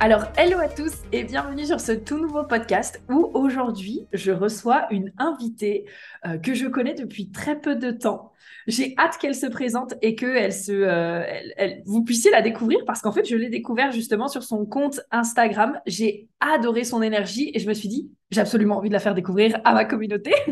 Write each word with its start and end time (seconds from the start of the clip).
Alors, 0.00 0.26
hello 0.36 0.60
à 0.60 0.68
tous 0.68 0.92
et 1.10 1.24
bienvenue 1.24 1.66
sur 1.66 1.80
ce 1.80 1.90
tout 1.90 2.18
nouveau 2.18 2.44
podcast 2.44 3.02
où 3.10 3.32
aujourd'hui 3.34 4.06
je 4.12 4.30
reçois 4.30 4.86
une 4.92 5.12
invitée 5.18 5.86
euh, 6.24 6.38
que 6.38 6.54
je 6.54 6.68
connais 6.68 6.94
depuis 6.94 7.32
très 7.32 7.60
peu 7.60 7.74
de 7.74 7.90
temps. 7.90 8.32
J'ai 8.66 8.94
hâte 8.98 9.18
qu'elle 9.18 9.34
se 9.34 9.46
présente 9.46 9.94
et 10.02 10.14
que 10.14 10.26
elle 10.26 10.52
se, 10.52 10.72
euh, 10.72 11.24
elle, 11.56 11.82
vous 11.86 12.04
puissiez 12.04 12.30
la 12.30 12.42
découvrir 12.42 12.80
parce 12.86 13.00
qu'en 13.00 13.12
fait 13.12 13.24
je 13.24 13.36
l'ai 13.36 13.48
découvert 13.48 13.92
justement 13.92 14.28
sur 14.28 14.42
son 14.42 14.66
compte 14.66 15.00
Instagram. 15.10 15.80
J'ai 15.86 16.28
adoré 16.40 16.84
son 16.84 17.02
énergie 17.02 17.50
et 17.54 17.58
je 17.58 17.68
me 17.68 17.74
suis 17.74 17.88
dit 17.88 18.10
j'ai 18.30 18.40
absolument 18.40 18.76
envie 18.76 18.90
de 18.90 18.94
la 18.94 19.00
faire 19.00 19.14
découvrir 19.14 19.58
à 19.64 19.72
ma 19.72 19.84
communauté. 19.84 20.32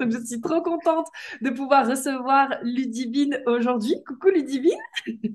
Donc, 0.00 0.10
je 0.10 0.24
suis 0.24 0.40
trop 0.40 0.62
contente 0.62 1.08
de 1.40 1.50
pouvoir 1.50 1.86
recevoir 1.88 2.58
Ludivine 2.62 3.42
aujourd'hui. 3.46 3.96
Coucou 4.06 4.28
Ludivine. 4.28 4.78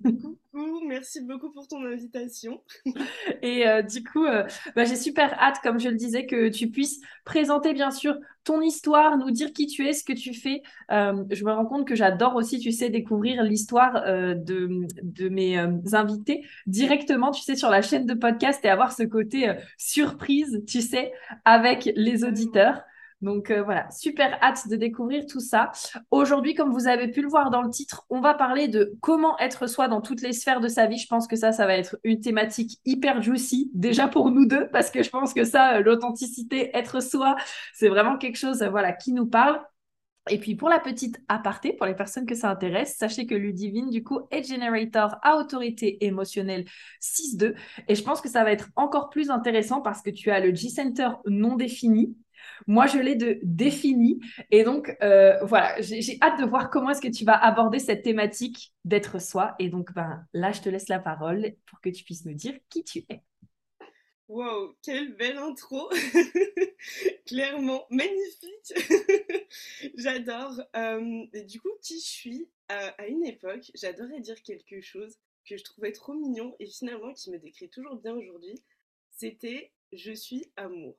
Coucou, 0.03 0.81
merci 0.87 1.21
beaucoup 1.21 1.51
pour 1.51 1.67
ton 1.67 1.83
invitation. 1.85 2.61
Et 3.41 3.67
euh, 3.67 3.81
du 3.81 4.03
coup, 4.03 4.25
euh, 4.25 4.45
bah, 4.75 4.85
j'ai 4.85 4.95
super 4.95 5.33
hâte, 5.39 5.57
comme 5.61 5.79
je 5.79 5.89
le 5.89 5.95
disais, 5.95 6.25
que 6.25 6.47
tu 6.47 6.69
puisses 6.69 7.01
présenter 7.25 7.73
bien 7.73 7.91
sûr 7.91 8.17
ton 8.45 8.61
histoire, 8.61 9.17
nous 9.17 9.31
dire 9.31 9.51
qui 9.51 9.67
tu 9.67 9.85
es, 9.87 9.93
ce 9.93 10.03
que 10.03 10.13
tu 10.13 10.33
fais. 10.33 10.61
Euh, 10.91 11.25
je 11.31 11.43
me 11.43 11.51
rends 11.51 11.65
compte 11.65 11.87
que 11.87 11.95
j'adore 11.95 12.35
aussi, 12.35 12.59
tu 12.59 12.71
sais, 12.71 12.89
découvrir 12.89 13.43
l'histoire 13.43 14.05
de, 14.05 14.87
de 15.01 15.29
mes 15.29 15.57
invités 15.93 16.45
directement, 16.67 17.31
tu 17.31 17.41
sais, 17.41 17.55
sur 17.55 17.69
la 17.69 17.81
chaîne 17.81 18.05
de 18.05 18.13
podcast 18.13 18.63
et 18.63 18.69
avoir 18.69 18.93
ce 18.93 19.03
côté 19.03 19.51
surprise, 19.77 20.63
tu 20.67 20.81
sais, 20.81 21.11
avec 21.43 21.91
les 21.95 22.23
auditeurs. 22.23 22.81
Donc 23.21 23.49
euh, 23.49 23.63
voilà, 23.63 23.89
super 23.91 24.37
hâte 24.43 24.67
de 24.67 24.75
découvrir 24.75 25.25
tout 25.25 25.39
ça. 25.39 25.71
Aujourd'hui, 26.11 26.53
comme 26.53 26.71
vous 26.71 26.87
avez 26.87 27.09
pu 27.09 27.21
le 27.21 27.29
voir 27.29 27.49
dans 27.49 27.61
le 27.61 27.69
titre, 27.69 28.05
on 28.09 28.19
va 28.19 28.33
parler 28.33 28.67
de 28.67 28.93
comment 29.01 29.37
être 29.39 29.67
soi 29.67 29.87
dans 29.87 30.01
toutes 30.01 30.21
les 30.21 30.33
sphères 30.33 30.59
de 30.59 30.67
sa 30.67 30.85
vie. 30.85 30.97
Je 30.97 31.07
pense 31.07 31.27
que 31.27 31.35
ça, 31.35 31.51
ça 31.51 31.65
va 31.65 31.75
être 31.75 31.97
une 32.03 32.19
thématique 32.19 32.79
hyper 32.85 33.21
juicy, 33.21 33.71
déjà 33.73 34.07
pour 34.07 34.31
nous 34.31 34.45
deux, 34.45 34.67
parce 34.69 34.91
que 34.91 35.01
je 35.01 35.09
pense 35.09 35.33
que 35.33 35.43
ça, 35.43 35.77
euh, 35.77 35.81
l'authenticité, 35.81 36.75
être 36.75 37.01
soi, 37.01 37.35
c'est 37.73 37.89
vraiment 37.89 38.17
quelque 38.17 38.37
chose 38.37 38.61
euh, 38.61 38.69
voilà, 38.69 38.91
qui 38.91 39.13
nous 39.13 39.27
parle. 39.27 39.61
Et 40.29 40.39
puis 40.39 40.55
pour 40.55 40.69
la 40.69 40.79
petite 40.79 41.21
aparté, 41.27 41.73
pour 41.73 41.85
les 41.85 41.93
personnes 41.93 42.25
que 42.25 42.33
ça 42.33 42.49
intéresse, 42.49 42.95
sachez 42.97 43.27
que 43.27 43.35
Ludivine, 43.35 43.91
du 43.91 44.03
coup, 44.03 44.21
est 44.31 44.43
generator 44.43 45.17
à 45.21 45.37
autorité 45.37 46.03
émotionnelle 46.03 46.65
6-2. 46.99 47.53
Et 47.87 47.93
je 47.95 48.03
pense 48.03 48.21
que 48.21 48.29
ça 48.29 48.43
va 48.43 48.51
être 48.51 48.69
encore 48.75 49.09
plus 49.09 49.29
intéressant 49.29 49.81
parce 49.81 50.01
que 50.01 50.09
tu 50.09 50.31
as 50.31 50.39
le 50.39 50.53
G-Center 50.53 51.09
non 51.27 51.55
défini. 51.55 52.15
Moi, 52.67 52.87
je 52.87 52.97
l'ai 52.99 53.15
de 53.15 53.39
défini. 53.43 54.19
Et 54.51 54.63
donc, 54.63 54.95
euh, 55.01 55.37
voilà, 55.43 55.79
j'ai 55.81 56.17
hâte 56.21 56.39
de 56.39 56.45
voir 56.45 56.69
comment 56.69 56.89
est-ce 56.91 57.01
que 57.01 57.07
tu 57.07 57.25
vas 57.25 57.37
aborder 57.37 57.79
cette 57.79 58.03
thématique 58.03 58.73
d'être 58.85 59.19
soi. 59.21 59.55
Et 59.59 59.69
donc, 59.69 59.93
ben, 59.93 60.25
là, 60.33 60.51
je 60.51 60.61
te 60.61 60.69
laisse 60.69 60.89
la 60.89 60.99
parole 60.99 61.55
pour 61.65 61.81
que 61.81 61.89
tu 61.89 62.03
puisses 62.03 62.25
me 62.25 62.33
dire 62.33 62.53
qui 62.69 62.83
tu 62.83 62.99
es. 63.09 63.21
Wow, 64.27 64.75
quelle 64.81 65.15
belle 65.15 65.37
intro 65.37 65.89
Clairement, 67.27 67.85
magnifique 67.91 68.73
J'adore. 69.97 70.59
Euh, 70.75 71.25
du 71.45 71.59
coup, 71.59 71.69
qui 71.81 71.99
je 71.99 72.05
suis? 72.05 72.49
Euh, 72.71 72.91
À 72.97 73.07
une 73.07 73.25
époque, 73.25 73.69
j'adorais 73.75 74.19
dire 74.21 74.41
quelque 74.41 74.81
chose 74.81 75.15
que 75.47 75.57
je 75.57 75.63
trouvais 75.63 75.91
trop 75.91 76.13
mignon 76.13 76.55
et 76.59 76.65
finalement 76.65 77.13
qui 77.13 77.29
me 77.29 77.37
décrit 77.37 77.69
toujours 77.69 77.95
bien 77.97 78.15
aujourd'hui. 78.15 78.63
C'était 79.11 79.71
«je 79.93 80.11
suis 80.11 80.51
amour». 80.55 80.97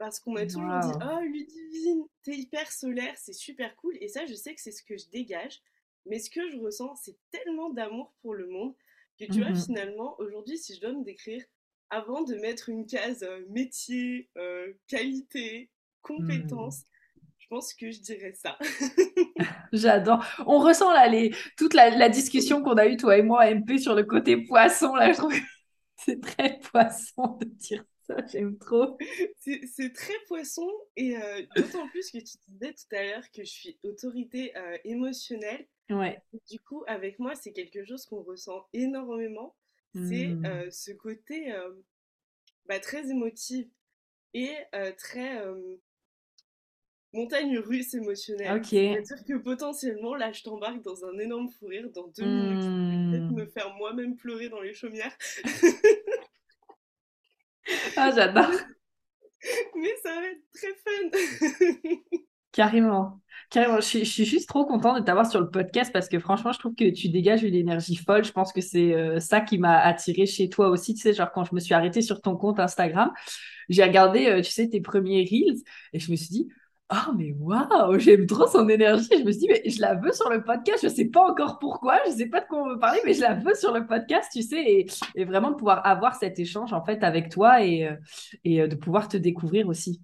Parce 0.00 0.18
qu'on 0.18 0.32
m'a 0.32 0.46
toujours 0.46 0.78
dit 0.80 0.98
«oh 1.12 1.20
Ludivine, 1.20 2.06
t'es 2.22 2.34
hyper 2.34 2.72
solaire, 2.72 3.12
c'est 3.18 3.34
super 3.34 3.76
cool». 3.76 3.98
Et 4.00 4.08
ça, 4.08 4.24
je 4.24 4.32
sais 4.32 4.54
que 4.54 4.60
c'est 4.62 4.72
ce 4.72 4.82
que 4.82 4.96
je 4.96 5.06
dégage. 5.10 5.60
Mais 6.06 6.18
ce 6.18 6.30
que 6.30 6.50
je 6.50 6.56
ressens, 6.56 6.94
c'est 6.96 7.18
tellement 7.30 7.68
d'amour 7.68 8.14
pour 8.22 8.32
le 8.32 8.46
monde 8.46 8.74
que 9.18 9.26
tu 9.26 9.42
vois, 9.42 9.50
mmh 9.50 9.56
finalement, 9.66 10.18
aujourd'hui, 10.18 10.56
si 10.56 10.74
je 10.74 10.80
dois 10.80 10.94
me 10.94 11.04
décrire 11.04 11.44
avant 11.90 12.22
de 12.22 12.34
mettre 12.36 12.70
une 12.70 12.86
case 12.86 13.22
euh, 13.22 13.44
métier, 13.50 14.30
euh, 14.38 14.72
qualité, 14.86 15.68
compétence. 16.00 16.78
Hmm. 16.78 17.26
Je 17.36 17.46
pense 17.48 17.74
que 17.74 17.90
je 17.90 18.00
dirais 18.00 18.32
ça. 18.32 18.56
J'adore. 19.74 20.24
On 20.46 20.60
ressent 20.60 20.90
là 20.94 21.08
les, 21.08 21.34
toute 21.58 21.74
la, 21.74 22.08
discussion 22.08 22.62
qu'on 22.62 22.78
a 22.78 22.86
eue, 22.86 22.96
toi 22.96 23.18
et 23.18 23.22
moi, 23.22 23.52
MP, 23.54 23.78
sur 23.78 23.94
le 23.94 24.04
côté 24.04 24.38
poisson. 24.38 24.94
Là, 24.94 25.12
je 25.12 25.18
trouve 25.18 25.34
que 25.34 25.44
c'est 25.96 26.22
très 26.22 26.58
poisson 26.58 27.36
de 27.38 27.44
dire 27.44 27.84
ça. 28.10 28.26
J'aime 28.26 28.58
trop. 28.58 28.98
C'est 29.38 29.92
très 29.92 30.14
poisson. 30.26 30.68
Et 30.96 31.16
euh, 31.16 31.42
d'autant 31.56 31.88
plus 31.88 32.10
que 32.10 32.18
tu 32.18 32.36
disais 32.48 32.72
tout 32.72 32.96
à 32.96 33.02
l'heure 33.02 33.30
que 33.32 33.42
je 33.42 33.50
suis 33.50 33.78
autorité 33.82 34.52
émotionnelle. 34.84 35.66
Ouais. 35.90 36.22
Du 36.50 36.60
coup, 36.60 36.84
avec 36.86 37.18
moi, 37.18 37.34
c'est 37.34 37.52
quelque 37.52 37.84
chose 37.84 38.06
qu'on 38.06 38.22
ressent 38.22 38.66
énormément 38.72 39.56
c'est 39.94 40.28
mmh. 40.28 40.70
ce 40.70 40.92
côté 40.92 41.52
bah, 42.66 42.78
très 42.78 43.10
émotif 43.10 43.66
et 44.34 44.54
très 44.98 45.44
montagne 47.12 47.58
russe 47.58 47.94
émotionnelle. 47.94 48.64
C'est-à-dire 48.64 49.24
que 49.24 49.38
potentiellement, 49.38 50.14
là, 50.14 50.32
je 50.32 50.42
t'embarque 50.42 50.82
dans 50.82 51.04
un 51.04 51.18
énorme 51.18 51.48
fou 51.48 51.66
rire 51.66 51.90
dans 51.90 52.06
deux 52.08 52.24
minutes. 52.24 52.62
Je 52.62 53.10
vais 53.10 53.18
peut-être 53.18 53.32
me 53.32 53.44
mmh. 53.44 53.50
faire 53.50 53.74
moi-même 53.74 54.16
pleurer 54.16 54.48
dans 54.48 54.60
les 54.60 54.74
chaumières. 54.74 55.16
ah, 57.96 58.10
j'adore. 58.14 58.50
Mais 59.74 59.94
ça 60.02 60.14
va 60.14 60.26
être 60.26 60.42
très 60.52 60.74
fun. 60.84 61.98
Carrément. 62.52 63.20
Carrément. 63.50 63.80
Je 63.80 64.04
suis, 64.04 64.24
juste 64.24 64.48
trop 64.48 64.66
contente 64.66 64.98
de 64.98 65.04
t'avoir 65.04 65.28
sur 65.28 65.40
le 65.40 65.50
podcast 65.50 65.92
parce 65.92 66.08
que 66.08 66.18
franchement, 66.18 66.52
je 66.52 66.58
trouve 66.58 66.74
que 66.74 66.90
tu 66.90 67.08
dégages 67.08 67.42
une 67.42 67.54
énergie 67.54 67.96
folle. 67.96 68.24
Je 68.24 68.32
pense 68.32 68.52
que 68.52 68.60
c'est 68.60 68.94
euh, 68.94 69.20
ça 69.20 69.40
qui 69.40 69.58
m'a 69.58 69.78
attiré 69.78 70.26
chez 70.26 70.48
toi 70.48 70.68
aussi. 70.68 70.94
Tu 70.94 71.00
sais, 71.00 71.12
genre 71.12 71.30
quand 71.32 71.44
je 71.44 71.54
me 71.54 71.60
suis 71.60 71.74
arrêtée 71.74 72.02
sur 72.02 72.20
ton 72.20 72.36
compte 72.36 72.60
Instagram, 72.60 73.10
j'ai 73.68 73.84
regardé, 73.84 74.26
euh, 74.26 74.42
tu 74.42 74.50
sais, 74.50 74.68
tes 74.68 74.80
premiers 74.80 75.24
reels 75.24 75.62
et 75.92 75.98
je 76.00 76.10
me 76.10 76.16
suis 76.16 76.28
dit, 76.28 76.48
oh, 76.92 77.12
mais 77.16 77.32
waouh, 77.32 77.98
j'aime 77.98 78.26
trop 78.26 78.46
son 78.46 78.68
énergie. 78.68 79.08
je 79.10 79.24
me 79.24 79.32
suis 79.32 79.40
dit, 79.40 79.48
mais 79.48 79.62
je 79.64 79.80
la 79.80 79.94
veux 79.94 80.12
sur 80.12 80.28
le 80.30 80.42
podcast. 80.42 80.80
Je 80.82 80.88
sais 80.88 81.06
pas 81.06 81.30
encore 81.30 81.58
pourquoi, 81.58 82.00
je 82.06 82.12
sais 82.12 82.26
pas 82.26 82.40
de 82.40 82.46
quoi 82.46 82.62
on 82.62 82.68
veut 82.68 82.78
parler, 82.78 83.00
mais 83.04 83.14
je 83.14 83.20
la 83.20 83.34
veux 83.34 83.54
sur 83.54 83.72
le 83.72 83.86
podcast, 83.86 84.30
tu 84.32 84.42
sais, 84.42 84.86
et, 85.14 85.24
vraiment 85.24 85.50
de 85.50 85.56
pouvoir 85.56 85.86
avoir 85.86 86.16
cet 86.16 86.38
échange 86.38 86.72
en 86.72 86.84
fait 86.84 87.02
avec 87.02 87.30
toi 87.30 87.64
et, 87.64 87.86
euh, 87.86 87.96
et 88.44 88.66
de 88.66 88.76
pouvoir 88.76 89.08
te 89.08 89.16
découvrir 89.16 89.68
aussi. 89.68 90.00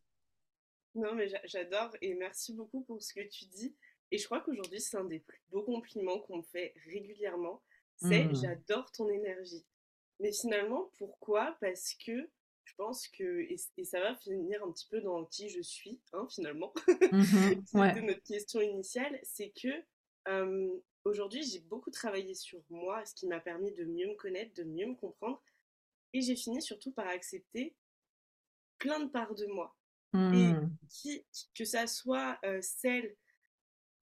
Non, 0.94 1.14
mais 1.14 1.28
j'adore 1.44 1.90
et 2.00 2.14
merci 2.14 2.54
beaucoup 2.54 2.82
pour 2.82 3.02
ce 3.02 3.12
que 3.12 3.20
tu 3.28 3.44
dis. 3.44 3.74
Et 4.10 4.18
je 4.18 4.24
crois 4.24 4.40
qu'aujourd'hui, 4.40 4.80
c'est 4.80 4.96
un 4.96 5.04
des 5.04 5.18
plus 5.20 5.42
beaux 5.50 5.62
compliments 5.62 6.20
qu'on 6.20 6.38
me 6.38 6.42
fait 6.42 6.72
régulièrement. 6.86 7.62
C'est 7.96 8.24
mmh. 8.24 8.34
j'adore 8.34 8.90
ton 8.92 9.08
énergie. 9.08 9.64
Mais 10.20 10.32
finalement, 10.32 10.90
pourquoi? 10.98 11.56
Parce 11.60 11.94
que 11.94 12.30
je 12.66 12.74
pense 12.74 13.08
que, 13.08 13.46
et, 13.48 13.84
ça 13.84 14.00
va 14.00 14.14
finir 14.16 14.62
un 14.62 14.72
petit 14.72 14.88
peu 14.90 15.00
dans 15.00 15.24
qui 15.24 15.48
je 15.48 15.62
suis, 15.62 16.00
hein, 16.12 16.26
finalement, 16.30 16.72
mmh 17.12 17.22
C'était 17.66 18.02
notre 18.02 18.22
question 18.22 18.60
initiale, 18.60 19.18
c'est 19.22 19.50
que 19.50 19.70
aujourd'hui, 21.04 21.44
j'ai 21.44 21.60
beaucoup 21.60 21.90
travaillé 21.90 22.34
sur 22.34 22.60
moi, 22.68 23.04
ce 23.04 23.14
qui 23.14 23.28
m'a 23.28 23.38
permis 23.38 23.72
de 23.72 23.84
mieux 23.84 24.08
me 24.08 24.16
connaître, 24.16 24.52
de 24.54 24.64
mieux 24.64 24.86
me 24.86 24.96
comprendre. 24.96 25.40
Et 26.12 26.20
j'ai 26.20 26.34
fini 26.34 26.60
surtout 26.60 26.90
par 26.92 27.06
accepter 27.06 27.76
plein 28.78 28.98
de 29.00 29.08
parts 29.08 29.34
de 29.34 29.46
moi. 29.46 29.76
Et 30.14 30.18
mmh. 30.18 30.70
que 31.54 31.64
ça 31.64 31.86
soit 31.86 32.40
celles 32.60 33.14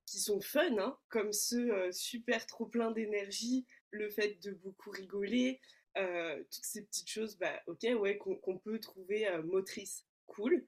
qui 0.06 0.18
sont 0.20 0.40
fun, 0.40 0.78
hein, 0.78 0.98
comme 1.08 1.32
ceux 1.32 1.92
super 1.92 2.46
trop 2.46 2.66
plein 2.66 2.90
d'énergie, 2.90 3.66
le 3.90 4.08
fait 4.10 4.42
de 4.42 4.52
beaucoup 4.52 4.90
rigoler, 4.90 5.60
toutes 5.94 6.64
ces 6.64 6.82
petites 6.82 7.10
choses, 7.10 7.36
bah, 7.38 7.60
ok, 7.66 7.86
ouais, 8.00 8.18
qu'on 8.18 8.58
peut 8.58 8.78
trouver 8.78 9.28
motrices, 9.44 10.06
cool. 10.26 10.66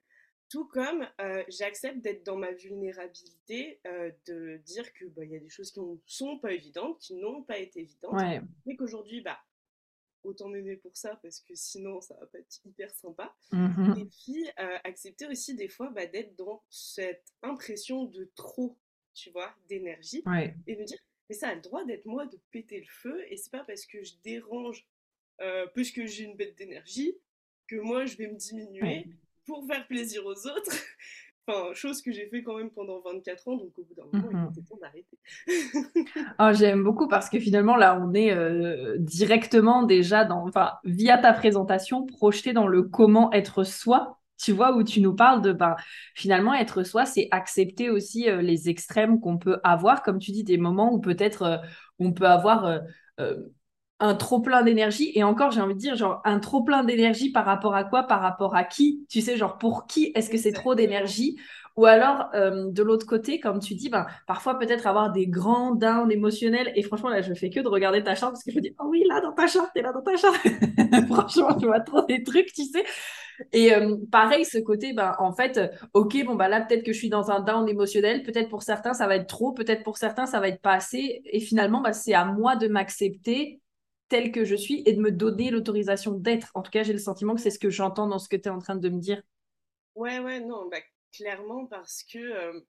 Tout 0.48 0.66
comme 0.66 1.08
j'accepte 1.48 1.98
d'être 1.98 2.24
dans 2.24 2.36
ma 2.36 2.52
vulnérabilité, 2.52 3.80
de 4.26 4.58
dire 4.64 4.92
que 4.92 5.04
bah, 5.06 5.24
il 5.24 5.32
y 5.32 5.36
a 5.36 5.40
des 5.40 5.48
choses 5.48 5.72
qui 5.72 5.80
ne 5.80 5.96
sont 6.06 6.38
pas 6.38 6.52
évidentes, 6.52 6.98
qui 7.00 7.14
n'ont 7.14 7.42
pas 7.42 7.58
été 7.58 7.80
évidentes, 7.80 8.22
mais 8.64 8.76
qu'aujourd'hui, 8.76 9.20
bah, 9.20 9.38
autant 10.26 10.48
m'aimer 10.48 10.76
pour 10.76 10.96
ça 10.96 11.16
parce 11.22 11.40
que 11.40 11.54
sinon 11.54 12.00
ça 12.00 12.14
va 12.20 12.26
pas 12.26 12.38
être 12.38 12.60
hyper 12.64 12.90
sympa. 12.94 13.34
Mmh 13.52 13.94
et 13.98 14.04
puis 14.04 14.46
euh, 14.58 14.78
accepter 14.84 15.26
aussi 15.26 15.54
des 15.54 15.68
fois 15.68 15.90
bah, 15.90 16.06
d'être 16.06 16.34
dans 16.36 16.62
cette 16.68 17.32
impression 17.42 18.04
de 18.04 18.30
trop, 18.34 18.76
tu 19.14 19.30
vois, 19.30 19.54
d'énergie. 19.68 20.22
Et 20.66 20.76
me 20.76 20.84
dire, 20.84 20.98
mais 21.28 21.34
ça 21.34 21.48
a 21.48 21.54
le 21.54 21.60
droit 21.60 21.84
d'être 21.84 22.06
moi 22.06 22.26
de 22.26 22.38
péter 22.50 22.80
le 22.80 22.86
feu, 22.88 23.24
et 23.30 23.36
c'est 23.36 23.50
pas 23.50 23.64
parce 23.64 23.86
que 23.86 24.02
je 24.02 24.14
dérange, 24.22 24.86
euh, 25.40 25.66
parce 25.74 25.90
que 25.90 26.06
j'ai 26.06 26.24
une 26.24 26.36
bête 26.36 26.56
d'énergie, 26.56 27.14
que 27.68 27.76
moi 27.76 28.06
je 28.06 28.16
vais 28.16 28.28
me 28.28 28.36
diminuer 28.36 29.06
pour 29.46 29.66
faire 29.66 29.86
plaisir 29.86 30.24
aux 30.24 30.46
autres. 30.46 30.72
Enfin, 31.48 31.72
chose 31.74 32.02
que 32.02 32.10
j'ai 32.10 32.26
fait 32.26 32.42
quand 32.42 32.56
même 32.56 32.70
pendant 32.70 33.00
24 33.02 33.46
ans, 33.46 33.56
donc 33.56 33.70
au 33.78 33.84
bout 33.84 33.94
d'un 33.94 34.04
moment, 34.12 34.48
il 34.52 34.58
était 34.58 34.68
temps 34.68 34.78
d'arrêter. 34.80 35.16
oh, 36.40 36.50
J'aime 36.58 36.82
beaucoup 36.82 37.06
parce 37.06 37.30
que 37.30 37.38
finalement, 37.38 37.76
là, 37.76 38.00
on 38.02 38.12
est 38.14 38.32
euh, 38.32 38.96
directement 38.98 39.84
déjà 39.84 40.24
dans, 40.24 40.44
enfin, 40.44 40.72
via 40.82 41.18
ta 41.18 41.32
présentation, 41.32 42.04
projeté 42.04 42.52
dans 42.52 42.66
le 42.66 42.82
comment 42.82 43.32
être 43.32 43.62
soi 43.62 44.18
tu 44.38 44.52
vois, 44.52 44.76
où 44.76 44.82
tu 44.82 45.00
nous 45.00 45.14
parles 45.14 45.40
de, 45.40 45.52
ben, 45.52 45.76
finalement, 46.14 46.54
être 46.54 46.82
soi, 46.82 47.06
c'est 47.06 47.28
accepter 47.30 47.90
aussi 47.90 48.28
euh, 48.28 48.42
les 48.42 48.68
extrêmes 48.68 49.20
qu'on 49.20 49.38
peut 49.38 49.60
avoir, 49.64 50.02
comme 50.02 50.18
tu 50.18 50.30
dis, 50.30 50.44
des 50.44 50.58
moments 50.58 50.92
où 50.92 51.00
peut-être 51.00 51.42
euh, 51.42 51.56
on 51.98 52.12
peut 52.12 52.26
avoir 52.26 52.80
un 54.00 54.14
trop 54.14 54.40
plein 54.40 54.62
d'énergie. 54.62 55.12
Et 55.14 55.24
encore, 55.24 55.50
j'ai 55.50 55.60
envie 55.60 55.74
de 55.74 55.78
dire, 55.78 55.96
genre, 55.96 56.20
un 56.24 56.38
trop 56.38 56.62
plein 56.62 56.84
d'énergie 56.84 57.30
par 57.30 57.44
rapport 57.44 57.74
à 57.74 57.84
quoi? 57.84 58.04
Par 58.04 58.20
rapport 58.20 58.54
à 58.54 58.64
qui? 58.64 59.06
Tu 59.08 59.20
sais, 59.20 59.36
genre, 59.36 59.58
pour 59.58 59.86
qui 59.86 60.12
est-ce 60.14 60.30
que 60.30 60.38
c'est 60.38 60.52
trop 60.52 60.74
d'énergie? 60.74 61.38
Ou 61.76 61.84
alors, 61.84 62.30
de 62.32 62.82
l'autre 62.82 63.06
côté, 63.06 63.38
comme 63.38 63.58
tu 63.58 63.74
dis, 63.74 63.90
ben, 63.90 64.06
parfois 64.26 64.58
peut-être 64.58 64.86
avoir 64.86 65.12
des 65.12 65.26
grands 65.26 65.74
downs 65.74 66.10
émotionnels. 66.10 66.72
Et 66.74 66.82
franchement, 66.82 67.10
là, 67.10 67.20
je 67.20 67.34
fais 67.34 67.50
que 67.50 67.60
de 67.60 67.68
regarder 67.68 68.02
ta 68.02 68.14
charte 68.14 68.32
parce 68.32 68.44
que 68.44 68.50
je 68.50 68.56
me 68.56 68.62
dis, 68.62 68.74
oh 68.80 68.86
oui, 68.88 69.04
là, 69.06 69.20
dans 69.20 69.32
ta 69.32 69.46
charte, 69.46 69.70
t'es 69.74 69.82
là 69.82 69.92
dans 69.92 70.00
ta 70.00 70.16
charte. 70.16 70.36
franchement, 71.08 71.58
je 71.60 71.66
vois 71.66 71.80
trop 71.80 72.02
des 72.06 72.22
trucs, 72.22 72.50
tu 72.54 72.64
sais. 72.64 72.84
Et 73.52 73.74
euh, 73.74 73.96
pareil, 74.10 74.46
ce 74.46 74.56
côté, 74.56 74.94
ben, 74.94 75.14
en 75.18 75.32
fait, 75.32 75.60
ok, 75.92 76.24
bon, 76.24 76.34
bah 76.34 76.48
là, 76.48 76.62
peut-être 76.62 76.82
que 76.82 76.94
je 76.94 76.98
suis 76.98 77.10
dans 77.10 77.30
un 77.30 77.40
down 77.40 77.68
émotionnel, 77.68 78.22
peut-être 78.22 78.48
pour 78.48 78.62
certains, 78.62 78.94
ça 78.94 79.06
va 79.06 79.16
être 79.16 79.26
trop, 79.26 79.52
peut-être 79.52 79.82
pour 79.82 79.98
certains, 79.98 80.24
ça 80.24 80.40
va 80.40 80.48
être 80.48 80.62
pas 80.62 80.72
assez. 80.72 81.20
Et 81.26 81.40
finalement, 81.40 81.82
bah, 81.82 81.92
c'est 81.92 82.14
à 82.14 82.24
moi 82.24 82.56
de 82.56 82.68
m'accepter 82.68 83.60
tel 84.08 84.32
que 84.32 84.44
je 84.44 84.54
suis 84.56 84.82
et 84.86 84.92
de 84.92 85.00
me 85.00 85.10
donner 85.12 85.50
l'autorisation 85.50 86.12
d'être. 86.12 86.50
En 86.54 86.62
tout 86.62 86.70
cas, 86.70 86.82
j'ai 86.82 86.92
le 86.92 86.98
sentiment 86.98 87.34
que 87.34 87.40
c'est 87.40 87.50
ce 87.50 87.58
que 87.58 87.70
j'entends 87.70 88.08
dans 88.08 88.18
ce 88.18 88.28
que 88.28 88.36
tu 88.36 88.48
es 88.48 88.52
en 88.52 88.58
train 88.58 88.76
de 88.76 88.88
me 88.88 89.00
dire. 89.00 89.22
Ouais, 89.96 90.18
ouais, 90.20 90.40
non, 90.40 90.68
bah, 90.68 90.78
clairement, 91.12 91.66
parce 91.66 92.02
que, 92.04 92.18
euh, 92.18 92.60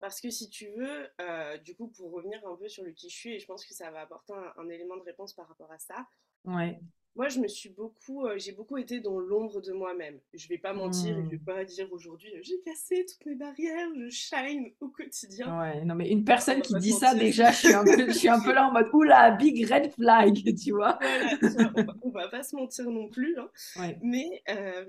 parce 0.00 0.20
que 0.20 0.30
si 0.30 0.50
tu 0.50 0.70
veux, 0.76 1.08
euh, 1.20 1.58
du 1.58 1.76
coup, 1.76 1.88
pour 1.88 2.12
revenir 2.12 2.40
un 2.46 2.56
peu 2.56 2.68
sur 2.68 2.84
le 2.84 2.92
qui 2.92 3.10
je 3.10 3.16
suis, 3.16 3.34
et 3.36 3.40
je 3.40 3.46
pense 3.46 3.66
que 3.66 3.74
ça 3.74 3.90
va 3.90 4.02
apporter 4.02 4.34
un, 4.34 4.54
un 4.58 4.68
élément 4.70 4.96
de 4.96 5.02
réponse 5.02 5.34
par 5.34 5.48
rapport 5.48 5.72
à 5.72 5.78
ça. 5.78 6.06
Ouais 6.44 6.80
moi, 7.16 7.28
je 7.28 7.40
me 7.40 7.48
suis 7.48 7.70
beaucoup, 7.70 8.24
euh, 8.24 8.38
j'ai 8.38 8.52
beaucoup 8.52 8.78
été 8.78 9.00
dans 9.00 9.18
l'ombre 9.18 9.60
de 9.60 9.72
moi-même. 9.72 10.18
Je 10.32 10.48
vais 10.48 10.58
pas 10.58 10.72
mentir 10.72 11.18
et 11.18 11.24
je 11.24 11.28
vais 11.28 11.36
hmm. 11.36 11.44
pas 11.44 11.64
dire 11.64 11.92
aujourd'hui, 11.92 12.30
j'ai 12.42 12.60
cassé 12.60 13.04
toutes 13.04 13.26
mes 13.26 13.34
barrières, 13.34 13.88
je 13.96 14.08
shine 14.08 14.70
au 14.80 14.88
quotidien. 14.88 15.60
Ouais, 15.60 15.84
non, 15.84 15.94
mais 15.96 16.08
une 16.08 16.24
personne 16.24 16.62
qui 16.62 16.74
dit 16.74 16.92
ça, 16.92 17.14
déjà, 17.14 17.50
je 17.50 17.56
suis, 17.58 17.74
un 17.74 17.84
peu, 17.84 18.06
je 18.06 18.12
suis 18.12 18.28
un 18.28 18.40
peu 18.40 18.52
là 18.52 18.68
en 18.68 18.72
mode, 18.72 18.88
oula, 18.92 19.32
big 19.32 19.70
red 19.70 19.92
flag, 19.92 20.34
tu 20.62 20.72
vois. 20.72 20.98
Voilà, 21.00 21.94
on, 22.02 22.10
va, 22.10 22.22
va, 22.22 22.28
pas 22.28 22.42
se 22.42 22.54
mentir 22.54 22.88
non 22.90 23.08
plus. 23.08 23.36
Hein. 23.38 23.92
Mais 24.02 24.42
euh, 24.48 24.84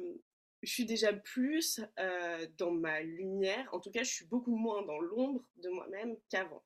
je 0.61 0.71
suis 0.71 0.85
déjà 0.85 1.13
plus 1.13 1.81
euh, 1.99 2.45
dans 2.57 2.71
ma 2.71 3.01
lumière. 3.01 3.67
En 3.71 3.79
tout 3.79 3.91
cas, 3.91 4.03
je 4.03 4.11
suis 4.11 4.25
beaucoup 4.25 4.55
moins 4.55 4.83
dans 4.85 4.99
l'ombre 4.99 5.43
de 5.63 5.69
moi-même 5.69 6.15
qu'avant. 6.29 6.63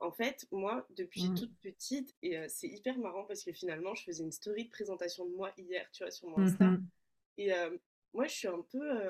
En 0.00 0.12
fait, 0.12 0.46
moi, 0.50 0.86
depuis 0.96 1.28
mmh. 1.28 1.34
toute 1.34 1.54
petite, 1.60 2.16
et 2.22 2.48
c'est 2.48 2.68
hyper 2.68 2.98
marrant 2.98 3.24
parce 3.24 3.44
que 3.44 3.52
finalement, 3.52 3.94
je 3.94 4.04
faisais 4.04 4.24
une 4.24 4.32
story 4.32 4.64
de 4.64 4.70
présentation 4.70 5.26
de 5.26 5.34
moi 5.34 5.52
hier, 5.58 5.86
tu 5.92 6.02
vois, 6.02 6.10
sur 6.10 6.28
mon 6.28 6.38
Insta. 6.38 6.64
Mmh 6.64 6.86
et 7.38 7.52
moi, 8.12 8.26
je 8.26 8.34
suis 8.34 8.48
un 8.48 8.60
peu. 8.70 9.00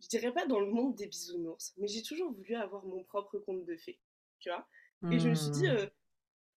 je 0.00 0.08
dirais 0.08 0.32
pas 0.32 0.46
dans 0.46 0.60
le 0.60 0.70
monde 0.70 0.94
des 0.94 1.06
bisounours, 1.06 1.72
mais 1.78 1.86
j'ai 1.86 2.02
toujours 2.02 2.32
voulu 2.32 2.54
avoir 2.54 2.84
mon 2.84 3.02
propre 3.04 3.38
conte 3.38 3.64
de 3.64 3.76
fées, 3.76 3.98
tu 4.40 4.50
vois? 4.50 4.66
Et 5.10 5.18
je 5.18 5.30
me 5.30 5.34
suis 5.34 5.50
dit, 5.52 5.68
mmh. 5.68 5.90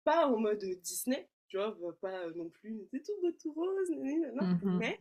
pas 0.03 0.27
en 0.27 0.37
mode 0.37 0.63
Disney, 0.81 1.29
tu 1.47 1.57
vois, 1.57 1.71
bah, 1.71 1.95
pas 2.01 2.29
non 2.31 2.49
plus, 2.49 2.85
c'est 2.91 3.01
tout 3.01 3.13
beau, 3.21 3.31
tout 3.31 3.53
rose, 3.53 3.91
non, 3.91 4.77
mais 4.79 4.99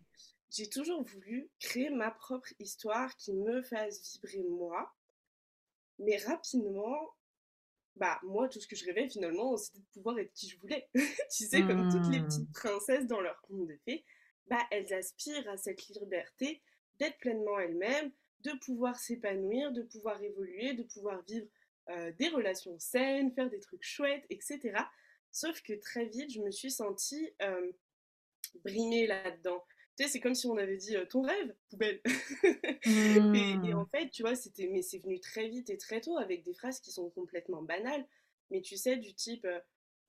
j'ai 0.50 0.68
toujours 0.68 1.02
voulu 1.02 1.50
créer 1.58 1.90
ma 1.90 2.10
propre 2.10 2.52
histoire 2.58 3.16
qui 3.16 3.32
me 3.32 3.62
fasse 3.62 4.12
vibrer 4.12 4.42
moi 4.42 4.92
mais 5.98 6.16
rapidement, 6.18 7.14
bah 7.96 8.18
moi 8.22 8.48
tout 8.48 8.60
ce 8.60 8.66
que 8.66 8.76
je 8.76 8.84
rêvais 8.86 9.08
finalement 9.08 9.56
c'était 9.56 9.80
de 9.80 9.86
pouvoir 9.92 10.18
être 10.18 10.32
qui 10.32 10.48
je 10.48 10.58
voulais. 10.58 10.88
Tu 11.30 11.44
sais 11.44 11.62
comme 11.62 11.90
toutes 11.90 12.10
les 12.12 12.20
petites 12.20 12.48
mmh. 12.48 12.52
princesses 12.52 13.06
dans 13.06 13.20
leur 13.20 13.40
conte 13.42 13.66
de 13.66 13.76
fées 13.84 14.04
bah 14.46 14.60
elles 14.70 14.92
aspirent 14.92 15.48
à 15.48 15.56
cette 15.56 15.86
liberté 15.88 16.62
d'être 16.98 17.18
pleinement 17.18 17.58
elles-mêmes 17.58 18.12
de 18.40 18.52
pouvoir 18.64 18.98
s'épanouir 18.98 19.72
de 19.72 19.82
pouvoir 19.82 20.22
évoluer 20.22 20.74
de 20.74 20.82
pouvoir 20.82 21.22
vivre 21.22 21.46
euh, 21.90 22.12
des 22.18 22.28
relations 22.28 22.78
saines 22.78 23.32
faire 23.34 23.50
des 23.50 23.60
trucs 23.60 23.84
chouettes 23.84 24.24
etc 24.30 24.74
sauf 25.30 25.60
que 25.62 25.74
très 25.74 26.06
vite 26.06 26.30
je 26.30 26.40
me 26.40 26.50
suis 26.50 26.70
sentie 26.70 27.30
euh, 27.42 27.72
brimée 28.64 29.06
là-dedans 29.06 29.64
tu 29.96 30.04
sais, 30.04 30.08
c'est 30.08 30.20
comme 30.20 30.34
si 30.34 30.46
on 30.46 30.56
avait 30.56 30.76
dit 30.76 30.96
ton 31.10 31.22
rêve, 31.22 31.54
poubelle. 31.68 32.00
et, 32.84 33.18
en 33.20 33.82
mmh. 33.82 33.86
fait, 33.90 34.08
tu 34.10 34.22
vois, 34.22 34.34
c'était, 34.34 34.68
mais 34.68 34.82
c'est 34.82 34.98
venu 34.98 35.20
très 35.20 35.48
vite 35.48 35.70
et 35.70 35.76
très 35.76 36.00
tôt 36.00 36.18
avec 36.18 36.42
des 36.44 36.54
phrases 36.54 36.80
qui 36.80 36.90
sont 36.90 37.10
complètement 37.10 37.62
banales. 37.62 38.06
Mais 38.50 38.60
tu 38.60 38.76
sais, 38.76 38.96
du 38.96 39.14
type, 39.14 39.46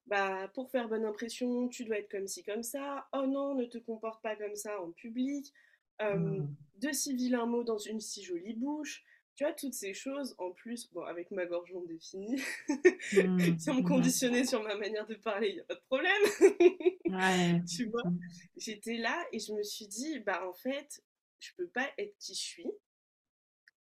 bah, 0.07 0.49
pour 0.53 0.69
faire 0.71 0.87
bonne 0.87 1.05
impression, 1.05 1.67
tu 1.67 1.85
dois 1.85 1.99
être 1.99 2.09
comme 2.09 2.27
ci, 2.27 2.43
comme 2.43 2.63
ça. 2.63 3.07
Oh 3.13 3.25
non, 3.27 3.55
ne 3.55 3.65
te 3.65 3.77
comporte 3.77 4.21
pas 4.21 4.35
comme 4.35 4.55
ça 4.55 4.81
en 4.81 4.91
public. 4.91 5.53
Mmh. 6.01 6.47
De 6.77 6.91
si 6.91 7.13
vilains 7.15 7.45
mots 7.45 7.63
dans 7.63 7.77
une 7.77 7.99
si 7.99 8.23
jolie 8.23 8.55
bouche. 8.55 9.03
Tu 9.35 9.43
vois, 9.43 9.53
toutes 9.53 9.73
ces 9.73 9.95
choses, 9.95 10.35
en 10.37 10.51
plus, 10.51 10.91
bon, 10.91 11.01
avec 11.01 11.31
ma 11.31 11.45
gorge 11.47 11.71
non 11.73 11.83
définie, 11.85 12.39
mmh. 12.67 12.69
si 13.59 13.69
on 13.71 13.75
me 13.75 13.87
conditionnait 13.87 14.45
sur 14.45 14.61
ma 14.61 14.75
manière 14.75 15.07
de 15.07 15.15
parler, 15.15 15.49
il 15.49 15.55
n'y 15.55 15.61
a 15.61 15.63
pas 15.63 15.75
de 15.75 15.81
problème. 15.81 17.63
tu 17.67 17.85
vois, 17.85 18.03
mmh. 18.03 18.19
j'étais 18.57 18.97
là 18.97 19.25
et 19.31 19.39
je 19.39 19.53
me 19.53 19.63
suis 19.63 19.87
dit, 19.87 20.19
bah 20.19 20.47
en 20.47 20.53
fait, 20.53 21.03
je 21.39 21.51
peux 21.57 21.67
pas 21.67 21.89
être 21.97 22.15
qui 22.19 22.35
je 22.35 22.39
suis, 22.39 22.71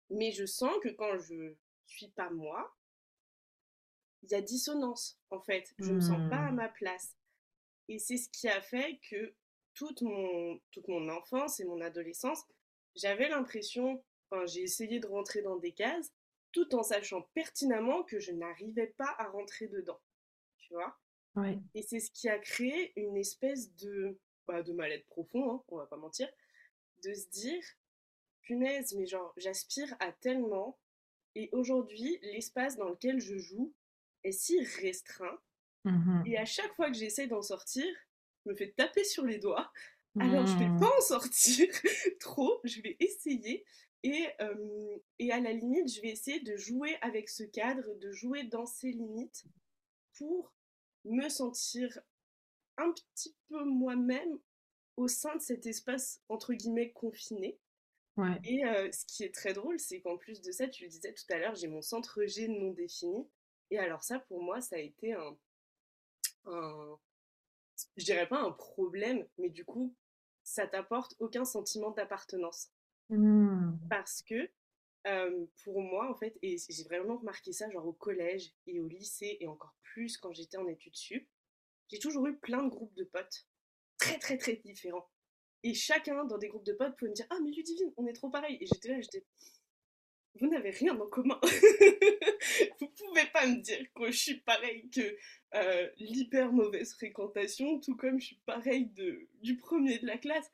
mais 0.09 0.31
je 0.33 0.45
sens 0.45 0.73
que 0.83 0.89
quand 0.89 1.17
je 1.17 1.55
suis 1.85 2.09
pas 2.09 2.29
moi, 2.29 2.75
il 4.23 4.31
y 4.31 4.35
a 4.35 4.41
dissonance, 4.41 5.17
en 5.29 5.39
fait. 5.39 5.73
Je 5.79 5.93
me 5.93 6.01
sens 6.01 6.29
pas 6.29 6.47
à 6.47 6.51
mmh. 6.51 6.55
ma 6.55 6.67
place. 6.67 7.15
Et 7.87 7.99
c'est 7.99 8.17
ce 8.17 8.27
qui 8.29 8.49
a 8.49 8.61
fait 8.61 8.99
que 9.09 9.33
toute 9.73 10.01
mon, 10.01 10.59
toute 10.71 10.87
mon 10.89 11.07
enfance 11.09 11.61
et 11.61 11.65
mon 11.65 11.79
adolescence, 11.79 12.43
j'avais 12.95 13.29
l'impression 13.29 14.03
j'ai 14.45 14.61
essayé 14.61 14.99
de 14.99 15.07
rentrer 15.07 15.41
dans 15.41 15.57
des 15.57 15.71
cases 15.71 16.11
tout 16.51 16.75
en 16.75 16.83
sachant 16.83 17.21
pertinemment 17.33 18.03
que 18.03 18.19
je 18.19 18.31
n'arrivais 18.31 18.93
pas 18.97 19.15
à 19.17 19.27
rentrer 19.29 19.67
dedans. 19.67 19.99
Tu 20.57 20.73
vois? 20.73 20.97
Et 21.75 21.83
c'est 21.83 21.99
ce 21.99 22.09
qui 22.11 22.29
a 22.29 22.39
créé 22.39 22.93
une 22.99 23.15
espèce 23.15 23.75
de, 23.75 24.17
bah, 24.47 24.63
de 24.63 24.73
mal-être 24.73 25.05
profond, 25.05 25.51
hein, 25.51 25.63
on 25.67 25.77
va 25.77 25.85
pas 25.85 25.97
mentir, 25.97 26.27
de 27.03 27.13
se 27.13 27.27
dire, 27.29 27.63
punaise, 28.41 28.95
mais 28.95 29.05
genre, 29.05 29.33
j'aspire 29.37 29.95
à 29.99 30.11
tellement, 30.11 30.79
et 31.35 31.49
aujourd'hui, 31.51 32.17
l'espace 32.23 32.75
dans 32.75 32.89
lequel 32.89 33.19
je 33.19 33.37
joue 33.37 33.73
est 34.23 34.31
si 34.31 34.63
restreint, 34.81 35.39
mmh 35.83 36.23
et 36.25 36.37
à 36.37 36.45
chaque 36.45 36.73
fois 36.75 36.87
que 36.87 36.97
j'essaie 36.97 37.27
d'en 37.27 37.41
sortir, 37.41 37.85
je 38.43 38.49
me 38.49 38.55
fais 38.55 38.71
taper 38.71 39.03
sur 39.03 39.23
les 39.23 39.37
doigts. 39.37 39.71
Alors, 40.19 40.47
je 40.47 40.57
vais 40.57 40.67
mmh. 40.67 40.79
pas 40.79 40.91
en 40.97 41.01
sortir 41.01 41.67
trop, 42.19 42.59
je 42.63 42.81
vais 42.81 42.97
essayer, 42.99 43.63
et, 44.03 44.27
et 45.19 45.31
à 45.31 45.39
la 45.39 45.51
limite, 45.51 45.91
je 45.93 46.01
vais 46.01 46.09
essayer 46.09 46.39
de 46.39 46.55
jouer 46.55 46.97
avec 47.01 47.29
ce 47.29 47.43
cadre, 47.43 47.93
de 47.95 48.11
jouer 48.11 48.43
dans 48.43 48.65
ces 48.65 48.91
limites 48.91 49.45
pour 50.17 50.53
me 51.05 51.29
sentir 51.29 51.99
un 52.77 52.91
petit 52.91 53.35
peu 53.49 53.63
moi-même 53.63 54.39
au 54.97 55.07
sein 55.07 55.35
de 55.35 55.41
cet 55.41 55.65
espace 55.65 56.21
entre 56.29 56.53
guillemets 56.53 56.91
confiné. 56.91 57.59
Et 58.43 58.61
ce 58.91 59.05
qui 59.05 59.23
est 59.23 59.33
très 59.33 59.53
drôle, 59.53 59.79
c'est 59.79 60.01
qu'en 60.01 60.17
plus 60.17 60.41
de 60.41 60.51
ça, 60.51 60.67
tu 60.67 60.83
le 60.83 60.89
disais 60.89 61.13
tout 61.13 61.31
à 61.31 61.37
l'heure, 61.37 61.55
j'ai 61.55 61.67
mon 61.67 61.81
centre 61.81 62.25
G 62.25 62.47
non 62.47 62.71
défini. 62.71 63.27
Et 63.69 63.77
alors 63.77 64.03
ça, 64.03 64.19
pour 64.19 64.41
moi, 64.41 64.59
ça 64.61 64.75
a 64.77 64.79
été 64.79 65.13
un, 65.13 65.37
un 66.45 66.97
je 67.95 68.05
dirais 68.05 68.27
pas 68.27 68.39
un 68.39 68.51
problème, 68.51 69.27
mais 69.37 69.49
du 69.49 69.65
coup, 69.65 69.93
ça 70.43 70.67
t'apporte 70.67 71.15
aucun 71.19 71.45
sentiment 71.45 71.91
d'appartenance. 71.91 72.69
Mmh. 73.09 73.77
Parce 73.89 74.21
que 74.21 74.49
pour 75.63 75.81
moi, 75.81 76.09
en 76.11 76.15
fait, 76.15 76.37
et 76.41 76.57
j'ai 76.69 76.83
vraiment 76.83 77.17
remarqué 77.17 77.53
ça, 77.53 77.69
genre 77.69 77.85
au 77.85 77.93
collège 77.93 78.51
et 78.65 78.79
au 78.79 78.87
lycée, 78.87 79.37
et 79.39 79.47
encore 79.47 79.75
plus 79.81 80.17
quand 80.17 80.33
j'étais 80.33 80.57
en 80.57 80.67
études 80.67 80.95
sup, 80.95 81.25
j'ai 81.89 81.99
toujours 81.99 82.27
eu 82.27 82.37
plein 82.37 82.63
de 82.63 82.69
groupes 82.69 82.95
de 82.95 83.05
potes, 83.05 83.47
très 83.97 84.19
très 84.19 84.37
très 84.37 84.57
différents. 84.57 85.09
Et 85.63 85.73
chacun 85.73 86.25
dans 86.25 86.37
des 86.37 86.49
groupes 86.49 86.65
de 86.65 86.73
potes 86.73 86.95
pouvait 86.97 87.11
me 87.11 87.15
dire 87.15 87.27
Ah, 87.29 87.37
mais 87.43 87.51
Ludivine, 87.51 87.93
on 87.97 88.05
est 88.05 88.13
trop 88.13 88.29
pareil. 88.29 88.57
Et 88.61 88.65
j'étais 88.65 88.89
là, 88.89 89.01
j'étais 89.01 89.25
Vous 90.35 90.47
n'avez 90.47 90.69
rien 90.69 90.99
en 90.99 91.07
commun. 91.07 91.39
Vous 92.79 92.87
pouvez 92.89 93.25
pas 93.33 93.47
me 93.47 93.61
dire 93.61 93.85
que 93.93 94.11
je 94.11 94.17
suis 94.17 94.39
pareil 94.41 94.89
que 94.89 95.17
l'hyper 95.99 96.51
mauvaise 96.51 96.93
fréquentation, 96.93 97.79
tout 97.79 97.95
comme 97.95 98.19
je 98.19 98.27
suis 98.27 98.41
pareil 98.45 98.87
de, 98.87 99.27
du 99.41 99.57
premier 99.57 99.99
de 99.99 100.05
la 100.05 100.17
classe 100.17 100.51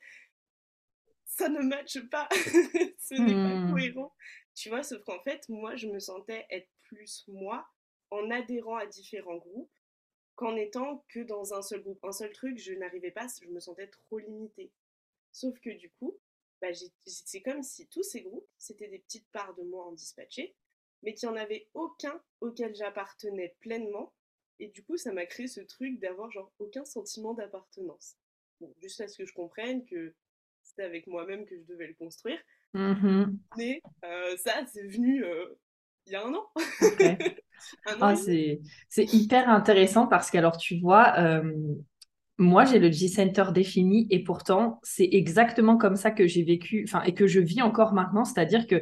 ça 1.38 1.50
ne 1.50 1.62
matche 1.62 2.00
pas, 2.10 2.28
ce 3.00 3.16
n'est 3.16 3.34
pas 3.34 3.56
mmh. 3.56 3.72
cohérent. 3.72 4.14
Tu 4.56 4.70
vois, 4.70 4.84
sauf 4.84 5.04
qu'en 5.04 5.22
fait, 5.24 5.48
moi, 5.50 5.76
je 5.76 5.88
me 5.88 6.00
sentais 6.00 6.46
être 6.50 6.70
plus 6.84 7.26
moi 7.28 7.68
en 8.12 8.30
adhérant 8.30 8.76
à 8.76 8.86
différents 8.86 9.38
groupes 9.38 9.72
qu'en 10.36 10.56
étant 10.56 11.04
que 11.10 11.20
dans 11.22 11.54
un 11.54 11.62
seul 11.62 11.82
groupe. 11.82 12.04
Un 12.04 12.12
seul 12.12 12.32
truc, 12.32 12.58
je 12.60 12.74
n'arrivais 12.74 13.12
pas, 13.12 13.28
je 13.42 13.48
me 13.48 13.60
sentais 13.60 13.88
trop 13.88 14.20
limitée. 14.20 14.72
Sauf 15.32 15.60
que 15.60 15.72
du 15.72 15.90
coup, 15.92 16.20
bah, 16.62 16.70
c'est 17.06 17.42
comme 17.42 17.64
si 17.64 17.88
tous 17.88 18.04
ces 18.04 18.22
groupes, 18.22 18.48
c'était 18.58 18.88
des 18.88 19.00
petites 19.00 19.30
parts 19.32 19.56
de 19.56 19.64
moi 19.64 19.86
en 19.86 19.92
dispatché, 19.92 20.56
mais 21.02 21.14
qu'il 21.14 21.30
n'y 21.30 21.36
en 21.36 21.38
avait 21.38 21.68
aucun 21.74 22.22
auquel 22.42 22.76
j'appartenais 22.76 23.56
pleinement. 23.60 24.14
Et 24.60 24.68
du 24.68 24.84
coup, 24.84 24.98
ça 24.98 25.12
m'a 25.12 25.26
créé 25.26 25.48
ce 25.48 25.62
truc 25.62 26.00
d'avoir 26.00 26.30
genre 26.32 26.52
aucun 26.60 26.86
sentiment 26.86 27.34
d'appartenance. 27.34 28.18
Bon, 28.60 28.74
juste 28.82 29.02
à 29.02 29.08
ce 29.08 29.18
que 29.18 29.26
je 29.26 29.34
comprenne 29.34 29.84
que 29.86 30.16
c'était 30.74 30.88
avec 30.88 31.08
moi-même 31.08 31.46
que 31.46 31.56
je 31.56 31.74
devais 31.74 31.88
le 31.88 31.94
construire. 31.94 32.38
Mmh 32.74 33.26
mais 33.58 33.82
euh, 34.04 34.36
ça, 34.38 34.52
c'est 34.72 34.88
venu 34.88 35.24
euh, 35.24 35.46
il 36.08 36.14
y 36.14 36.16
a 36.16 36.26
un 36.26 36.34
an. 36.34 36.44
ah, 38.02 38.16
c'est 38.16 39.14
hyper 39.14 39.50
intéressant 39.50 40.08
parce 40.08 40.32
que, 40.32 40.38
alors, 40.38 40.58
tu 40.58 40.80
vois, 40.80 41.14
euh, 41.20 41.54
moi, 42.38 42.66
j'ai 42.66 42.80
le 42.80 42.92
G-Center 42.92 43.46
défini 43.54 44.08
et 44.10 44.24
pourtant, 44.24 44.80
c'est 44.84 45.08
exactement 45.12 45.78
comme 45.78 45.96
ça 45.96 46.12
que 46.12 46.28
j'ai 46.28 46.44
vécu, 46.44 46.88
et 47.06 47.14
que 47.14 47.28
je 47.28 47.40
vis 47.40 47.62
encore 47.62 47.94
maintenant. 47.94 48.26
C'est-à-dire 48.26 48.68
que 48.68 48.82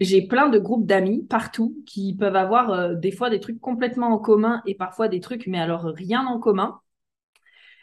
j'ai 0.00 0.26
plein 0.26 0.48
de 0.48 0.58
groupes 0.58 0.86
d'amis 0.86 1.24
partout 1.24 1.82
qui 1.86 2.16
peuvent 2.16 2.36
avoir 2.36 2.96
des 2.96 3.12
fois 3.12 3.30
des 3.30 3.40
trucs 3.40 3.60
complètement 3.60 4.08
en 4.08 4.18
commun 4.18 4.62
et 4.66 4.74
parfois 4.74 5.08
des 5.08 5.20
trucs, 5.20 5.46
mais 5.46 5.58
alors 5.58 5.84
rien 5.84 6.26
en 6.26 6.38
commun. 6.38 6.80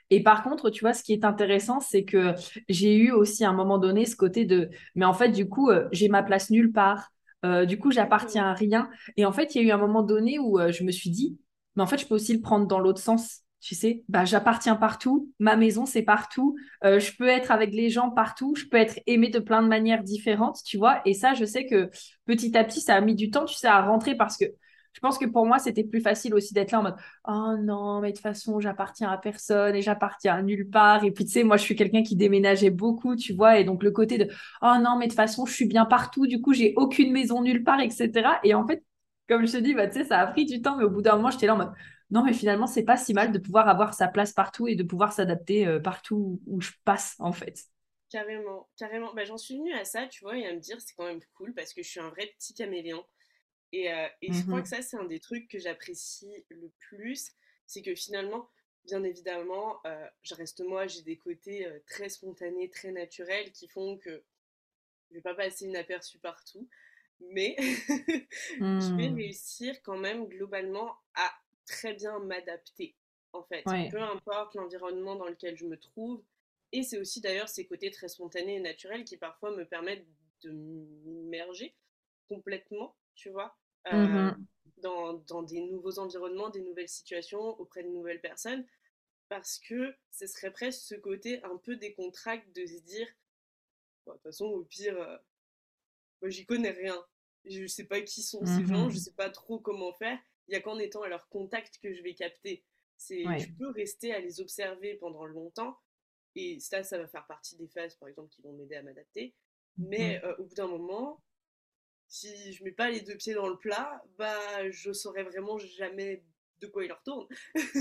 Et 0.09 0.21
par 0.23 0.43
contre, 0.43 0.69
tu 0.69 0.81
vois, 0.81 0.93
ce 0.93 1.03
qui 1.03 1.13
est 1.13 1.25
intéressant, 1.25 1.79
c'est 1.79 2.05
que 2.05 2.33
j'ai 2.69 2.95
eu 2.95 3.11
aussi 3.11 3.43
un 3.45 3.53
moment 3.53 3.77
donné 3.77 4.05
ce 4.05 4.15
côté 4.15 4.45
de, 4.45 4.69
mais 4.95 5.05
en 5.05 5.13
fait, 5.13 5.29
du 5.29 5.49
coup, 5.49 5.69
euh, 5.69 5.87
j'ai 5.91 6.09
ma 6.09 6.23
place 6.23 6.49
nulle 6.49 6.71
part. 6.71 7.11
Euh, 7.43 7.65
du 7.65 7.77
coup, 7.77 7.91
j'appartiens 7.91 8.45
à 8.45 8.53
rien. 8.53 8.89
Et 9.17 9.25
en 9.25 9.31
fait, 9.31 9.55
il 9.55 9.61
y 9.61 9.65
a 9.65 9.67
eu 9.67 9.71
un 9.71 9.77
moment 9.77 10.03
donné 10.03 10.39
où 10.39 10.59
euh, 10.59 10.71
je 10.71 10.83
me 10.83 10.91
suis 10.91 11.09
dit, 11.09 11.37
mais 11.75 11.83
en 11.83 11.87
fait, 11.87 11.97
je 11.97 12.05
peux 12.07 12.15
aussi 12.15 12.33
le 12.33 12.41
prendre 12.41 12.67
dans 12.67 12.79
l'autre 12.79 13.01
sens. 13.01 13.41
Tu 13.61 13.73
sais, 13.73 14.03
bah, 14.09 14.25
j'appartiens 14.25 14.75
partout, 14.75 15.31
ma 15.39 15.55
maison, 15.55 15.87
c'est 15.87 16.03
partout, 16.03 16.55
je 16.83 17.17
peux 17.17 17.27
être 17.27 17.49
avec 17.51 17.73
les 17.73 17.89
gens 17.89 18.11
partout, 18.11 18.53
je 18.55 18.65
peux 18.65 18.77
être 18.77 18.99
aimée 19.07 19.29
de 19.29 19.39
plein 19.39 19.63
de 19.63 19.67
manières 19.67 20.03
différentes, 20.03 20.59
tu 20.63 20.77
vois. 20.77 21.01
Et 21.05 21.15
ça, 21.15 21.33
je 21.33 21.45
sais 21.45 21.65
que 21.65 21.89
petit 22.27 22.55
à 22.55 22.63
petit, 22.63 22.79
ça 22.79 22.93
a 22.93 23.01
mis 23.01 23.15
du 23.15 23.31
temps, 23.31 23.45
tu 23.45 23.55
sais, 23.55 23.65
à 23.65 23.81
rentrer 23.81 24.13
parce 24.13 24.37
que 24.37 24.45
je 24.95 24.99
pense 25.01 25.17
que 25.19 25.25
pour 25.25 25.45
moi, 25.45 25.59
c'était 25.59 25.83
plus 25.83 26.01
facile 26.01 26.33
aussi 26.33 26.53
d'être 26.53 26.71
là 26.71 26.79
en 26.79 26.83
mode 26.83 26.95
Oh 27.27 27.55
non, 27.61 27.99
mais 28.01 28.11
de 28.11 28.15
toute 28.15 28.23
façon, 28.23 28.59
j'appartiens 28.61 29.11
à 29.11 29.17
personne 29.17 29.75
et 29.75 29.81
j'appartiens 29.81 30.35
à 30.35 30.41
nulle 30.41 30.69
part. 30.69 31.03
Et 31.03 31.11
puis, 31.11 31.25
tu 31.25 31.31
sais, 31.31 31.43
moi, 31.43 31.57
je 31.57 31.63
suis 31.63 31.75
quelqu'un 31.75 32.01
qui 32.03 32.15
déménageait 32.15 32.69
beaucoup, 32.71 33.15
tu 33.15 33.33
vois. 33.33 33.59
Et 33.59 33.65
donc, 33.65 33.83
le 33.83 33.91
côté 33.91 34.17
de 34.17 34.31
Oh 34.61 34.73
non, 34.81 34.97
mais 34.97 35.05
de 35.07 35.11
toute 35.11 35.17
façon, 35.17 35.45
je 35.45 35.53
suis 35.53 35.67
bien 35.67 35.85
partout. 35.85 36.27
Du 36.27 36.41
coup, 36.41 36.53
j'ai 36.53 36.73
aucune 36.77 37.11
maison 37.11 37.41
nulle 37.43 37.63
part, 37.63 37.79
etc. 37.81 38.39
Et 38.43 38.53
en 38.53 38.65
fait, 38.67 38.83
comme 39.27 39.45
je 39.45 39.51
te 39.53 39.57
dis, 39.57 39.73
bah, 39.73 39.87
tu 39.87 39.99
sais, 39.99 40.05
ça 40.05 40.19
a 40.19 40.27
pris 40.27 40.45
du 40.45 40.61
temps, 40.61 40.77
mais 40.77 40.85
au 40.85 40.89
bout 40.89 41.01
d'un 41.01 41.15
moment, 41.17 41.29
j'étais 41.31 41.47
là 41.47 41.55
en 41.55 41.57
mode 41.57 41.73
Non, 42.11 42.23
mais 42.23 42.33
finalement, 42.33 42.67
c'est 42.67 42.83
pas 42.83 42.97
si 42.97 43.13
mal 43.13 43.31
de 43.31 43.39
pouvoir 43.39 43.67
avoir 43.67 43.93
sa 43.93 44.07
place 44.07 44.33
partout 44.33 44.67
et 44.67 44.75
de 44.75 44.83
pouvoir 44.83 45.13
s'adapter 45.13 45.67
euh, 45.67 45.79
partout 45.79 46.41
où 46.47 46.61
je 46.61 46.71
passe, 46.85 47.15
en 47.19 47.31
fait. 47.33 47.65
Carrément, 48.09 48.67
carrément. 48.77 49.13
Bah, 49.13 49.25
J'en 49.25 49.37
suis 49.37 49.57
venue 49.57 49.73
à 49.73 49.85
ça, 49.85 50.07
tu 50.07 50.23
vois, 50.23 50.37
et 50.37 50.45
à 50.47 50.53
me 50.53 50.59
dire, 50.59 50.79
c'est 50.81 50.95
quand 50.95 51.05
même 51.05 51.19
cool 51.35 51.53
parce 51.53 51.73
que 51.73 51.83
je 51.83 51.89
suis 51.89 51.99
un 51.99 52.09
vrai 52.09 52.27
petit 52.37 52.53
caméléon. 52.53 53.03
Et, 53.75 53.91
euh, 53.91 54.07
et 54.21 54.31
je 54.31 54.41
crois 54.43 54.59
mmh 54.59 54.63
que 54.63 54.69
ça, 54.69 54.81
c'est 54.81 54.95
un 54.95 55.03
des 55.03 55.19
trucs 55.19 55.49
que 55.49 55.59
j'apprécie 55.59 56.45
le 56.49 56.71
plus. 56.79 57.33
C'est 57.67 57.81
que 57.81 57.93
finalement, 57.93 58.49
bien 58.85 59.03
évidemment, 59.03 59.85
euh, 59.85 60.07
je 60.23 60.33
reste 60.33 60.61
moi, 60.61 60.87
j'ai 60.87 61.01
des 61.01 61.17
côtés 61.17 61.67
euh, 61.67 61.79
très 61.85 62.07
spontanés, 62.07 62.69
très 62.69 62.93
naturels 62.93 63.51
qui 63.51 63.67
font 63.67 63.97
que 63.97 64.23
je 65.09 65.15
vais 65.15 65.21
pas 65.21 65.35
passer 65.35 65.65
inaperçu 65.65 66.19
partout. 66.19 66.69
Mais 67.19 67.57
je 67.59 68.95
vais 68.95 69.09
mmh. 69.09 69.15
réussir 69.15 69.81
quand 69.83 69.97
même 69.97 70.29
globalement 70.29 70.95
à 71.13 71.33
très 71.65 71.95
bien 71.95 72.17
m'adapter, 72.19 72.95
en 73.33 73.43
fait. 73.43 73.63
Peu 73.91 74.01
importe 74.01 74.55
l'environnement 74.55 75.17
dans 75.17 75.27
lequel 75.27 75.57
je 75.57 75.65
me 75.65 75.77
trouve. 75.77 76.23
Et 76.71 76.83
c'est 76.83 76.97
aussi 76.97 77.19
d'ailleurs 77.19 77.49
ces 77.49 77.65
côtés 77.65 77.91
très 77.91 78.07
spontanés 78.07 78.55
et 78.55 78.59
naturels 78.61 79.03
qui 79.03 79.17
parfois 79.17 79.51
me 79.51 79.65
permettent 79.65 80.05
de 80.43 80.51
m'immerger 80.51 81.75
complètement 82.29 82.95
tu 83.15 83.29
vois, 83.29 83.57
mmh 83.91 83.95
euh, 83.95 84.31
dans, 84.77 85.13
dans, 85.13 85.41
des 85.41 85.61
nouveaux 85.61 85.99
environnements, 85.99 86.49
des 86.49 86.61
nouvelles 86.61 86.89
situations, 86.89 87.59
auprès 87.59 87.81
de 87.83 87.89
nouvelles 87.89 88.21
personnes, 88.21 88.65
parce 89.29 89.57
que 89.57 89.95
ce 90.11 90.27
serait 90.27 90.51
presque 90.51 90.81
ce 90.81 90.95
côté 90.95 91.41
un 91.43 91.57
peu 91.57 91.75
décontracté 91.75 92.61
de 92.61 92.67
se 92.67 92.81
dire, 92.81 93.07
de 94.05 94.11
toute 94.11 94.21
façon, 94.21 94.45
au 94.45 94.63
pire, 94.63 94.99
euh, 94.99 95.17
moi 96.21 96.29
j'y 96.29 96.45
connais 96.45 96.71
rien, 96.71 97.03
je 97.45 97.65
sais 97.65 97.85
pas 97.85 98.01
qui 98.01 98.21
sont 98.21 98.45
ces 98.45 98.65
gens, 98.65 98.89
je 98.89 98.97
mmh 98.97 98.99
sais 98.99 99.13
pas 99.13 99.29
trop 99.29 99.59
comment 99.59 99.93
faire, 99.93 100.19
il 100.47 100.53
y 100.53 100.57
a 100.57 100.61
qu'en 100.61 100.77
étant 100.77 101.01
à 101.01 101.07
leur 101.07 101.27
contact 101.29 101.79
que 101.81 101.93
je 101.93 102.01
vais 102.03 102.13
capter. 102.13 102.63
C'est, 102.97 103.23
Je 103.23 103.51
peux 103.57 103.69
rester 103.71 104.13
à 104.13 104.19
les 104.19 104.39
observer 104.39 104.95
pendant 104.95 105.25
longtemps, 105.25 105.77
et 106.35 106.59
ça, 106.59 106.83
ça 106.83 106.97
va 106.97 107.07
faire 107.07 107.25
partie 107.27 107.55
des 107.55 107.67
phases, 107.67 107.95
par 107.95 108.09
exemple, 108.09 108.29
qui 108.29 108.41
vont 108.41 108.53
m'aider 108.53 108.75
à 108.75 108.83
m'adapter. 108.83 109.33
Mais 109.77 110.23
euh, 110.23 110.35
au 110.37 110.43
bout 110.43 110.55
d'un 110.55 110.67
moment, 110.67 111.21
si 112.15 112.53
je 112.53 112.63
mets 112.63 112.71
pas 112.71 112.89
les 112.89 113.01
deux 113.01 113.17
pieds 113.17 113.33
dans 113.33 113.49
le 113.49 113.57
plat, 113.57 114.01
bah 114.17 114.69
je 114.71 114.93
saurais 114.93 115.23
vraiment 115.23 115.57
jamais 115.57 116.23
de 116.61 116.67
quoi 116.67 116.83
il 116.83 116.87
leur 116.87 117.03
tourne. 117.03 117.27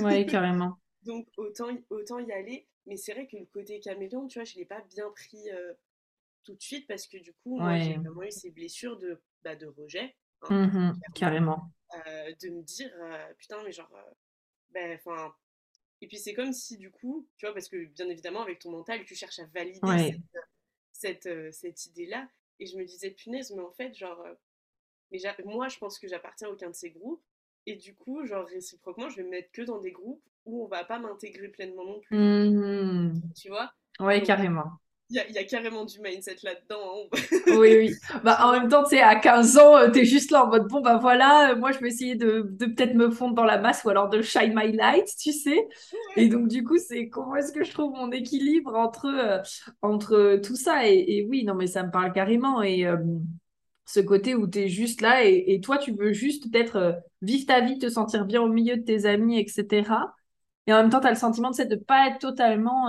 Ouais, 0.00 0.26
carrément. 0.26 0.78
Donc 1.02 1.28
autant, 1.36 1.68
autant 1.90 2.18
y 2.18 2.32
aller. 2.32 2.66
Mais 2.86 2.96
c'est 2.96 3.12
vrai 3.12 3.26
que 3.28 3.36
le 3.36 3.46
côté 3.46 3.78
caméléon, 3.80 4.26
tu 4.26 4.38
vois, 4.38 4.44
je 4.44 4.56
l'ai 4.56 4.64
pas 4.64 4.82
bien 4.90 5.08
pris 5.10 5.50
euh, 5.50 5.72
tout 6.42 6.54
de 6.54 6.60
suite 6.60 6.86
parce 6.86 7.06
que 7.06 7.16
du 7.16 7.32
coup, 7.32 7.58
moi, 7.58 7.78
j'ai 7.78 7.94
vraiment 7.94 8.24
eu 8.24 8.30
ces 8.30 8.50
blessures 8.50 8.98
de, 8.98 9.22
bah, 9.42 9.56
de 9.56 9.66
rejet. 9.66 10.16
Hein, 10.42 10.66
mmh 10.66 11.00
carrément. 11.14 11.70
Euh, 11.94 12.32
de 12.42 12.48
me 12.50 12.62
dire, 12.62 12.90
euh, 13.00 13.32
putain, 13.38 13.62
mais 13.62 13.72
genre, 13.72 13.90
ben, 14.70 14.98
enfin. 14.98 15.32
et 16.00 16.08
puis 16.08 16.18
c'est 16.18 16.34
comme 16.34 16.52
si 16.52 16.76
du 16.76 16.90
coup, 16.90 17.26
tu 17.36 17.46
vois, 17.46 17.54
parce 17.54 17.68
que 17.68 17.84
bien 17.86 18.08
évidemment, 18.08 18.42
avec 18.42 18.58
ton 18.58 18.72
mental, 18.72 19.04
tu 19.04 19.14
cherches 19.14 19.38
à 19.38 19.46
valider 19.46 20.18
cette, 20.92 21.28
cette, 21.28 21.54
cette 21.54 21.86
idée-là. 21.86 22.28
Et 22.60 22.66
je 22.66 22.76
me 22.76 22.84
disais, 22.84 23.10
punaise, 23.10 23.52
mais 23.52 23.62
en 23.62 23.72
fait, 23.72 23.94
genre, 23.94 24.20
euh, 24.22 24.34
mais 25.12 25.20
moi, 25.44 25.68
je 25.68 25.78
pense 25.78 25.98
que 25.98 26.08
j'appartiens 26.08 26.48
à 26.48 26.50
aucun 26.52 26.70
de 26.70 26.74
ces 26.74 26.90
groupes. 26.90 27.22
Et 27.66 27.76
du 27.76 27.94
coup, 27.94 28.26
genre, 28.26 28.46
réciproquement, 28.46 29.08
je 29.10 29.16
vais 29.16 29.24
me 29.24 29.30
mettre 29.30 29.52
que 29.52 29.62
dans 29.62 29.78
des 29.80 29.92
groupes 29.92 30.24
où 30.46 30.64
on 30.64 30.68
va 30.68 30.84
pas 30.84 30.98
m'intégrer 30.98 31.48
pleinement 31.48 31.84
non 31.84 32.00
plus. 32.00 32.30
Mmh 32.50 33.34
tu 33.34 33.48
vois? 33.48 33.72
Ouais, 34.00 34.22
carrément. 34.22 34.78
Il 35.14 35.34
y, 35.34 35.38
a 35.38 35.44
carrément 35.44 35.84
du 35.84 36.00
mindset 36.00 36.38
là-dedans. 36.42 37.06
Hein. 37.12 37.18
oui, 37.58 37.76
oui. 37.76 37.94
Bah, 38.24 38.38
en 38.42 38.52
même 38.52 38.68
temps, 38.68 38.82
tu 38.82 38.90
sais, 38.90 39.00
à 39.00 39.14
15 39.14 39.58
ans, 39.58 39.76
euh, 39.76 39.90
tu 39.90 40.00
es 40.00 40.04
juste 40.04 40.32
là 40.32 40.44
en 40.44 40.48
mode, 40.48 40.66
bon, 40.66 40.80
bah 40.80 40.96
voilà, 40.96 41.52
euh, 41.52 41.56
moi, 41.56 41.70
je 41.70 41.78
vais 41.78 41.86
essayer 41.86 42.16
de, 42.16 42.48
de 42.50 42.66
peut-être 42.66 42.94
me 42.94 43.10
fondre 43.10 43.34
dans 43.34 43.44
la 43.44 43.58
masse 43.58 43.84
ou 43.84 43.90
alors 43.90 44.08
de 44.08 44.22
shine 44.22 44.52
my 44.56 44.72
light, 44.72 45.06
tu 45.16 45.32
sais. 45.32 45.68
Et 46.16 46.28
donc, 46.28 46.48
du 46.48 46.64
coup, 46.64 46.78
c'est 46.78 47.08
comment 47.08 47.36
est-ce 47.36 47.52
que 47.52 47.62
je 47.62 47.72
trouve 47.72 47.92
mon 47.92 48.10
équilibre 48.10 48.74
entre, 48.74 49.06
euh, 49.06 49.40
entre 49.82 50.40
tout 50.42 50.56
ça 50.56 50.88
et, 50.88 51.24
oui, 51.28 51.44
non, 51.44 51.54
mais 51.54 51.68
ça 51.68 51.84
me 51.84 51.92
parle 51.92 52.12
carrément. 52.12 52.60
Et 52.62 52.84
ce 53.84 54.00
côté 54.00 54.34
où 54.34 54.48
tu 54.48 54.60
es 54.60 54.68
juste 54.68 55.00
là 55.00 55.24
et, 55.24 55.44
et, 55.46 55.60
toi, 55.60 55.78
tu 55.78 55.92
veux 55.92 56.12
juste 56.12 56.50
peut-être 56.50 57.00
vivre 57.22 57.46
ta 57.46 57.60
vie, 57.60 57.78
te 57.78 57.88
sentir 57.88 58.24
bien 58.24 58.42
au 58.42 58.48
milieu 58.48 58.76
de 58.76 58.82
tes 58.82 59.06
amis, 59.06 59.38
etc. 59.38 60.12
Et 60.66 60.72
en 60.72 60.82
même 60.82 60.90
temps, 60.90 61.00
tu 61.00 61.06
as 61.06 61.10
le 61.10 61.16
sentiment 61.16 61.50
de 61.50 61.62
ne 61.62 61.76
pas 61.76 62.08
être 62.08 62.18
totalement 62.18 62.88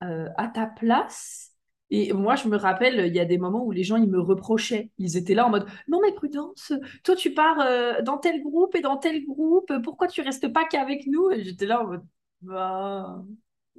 à 0.00 0.48
ta 0.48 0.66
place. 0.66 1.49
Et 1.90 2.12
moi, 2.12 2.36
je 2.36 2.48
me 2.48 2.56
rappelle, 2.56 3.06
il 3.06 3.14
y 3.14 3.20
a 3.20 3.24
des 3.24 3.38
moments 3.38 3.64
où 3.64 3.72
les 3.72 3.82
gens, 3.82 3.96
ils 3.96 4.08
me 4.08 4.20
reprochaient. 4.20 4.90
Ils 4.98 5.16
étaient 5.16 5.34
là 5.34 5.46
en 5.46 5.50
mode, 5.50 5.66
non 5.88 6.00
mais 6.00 6.12
Prudence, 6.12 6.72
toi 7.02 7.16
tu 7.16 7.34
pars 7.34 7.60
euh, 7.60 8.00
dans 8.02 8.18
tel 8.18 8.42
groupe 8.42 8.76
et 8.76 8.80
dans 8.80 8.96
tel 8.96 9.24
groupe, 9.24 9.72
pourquoi 9.82 10.06
tu 10.06 10.20
restes 10.20 10.52
pas 10.52 10.64
qu'avec 10.66 11.06
nous? 11.06 11.30
Et 11.30 11.42
j'étais 11.42 11.66
là 11.66 11.82
en 11.82 11.86
mode, 11.88 12.04
bah, 12.42 13.24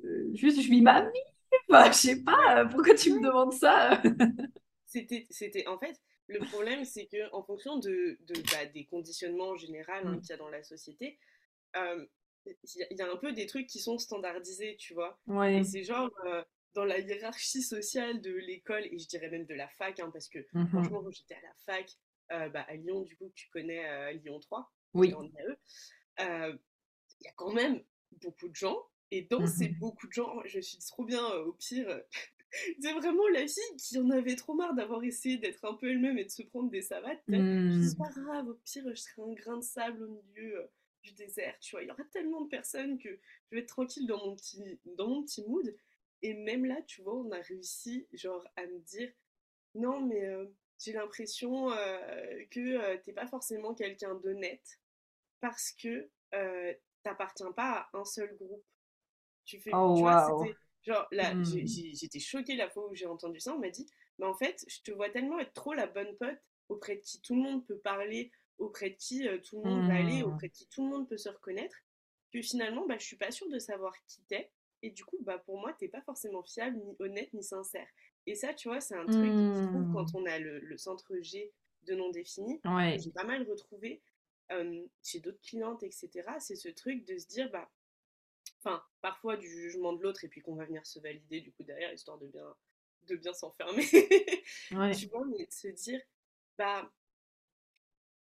euh, 0.03 0.29
juste 0.33 0.61
je 0.61 0.69
vis 0.69 0.81
ma 0.81 1.01
vie. 1.01 1.19
Bah, 1.69 1.89
je 1.89 1.95
sais 1.95 2.23
pas, 2.23 2.65
pourquoi 2.65 2.95
tu 2.95 3.13
me 3.13 3.23
demandes 3.23 3.53
ça? 3.53 4.01
C'était, 4.85 5.25
c'était, 5.29 5.67
en 5.67 5.77
fait, 5.77 5.95
le 6.27 6.39
problème, 6.39 6.83
c'est 6.83 7.05
que 7.05 7.33
en 7.33 7.43
fonction 7.43 7.77
de, 7.77 8.17
de 8.27 8.33
bah, 8.51 8.65
des 8.73 8.85
conditionnements 8.85 9.55
généraux 9.55 9.89
hein, 9.89 10.15
mm. 10.15 10.21
qu'il 10.21 10.29
y 10.31 10.33
a 10.33 10.37
dans 10.37 10.49
la 10.49 10.63
société, 10.63 11.17
il 12.45 12.97
y 12.97 13.01
a 13.01 13.11
un 13.11 13.17
peu 13.17 13.31
des 13.33 13.45
trucs 13.45 13.67
qui 13.67 13.79
sont 13.79 13.97
standardisés, 13.97 14.75
tu 14.77 14.93
vois. 14.93 15.19
Et 15.49 15.63
c'est 15.63 15.83
genre 15.83 16.09
euh, 16.25 16.43
dans 16.73 16.85
la 16.85 16.99
hiérarchie 16.99 17.61
sociale 17.61 18.21
de 18.21 18.31
l'école, 18.31 18.85
et 18.85 18.97
je 18.97 19.07
dirais 19.07 19.29
même 19.29 19.45
de 19.45 19.53
la 19.53 19.67
fac, 19.67 19.99
hein, 19.99 20.09
parce 20.11 20.29
que 20.29 20.39
mmh 20.53 20.67
franchement, 20.67 21.03
quand 21.03 21.11
j'étais 21.11 21.35
à 21.35 21.41
la 21.41 21.53
fac, 21.65 21.91
euh, 22.31 22.49
bah, 22.49 22.65
à 22.67 22.75
Lyon, 22.75 23.01
du 23.01 23.15
coup, 23.17 23.29
tu 23.35 23.49
connais 23.49 23.85
euh, 23.89 24.11
Lyon 24.13 24.39
3, 24.39 24.71
oui. 24.93 25.13
il 26.19 26.25
y 27.21 27.27
a 27.27 27.31
quand 27.35 27.53
même 27.53 27.81
beaucoup 28.21 28.47
de 28.47 28.55
gens, 28.55 28.77
et 29.11 29.23
dans 29.23 29.45
ces 29.45 29.69
mmh 29.69 29.79
beaucoup 29.79 30.07
de 30.07 30.13
gens, 30.13 30.41
je 30.45 30.59
suis 30.59 30.77
trop 30.77 31.03
bien 31.03 31.25
au 31.27 31.53
pire. 31.53 32.01
c'est 32.81 32.93
vraiment 32.93 33.27
la 33.29 33.47
fille 33.47 33.77
qui 33.77 33.97
en 33.97 34.09
avait 34.09 34.35
trop 34.35 34.53
marre 34.53 34.73
d'avoir 34.73 35.03
essayé 35.03 35.37
d'être 35.37 35.63
un 35.65 35.73
peu 35.75 35.89
elle-même 35.89 36.17
et 36.17 36.25
de 36.25 36.29
se 36.29 36.43
prendre 36.43 36.69
des 36.69 36.81
savates. 36.81 37.21
Mmh. 37.27 37.83
C'est 37.83 37.97
pas 37.97 38.09
grave, 38.09 38.47
au 38.47 38.53
pire, 38.65 38.83
je 38.89 38.95
serais 38.95 39.21
un 39.21 39.33
grain 39.33 39.57
de 39.57 39.63
sable 39.63 40.03
au 40.03 40.07
milieu 40.07 40.69
du 41.03 41.13
désert, 41.13 41.57
tu 41.59 41.71
vois. 41.71 41.83
Il 41.83 41.87
y 41.87 41.91
aura 41.91 42.03
tellement 42.05 42.41
de 42.41 42.49
personnes 42.49 42.97
que 42.99 43.09
je 43.09 43.55
vais 43.55 43.61
être 43.61 43.69
tranquille 43.69 44.07
dans 44.07 44.25
mon 44.25 44.35
petit, 44.35 44.79
dans 44.97 45.07
mon 45.07 45.23
petit 45.23 45.43
mood. 45.47 45.73
Et 46.21 46.33
même 46.33 46.65
là, 46.65 46.81
tu 46.83 47.01
vois, 47.01 47.15
on 47.15 47.31
a 47.31 47.41
réussi, 47.41 48.07
genre, 48.13 48.43
à 48.55 48.65
me 48.65 48.79
dire, 48.79 49.11
non, 49.75 50.01
mais 50.01 50.25
euh, 50.25 50.45
j'ai 50.79 50.93
l'impression 50.93 51.71
euh, 51.71 52.43
que 52.51 52.59
euh, 52.59 52.97
t'es 53.03 53.13
pas 53.13 53.27
forcément 53.27 53.73
quelqu'un 53.73 54.15
d'honnête. 54.15 54.79
parce 55.39 55.71
que 55.71 56.09
t'appartiens 57.03 57.51
pas 57.51 57.89
à 57.93 57.97
un 57.97 58.05
seul 58.05 58.35
groupe. 58.37 58.63
Tu 59.45 59.59
fais, 59.59 59.71
oh, 59.73 59.95
tu 59.95 60.01
vois, 60.01 60.45
genre 60.83 61.07
là, 61.11 61.33
hmm. 61.33 61.43
j'étais 61.43 62.19
choquée 62.19 62.55
la 62.55 62.69
fois 62.69 62.87
où 62.87 62.95
j'ai 62.95 63.07
entendu 63.07 63.39
ça. 63.39 63.55
On 63.55 63.59
m'a 63.59 63.69
dit, 63.69 63.87
mais 64.19 64.25
en 64.25 64.35
fait, 64.35 64.63
je 64.67 64.81
te 64.81 64.91
vois 64.91 65.09
tellement 65.09 65.39
être 65.39 65.53
trop 65.53 65.73
la 65.73 65.87
bonne 65.87 66.15
pote 66.17 66.39
auprès 66.69 66.95
de 66.95 67.01
qui 67.01 67.19
tout 67.21 67.35
le 67.35 67.41
monde 67.41 67.65
peut 67.65 67.79
parler, 67.79 68.31
auprès 68.59 68.91
de 68.91 68.95
qui 68.95 69.27
tout 69.43 69.61
le 69.61 69.69
monde 69.69 69.87
va 69.87 69.95
aller, 69.95 70.23
hmm. 70.23 70.31
auprès 70.31 70.47
de 70.47 70.53
qui 70.53 70.67
tout 70.67 70.83
le 70.83 70.89
monde 70.89 71.09
peut 71.09 71.17
se 71.17 71.29
reconnaître, 71.29 71.75
que 72.31 72.41
finalement, 72.41 72.85
bah, 72.85 72.97
je 72.97 73.05
suis 73.05 73.17
pas 73.17 73.31
sûre 73.31 73.49
de 73.49 73.59
savoir 73.59 73.93
qui 74.05 74.21
t'es. 74.23 74.51
Et 74.83 74.89
du 74.89 75.05
coup, 75.05 75.17
bah, 75.21 75.37
pour 75.37 75.59
moi, 75.59 75.73
t'es 75.73 75.87
pas 75.87 76.01
forcément 76.01 76.43
fiable, 76.43 76.77
ni 76.77 76.95
honnête, 76.99 77.31
ni 77.33 77.43
sincère. 77.43 77.87
Et 78.25 78.35
ça, 78.35 78.53
tu 78.53 78.67
vois, 78.67 78.81
c'est 78.81 78.95
un 78.95 79.05
truc, 79.05 79.31
je 79.31 79.67
trouve, 79.67 79.93
quand 79.93 80.13
hmm. 80.13 80.23
on 80.23 80.25
a 80.25 80.39
le, 80.39 80.77
centre 80.77 81.15
G 81.21 81.51
de 81.83 81.95
non 81.95 82.09
défini, 82.09 82.61
ouais. 82.65 82.97
j'ai 82.99 83.11
pas 83.11 83.23
mal 83.23 83.47
retrouvé 83.49 84.01
chez 85.01 85.19
d'autres 85.19 85.41
clientes, 85.41 85.83
etc. 85.83 86.09
C'est 86.39 86.55
ce 86.55 86.69
truc 86.69 87.05
de 87.05 87.17
se 87.17 87.27
dire, 87.27 87.49
bah, 87.51 87.69
enfin, 88.59 88.83
parfois 89.01 89.37
du 89.37 89.47
jugement 89.47 89.93
de 89.93 90.01
l'autre 90.01 90.23
et 90.23 90.27
puis 90.27 90.41
qu'on 90.41 90.55
va 90.55 90.65
venir 90.65 90.85
se 90.85 90.99
valider 90.99 91.41
du 91.41 91.51
coup 91.51 91.63
derrière, 91.63 91.93
histoire 91.93 92.17
de 92.17 92.27
bien, 92.27 92.55
de 93.03 93.15
bien 93.15 93.33
s'enfermer. 93.33 93.85
Tu 94.97 95.07
vois, 95.07 95.25
mais 95.25 95.45
de 95.45 95.51
se 95.51 95.67
dire, 95.67 96.01
bah, 96.57 96.91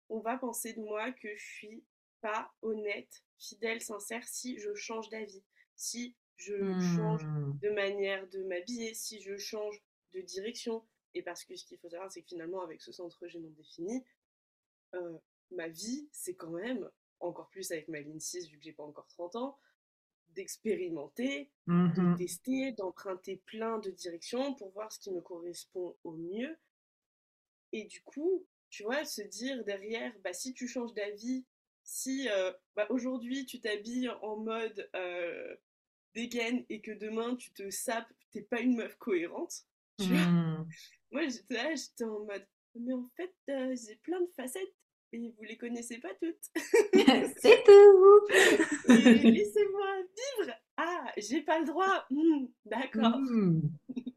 on 0.08 0.20
va 0.20 0.38
penser 0.38 0.72
de 0.72 0.80
moi 0.80 1.12
que 1.12 1.34
je 1.34 1.44
suis 1.44 1.84
pas 2.20 2.52
honnête, 2.62 3.22
fidèle, 3.38 3.80
sincère 3.80 4.26
si 4.26 4.58
je 4.58 4.74
change 4.74 5.08
d'avis, 5.08 5.42
si 5.76 6.16
je 6.38 6.78
change 6.96 7.24
mmh. 7.24 7.58
de 7.62 7.70
manière 7.70 8.26
de 8.28 8.42
m'habiller, 8.44 8.94
si 8.94 9.20
je 9.20 9.36
change 9.36 9.82
de 10.14 10.20
direction. 10.20 10.84
Et 11.14 11.22
parce 11.22 11.44
que 11.44 11.56
ce 11.56 11.64
qu'il 11.64 11.78
faut 11.78 11.88
savoir, 11.88 12.10
c'est 12.10 12.22
que 12.22 12.28
finalement, 12.28 12.62
avec 12.62 12.80
ce 12.80 12.92
centre 12.92 13.26
G 13.26 13.38
non 13.38 13.50
défini, 13.50 14.04
euh, 14.94 15.18
ma 15.50 15.68
vie, 15.68 16.08
c'est 16.12 16.34
quand 16.34 16.50
même, 16.50 16.88
encore 17.20 17.48
plus 17.50 17.70
avec 17.72 17.88
ma 17.88 18.00
ligne 18.00 18.20
6, 18.20 18.48
vu 18.48 18.58
que 18.58 18.64
j'ai 18.64 18.72
pas 18.72 18.84
encore 18.84 19.08
30 19.08 19.36
ans, 19.36 19.58
d'expérimenter, 20.30 21.50
de 21.66 21.72
mmh 21.72 22.16
tester, 22.16 22.72
d'emprunter 22.72 23.42
plein 23.46 23.78
de 23.78 23.90
directions 23.90 24.54
pour 24.54 24.70
voir 24.70 24.92
ce 24.92 25.00
qui 25.00 25.10
me 25.10 25.20
correspond 25.20 25.96
au 26.04 26.12
mieux. 26.12 26.56
Et 27.72 27.84
du 27.84 28.02
coup, 28.02 28.46
tu 28.70 28.84
vois, 28.84 29.04
se 29.04 29.22
dire 29.22 29.64
derrière, 29.64 30.12
bah, 30.22 30.32
si 30.32 30.52
tu 30.52 30.68
changes 30.68 30.94
d'avis, 30.94 31.44
si 31.82 32.28
euh, 32.28 32.52
bah, 32.76 32.86
aujourd'hui 32.90 33.46
tu 33.46 33.60
t'habilles 33.60 34.10
en 34.22 34.36
mode 34.36 34.90
euh, 34.94 35.56
et 36.18 36.80
que 36.80 36.92
demain 36.92 37.36
tu 37.36 37.50
te 37.52 37.70
sapes, 37.70 38.12
t'es 38.32 38.42
pas 38.42 38.60
une 38.60 38.76
meuf 38.76 38.96
cohérente, 38.96 39.64
tu 40.00 40.08
vois. 40.08 40.26
Mmh. 40.26 40.68
Moi 41.12 41.28
j'étais 41.28 41.54
là, 41.54 41.74
j'étais 41.74 42.04
en 42.04 42.20
mode, 42.20 42.46
mais 42.74 42.94
en 42.94 43.08
fait, 43.16 43.34
euh, 43.50 43.74
j'ai 43.76 43.96
plein 43.96 44.20
de 44.20 44.30
facettes 44.36 44.74
et 45.12 45.30
vous 45.36 45.42
les 45.44 45.56
connaissez 45.56 45.98
pas 45.98 46.14
toutes. 46.14 46.42
c'est 47.40 47.64
tout. 47.64 48.26
Laissez-moi 48.88 49.96
vivre. 49.96 50.52
Ah, 50.76 51.12
j'ai 51.16 51.42
pas 51.42 51.60
le 51.60 51.66
droit. 51.66 52.06
Hmm, 52.10 52.46
d'accord. 52.64 53.18
Mmh. 53.18 53.62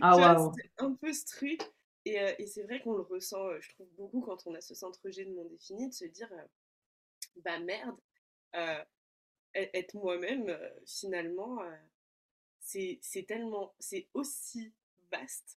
Ah 0.00 0.50
un 0.78 0.94
peu 0.94 1.12
ce 1.12 1.24
truc. 1.24 1.62
Et, 2.04 2.20
euh, 2.20 2.32
et 2.38 2.46
c'est 2.46 2.64
vrai 2.64 2.80
qu'on 2.80 2.94
le 2.94 3.02
ressent, 3.02 3.46
euh, 3.46 3.60
je 3.60 3.68
trouve, 3.70 3.86
beaucoup 3.96 4.20
quand 4.20 4.44
on 4.46 4.54
a 4.56 4.60
ce 4.60 4.74
centre 4.74 5.08
G 5.08 5.24
de 5.24 5.30
mon 5.30 5.44
défini, 5.44 5.88
de 5.88 5.94
se 5.94 6.04
dire, 6.04 6.28
euh, 6.32 7.38
bah 7.44 7.60
merde, 7.60 7.96
être 9.54 9.94
moi-même, 9.94 10.58
finalement, 10.86 11.60
c'est 12.60 13.26
tellement, 13.26 13.74
c'est 13.78 14.08
aussi 14.14 14.72
vaste 15.10 15.58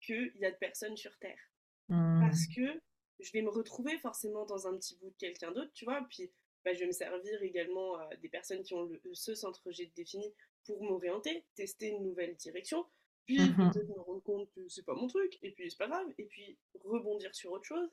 qu'il 0.00 0.32
y 0.36 0.44
a 0.44 0.50
de 0.50 0.56
personnes 0.56 0.96
sur 0.96 1.16
Terre. 1.18 1.40
Parce 1.88 2.48
mmh. 2.48 2.54
que 2.54 2.80
je 3.20 3.32
vais 3.32 3.42
me 3.42 3.50
retrouver 3.50 3.98
forcément 3.98 4.46
dans 4.46 4.66
un 4.66 4.76
petit 4.76 4.96
bout 4.96 5.10
de 5.10 5.16
quelqu'un 5.16 5.52
d'autre, 5.52 5.72
tu 5.74 5.84
vois. 5.84 6.06
Puis 6.08 6.30
bah, 6.64 6.72
je 6.72 6.80
vais 6.80 6.86
me 6.86 6.92
servir 6.92 7.42
également 7.42 7.96
à 7.96 8.16
des 8.16 8.28
personnes 8.28 8.62
qui 8.62 8.74
ont 8.74 8.88
ce 9.12 9.34
centre 9.34 9.70
G 9.70 9.90
défini 9.96 10.32
pour 10.64 10.82
m'orienter, 10.82 11.44
tester 11.54 11.88
une 11.88 12.02
nouvelle 12.04 12.36
direction, 12.36 12.86
puis 13.26 13.38
Mmh 13.38 13.70
peut-être 13.72 13.88
me 13.88 14.00
rendre 14.00 14.22
compte 14.22 14.50
que 14.50 14.68
c'est 14.68 14.84
pas 14.84 14.94
mon 14.94 15.06
truc, 15.06 15.38
et 15.42 15.52
puis 15.52 15.70
c'est 15.70 15.78
pas 15.78 15.88
grave, 15.88 16.06
et 16.18 16.24
puis 16.24 16.58
rebondir 16.84 17.34
sur 17.34 17.52
autre 17.52 17.64
chose. 17.64 17.88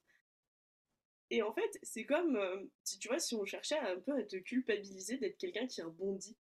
Et 1.30 1.42
en 1.42 1.54
fait, 1.54 1.80
c'est 1.84 2.06
comme 2.06 2.36
euh, 2.36 2.58
si 2.84 3.00
tu 3.00 3.10
vois, 3.10 3.20
si 3.20 3.36
on 3.36 3.46
cherchait 3.46 3.80
un 3.80 4.00
peu 4.06 4.18
à 4.18 4.24
te 4.24 4.38
culpabiliser 4.38 5.18
d'être 5.18 5.38
quelqu'un 5.38 5.68
qui 5.68 5.82
rebondit. 5.82 6.38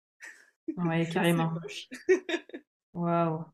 Ouais, 0.78 1.08
carrément. 1.12 1.54
Waouh. 2.94 3.46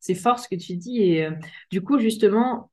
C'est 0.00 0.14
fort 0.14 0.38
ce 0.38 0.48
que 0.48 0.56
tu 0.56 0.76
dis. 0.76 1.02
Et 1.02 1.26
euh, 1.26 1.32
du 1.70 1.82
coup, 1.82 1.98
justement, 1.98 2.70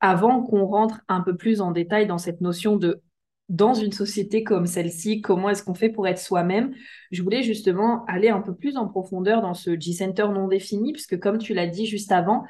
avant 0.00 0.42
qu'on 0.42 0.66
rentre 0.66 1.00
un 1.08 1.20
peu 1.20 1.36
plus 1.36 1.60
en 1.60 1.70
détail 1.70 2.06
dans 2.06 2.18
cette 2.18 2.40
notion 2.40 2.76
de 2.76 3.02
dans 3.50 3.74
une 3.74 3.92
société 3.92 4.42
comme 4.42 4.66
celle-ci, 4.66 5.20
comment 5.20 5.50
est-ce 5.50 5.62
qu'on 5.62 5.74
fait 5.74 5.90
pour 5.90 6.08
être 6.08 6.18
soi-même 6.18 6.74
Je 7.10 7.22
voulais 7.22 7.42
justement 7.42 8.04
aller 8.06 8.30
un 8.30 8.40
peu 8.40 8.54
plus 8.54 8.78
en 8.78 8.88
profondeur 8.88 9.42
dans 9.42 9.52
ce 9.52 9.78
G-Center 9.78 10.28
non 10.32 10.48
défini, 10.48 10.92
puisque 10.92 11.18
comme 11.20 11.36
tu 11.36 11.52
l'as 11.52 11.66
dit 11.66 11.86
juste 11.86 12.10
avant, 12.10 12.44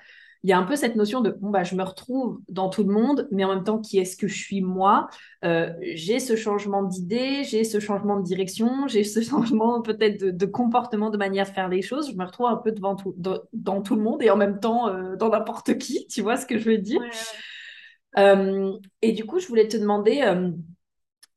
il 0.45 0.51
y 0.51 0.53
a 0.53 0.59
un 0.59 0.65
peu 0.65 0.77
cette 0.77 0.95
notion 0.95 1.23
de 1.23 1.31
bon 1.31 1.49
bah 1.49 1.65
je 1.65 1.75
me 1.75 1.83
retrouve 1.83 2.39
dans 2.51 2.69
tout 2.69 2.85
le 2.85 2.93
monde, 2.93 3.27
mais 3.33 3.45
en 3.45 3.49
même 3.55 3.65
temps 3.65 3.79
qui 3.79 3.99
est-ce 3.99 4.15
que 4.15 4.29
je 4.29 4.37
suis 4.37 4.61
moi? 4.61 5.09
Euh, 5.43 5.73
J'ai 5.95 6.21
ce 6.21 6.37
changement 6.37 6.83
d'idée, 6.83 7.45
j'ai 7.45 7.65
ce 7.65 7.81
changement 7.81 8.21
de 8.21 8.25
direction, 8.25 8.87
j'ai 8.87 9.05
ce 9.05 9.21
changement 9.23 9.81
peut-être 9.81 10.23
de, 10.23 10.47
comportement, 10.47 11.09
de 11.09 11.17
manière 11.17 11.47
de 11.47 11.51
faire 11.51 11.71
les 11.71 11.81
choses. 11.81 12.11
Je 12.11 12.17
me 12.17 12.27
retrouve 12.27 12.47
un 12.47 12.57
peu 12.57 12.73
devant 12.73 12.95
tout, 12.95 13.15
dans, 13.17 13.81
tout 13.81 13.97
le 13.97 14.03
monde 14.03 14.23
et 14.23 14.29
en 14.29 14.37
même 14.37 14.61
temps 14.61 14.89
euh, 14.89 15.17
dans 15.17 15.31
n'importe 15.31 15.79
qui. 15.79 16.07
Tu 16.11 16.21
vois 16.21 16.37
ce 16.37 16.45
que 16.45 16.59
je 16.59 16.69
veux 16.69 16.79
dire? 16.79 17.01
Euh, 18.19 18.73
Et 19.01 19.13
du 19.13 19.25
coup, 19.25 19.39
je 19.41 19.49
voulais 19.49 19.67
te 19.67 19.79
demander. 19.79 20.23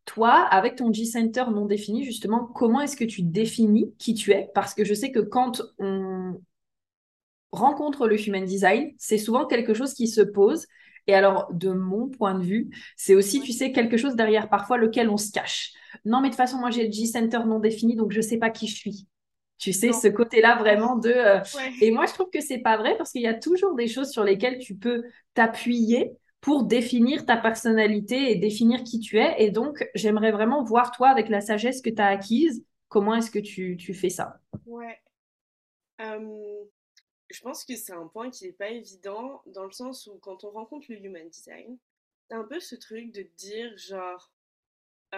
Toi, 0.04 0.32
avec 0.32 0.78
ton 0.78 0.92
G-Center 0.92 1.46
non 1.52 1.66
défini, 1.66 2.06
justement, 2.06 2.46
comment 2.46 2.80
est-ce 2.80 2.96
que 2.96 3.04
tu 3.04 3.24
définis 3.24 3.94
qui 3.98 4.14
tu 4.14 4.32
es? 4.32 4.50
Parce 4.54 4.74
que 4.74 4.86
je 4.86 4.94
sais 4.94 5.12
que 5.12 5.20
quand 5.20 5.62
on, 5.80 6.40
rencontre 7.52 8.08
le 8.08 8.20
human 8.20 8.46
design, 8.46 8.94
c'est 8.98 9.18
souvent 9.18 9.46
quelque 9.46 9.74
chose 9.74 9.94
qui 9.94 10.08
se 10.08 10.22
pose. 10.22 10.68
Et 11.08 11.14
alors, 11.14 11.48
de 11.54 11.70
mon 11.70 12.10
point 12.10 12.38
de 12.38 12.44
vue, 12.44 12.70
c'est 12.98 13.16
aussi, 13.16 13.40
tu 13.40 13.54
sais, 13.54 13.72
quelque 13.72 13.96
chose 13.98 14.16
derrière 14.16 14.50
parfois 14.50 14.78
lequel 14.78 15.10
on 15.10 15.18
se 15.18 15.32
cache. 15.32 15.72
Non, 16.04 16.20
mais 16.20 16.28
de 16.28 16.34
toute 16.34 16.38
façon, 16.38 16.58
moi, 16.58 16.70
j'ai 16.70 16.86
le 16.86 16.92
G-Center 16.92 17.40
non 17.46 17.60
défini, 17.60 17.96
donc 17.96 18.12
je 18.12 18.18
ne 18.18 18.24
sais 18.24 18.38
pas 18.38 18.50
qui 18.50 18.68
je 18.68 18.76
suis. 18.76 19.08
Tu 19.58 19.74
sais, 19.74 19.92
ce 19.92 20.08
côté-là 20.08 20.56
vraiment 20.58 20.98
de... 20.98 21.10
Euh, 21.10 21.40
et 21.82 21.90
moi, 21.92 22.06
je 22.06 22.14
trouve 22.14 22.30
que 22.30 22.42
c'est 22.42 22.60
pas 22.60 22.78
vrai 22.78 22.96
parce 22.98 23.12
qu'il 23.12 23.22
y 23.22 23.28
a 23.28 23.34
toujours 23.34 23.74
des 23.74 23.88
choses 23.88 24.12
sur 24.12 24.24
lesquelles 24.24 24.60
tu 24.60 24.76
peux 24.76 25.04
t'appuyer 25.34 26.12
pour 26.42 26.64
définir 26.64 27.26
ta 27.26 27.38
personnalité 27.38 28.32
et 28.32 28.36
définir 28.36 28.84
qui 28.84 29.00
tu 29.00 29.18
es. 29.18 29.36
Et 29.40 29.50
donc, 29.50 29.84
j'aimerais 29.96 30.32
vraiment 30.32 30.64
voir 30.64 30.92
toi, 30.92 31.10
avec 31.10 31.30
la 31.30 31.42
sagesse 31.42 31.82
que 31.82 31.90
tu 31.90 32.02
as 32.02 32.08
acquise, 32.08 32.64
comment 32.88 33.16
est-ce 33.16 33.32
que 33.32 33.40
tu, 33.40 33.78
tu, 33.78 33.94
fais 33.94 34.10
ça? 34.10 34.40
Ouais 34.66 35.00
je 37.30 37.42
pense 37.42 37.66
que 37.66 37.76
c'est 37.76 37.94
un 37.94 38.08
point 38.08 38.30
qui 38.30 38.46
n'est 38.46 38.54
pas 38.54 38.70
évident 38.70 39.42
dans 39.48 39.66
le 39.66 39.72
sens 39.72 40.08
où 40.08 40.18
quand 40.20 40.44
on 40.44 40.52
rencontre 40.52 40.88
le 40.90 41.04
human 41.04 41.30
design, 41.30 41.78
t'as 42.30 42.38
un 42.38 42.44
peu 42.44 42.60
ce 42.60 42.76
truc 42.76 43.12
de 43.12 43.24
dire 43.38 43.76
genre, 43.78 44.32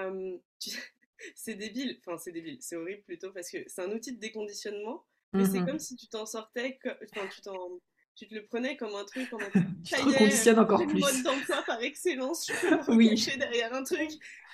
c'est 1.35 1.55
débile, 1.55 1.99
enfin 1.99 2.17
c'est 2.17 2.31
débile, 2.31 2.57
c'est 2.61 2.75
horrible 2.75 3.03
plutôt 3.03 3.31
parce 3.31 3.49
que 3.49 3.57
c'est 3.67 3.81
un 3.81 3.91
outil 3.91 4.13
de 4.13 4.19
déconditionnement, 4.19 5.05
mais 5.33 5.45
c'est 5.45 5.59
mmh 5.59 5.65
comme 5.65 5.79
si 5.79 5.95
tu 5.95 6.07
t'en 6.07 6.25
sortais, 6.25 6.79
enfin 7.03 7.27
tu 7.27 7.41
t'en 7.41 7.79
tu 8.15 8.27
te 8.27 8.35
le 8.35 8.45
prenais 8.45 8.75
comme 8.75 8.93
un 8.95 9.05
truc 9.05 9.31
en 9.31 9.37
mode 9.37 9.51
tu 9.85 9.95
te 9.95 10.01
reconditionnes 10.01 10.59
encore 10.59 10.85
plus. 10.85 10.99
mode 10.99 11.23
d'emploi 11.23 11.63
par 11.63 11.81
excellence, 11.81 12.47
je 12.47 12.85
peux 12.85 12.91
me 12.91 12.97
oui. 12.97 13.25
derrière 13.37 13.73
un 13.73 13.83
truc. 13.83 14.09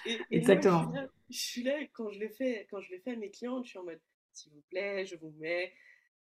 Et, 0.05 0.19
Exactement. 0.29 0.93
je, 1.31 1.37
suis 1.37 1.63
là, 1.63 1.73
quand 1.93 2.11
je 2.11 2.19
le 2.19 2.29
fais, 2.29 2.67
quand 2.69 2.79
je 2.79 2.91
le 2.91 2.99
fais 2.99 3.13
à 3.13 3.15
mes 3.15 3.31
clients, 3.31 3.63
je 3.63 3.69
suis 3.69 3.79
en 3.79 3.83
mode 3.83 3.99
s'il 4.33 4.51
vous 4.51 4.61
plaît, 4.69 5.05
je 5.07 5.15
vous 5.15 5.33
mets 5.39 5.73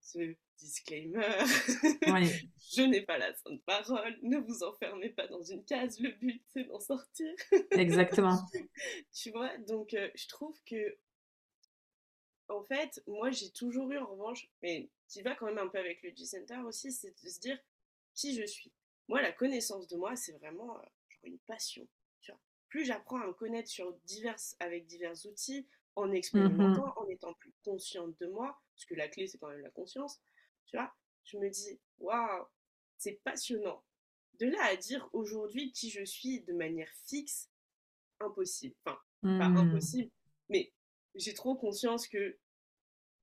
ce 0.07 0.35
disclaimer, 0.57 1.21
je 2.71 2.81
n'ai 2.81 3.01
pas 3.01 3.17
la 3.17 3.33
sainte 3.35 3.61
parole, 3.65 4.17
ne 4.21 4.37
vous 4.37 4.63
enfermez 4.63 5.09
pas 5.09 5.27
dans 5.27 5.43
une 5.43 5.63
case, 5.65 5.99
le 5.99 6.11
but 6.11 6.41
c'est 6.47 6.63
d'en 6.63 6.79
sortir. 6.79 7.33
Exactement. 7.71 8.39
tu 9.13 9.31
vois, 9.31 9.55
donc 9.59 9.93
euh, 9.93 10.09
je 10.15 10.27
trouve 10.27 10.57
que, 10.65 10.97
en 12.47 12.63
fait, 12.63 13.03
moi 13.05 13.31
j'ai 13.31 13.51
toujours 13.51 13.91
eu 13.91 13.97
en 13.97 14.07
revanche, 14.07 14.49
mais 14.63 14.89
qui 15.09 15.21
va 15.21 15.35
quand 15.35 15.45
même 15.45 15.57
un 15.57 15.67
peu 15.67 15.77
avec 15.77 16.01
le 16.03 16.11
G-Center 16.15 16.59
aussi, 16.65 16.91
c'est 16.91 17.11
de 17.23 17.29
se 17.29 17.39
dire 17.39 17.59
qui 18.13 18.33
je 18.33 18.45
suis. 18.45 18.71
Moi, 19.09 19.21
la 19.21 19.31
connaissance 19.31 19.87
de 19.87 19.97
moi, 19.97 20.15
c'est 20.15 20.33
vraiment 20.33 20.77
euh, 20.77 20.83
une 21.23 21.39
passion. 21.39 21.87
Tu 22.21 22.31
vois. 22.31 22.41
Plus 22.69 22.85
j'apprends 22.85 23.21
à 23.21 23.27
me 23.27 23.33
connaître 23.33 23.69
sur 23.69 23.93
diverses, 24.05 24.55
avec 24.59 24.85
divers 24.85 25.25
outils, 25.25 25.67
en 25.97 26.11
expérimentant, 26.11 26.87
mmh 26.87 26.93
en 26.97 27.07
étant 27.07 27.33
plus 27.33 27.53
consciente 27.63 28.17
de 28.19 28.27
moi, 28.27 28.61
parce 28.73 28.85
que 28.85 28.93
la 28.93 29.07
clé, 29.07 29.27
c'est 29.27 29.39
quand 29.39 29.49
même 29.49 29.61
la 29.61 29.71
conscience, 29.71 30.21
tu 30.67 30.77
vois, 30.77 30.93
je 31.23 31.37
me 31.37 31.49
dis, 31.49 31.79
waouh, 31.97 32.45
c'est 32.97 33.19
passionnant. 33.23 33.83
De 34.39 34.45
là 34.45 34.63
à 34.65 34.75
dire 34.75 35.09
aujourd'hui 35.13 35.71
qui 35.71 35.89
je 35.89 36.05
suis 36.05 36.41
de 36.41 36.53
manière 36.53 36.91
fixe, 37.07 37.49
impossible. 38.19 38.75
Enfin, 38.85 38.99
pas 39.21 39.49
mmh. 39.49 39.57
impossible, 39.57 40.11
mais 40.49 40.71
j'ai 41.15 41.33
trop 41.33 41.55
conscience 41.55 42.07
que 42.07 42.37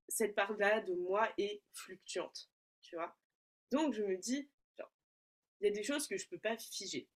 cette 0.08 0.34
part-là 0.34 0.80
de 0.80 0.94
moi 0.94 1.32
est 1.38 1.62
fluctuante, 1.72 2.50
tu 2.82 2.96
vois. 2.96 3.16
Donc 3.70 3.94
je 3.94 4.02
me 4.02 4.16
dis, 4.16 4.50
il 5.60 5.66
y 5.66 5.68
a 5.68 5.70
des 5.70 5.84
choses 5.84 6.08
que 6.08 6.18
je 6.18 6.28
peux 6.28 6.38
pas 6.38 6.58
figer. 6.58 7.08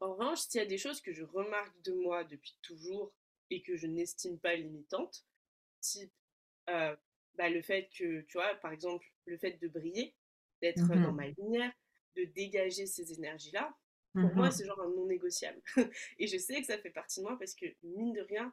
En 0.00 0.14
revanche, 0.14 0.40
s'il 0.40 0.60
y 0.60 0.64
a 0.64 0.66
des 0.66 0.78
choses 0.78 1.02
que 1.02 1.12
je 1.12 1.24
remarque 1.24 1.78
de 1.82 1.92
moi 1.92 2.24
depuis 2.24 2.56
toujours 2.62 3.12
et 3.50 3.62
que 3.62 3.76
je 3.76 3.86
n'estime 3.86 4.38
pas 4.38 4.54
limitantes, 4.54 5.24
type 5.80 6.12
euh, 6.68 6.96
bah, 7.34 7.48
le 7.48 7.62
fait 7.62 7.88
que, 7.96 8.22
tu 8.22 8.38
vois, 8.38 8.54
par 8.56 8.72
exemple, 8.72 9.06
le 9.26 9.36
fait 9.38 9.60
de 9.60 9.68
briller, 9.68 10.14
d'être 10.62 10.86
dans 10.86 11.12
Mmh 11.12 11.16
ma 11.16 11.28
lumière, 11.28 11.72
de 12.16 12.24
dégager 12.24 12.86
ces 12.86 13.12
énergies-là, 13.12 13.74
pour 14.12 14.34
moi, 14.34 14.50
c'est 14.50 14.66
genre 14.66 14.80
un 14.80 14.88
non 14.88 15.06
négociable. 15.06 15.62
et 16.18 16.26
je 16.26 16.36
sais 16.36 16.60
que 16.60 16.66
ça 16.66 16.78
fait 16.78 16.90
partie 16.90 17.20
de 17.20 17.26
moi 17.26 17.38
parce 17.38 17.54
que, 17.54 17.66
mine 17.82 18.12
de 18.12 18.20
rien, 18.22 18.52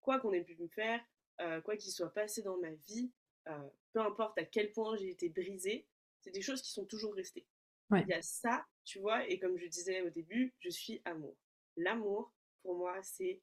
quoi 0.00 0.20
qu'on 0.20 0.32
ait 0.32 0.44
pu 0.44 0.56
me 0.56 0.68
faire, 0.68 1.00
euh, 1.40 1.60
quoi 1.62 1.76
qu'il 1.76 1.92
soit 1.92 2.12
passé 2.12 2.42
dans 2.42 2.58
ma 2.58 2.70
vie, 2.86 3.10
euh, 3.48 3.68
peu 3.92 4.00
importe 4.00 4.38
à 4.38 4.44
quel 4.44 4.72
point 4.72 4.96
j'ai 4.96 5.10
été 5.10 5.30
brisée, 5.30 5.86
c'est 6.20 6.30
des 6.30 6.42
choses 6.42 6.60
qui 6.60 6.72
sont 6.72 6.84
toujours 6.84 7.14
restées. 7.14 7.46
Ouais. 7.90 8.02
Il 8.02 8.08
y 8.08 8.14
a 8.14 8.20
ça, 8.20 8.66
tu 8.84 8.98
vois, 8.98 9.26
et 9.28 9.38
comme 9.38 9.56
je 9.56 9.66
disais 9.66 10.02
au 10.02 10.10
début, 10.10 10.54
je 10.60 10.68
suis 10.68 11.00
amour. 11.06 11.36
L'amour, 11.76 12.34
pour 12.62 12.76
moi, 12.76 13.02
c'est 13.02 13.40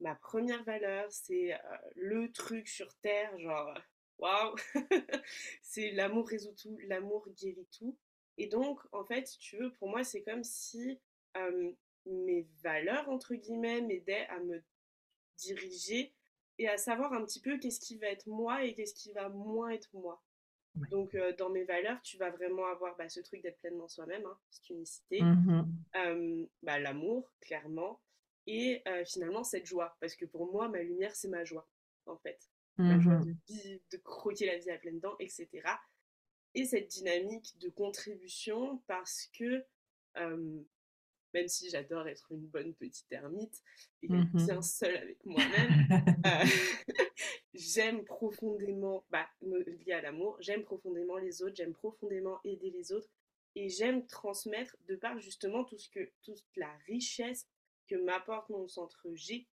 ma 0.00 0.14
première 0.14 0.62
valeur, 0.64 1.10
c'est 1.10 1.54
euh, 1.54 1.58
le 1.96 2.30
truc 2.32 2.68
sur 2.68 2.92
Terre, 2.96 3.38
genre, 3.38 3.78
waouh, 4.18 4.54
c'est 5.62 5.90
l'amour 5.92 6.28
résout 6.28 6.54
tout, 6.60 6.78
l'amour 6.86 7.28
guérit 7.36 7.68
tout. 7.76 7.96
Et 8.36 8.46
donc, 8.46 8.80
en 8.92 9.04
fait, 9.04 9.26
si 9.26 9.38
tu 9.38 9.56
veux, 9.56 9.72
pour 9.74 9.88
moi, 9.88 10.02
c'est 10.04 10.22
comme 10.22 10.42
si 10.42 11.00
euh, 11.36 11.72
mes 12.06 12.46
valeurs, 12.62 13.08
entre 13.08 13.34
guillemets, 13.34 13.80
m'aidaient 13.80 14.26
à 14.28 14.40
me 14.40 14.62
diriger 15.38 16.14
et 16.58 16.68
à 16.68 16.76
savoir 16.76 17.12
un 17.12 17.24
petit 17.24 17.40
peu 17.40 17.58
qu'est-ce 17.58 17.80
qui 17.80 17.96
va 17.96 18.08
être 18.08 18.26
moi 18.26 18.64
et 18.64 18.74
qu'est-ce 18.74 18.94
qui 18.94 19.12
va 19.12 19.28
moins 19.28 19.70
être 19.70 19.90
moi. 19.92 20.22
Ouais. 20.76 20.88
Donc, 20.88 21.14
euh, 21.14 21.32
dans 21.36 21.50
mes 21.50 21.64
valeurs, 21.64 22.00
tu 22.02 22.16
vas 22.16 22.30
vraiment 22.30 22.66
avoir 22.66 22.96
bah, 22.96 23.08
ce 23.08 23.20
truc 23.20 23.42
d'être 23.42 23.58
pleinement 23.58 23.88
soi-même, 23.88 24.26
hein, 24.26 24.38
cette 24.50 24.70
unicité, 24.70 25.22
Mmh 25.22 25.64
euh, 25.96 26.46
bah, 26.62 26.80
l'amour, 26.80 27.30
clairement, 27.40 28.00
et 28.46 28.82
euh, 28.88 29.04
finalement 29.04 29.44
cette 29.44 29.66
joie. 29.66 29.96
Parce 30.00 30.16
que 30.16 30.24
pour 30.26 30.50
moi, 30.52 30.68
ma 30.68 30.82
lumière, 30.82 31.14
c'est 31.16 31.28
ma 31.28 31.44
joie, 31.44 31.68
en 32.06 32.16
fait. 32.18 32.38
Ma 32.86 32.98
joie 33.00 33.16
de 33.16 33.30
Mmh 33.30 33.36
vivre, 33.48 33.80
de 33.92 33.96
croquer 33.98 34.46
la 34.46 34.58
vie 34.58 34.70
à 34.70 34.78
pleines 34.78 35.00
dents, 35.00 35.16
etc. 35.20 35.80
Et 36.54 36.64
cette 36.66 36.88
dynamique 36.88 37.56
de 37.58 37.68
contribution 37.68 38.78
parce 38.86 39.28
que 39.38 39.64
euh, 40.18 40.62
même 41.34 41.48
si 41.48 41.68
j'adore 41.70 42.06
être 42.08 42.30
une 42.32 42.46
bonne 42.46 42.74
petite 42.74 43.10
ermite 43.12 43.62
et 44.02 44.08
Mmh 44.08 44.24
bien 44.34 44.62
seule 44.62 44.96
avec 44.96 45.24
moi-même, 45.24 45.74
euh, 46.26 46.44
j'aime 47.54 48.04
profondément, 48.04 49.04
bah, 49.10 49.28
me- 49.42 49.62
lié 49.64 49.92
à 49.92 50.02
l'amour, 50.02 50.36
j'aime 50.40 50.62
profondément 50.62 51.16
les 51.18 51.42
autres, 51.42 51.56
j'aime 51.56 51.74
profondément 51.74 52.38
aider 52.44 52.70
les 52.70 52.92
autres 52.92 53.08
et 53.56 53.68
j'aime 53.68 54.06
transmettre 54.06 54.76
de 54.88 54.96
par 54.96 55.18
justement 55.18 55.64
tout 55.64 55.78
ce 55.78 55.88
que, 55.88 56.10
toute 56.22 56.44
la 56.56 56.72
richesse 56.86 57.46
que 57.88 57.96
m'apporte 57.96 58.48
mon 58.50 58.66
centre 58.68 59.06
G, 59.14 59.46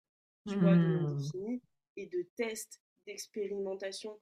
tu 0.48 0.56
vois, 0.60 0.76
de 0.76 0.82
mon 1.00 1.16
Mmh. 1.16 1.60
et 1.98 2.08
de 2.08 2.26
tests, 2.36 2.82
d'expérimentation. 3.06 4.20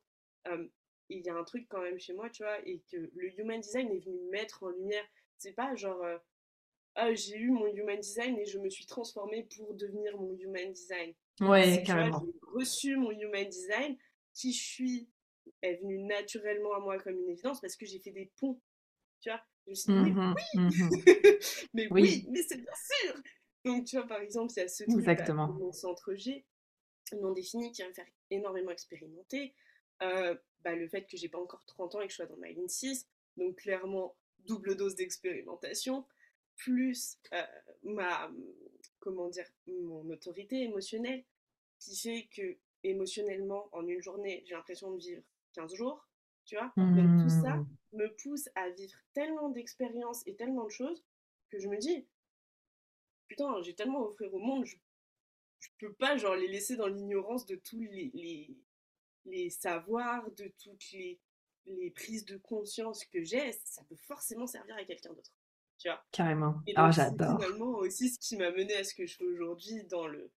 Euh, 0.47 0.67
il 1.09 1.25
y 1.25 1.29
a 1.29 1.35
un 1.35 1.43
truc 1.43 1.67
quand 1.69 1.81
même 1.81 1.99
chez 1.99 2.13
moi, 2.13 2.29
tu 2.29 2.43
vois, 2.43 2.59
et 2.67 2.81
que 2.91 2.97
le 3.15 3.39
human 3.39 3.59
design 3.59 3.89
est 3.91 3.99
venu 3.99 4.19
mettre 4.31 4.63
en 4.63 4.69
lumière. 4.69 5.05
C'est 5.37 5.53
pas 5.53 5.75
genre, 5.75 6.03
euh, 6.03 6.17
ah, 6.95 7.13
j'ai 7.13 7.37
eu 7.37 7.49
mon 7.49 7.67
human 7.67 7.99
design 7.99 8.37
et 8.37 8.45
je 8.45 8.59
me 8.59 8.69
suis 8.69 8.85
transformée 8.85 9.43
pour 9.55 9.73
devenir 9.73 10.17
mon 10.17 10.33
human 10.37 10.71
design. 10.71 11.13
Ouais, 11.41 11.83
carrément. 11.85 12.23
j'ai 12.25 12.39
reçu 12.53 12.95
mon 12.97 13.11
human 13.11 13.47
design, 13.47 13.97
qui 14.33 14.53
je 14.53 14.61
suis 14.63 15.09
est 15.61 15.75
venu 15.77 15.97
naturellement 16.03 16.73
à 16.73 16.79
moi 16.79 16.99
comme 16.99 17.17
une 17.17 17.29
évidence 17.29 17.59
parce 17.61 17.75
que 17.75 17.85
j'ai 17.85 17.99
fait 17.99 18.11
des 18.11 18.31
ponts. 18.37 18.59
Tu 19.21 19.29
vois, 19.29 19.41
je 19.65 19.69
me 19.71 19.75
suis 19.75 19.93
dit, 19.93 19.99
mais 19.99 20.11
Mmh 20.11 20.35
Mmh 20.55 20.69
mais 21.73 21.87
Oui. 21.91 22.01
oui, 22.01 22.25
mais 22.31 22.43
c'est 22.43 22.57
bien 22.57 22.73
sûr. 22.75 23.15
Donc, 23.65 23.85
tu 23.85 23.97
vois, 23.97 24.07
par 24.07 24.21
exemple, 24.21 24.53
il 24.55 24.59
y 24.59 24.63
a 24.63 24.67
ce 24.67 24.83
truc 24.83 25.03
bah, 25.05 25.11
Exactement. 25.11 25.47
mon 25.53 25.71
centre 25.71 26.13
G, 26.15 26.45
non 27.19 27.31
défini, 27.33 27.71
qui 27.71 27.81
va 27.81 27.89
me 27.89 27.93
faire 27.93 28.07
énormément 28.29 28.71
expérimenter. 28.71 29.53
Euh, 30.01 30.35
bah, 30.63 30.75
le 30.75 30.87
fait 30.87 31.05
que 31.05 31.17
j'ai 31.17 31.29
pas 31.29 31.39
encore 31.39 31.65
30 31.65 31.95
ans 31.95 32.01
et 32.01 32.05
que 32.05 32.11
je 32.11 32.15
sois 32.17 32.25
dans 32.25 32.37
ma 32.37 32.49
ligne 32.49 32.67
6, 32.67 33.07
donc 33.37 33.57
clairement, 33.57 34.15
double 34.47 34.75
dose 34.75 34.95
d'expérimentation, 34.95 36.05
plus 36.55 37.17
euh, 37.33 37.43
ma, 37.83 38.31
comment 38.99 39.29
dire, 39.29 39.47
mon 39.67 40.09
autorité 40.09 40.61
émotionnelle, 40.63 41.23
qui 41.79 41.97
fait 41.97 42.27
que 42.35 42.57
émotionnellement, 42.83 43.69
en 43.73 43.85
une 43.87 44.01
journée, 44.01 44.43
j'ai 44.45 44.55
l'impression 44.55 44.91
de 44.91 44.99
vivre 44.99 45.23
15 45.53 45.73
jours, 45.75 46.07
tu 46.45 46.55
vois. 46.55 46.71
Donc 46.77 47.21
tout 47.23 47.29
ça 47.29 47.55
Mmh. 47.55 47.97
me 47.97 48.07
pousse 48.23 48.49
à 48.55 48.69
vivre 48.69 48.97
tellement 49.13 49.49
d'expériences 49.49 50.21
et 50.27 50.35
tellement 50.35 50.65
de 50.65 50.69
choses 50.69 51.03
que 51.49 51.59
je 51.59 51.67
me 51.67 51.77
dis, 51.77 52.05
putain, 53.29 53.61
j'ai 53.61 53.75
tellement 53.75 53.99
à 54.03 54.07
offrir 54.09 54.33
au 54.33 54.39
monde, 54.39 54.65
je, 54.65 54.75
je 55.59 55.69
peux 55.79 55.93
pas 55.93 56.17
genre 56.17 56.35
les 56.35 56.47
laisser 56.47 56.75
dans 56.75 56.87
l'ignorance 56.87 57.45
de 57.45 57.55
tous 57.55 57.79
les, 57.79 58.11
les, 58.13 58.57
les 59.25 59.49
savoirs, 59.49 60.29
de 60.31 60.51
toutes 60.63 60.91
les, 60.91 61.19
les 61.65 61.91
prises 61.91 62.25
de 62.25 62.37
conscience 62.37 63.05
que 63.05 63.23
j'ai, 63.23 63.53
ça 63.65 63.83
peut 63.85 63.95
forcément 63.95 64.47
servir 64.47 64.75
à 64.75 64.83
quelqu'un 64.83 65.13
d'autre, 65.13 65.31
tu 65.77 65.87
vois. 65.89 66.03
Carrément. 66.11 66.55
Et 66.67 66.73
Ah, 66.75 66.85
donc 66.85 66.93
c'est 66.93 67.01
j'adore. 67.03 67.39
finalement 67.39 67.71
aussi 67.77 68.09
ce 68.09 68.19
qui 68.19 68.37
m'a 68.37 68.51
mené 68.51 68.75
à 68.75 68.83
ce 68.83 68.93
que 68.95 69.05
je 69.05 69.15
fais 69.15 69.25
aujourd'hui 69.25 69.83
dans 69.85 70.07
le 70.07 70.31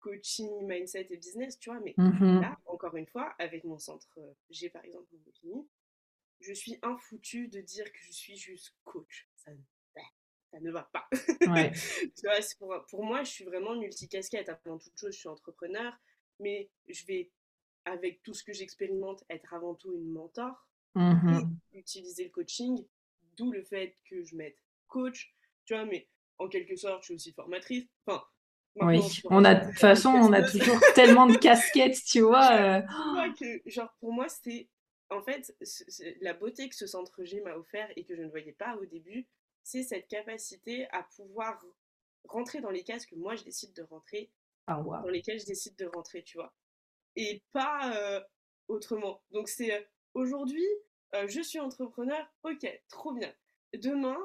coaching, 0.00 0.66
mindset 0.66 1.08
et 1.10 1.16
business, 1.16 1.58
tu 1.58 1.70
vois. 1.70 1.80
Mais 1.80 1.94
Mmh 1.98 2.40
là, 2.40 2.58
encore 2.66 2.96
une 2.96 3.06
fois, 3.06 3.34
avec 3.38 3.64
mon 3.64 3.78
centre 3.78 4.08
euh, 4.18 4.32
G 4.50 4.70
par 4.70 4.84
exemple, 4.84 5.08
mon 5.44 5.66
je 6.40 6.52
suis 6.52 6.78
infoutu 6.82 7.48
de 7.48 7.60
dire 7.60 7.90
que 7.92 7.98
je 8.02 8.12
suis 8.12 8.36
juste 8.36 8.74
coach. 8.84 9.28
Ça, 9.36 9.52
ne- 9.52 9.58
ça 10.56 10.62
ne 10.62 10.70
va 10.70 10.88
pas. 10.92 11.06
Ouais. 11.48 11.72
tu 12.16 12.22
vois, 12.24 12.40
c'est 12.40 12.58
pour, 12.58 12.74
pour 12.88 13.04
moi, 13.04 13.22
je 13.24 13.30
suis 13.30 13.44
vraiment 13.44 13.74
multicasquette. 13.74 14.48
Avant 14.48 14.78
toute 14.78 14.98
chose, 14.98 15.12
je 15.12 15.18
suis 15.18 15.28
entrepreneur, 15.28 15.92
mais 16.40 16.70
je 16.88 17.04
vais, 17.06 17.30
avec 17.84 18.22
tout 18.22 18.32
ce 18.32 18.42
que 18.42 18.52
j'expérimente, 18.52 19.22
être 19.28 19.52
avant 19.52 19.74
tout 19.74 19.92
une 19.94 20.12
mentor 20.12 20.66
Mmh 20.94 21.42
et 21.74 21.78
utiliser 21.78 22.24
le 22.24 22.30
coaching, 22.30 22.82
d'où 23.36 23.52
le 23.52 23.62
fait 23.62 23.94
que 24.08 24.24
je 24.24 24.34
mette 24.34 24.56
coach, 24.88 25.34
tu 25.66 25.74
vois, 25.74 25.84
mais 25.84 26.08
en 26.38 26.48
quelque 26.48 26.74
sorte, 26.74 27.02
je 27.02 27.06
suis 27.08 27.14
aussi 27.14 27.32
formatrice. 27.34 27.84
Enfin, 28.06 28.24
Oui. 28.76 29.00
On 29.26 29.44
a, 29.44 29.54
de 29.56 29.66
toute 29.66 29.78
façon, 29.78 30.08
on 30.08 30.32
a 30.32 30.40
toujours 30.50 30.80
tellement 30.94 31.26
de 31.26 31.36
casquettes, 31.36 32.02
tu 32.02 32.20
vois. 32.20 32.50
euh. 32.50 32.80
Que, 33.38 33.60
genre, 33.68 33.94
pour 34.00 34.14
moi, 34.14 34.26
c'est. 34.30 34.70
En 35.10 35.20
fait, 35.20 35.54
la 36.22 36.32
beauté 36.32 36.66
que 36.70 36.74
ce 36.74 36.86
centre 36.86 37.24
G 37.24 37.42
m'a 37.42 37.56
offert 37.56 37.88
et 37.94 38.04
que 38.04 38.16
je 38.16 38.22
ne 38.22 38.28
voyais 38.28 38.52
pas 38.52 38.76
au 38.76 38.86
début, 38.86 39.28
c'est 39.66 39.82
cette 39.82 40.06
capacité 40.06 40.86
à 40.92 41.02
pouvoir 41.02 41.60
rentrer 42.28 42.60
dans 42.60 42.70
les 42.70 42.84
cases 42.84 43.04
que 43.04 43.16
moi 43.16 43.34
je 43.34 43.42
décide 43.42 43.72
de 43.72 43.82
rentrer, 43.82 44.30
Ah, 44.68 44.74
dans 44.76 44.84
waouh. 44.84 45.08
lesquelles 45.08 45.40
je 45.40 45.44
décide 45.46 45.74
de 45.76 45.86
rentrer, 45.86 46.22
tu 46.22 46.38
vois. 46.38 46.54
Et 47.16 47.42
pas 47.52 47.92
euh, 47.96 48.20
autrement. 48.68 49.22
Donc, 49.32 49.48
c'est 49.48 49.72
euh, 49.74 49.80
aujourd'hui, 50.14 50.64
euh, 51.16 51.26
je 51.26 51.40
suis 51.40 51.58
entrepreneur, 51.58 52.24
ok, 52.44 52.64
trop 52.88 53.12
bien. 53.12 53.34
Demain, 53.74 54.16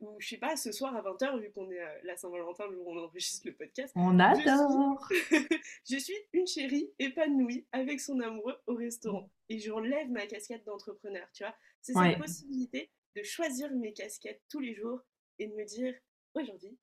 ou 0.00 0.16
je 0.18 0.28
sais 0.30 0.36
pas, 0.36 0.56
ce 0.56 0.72
soir 0.72 0.94
à 0.96 1.02
20h, 1.02 1.38
vu 1.40 1.52
qu'on 1.52 1.70
est 1.70 1.80
euh, 1.80 1.98
la 2.02 2.16
Saint-Valentin, 2.16 2.66
le 2.66 2.74
jour 2.74 2.88
où 2.88 2.90
on 2.98 3.04
enregistre 3.04 3.46
le 3.46 3.54
podcast, 3.54 3.92
On 3.96 4.18
je 4.18 4.40
suis 4.40 4.48
adore. 4.48 5.08
je 5.88 5.96
suis 5.96 6.16
une 6.32 6.46
chérie 6.48 6.92
épanouie 6.98 7.64
avec 7.70 8.00
son 8.00 8.18
amoureux 8.20 8.56
au 8.66 8.74
restaurant. 8.74 9.30
Et 9.48 9.60
j'enlève 9.60 10.10
ma 10.10 10.26
casquette 10.26 10.64
d'entrepreneur, 10.66 11.28
tu 11.32 11.44
vois. 11.44 11.54
C'est 11.80 11.92
cette 11.92 12.02
Ouais. 12.02 12.18
possibilité 12.18 12.90
de 13.16 13.22
choisir 13.22 13.70
mes 13.72 13.92
casquettes 13.92 14.42
tous 14.48 14.60
les 14.60 14.74
jours 14.74 15.00
et 15.38 15.46
de 15.46 15.54
me 15.54 15.64
dire, 15.64 15.94
aujourd'hui, 16.34 16.76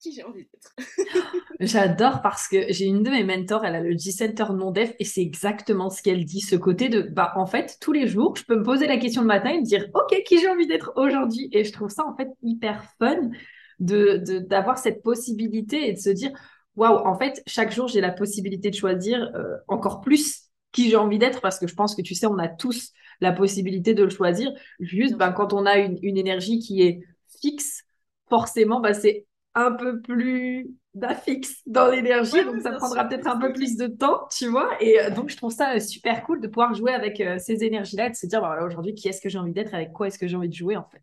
qui 0.00 0.12
j'ai 0.14 0.24
envie 0.24 0.46
d'être. 0.46 0.74
J'adore 1.60 2.22
parce 2.22 2.48
que 2.48 2.72
j'ai 2.72 2.86
une 2.86 3.02
de 3.02 3.10
mes 3.10 3.22
mentors, 3.22 3.64
elle 3.64 3.74
a 3.76 3.80
le 3.80 3.96
G-Center 3.96 4.46
non-def 4.54 4.94
et 4.98 5.04
c'est 5.04 5.20
exactement 5.20 5.90
ce 5.90 6.02
qu'elle 6.02 6.24
dit, 6.24 6.40
ce 6.40 6.56
côté 6.56 6.88
de, 6.88 7.02
bah, 7.02 7.32
en 7.36 7.46
fait, 7.46 7.76
tous 7.80 7.92
les 7.92 8.06
jours, 8.06 8.34
je 8.36 8.44
peux 8.44 8.56
me 8.56 8.62
poser 8.62 8.86
la 8.86 8.96
question 8.96 9.20
le 9.20 9.26
matin 9.26 9.50
et 9.50 9.60
me 9.60 9.64
dire, 9.64 9.86
OK, 9.94 10.22
qui 10.24 10.38
j'ai 10.40 10.48
envie 10.48 10.66
d'être 10.66 10.92
aujourd'hui? 10.96 11.48
Et 11.52 11.64
je 11.64 11.72
trouve 11.72 11.90
ça, 11.90 12.06
en 12.06 12.16
fait, 12.16 12.28
hyper 12.42 12.84
fun 12.98 13.30
de- 13.78 14.16
d'avoir 14.40 14.78
cette 14.78 15.02
possibilité 15.02 15.88
et 15.88 15.92
de 15.92 15.98
se 15.98 16.10
dire, 16.10 16.30
waouh, 16.76 17.06
en 17.06 17.18
fait, 17.18 17.42
chaque 17.46 17.72
jour, 17.72 17.88
j'ai 17.88 18.00
la 18.00 18.10
possibilité 18.12 18.70
de 18.70 18.74
choisir 18.76 19.30
euh, 19.34 19.56
encore 19.68 20.00
plus 20.00 20.44
qui 20.72 20.88
j'ai 20.88 20.96
envie 20.96 21.18
d'être 21.18 21.40
parce 21.40 21.58
que 21.58 21.66
je 21.66 21.74
pense 21.74 21.94
que, 21.94 22.02
tu 22.02 22.14
sais, 22.14 22.26
on 22.26 22.38
a 22.38 22.48
tous 22.48 22.92
la 23.20 23.32
possibilité 23.32 23.94
de 23.94 24.04
le 24.04 24.10
choisir. 24.10 24.52
Juste, 24.80 25.16
ben, 25.16 25.32
quand 25.32 25.52
on 25.52 25.66
a 25.66 25.78
une, 25.78 25.98
une 26.02 26.16
énergie 26.18 26.58
qui 26.58 26.82
est 26.82 27.00
fixe, 27.40 27.84
forcément, 28.28 28.80
bah, 28.80 28.94
c'est 28.94 29.26
un 29.54 29.72
peu 29.72 30.00
plus 30.00 30.68
d'affixe 30.94 31.62
dans 31.66 31.88
l'énergie, 31.88 32.32
Ouais, 32.32 32.44
donc 32.44 32.60
ça 32.62 32.72
prendra 32.72 33.04
peut-être 33.08 33.26
un 33.26 33.38
peu 33.38 33.52
plus 33.52 33.76
de 33.76 33.86
temps, 33.86 34.26
tu 34.36 34.48
vois. 34.48 34.70
Et 34.82 35.00
euh, 35.00 35.10
donc, 35.10 35.30
je 35.30 35.36
trouve 35.36 35.52
ça 35.52 35.74
euh, 35.76 35.80
super 35.80 36.24
cool 36.24 36.40
de 36.40 36.48
pouvoir 36.48 36.74
jouer 36.74 36.92
avec 36.92 37.20
euh, 37.20 37.38
ces 37.38 37.62
énergies-là 37.64 38.06
et 38.06 38.10
de 38.10 38.16
se 38.16 38.26
dire, 38.26 38.40
bah, 38.40 38.48
voilà, 38.48 38.64
aujourd'hui, 38.64 38.94
qui 38.94 39.08
est-ce 39.08 39.20
que 39.20 39.28
j'ai 39.28 39.38
envie 39.38 39.52
d'être, 39.52 39.74
avec 39.74 39.92
quoi 39.92 40.08
est-ce 40.08 40.18
que 40.18 40.26
j'ai 40.28 40.36
envie 40.36 40.48
de 40.48 40.54
jouer, 40.54 40.76
en 40.76 40.84
fait. 40.84 41.02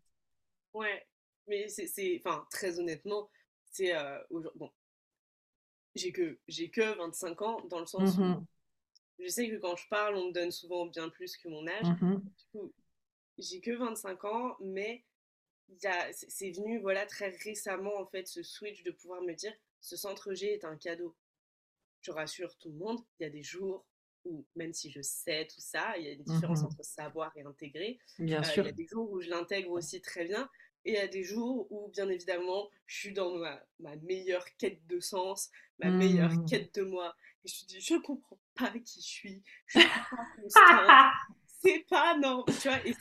Ouais. 0.74 1.06
Mais 1.46 1.68
c'est, 1.68 2.20
enfin, 2.24 2.46
très 2.50 2.78
honnêtement, 2.78 3.30
c'est, 3.70 3.94
euh, 3.96 4.18
bon, 4.30 4.70
j'ai 5.94 6.12
que, 6.12 6.38
j'ai 6.48 6.70
que 6.70 6.96
25 6.96 7.42
ans, 7.42 7.60
dans 7.68 7.80
le 7.80 7.86
sens 7.86 8.16
où 8.18 8.22
Mhm, 8.22 8.46
je 9.18 9.28
sais 9.28 9.48
que 9.48 9.56
quand 9.56 9.76
je 9.76 9.88
parle, 9.88 10.16
on 10.16 10.28
me 10.28 10.32
donne 10.32 10.50
souvent 10.50 10.86
bien 10.86 11.08
plus 11.08 11.36
que 11.36 11.48
mon 11.48 11.66
âge. 11.66 11.86
Du 12.00 12.44
coup, 12.52 12.72
j'ai 13.38 13.60
que 13.60 13.72
25 13.72 14.24
ans, 14.24 14.56
mais 14.60 15.04
c'est 16.12 16.50
venu 16.50 16.80
voilà 16.80 17.06
très 17.06 17.28
récemment 17.28 17.96
en 17.98 18.06
fait 18.06 18.26
ce 18.26 18.42
switch 18.42 18.82
de 18.84 18.90
pouvoir 18.90 19.22
me 19.22 19.34
dire 19.34 19.52
ce 19.80 19.96
centre 19.96 20.34
G 20.34 20.52
est 20.52 20.64
un 20.64 20.76
cadeau. 20.76 21.14
Je 22.00 22.10
rassure 22.10 22.56
tout 22.58 22.70
le 22.70 22.76
monde, 22.76 23.00
il 23.18 23.24
y 23.24 23.26
a 23.26 23.30
des 23.30 23.42
jours 23.42 23.84
où 24.24 24.46
même 24.56 24.72
si 24.72 24.90
je 24.90 25.00
sais 25.02 25.46
tout 25.46 25.60
ça, 25.60 25.96
il 25.98 26.04
y 26.04 26.08
a 26.08 26.12
une 26.12 26.22
différence 26.22 26.62
mmh 26.62 26.66
entre 26.66 26.84
savoir 26.84 27.36
et 27.36 27.42
intégrer. 27.42 27.98
Bien 28.18 28.42
sûr. 28.42 28.64
Il 28.64 28.66
y 28.66 28.70
a 28.70 28.72
des 28.72 28.86
jours 28.86 29.10
où 29.10 29.20
je 29.20 29.30
l'intègre 29.30 29.70
aussi 29.70 30.00
très 30.00 30.24
bien 30.24 30.48
et 30.84 30.92
il 30.92 30.94
y 30.94 30.98
a 30.98 31.08
des 31.08 31.22
jours 31.22 31.70
où 31.70 31.88
bien 31.88 32.08
évidemment 32.08 32.70
je 32.86 32.96
suis 32.96 33.12
dans 33.12 33.36
ma, 33.36 33.62
ma 33.78 33.96
meilleure 33.96 34.46
quête 34.56 34.86
de 34.86 35.00
sens, 35.00 35.50
ma 35.78 35.90
meilleure 35.90 36.32
mmh. 36.32 36.46
quête 36.46 36.74
de 36.74 36.82
moi 36.82 37.14
et 37.44 37.48
je 37.48 37.64
me 37.64 37.68
dis 37.68 37.80
je 37.80 37.96
comprends 37.96 38.38
pas 38.58 38.70
qui 38.78 39.00
je 39.00 39.06
suis, 39.06 39.42
je 39.66 39.80
suis 39.80 39.88
pas 39.88 40.26
constante. 40.36 41.12
c'est 41.60 41.86
pas 41.88 42.16
normal, 42.16 42.54
tu 42.60 42.68
vois, 42.68 42.86
et 42.86 42.94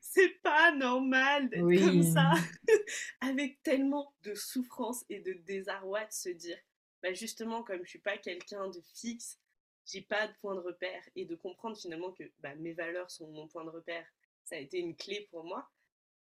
c'est 0.00 0.40
pas 0.42 0.72
normal 0.72 1.48
d'être 1.50 1.84
comme 1.84 2.02
ça, 2.02 2.32
avec 3.20 3.62
tellement 3.62 4.14
de 4.22 4.34
souffrance 4.34 5.04
et 5.08 5.20
de 5.20 5.32
désarroi 5.32 6.04
de 6.04 6.12
se 6.12 6.28
dire, 6.28 6.58
bah 7.02 7.12
justement, 7.12 7.62
comme 7.62 7.84
je 7.84 7.90
suis 7.90 7.98
pas 7.98 8.18
quelqu'un 8.18 8.68
de 8.68 8.80
fixe, 8.94 9.38
j'ai 9.86 10.02
pas 10.02 10.28
de 10.28 10.32
point 10.40 10.54
de 10.54 10.60
repère, 10.60 11.02
et 11.16 11.26
de 11.26 11.34
comprendre 11.34 11.76
finalement 11.76 12.12
que 12.12 12.24
bah, 12.40 12.54
mes 12.56 12.72
valeurs 12.72 13.10
sont 13.10 13.28
mon 13.30 13.48
point 13.48 13.64
de 13.64 13.70
repère, 13.70 14.06
ça 14.44 14.56
a 14.56 14.58
été 14.58 14.78
une 14.78 14.96
clé 14.96 15.28
pour 15.30 15.44
moi, 15.44 15.68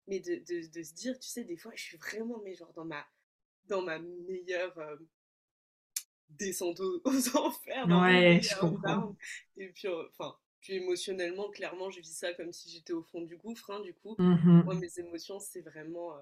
mais 0.07 0.21
de, 0.21 0.37
de, 0.37 0.67
de 0.69 0.83
se 0.83 0.95
dire, 0.95 1.19
tu 1.19 1.29
sais, 1.29 1.45
des 1.45 1.57
fois, 1.57 1.73
je 1.75 1.83
suis 1.83 1.97
vraiment, 1.97 2.41
mais 2.45 2.55
genre, 2.55 2.73
dans 2.73 2.85
ma, 2.85 3.07
dans 3.65 3.83
ma 3.83 3.99
meilleure... 3.99 4.79
Euh, 4.79 4.97
descente 6.39 6.81
aux, 7.05 7.37
enfers. 7.37 7.87
Ouais, 7.89 8.41
je 8.43 8.59
comprends. 8.59 9.17
Et 9.57 9.69
puis, 9.69 9.89
euh, 9.89 10.05
enfin, 10.11 10.35
puis 10.61 10.75
émotionnellement, 10.75 11.51
clairement, 11.51 11.91
je 11.91 12.01
vis 12.01 12.13
ça 12.13 12.33
comme 12.35 12.53
si 12.53 12.71
j'étais 12.71 12.93
au 12.93 13.03
fond 13.03 13.23
du 13.23 13.37
gouffre. 13.37 13.71
Hein, 13.71 13.81
du 13.81 13.95
coup, 13.95 14.15
mmh 14.19 14.63
moi, 14.65 14.75
mes 14.75 14.99
émotions, 14.99 15.39
c'est 15.39 15.63
vraiment. 15.63 16.17
Euh, 16.17 16.21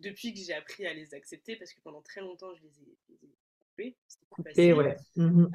depuis 0.00 0.32
que 0.32 0.40
j'ai 0.40 0.54
appris 0.54 0.86
à 0.86 0.94
les 0.94 1.14
accepter, 1.14 1.56
parce 1.56 1.72
que 1.72 1.80
pendant 1.82 2.00
très 2.00 2.20
longtemps, 2.22 2.54
je 2.54 2.62
les 2.62 2.82
ai, 2.82 3.18
coupées. 3.60 3.96
C'était 4.46 4.72
ouais. 4.72 4.96
Mmh 5.16 5.46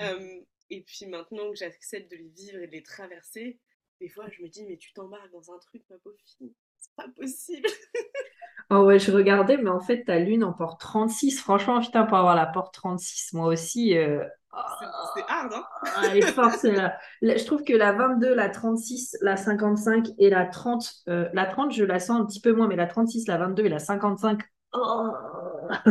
et 0.71 0.81
puis 0.81 1.07
maintenant 1.07 1.49
que 1.49 1.55
j'accepte 1.55 2.11
de 2.11 2.15
les 2.15 2.27
vivre 2.27 2.59
et 2.59 2.67
de 2.67 2.71
les 2.71 2.83
traverser, 2.83 3.57
des 3.99 4.07
fois, 4.07 4.29
je 4.29 4.43
me 4.43 4.47
dis, 4.47 4.63
mais 4.65 4.77
tu 4.77 4.93
t'embarques 4.93 5.31
dans 5.31 5.51
un 5.51 5.57
truc, 5.57 5.81
ma 5.89 5.97
pauvre 5.97 6.15
fille. 6.37 6.53
C'est 6.77 6.95
pas 6.95 7.09
possible. 7.09 7.67
Oh 8.71 8.83
ouais, 8.83 8.99
je 8.99 9.11
regardais, 9.11 9.57
mais 9.57 9.69
en 9.69 9.79
fait, 9.79 10.03
ta 10.03 10.19
lune 10.19 10.43
en 10.43 10.53
porte 10.53 10.79
36. 10.79 11.39
Franchement, 11.39 11.79
putain, 11.79 12.03
pour 12.03 12.17
avoir 12.17 12.35
la 12.35 12.45
porte 12.45 12.73
36, 12.73 13.33
moi 13.33 13.47
aussi. 13.47 13.97
Euh, 13.97 14.23
c'est 15.15 15.23
hard, 15.27 15.53
hein 15.53 15.63
Elle 16.03 16.17
est 16.17 16.31
forte, 16.31 16.59
Je 16.63 17.45
trouve 17.45 17.63
que 17.63 17.73
la 17.73 17.93
22, 17.93 18.33
la 18.35 18.49
36, 18.49 19.17
la 19.21 19.37
55 19.37 20.09
et 20.19 20.29
la 20.29 20.45
30, 20.45 20.91
euh, 21.07 21.29
la 21.33 21.45
30, 21.45 21.73
je 21.73 21.83
la 21.83 21.99
sens 21.99 22.21
un 22.21 22.25
petit 22.25 22.41
peu 22.41 22.53
moins, 22.53 22.67
mais 22.67 22.75
la 22.75 22.85
36, 22.85 23.27
la 23.27 23.37
22 23.37 23.65
et 23.65 23.69
la 23.69 23.79
55, 23.79 24.41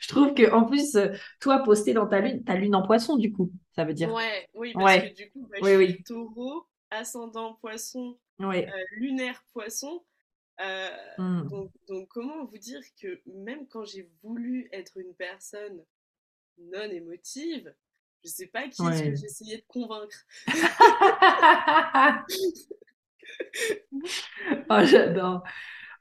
je 0.00 0.08
trouve 0.08 0.34
que 0.34 0.50
en 0.50 0.64
plus, 0.64 0.96
euh, 0.96 1.08
toi, 1.40 1.62
posté 1.62 1.92
dans 1.92 2.06
ta 2.06 2.20
lune, 2.20 2.42
ta 2.42 2.56
lune 2.56 2.74
en 2.74 2.82
poisson, 2.82 3.16
du 3.16 3.32
coup, 3.32 3.52
ça 3.76 3.84
veut 3.84 3.94
dire. 3.94 4.12
Ouais, 4.12 4.48
oui, 4.54 4.72
parce 4.74 4.96
que 4.98 5.14
du 5.14 5.30
coup, 5.30 5.48
bah, 5.48 5.58
je 5.62 5.84
suis 5.84 6.02
taureau, 6.02 6.66
ascendant 6.90 7.54
poisson, 7.60 8.18
lunaire 8.96 9.40
poisson. 9.52 10.02
Euh, 10.60 10.88
mmh. 11.18 11.48
donc, 11.88 12.08
comment 12.08 12.44
vous 12.44 12.58
dire 12.58 12.80
que 13.00 13.20
même 13.26 13.66
quand 13.68 13.84
j'ai 13.84 14.08
voulu 14.22 14.68
être 14.72 14.98
une 14.98 15.14
personne 15.14 15.82
non 16.58 16.90
émotive, 16.90 17.74
je 18.24 18.30
sais 18.30 18.46
pas 18.46 18.68
qui 18.68 18.82
est-ce 18.82 19.02
que 19.02 19.16
j'essayais 19.16 19.56
de 19.58 19.64
convaincre. 19.66 20.24
oh, 24.70 24.84
j'adore. 24.84 25.42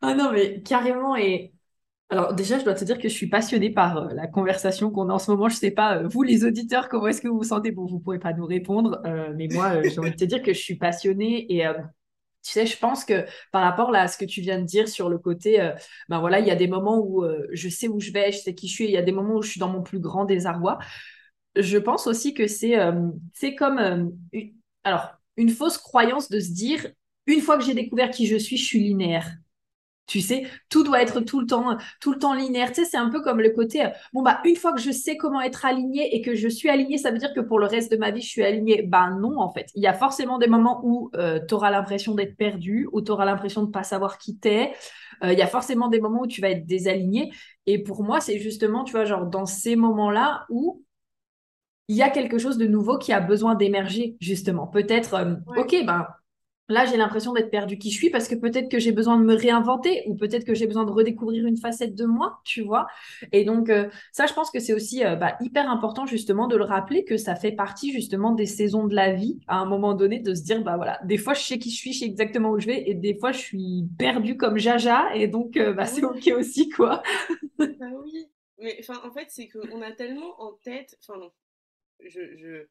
Ah 0.02 0.14
non, 0.14 0.32
mais 0.32 0.62
carrément. 0.62 1.16
Et 1.16 1.52
alors, 2.10 2.36
déjà, 2.36 2.60
je 2.60 2.64
dois 2.64 2.76
te 2.76 2.86
dire 2.86 3.00
que 3.00 3.10
je 3.10 3.14
suis 3.14 3.28
passionnée 3.28 3.72
par 3.72 3.98
euh, 3.98 4.14
la 4.14 4.28
conversation 4.28 4.92
qu'on 4.92 5.10
a 5.10 5.14
en 5.14 5.20
ce 5.20 5.32
moment. 5.32 5.50
Je 5.50 5.56
sais 5.56 5.72
pas, 5.72 5.98
euh, 5.98 6.08
vous, 6.08 6.22
les 6.22 6.46
auditeurs, 6.46 6.90
comment 6.90 7.08
est-ce 7.08 7.22
que 7.22 7.28
vous 7.28 7.38
vous 7.38 7.44
sentez? 7.44 7.72
Bon, 7.72 7.88
vous 7.88 8.00
pouvez 8.00 8.20
pas 8.20 8.34
nous 8.34 8.46
répondre, 8.46 9.02
mais 9.36 9.48
moi, 9.52 9.82
j'ai 9.82 10.00
envie 10.00 10.12
de 10.12 10.16
te 10.16 10.26
dire 10.26 10.44
que 10.44 10.54
je 10.54 10.60
suis 10.60 10.76
passionnée 10.76 11.52
et 11.52 11.66
tu 12.44 12.52
sais, 12.52 12.66
je 12.66 12.78
pense 12.78 13.06
que 13.06 13.26
par 13.52 13.64
rapport 13.64 13.94
à 13.96 14.08
ce 14.08 14.18
que 14.18 14.26
tu 14.26 14.42
viens 14.42 14.60
de 14.60 14.66
dire 14.66 14.88
sur 14.90 15.10
le 15.10 15.18
côté, 15.18 15.62
euh, 15.62 15.72
ben 16.10 16.20
voilà, 16.20 16.40
il 16.40 16.48
y 16.48 16.52
a 16.52 16.56
des 16.56 16.68
moments 16.68 17.00
où 17.00 17.24
euh, 17.24 17.48
je 17.54 17.70
sais 17.70 17.88
où 17.88 18.00
je 18.00 18.12
vais, 18.12 18.32
je 18.32 18.40
sais 18.40 18.54
qui 18.56 18.68
je 18.68 18.74
suis, 18.74 18.86
il 18.86 18.92
y 18.92 18.98
a 18.98 19.02
des 19.02 19.12
moments 19.14 19.36
où 19.36 19.42
je 19.42 19.50
suis 19.52 19.60
dans 19.60 19.70
mon 19.70 19.82
plus 19.82 20.00
grand 20.00 20.26
désarroi. 20.26 20.80
Je 21.56 21.78
pense 21.78 22.08
aussi 22.08 22.34
que 22.34 22.48
c'est 22.48 22.80
euh, 22.80 23.10
comme 23.58 24.12
une 25.38 25.50
fausse 25.50 25.78
croyance 25.78 26.30
de 26.30 26.40
se 26.40 26.52
dire 26.52 26.88
une 27.28 27.42
fois 27.42 27.58
que 27.58 27.64
j'ai 27.64 27.74
découvert 27.74 28.10
qui 28.12 28.28
je 28.28 28.38
suis, 28.38 28.58
je 28.58 28.66
suis 28.66 28.80
linéaire. 28.80 29.32
Tu 30.06 30.20
sais, 30.20 30.44
tout 30.70 30.84
doit 30.84 31.02
être 31.02 31.22
tout 31.22 31.40
le 31.40 31.48
temps, 31.48 31.78
tout 32.02 32.12
le 32.12 32.20
temps 32.20 32.34
linéaire. 32.34 32.74
Tu 32.74 32.84
sais, 32.84 32.90
c'est 32.90 32.98
un 32.98 33.10
peu 33.10 33.22
comme 33.22 33.40
le 33.40 33.52
côté, 33.52 33.86
euh, 33.86 33.90
bon, 34.12 34.22
bah, 34.22 34.42
une 34.44 34.58
fois 34.58 34.74
que 34.74 34.82
je 34.82 34.92
sais 34.92 35.16
comment 35.16 35.42
être 35.42 35.66
aligné 35.66 36.14
et 36.16 36.22
que 36.22 36.36
je 36.36 36.50
suis 36.50 36.70
aligné, 36.70 36.98
ça 36.98 37.10
veut 37.12 37.18
dire 37.20 37.34
que 37.34 37.40
pour 37.40 37.58
le 37.58 37.68
reste 37.68 37.90
de 37.92 37.98
ma 37.98 38.12
vie, 38.12 38.22
je 38.22 38.28
suis 38.28 38.44
aligné. 38.44 38.82
Ben 38.84 39.18
non, 39.22 39.40
en 39.40 39.52
fait. 39.52 39.68
Il 39.76 39.82
y 39.82 39.88
a 39.88 39.94
forcément 39.94 40.40
des 40.40 40.48
moments 40.48 40.82
où 40.84 41.10
euh, 41.16 41.40
tu 41.48 41.54
auras 41.54 41.72
l'impression 41.72 42.16
d'être 42.16 42.36
perdu, 42.36 42.88
où 42.92 43.02
tu 43.02 43.12
auras 43.12 43.26
l'impression 43.26 43.62
de 43.62 43.68
ne 43.68 43.72
pas 43.72 43.84
savoir 43.84 44.18
qui 44.18 44.38
t'es. 44.38 44.74
Euh, 45.24 45.32
il 45.32 45.40
y 45.40 45.42
a 45.42 45.48
forcément 45.48 45.88
des 45.88 46.02
moments 46.02 46.22
où 46.24 46.28
tu 46.28 46.42
vas 46.42 46.50
être 46.50 46.66
désaligné. 46.66 47.32
Et 47.66 47.82
pour 47.82 48.04
moi, 48.04 48.20
c'est 48.20 48.40
justement, 48.40 48.84
tu 48.84 48.92
vois, 48.92 49.06
genre 49.06 49.26
dans 49.28 49.46
ces 49.46 49.76
moments-là 49.78 50.46
où 50.50 50.84
il 51.88 51.96
y 51.96 52.02
a 52.02 52.10
quelque 52.10 52.38
chose 52.38 52.58
de 52.58 52.68
nouveau 52.68 52.98
qui 52.98 53.14
a 53.14 53.20
besoin 53.20 53.56
d'émerger, 53.56 54.18
justement. 54.20 54.68
Peut-être, 54.68 55.38
ok, 55.58 55.76
ben 55.86 56.08
Là, 56.70 56.86
j'ai 56.86 56.96
l'impression 56.96 57.34
d'être 57.34 57.52
perdu 57.52 57.78
qui 57.78 57.92
je 57.92 57.98
suis? 57.98 58.10
Parce 58.10 58.28
que 58.30 58.36
peut-être 58.36 58.70
que 58.70 58.80
j'ai 58.80 58.94
besoin 58.94 59.20
de 59.20 59.24
me 59.26 59.36
réinventer 59.36 60.04
ou 60.08 60.16
peut-être 60.16 60.46
que 60.46 60.54
j'ai 60.54 60.66
besoin 60.66 60.86
de 60.86 60.92
redécouvrir 60.92 61.46
une 61.46 61.58
facette 61.58 61.94
de 61.94 62.06
moi, 62.06 62.40
tu 62.46 62.62
vois. 62.62 62.88
Et 63.34 63.44
donc, 63.44 63.70
euh, 63.70 63.90
ça, 64.14 64.28
je 64.28 64.34
pense 64.34 64.50
que 64.50 64.60
c'est 64.60 64.74
aussi 64.74 65.04
euh, 65.04 65.16
bah, 65.16 65.36
hyper 65.42 65.70
important 65.70 66.06
justement 66.06 66.48
de 66.48 66.56
le 66.56 66.64
rappeler 66.64 67.04
que 67.04 67.18
ça 67.18 67.36
fait 67.36 67.52
partie 67.52 67.92
justement 67.92 68.32
des 68.32 68.46
saisons 68.46 68.88
de 68.88 68.96
la 68.96 69.12
vie 69.14 69.40
à 69.48 69.58
un 69.58 69.66
moment 69.66 69.94
donné 69.94 70.20
de 70.20 70.34
se 70.34 70.44
dire, 70.44 70.64
bah 70.64 70.78
voilà, 70.78 71.00
des 71.04 71.18
fois, 71.18 71.34
je 71.34 71.42
sais 71.42 71.60
qui 71.60 71.70
je 71.70 71.76
suis, 71.76 71.92
je 71.94 72.00
sais 72.00 72.06
exactement 72.06 72.52
où 72.52 72.60
je 72.60 72.68
vais 72.68 72.90
et 72.90 72.94
des 72.94 73.18
fois, 73.18 73.34
je 73.34 73.40
suis 73.40 73.86
perdue 73.98 74.38
comme 74.38 74.58
Jaja 74.58 75.14
et 75.16 75.28
donc, 75.28 75.58
euh, 75.58 75.74
bah, 75.74 75.86
c'est 75.86 76.04
OK 76.04 76.32
aussi, 76.38 76.70
quoi. 76.70 77.04
bah 77.60 77.88
oui, 78.04 78.30
mais 78.60 78.80
en 79.04 79.12
fait, 79.12 79.26
c'est 79.30 79.50
qu'on 79.50 79.82
a 79.82 79.92
tellement 79.92 80.42
en 80.42 80.54
tête, 80.64 80.98
enfin, 81.02 81.20
je, 82.00 82.22
je 82.38 82.68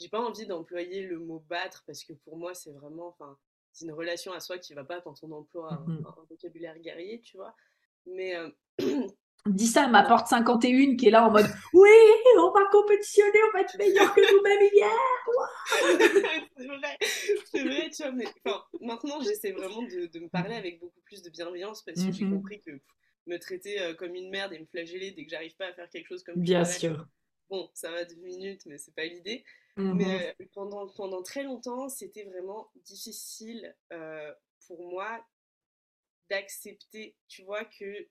j'ai 0.00 0.08
pas 0.08 0.20
envie 0.20 0.46
d'employer 0.46 1.02
le 1.02 1.18
mot 1.18 1.44
battre 1.48 1.84
parce 1.86 2.04
que 2.04 2.12
pour 2.12 2.36
moi, 2.36 2.54
c'est 2.54 2.72
vraiment, 2.72 3.08
enfin, 3.08 3.36
c'est 3.72 3.84
une 3.84 3.92
relation 3.92 4.32
à 4.32 4.40
soi 4.40 4.58
qui 4.58 4.74
va 4.74 4.84
pas 4.84 5.00
quand 5.00 5.14
on 5.22 5.30
emploie 5.32 5.74
un, 5.74 5.86
mmh 5.86 6.04
vocabulaire 6.28 6.78
guerrier, 6.78 7.20
tu 7.20 7.36
vois. 7.36 7.54
Mais. 8.06 8.34
Euh, 8.36 8.50
Dis 9.46 9.68
ça 9.68 9.84
à 9.84 9.88
ma 9.88 10.02
porte 10.02 10.26
51 10.26 10.96
qui 10.96 11.08
est 11.08 11.10
là 11.10 11.26
en 11.26 11.30
mode 11.30 11.46
Oui, 11.72 11.88
on 12.36 12.50
va 12.50 12.60
compétitionner, 12.70 13.38
on 13.48 13.52
va 13.54 13.62
être 13.62 13.74
meilleur 13.78 14.14
que 14.14 14.20
nous-mêmes 14.20 14.68
hier. 14.70 16.44
c'est 16.58 16.66
vrai, 16.66 16.98
c'est 17.46 17.62
vrai, 17.64 17.90
tu 17.90 18.02
vois. 18.02 18.12
Mais 18.12 18.86
maintenant, 18.86 19.18
j'essaie 19.22 19.52
vraiment 19.52 19.80
de, 19.80 20.18
me 20.18 20.28
parler 20.28 20.56
avec 20.56 20.78
beaucoup 20.78 21.00
plus 21.06 21.22
de 21.22 21.30
bienveillance 21.30 21.82
parce 21.82 22.04
que 22.04 22.12
j'ai 22.12 22.26
mmh 22.26 22.34
compris 22.34 22.60
que 22.60 22.72
me 23.26 23.38
traiter 23.38 23.80
euh, 23.80 23.94
comme 23.94 24.14
une 24.14 24.28
merde 24.28 24.52
et 24.52 24.58
me 24.58 24.66
flageller 24.66 25.12
dès 25.12 25.24
que 25.24 25.30
j'arrive 25.30 25.56
pas 25.56 25.68
à 25.68 25.72
faire 25.72 25.88
quelque 25.88 26.08
chose 26.08 26.22
comme 26.22 26.38
Bien 26.38 26.66
sûr. 26.66 27.06
Bon, 27.48 27.70
ça 27.72 27.90
va 27.90 28.04
deux 28.04 28.20
minutes, 28.20 28.66
mais 28.66 28.76
c'est 28.76 28.94
pas 28.94 29.06
l'idée. 29.06 29.42
Mais 29.76 30.36
mmh 30.38 30.46
pendant, 30.52 30.88
pendant 30.88 31.22
très 31.22 31.42
longtemps, 31.42 31.88
c'était 31.88 32.24
vraiment 32.24 32.70
difficile 32.84 33.74
pour 34.66 34.90
moi 34.90 35.24
d'accepter, 36.28 37.16
tu 37.28 37.42
vois, 37.44 37.64
que 37.64 38.08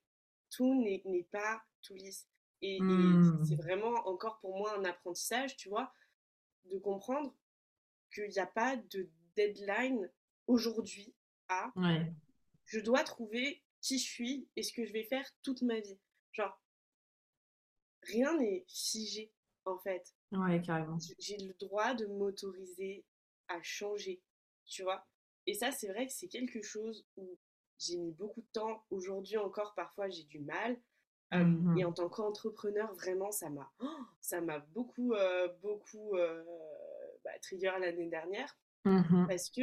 tout 0.50 0.74
n'est 0.76 1.28
pas 1.32 1.62
tout 1.82 1.96
lisse. 1.96 2.28
Et, 2.62 2.78
c'est 2.80 3.56
mmh. 3.56 3.62
vraiment 3.62 3.94
encore 4.08 4.40
pour 4.40 4.58
moi 4.58 4.78
un 4.78 4.84
apprentissage, 4.84 5.56
tu 5.56 5.70
vois, 5.70 5.94
de 6.66 6.78
comprendre 6.78 7.34
qu'il 8.14 8.30
n'y 8.30 8.40
a 8.40 8.46
pas 8.46 8.76
de 8.76 9.10
deadline 9.36 10.12
aujourd'hui 10.48 11.14
à 11.48 11.72
je 12.66 12.80
dois 12.80 13.04
trouver 13.04 13.64
qui 13.82 13.98
je 13.98 14.04
suis 14.04 14.48
et 14.56 14.64
ce 14.64 14.74
que 14.74 14.86
je 14.86 14.94
vais 14.94 15.04
faire 15.04 15.26
toute 15.42 15.62
ma 15.64 15.80
vie. 15.80 16.00
Genre, 16.34 16.62
rien 18.04 18.38
n'est 18.38 18.66
figé 18.68 19.32
en 19.66 19.78
fait. 19.80 20.14
Ouais, 20.32 20.62
carrément. 20.62 20.98
J'ai 21.20 21.38
le 21.38 21.54
droit 21.60 21.94
de 21.94 22.06
m'autoriser 22.06 23.06
à 23.48 23.62
changer, 23.64 24.22
tu 24.66 24.84
vois? 24.84 25.08
Et 25.48 25.54
ça, 25.54 25.72
c'est 25.72 25.88
vrai 25.88 26.06
que 26.06 26.14
c'est 26.14 26.28
quelque 26.28 26.62
chose 26.62 27.06
où 27.18 27.38
j'ai 27.80 27.98
mis 27.98 28.12
beaucoup 28.12 28.42
de 28.42 28.48
temps. 28.54 28.86
Aujourd'hui 28.92 29.38
encore, 29.38 29.74
parfois, 29.74 30.10
j'ai 30.10 30.24
du 30.24 30.40
mal. 30.40 30.78
Mmh 31.32 31.78
et 31.78 31.86
en 31.86 31.94
tant 31.94 32.10
qu'entrepreneur, 32.10 32.92
vraiment, 32.96 33.32
ça 33.32 33.52
m'a, 33.52 33.72
ça 34.20 34.42
m'a 34.42 34.60
beaucoup, 34.60 35.14
euh, 35.14 35.48
beaucoup 35.62 36.16
euh, 36.16 36.44
bah, 37.24 37.32
trigger 37.42 37.74
l'année 37.80 38.08
dernière. 38.08 38.58
Mmh 38.86 39.28
Parce 39.28 39.50
que, 39.50 39.62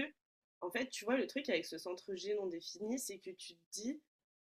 en 0.60 0.70
fait, 0.70 0.88
tu 0.88 1.04
vois, 1.04 1.16
le 1.16 1.26
truc 1.26 1.48
avec 1.48 1.64
ce 1.64 1.78
centre 1.78 2.14
G 2.14 2.34
non 2.34 2.46
défini, 2.46 2.98
c'est 2.98 3.18
que 3.18 3.30
tu 3.30 3.54
te 3.54 3.62
dis 3.72 4.00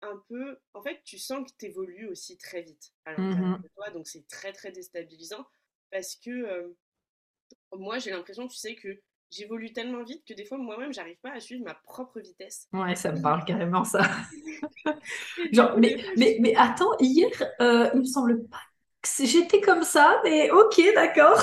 un 0.02 0.22
peu, 0.28 0.58
en 0.74 0.82
fait, 0.82 1.02
tu 1.04 1.18
sens 1.18 1.48
que 1.48 1.56
tu 1.56 1.66
évolues 1.66 2.08
aussi 2.08 2.36
très 2.36 2.62
vite 2.62 2.92
à 3.04 3.12
l'intérieur 3.12 3.58
mmh 3.58 3.62
de 3.62 3.68
toi. 3.76 3.90
Donc, 3.90 4.08
c'est 4.08 4.26
très, 4.26 4.52
très 4.52 4.72
déstabilisant 4.72 5.46
parce 5.94 6.16
que 6.16 6.74
moi, 7.72 7.98
j'ai 8.00 8.10
l'impression, 8.10 8.48
tu 8.48 8.56
sais, 8.56 8.74
que 8.74 9.00
j'évolue 9.30 9.72
tellement 9.72 10.02
vite 10.02 10.24
que 10.26 10.34
des 10.34 10.44
fois, 10.44 10.58
moi-même, 10.58 10.92
j'arrive 10.92 11.18
pas 11.22 11.30
à 11.30 11.38
suivre 11.38 11.64
ma 11.64 11.74
propre 11.74 12.18
vitesse. 12.20 12.68
Ouais, 12.72 12.96
ça 12.96 13.12
me 13.12 13.22
parle 13.22 13.44
carrément, 13.44 13.84
ça. 13.84 14.02
Genre, 15.52 15.78
mais, 15.78 15.96
mais, 16.16 16.38
mais 16.40 16.54
attends, 16.56 16.96
hier, 16.98 17.30
euh, 17.60 17.90
il 17.94 18.00
me 18.00 18.04
semble 18.04 18.44
pas 18.48 18.58
que 19.02 19.24
j'étais 19.24 19.60
comme 19.60 19.84
ça, 19.84 20.20
mais 20.24 20.50
ok, 20.50 20.80
d'accord. 20.94 21.40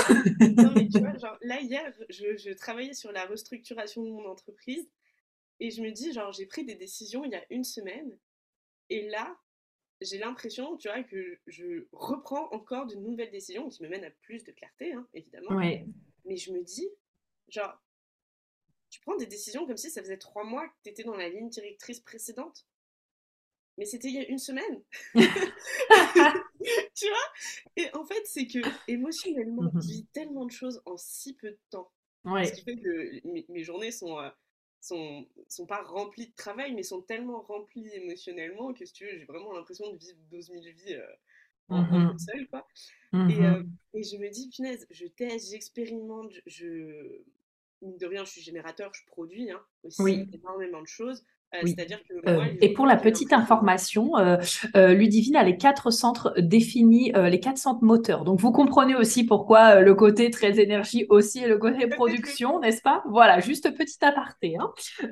non, 0.57 0.73
mais 0.75 0.89
tu 0.89 0.99
vois, 0.99 1.17
genre, 1.17 1.37
là, 1.41 1.61
hier, 1.61 1.93
je, 2.09 2.35
je 2.35 2.51
travaillais 2.51 2.93
sur 2.93 3.13
la 3.13 3.25
restructuration 3.25 4.03
de 4.03 4.09
mon 4.09 4.25
entreprise 4.27 4.89
et 5.61 5.71
je 5.71 5.81
me 5.81 5.91
dis, 5.91 6.11
genre, 6.11 6.33
j'ai 6.33 6.45
pris 6.47 6.65
des 6.65 6.75
décisions 6.75 7.23
il 7.23 7.31
y 7.31 7.35
a 7.35 7.43
une 7.51 7.63
semaine 7.63 8.17
et 8.89 9.07
là, 9.09 9.37
j'ai 10.01 10.17
l'impression, 10.17 10.77
tu 10.77 10.87
vois, 10.87 11.03
que 11.03 11.39
je 11.47 11.85
reprends 11.91 12.51
encore 12.51 12.87
de 12.87 12.95
nouvelles 12.95 13.31
décisions 13.31 13.69
qui 13.69 13.83
me 13.83 13.89
mènent 13.89 14.03
à 14.03 14.11
plus 14.11 14.43
de 14.43 14.51
clarté, 14.51 14.93
hein, 14.93 15.07
évidemment. 15.13 15.55
Ouais. 15.55 15.85
Mais 16.25 16.37
je 16.37 16.51
me 16.51 16.61
dis, 16.63 16.87
genre, 17.47 17.79
tu 18.89 18.99
prends 19.01 19.15
des 19.15 19.27
décisions 19.27 19.65
comme 19.65 19.77
si 19.77 19.89
ça 19.89 20.01
faisait 20.01 20.17
trois 20.17 20.43
mois 20.43 20.67
que 20.67 20.73
tu 20.83 20.89
étais 20.89 21.03
dans 21.03 21.15
la 21.15 21.29
ligne 21.29 21.49
directrice 21.49 21.99
précédente. 21.99 22.65
Mais 23.77 23.85
c'était 23.85 24.09
il 24.09 24.15
y 24.15 24.19
a 24.19 24.27
une 24.27 24.37
semaine. 24.37 24.83
tu 25.13 27.07
vois? 27.07 27.31
Et 27.77 27.95
en 27.95 28.03
fait, 28.03 28.25
c'est 28.25 28.47
que 28.47 28.59
émotionnellement, 28.87 29.71
je 29.75 29.87
vis 29.87 30.05
tellement 30.07 30.45
de 30.45 30.51
choses 30.51 30.81
en 30.85 30.97
si 30.97 31.35
peu 31.35 31.51
de 31.51 31.59
temps. 31.69 31.91
Ouais. 32.25 32.45
Ce 32.45 32.53
qui 32.53 32.63
fait 32.63 32.75
que 32.75 33.27
mes, 33.27 33.63
journées 33.63 33.91
sont, 33.91 34.19
euh, 34.19 34.29
sont, 34.81 35.25
sont 35.47 35.65
pas 35.65 35.83
remplies 35.83 36.27
de 36.27 36.35
travail, 36.35 36.73
mais 36.73 36.83
sont 36.83 37.01
tellement 37.01 37.41
remplies 37.41 37.89
émotionnellement 37.93 38.73
que 38.73 38.85
si 38.85 38.93
tu 38.93 39.05
veux, 39.05 39.17
j'ai 39.17 39.25
vraiment 39.25 39.53
l'impression 39.53 39.91
de 39.91 39.97
vivre 39.97 40.17
12 40.31 40.47
000 40.47 40.61
vies 40.61 40.95
euh, 40.95 41.05
en, 41.69 41.83
mmh 41.83 42.19
seule, 42.19 42.47
quoi. 42.49 42.67
et, 43.13 43.45
euh, 43.45 43.63
et, 43.93 44.03
je 44.03 44.17
me 44.17 44.29
dis, 44.29 44.49
punaise, 44.49 44.85
je 44.89 45.05
teste, 45.05 45.51
j'expérimente, 45.51 46.33
je, 46.45 47.21
mine 47.81 47.97
de 47.97 48.05
rien, 48.05 48.25
je 48.25 48.31
suis 48.31 48.41
générateur, 48.41 48.91
je 48.93 49.05
produis 49.05 49.51
hein, 49.51 49.61
aussi 49.83 50.27
énormément 50.33 50.81
de 50.81 50.87
choses. 50.87 51.23
Euh, 51.53 51.59
que 51.63 52.29
euh, 52.29 52.45
et 52.61 52.73
pour 52.73 52.85
la 52.85 52.95
petite 52.95 53.33
information, 53.33 54.17
euh, 54.17 54.37
Ludivine 54.93 55.35
a 55.35 55.43
les 55.43 55.57
quatre 55.57 55.91
centres 55.91 56.33
définis, 56.37 57.11
les 57.13 57.39
quatre 57.39 57.57
centres 57.57 57.83
moteurs. 57.83 58.23
Donc 58.23 58.39
vous 58.39 58.51
comprenez 58.51 58.95
aussi 58.95 59.25
pourquoi 59.25 59.81
le 59.81 59.93
côté 59.93 60.29
très 60.29 60.59
énergie 60.59 61.05
aussi 61.09 61.39
et 61.39 61.47
le 61.47 61.57
côté 61.57 61.87
production, 61.87 62.59
n'est-ce 62.59 62.81
pas? 62.81 63.03
Voilà, 63.09 63.39
juste 63.41 63.75
petit 63.75 64.03
aparté. 64.03 64.55
Hein. 64.57 64.71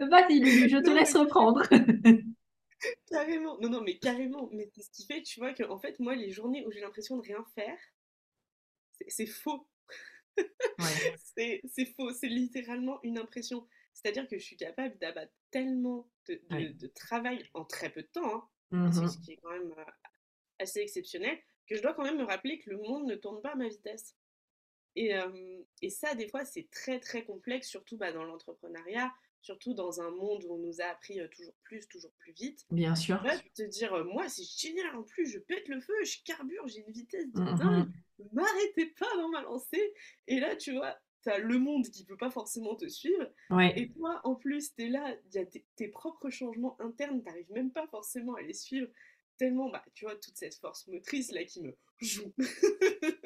Vas-y, 0.10 0.40
Lulu, 0.40 0.70
je 0.70 0.78
te 0.78 0.90
laisse 0.90 1.16
reprendre. 1.16 1.64
carrément, 3.12 3.58
non, 3.60 3.70
non, 3.70 3.82
mais 3.82 3.98
carrément. 3.98 4.50
Mais 4.54 4.70
c'est 4.74 4.84
ce 4.84 4.92
qui 4.92 5.06
fait, 5.06 5.22
tu 5.22 5.40
vois, 5.40 5.54
que 5.54 5.64
en 5.64 5.78
fait, 5.78 6.00
moi, 6.00 6.16
les 6.16 6.32
journées 6.32 6.66
où 6.66 6.72
j'ai 6.72 6.80
l'impression 6.80 7.18
de 7.18 7.22
rien 7.22 7.44
faire, 7.54 7.78
c'est 9.08 9.26
faux. 9.26 9.68
c'est 11.36 11.86
faux, 11.98 12.12
c'est 12.14 12.28
littéralement 12.28 13.00
une 13.04 13.18
impression. 13.18 13.68
C'est-à-dire 14.02 14.28
que 14.28 14.38
je 14.38 14.44
suis 14.44 14.56
capable 14.56 14.98
d'abattre 15.00 15.34
tellement 15.52 16.10
de, 16.28 16.88
travail 16.96 17.44
en 17.54 17.66
très 17.66 17.90
peu 17.90 18.02
de 18.02 18.08
temps, 18.08 18.50
hein, 18.72 18.90
mmh 18.90 19.08
ce 19.08 19.18
qui 19.18 19.34
est 19.34 19.38
quand 19.38 19.52
même 19.52 19.74
euh, 19.78 19.84
assez 20.60 20.80
exceptionnel, 20.80 21.38
que 21.68 21.76
je 21.76 21.82
dois 21.82 21.94
quand 21.94 22.04
même 22.04 22.18
me 22.18 22.24
rappeler 22.24 22.60
que 22.60 22.70
le 22.70 22.78
monde 22.78 23.08
ne 23.08 23.16
tourne 23.16 23.42
pas 23.42 23.52
à 23.52 23.56
ma 23.56 23.68
vitesse. 23.68 24.16
Et, 24.96 25.14
et 25.82 25.90
ça, 25.90 26.16
des 26.16 26.28
fois, 26.28 26.44
c'est 26.44 26.70
très 26.72 27.00
très 27.00 27.24
complexe, 27.24 27.70
surtout 27.70 27.96
bah, 27.96 28.12
dans 28.12 28.24
l'entrepreneuriat, 28.24 29.14
surtout 29.42 29.74
dans 29.74 30.02
un 30.02 30.12
monde 30.12 30.44
où 30.46 30.56
on 30.56 30.58
nous 30.58 30.82
a 30.82 30.86
appris 30.86 31.20
toujours 31.32 31.56
plus, 31.64 31.88
toujours 31.88 32.12
plus 32.14 32.34
vite. 32.34 32.66
Bien 32.72 32.96
sûr. 32.96 33.22
te 33.56 33.64
dire, 33.64 34.04
moi, 34.06 34.28
c'est 34.28 34.44
génial, 34.44 34.96
en 34.96 35.04
plus, 35.04 35.28
je 35.28 35.40
pète 35.40 35.68
le 35.68 35.80
feu, 35.80 35.94
je 36.04 36.24
carbure, 36.26 36.68
j'ai 36.68 36.80
une 36.80 36.92
vitesse 36.92 37.32
de 37.32 37.40
mmh 37.40 37.56
dingue, 37.58 37.90
m'arrêtez 38.34 38.88
pas 38.88 39.16
dans 39.18 39.30
ma 39.30 39.42
lancée. 39.44 39.94
Et 40.28 40.40
là, 40.40 40.56
tu 40.56 40.74
vois, 40.74 40.98
t'as 41.24 41.38
le 41.38 41.58
monde 41.60 41.88
qui 41.90 42.06
peut 42.06 42.18
pas 42.18 42.30
forcément 42.30 42.76
te 42.76 42.88
suivre. 42.88 43.30
Et 43.76 43.90
toi, 43.92 44.22
en 44.24 44.36
plus, 44.36 44.74
t'es 44.74 44.88
là, 44.88 45.16
il 45.28 45.36
y 45.36 45.38
a 45.40 45.46
tes, 45.46 45.88
propres 45.88 46.30
changements 46.30 46.80
internes, 46.82 47.22
t'arrives 47.24 47.52
même 47.52 47.72
pas 47.72 47.88
forcément 47.88 48.36
à 48.36 48.42
les 48.42 48.54
suivre. 48.54 48.88
Tellement, 49.38 49.70
bah, 49.70 49.84
tu 49.94 50.06
vois, 50.06 50.16
toute 50.16 50.36
cette 50.36 50.56
force 50.56 50.88
motrice 50.88 51.32
là 51.32 51.46
qui 51.46 51.62
me 51.62 51.78
joue, 52.02 52.34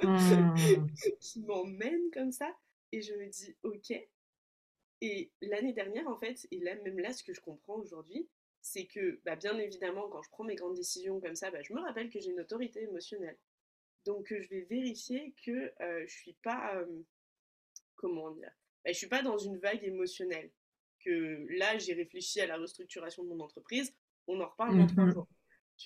mmh. 0.03 0.53
qui 1.19 1.41
m'emmène 1.41 2.12
comme 2.12 2.32
ça. 2.32 2.56
Et 2.91 3.01
je 3.01 3.13
me 3.15 3.27
dis, 3.27 3.56
ok. 3.63 3.93
Et 5.01 5.32
l'année 5.41 5.73
dernière, 5.73 6.08
en 6.08 6.17
fait, 6.17 6.47
et 6.51 6.60
là, 6.60 6.75
même 6.75 6.99
là, 6.99 7.12
ce 7.12 7.23
que 7.23 7.34
je 7.34 7.41
comprends 7.41 7.77
aujourd'hui, 7.77 8.29
c'est 8.62 8.86
que, 8.86 9.19
bah, 9.25 9.36
bien 9.36 9.58
évidemment, 9.58 10.08
quand 10.10 10.21
je 10.21 10.29
prends 10.29 10.43
mes 10.43 10.56
grandes 10.56 10.75
décisions 10.75 11.19
comme 11.19 11.36
ça, 11.36 11.51
bah, 11.51 11.62
je 11.63 11.73
me 11.73 11.82
rappelle 11.82 12.10
que 12.10 12.19
j'ai 12.19 12.29
une 12.29 12.39
autorité 12.39 12.84
émotionnelle. 12.84 13.38
Donc, 14.06 14.27
je 14.29 14.47
vais 14.49 14.62
vérifier 14.62 15.34
que 15.45 15.73
euh, 15.82 16.06
je 16.08 16.13
suis 16.13 16.36
pas 16.43 16.75
comment 18.04 18.32
dire 18.32 18.52
Je 18.86 18.92
suis 18.92 19.08
pas 19.08 19.24
dans 19.24 19.38
une 19.38 19.58
vague 19.58 19.84
émotionnelle. 19.84 20.52
Que 21.04 21.46
là, 21.58 21.78
j'ai 21.78 21.94
réfléchi 21.94 22.42
à 22.42 22.48
la 22.48 22.58
restructuration 22.58 23.24
de 23.24 23.30
mon 23.30 23.39
entreprise. 23.39 23.94
On 24.28 24.39
en 24.42 24.48
reparle 24.48 24.78
dans 24.78 24.88
trois 24.88 25.06
mmh 25.06 25.13
jours. 25.13 25.28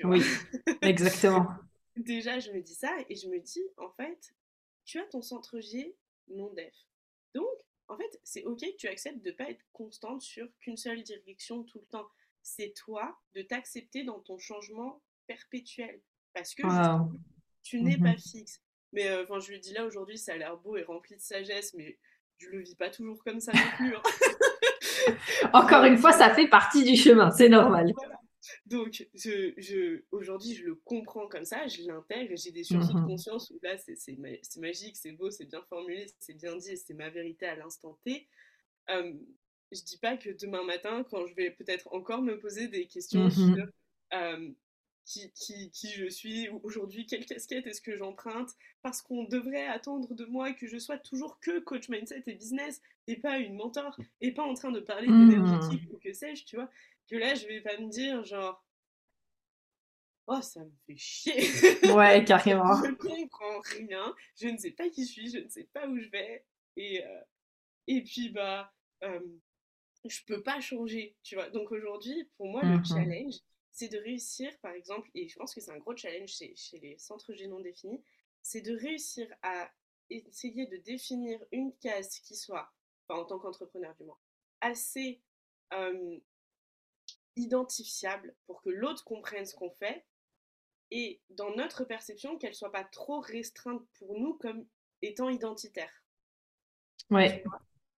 oui, 0.03 0.21
exactement. 0.81 1.47
Déjà, 1.95 2.39
je 2.39 2.51
me 2.51 2.61
dis 2.61 2.75
ça 2.75 2.95
et 3.09 3.15
je 3.15 3.27
me 3.27 3.39
dis, 3.39 3.63
en 3.77 3.89
fait, 3.91 4.35
tu 4.85 4.99
as 4.99 5.05
ton 5.05 5.21
centre 5.21 5.59
G 5.59 5.95
non 6.27 6.53
def. 6.53 6.75
Donc, 7.33 7.47
en 7.87 7.97
fait, 7.97 8.19
c'est 8.23 8.43
ok 8.45 8.59
que 8.59 8.75
tu 8.75 8.87
acceptes 8.87 9.23
de 9.23 9.31
ne 9.31 9.35
pas 9.35 9.49
être 9.49 9.65
constante 9.71 10.21
sur 10.21 10.47
qu'une 10.59 10.77
seule 10.77 11.03
direction 11.03 11.63
tout 11.63 11.79
le 11.79 11.85
temps. 11.85 12.07
C'est 12.43 12.73
toi 12.75 13.17
de 13.33 13.41
t'accepter 13.41 14.03
dans 14.03 14.19
ton 14.19 14.37
changement 14.37 15.01
perpétuel. 15.25 16.01
Parce 16.33 16.53
que 16.53 16.63
tu 17.63 17.81
n'es 17.81 17.97
pas 17.97 18.17
fixe. 18.17 18.61
Mais 18.93 19.09
euh, 19.09 19.23
enfin, 19.23 19.39
je 19.39 19.51
lui 19.51 19.59
dis 19.59 19.73
là 19.73 19.85
aujourd'hui, 19.85 20.17
ça 20.17 20.33
a 20.33 20.37
l'air 20.37 20.57
beau 20.57 20.77
et 20.77 20.83
rempli 20.83 21.15
de 21.15 21.21
sagesse, 21.21 21.73
mais 21.73 21.97
je 22.37 22.49
le 22.49 22.59
vis 22.59 22.75
pas 22.75 22.89
toujours 22.89 23.23
comme 23.23 23.39
ça 23.39 23.51
non 23.53 23.59
plus. 23.77 23.95
Hein. 23.95 24.01
Encore 25.53 25.83
une 25.83 25.97
fois, 25.97 26.11
ça 26.11 26.33
fait 26.33 26.47
partie 26.47 26.83
du 26.83 26.95
chemin, 26.95 27.31
c'est 27.31 27.49
normal. 27.49 27.93
Donc, 28.65 29.05
je, 29.13 29.53
je, 29.57 30.03
aujourd'hui, 30.11 30.55
je 30.55 30.63
le 30.63 30.75
comprends 30.75 31.27
comme 31.27 31.45
ça, 31.45 31.67
je 31.67 31.83
l'intègre, 31.83 32.35
j'ai 32.35 32.51
des 32.51 32.63
sursauts 32.63 32.93
de 32.93 32.99
mmh 32.99 33.07
conscience 33.07 33.51
où 33.51 33.59
là, 33.61 33.77
c'est 33.77 34.57
magique, 34.57 34.95
c'est 34.95 35.11
beau, 35.11 35.29
c'est 35.29 35.45
bien 35.45 35.61
formulé, 35.69 36.05
c'est 36.19 36.33
bien 36.33 36.55
dit, 36.55 36.77
c'est 36.77 36.93
ma 36.93 37.09
vérité 37.09 37.45
à 37.45 37.55
l'instant 37.55 37.97
T. 38.05 38.27
Euh, 38.89 39.13
je 39.71 39.81
dis 39.83 39.97
pas 39.97 40.15
que 40.15 40.29
demain 40.29 40.63
matin, 40.63 41.05
quand 41.09 41.25
je 41.25 41.35
vais 41.35 41.51
peut-être 41.51 41.87
encore 41.91 42.21
me 42.21 42.39
poser 42.39 42.67
des 42.67 42.87
questions 42.87 43.25
mmh 43.25 43.31
sur 43.31 43.67
euh, 44.13 44.49
qui, 45.07 45.31
qui, 45.31 45.71
qui, 45.71 45.89
je 45.93 46.07
suis 46.09 46.49
aujourd'hui, 46.63 47.07
quelle 47.07 47.25
casquette 47.25 47.65
est-ce 47.65 47.81
que 47.81 47.95
j'emprunte, 47.95 48.49
parce 48.81 49.01
qu'on 49.01 49.23
devrait 49.23 49.65
attendre 49.65 50.13
de 50.13 50.25
moi 50.25 50.51
que 50.51 50.67
je 50.67 50.77
sois 50.77 50.97
toujours 50.97 51.39
que 51.39 51.59
coach 51.59 51.87
mindset 51.87 52.23
et 52.27 52.35
business, 52.35 52.81
et 53.07 53.15
pas 53.15 53.39
une 53.39 53.55
mentor, 53.55 53.97
et 54.19 54.33
pas 54.33 54.43
en 54.43 54.53
train 54.53 54.71
de 54.71 54.81
parler 54.81 55.07
mmh. 55.07 55.29
d'énergétique 55.29 55.93
ou 55.93 55.97
que 55.97 56.11
sais-je, 56.11 56.43
tu 56.43 56.57
vois, 56.57 56.69
que 57.09 57.15
là, 57.15 57.35
je 57.35 57.47
vais 57.47 57.61
pas 57.61 57.77
me 57.77 57.89
dire 57.89 58.25
genre, 58.25 58.61
oh, 60.27 60.41
ça 60.41 60.59
me 60.59 60.71
fait 60.85 60.97
chier. 60.97 61.33
Ouais, 61.95 62.25
carrément. 62.25 62.83
je 62.83 62.91
comprends 62.91 63.61
rien, 63.77 64.13
je 64.35 64.49
ne 64.49 64.57
sais 64.57 64.71
pas 64.71 64.89
qui 64.89 65.05
je 65.05 65.11
suis, 65.11 65.31
je 65.31 65.37
ne 65.37 65.49
sais 65.49 65.69
pas 65.71 65.87
où 65.87 65.97
je 65.97 66.09
vais, 66.09 66.43
et, 66.75 67.01
euh, 67.01 67.21
et 67.87 68.03
puis, 68.03 68.29
bah, 68.29 68.73
euh, 69.03 69.21
je 70.05 70.19
peux 70.27 70.43
pas 70.43 70.59
changer, 70.59 71.15
tu 71.23 71.35
vois. 71.35 71.49
Donc 71.49 71.71
aujourd'hui, 71.71 72.29
pour 72.35 72.47
moi, 72.47 72.61
le 72.63 72.77
mmh 72.77 72.85
challenge, 72.85 73.35
c'est 73.77 73.89
de 73.89 73.99
réussir, 73.99 74.51
par 74.61 74.71
exemple, 74.71 75.07
et 75.13 75.29
je 75.29 75.35
pense 75.35 75.53
que 75.53 75.61
c'est 75.61 75.69
un 75.71 75.77
gros 75.77 75.95
challenge 75.95 76.31
chez, 76.31 76.55
les 76.81 76.97
centres 76.97 77.35
génons 77.35 77.59
définis, 77.59 78.03
c'est 78.41 78.61
de 78.61 78.75
réussir 78.75 79.31
à 79.43 79.71
essayer 80.09 80.65
de 80.65 80.77
définir 80.77 81.39
une 81.51 81.71
case 81.77 82.17
qui 82.21 82.35
soit, 82.35 82.73
en 83.07 83.23
tant 83.23 83.37
qu'entrepreneur 83.37 83.93
du 83.95 84.05
moins, 84.05 84.17
assez 84.61 85.21
identifiable 87.35 88.35
pour 88.47 88.63
que 88.63 88.71
l'autre 88.71 89.03
comprenne 89.03 89.45
ce 89.45 89.53
qu'on 89.53 89.69
fait 89.69 90.03
et 90.89 91.21
dans 91.29 91.53
notre 91.55 91.83
perception 91.83 92.39
qu'elle 92.39 92.55
soit 92.55 92.71
pas 92.71 92.85
trop 92.85 93.19
restreinte 93.19 93.85
pour 93.99 94.19
nous 94.19 94.33
comme 94.39 94.65
étant 95.03 95.29
identitaire. 95.29 96.03
Ouais. 97.11 97.43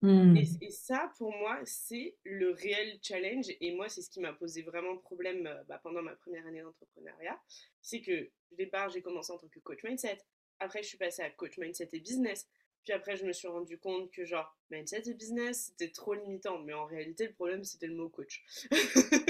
Mmh. 0.02 0.38
Et, 0.62 0.72
ça, 0.72 1.12
pour 1.18 1.36
moi, 1.36 1.60
c'est 1.66 2.16
le 2.24 2.52
réel 2.52 3.00
challenge. 3.02 3.48
Et 3.60 3.74
moi, 3.76 3.90
c'est 3.90 4.02
ce 4.02 4.10
qui 4.10 4.22
m'a 4.22 4.32
posé 4.32 4.62
vraiment 4.62 4.98
problème 4.98 5.50
bah, 5.68 5.80
pendant 5.84 6.02
ma 6.02 6.16
première 6.16 6.46
année 6.48 6.62
d'entrepreneuriat. 6.62 7.40
C'est 7.82 8.02
que, 8.02 8.30
au 8.52 8.56
départ, 8.56 8.90
j'ai 8.90 9.02
commencé 9.02 9.34
en 9.34 9.38
tant 9.38 9.48
que 9.50 9.60
coach 9.60 9.84
mindset. 9.84 10.20
Après, 10.60 10.84
je 10.84 10.88
suis 10.88 10.98
passée 10.98 11.22
à 11.22 11.30
coach 11.30 11.58
mindset 11.58 11.90
et 11.92 12.00
business. 12.00 12.48
Puis 12.86 12.94
après, 12.94 13.18
je 13.18 13.26
me 13.26 13.34
suis 13.34 13.50
rendu 13.50 13.78
compte 13.78 14.10
que, 14.12 14.24
genre, 14.24 14.58
mindset 14.72 15.04
et 15.06 15.14
business, 15.14 15.68
c'était 15.72 15.92
trop 15.92 16.14
limitant. 16.14 16.60
Mais 16.60 16.74
en 16.74 16.86
réalité, 16.86 17.28
le 17.28 17.34
problème, 17.34 17.66
c'était 17.66 17.88
le 17.88 17.96
mot 17.96 18.08
coach. 18.08 18.44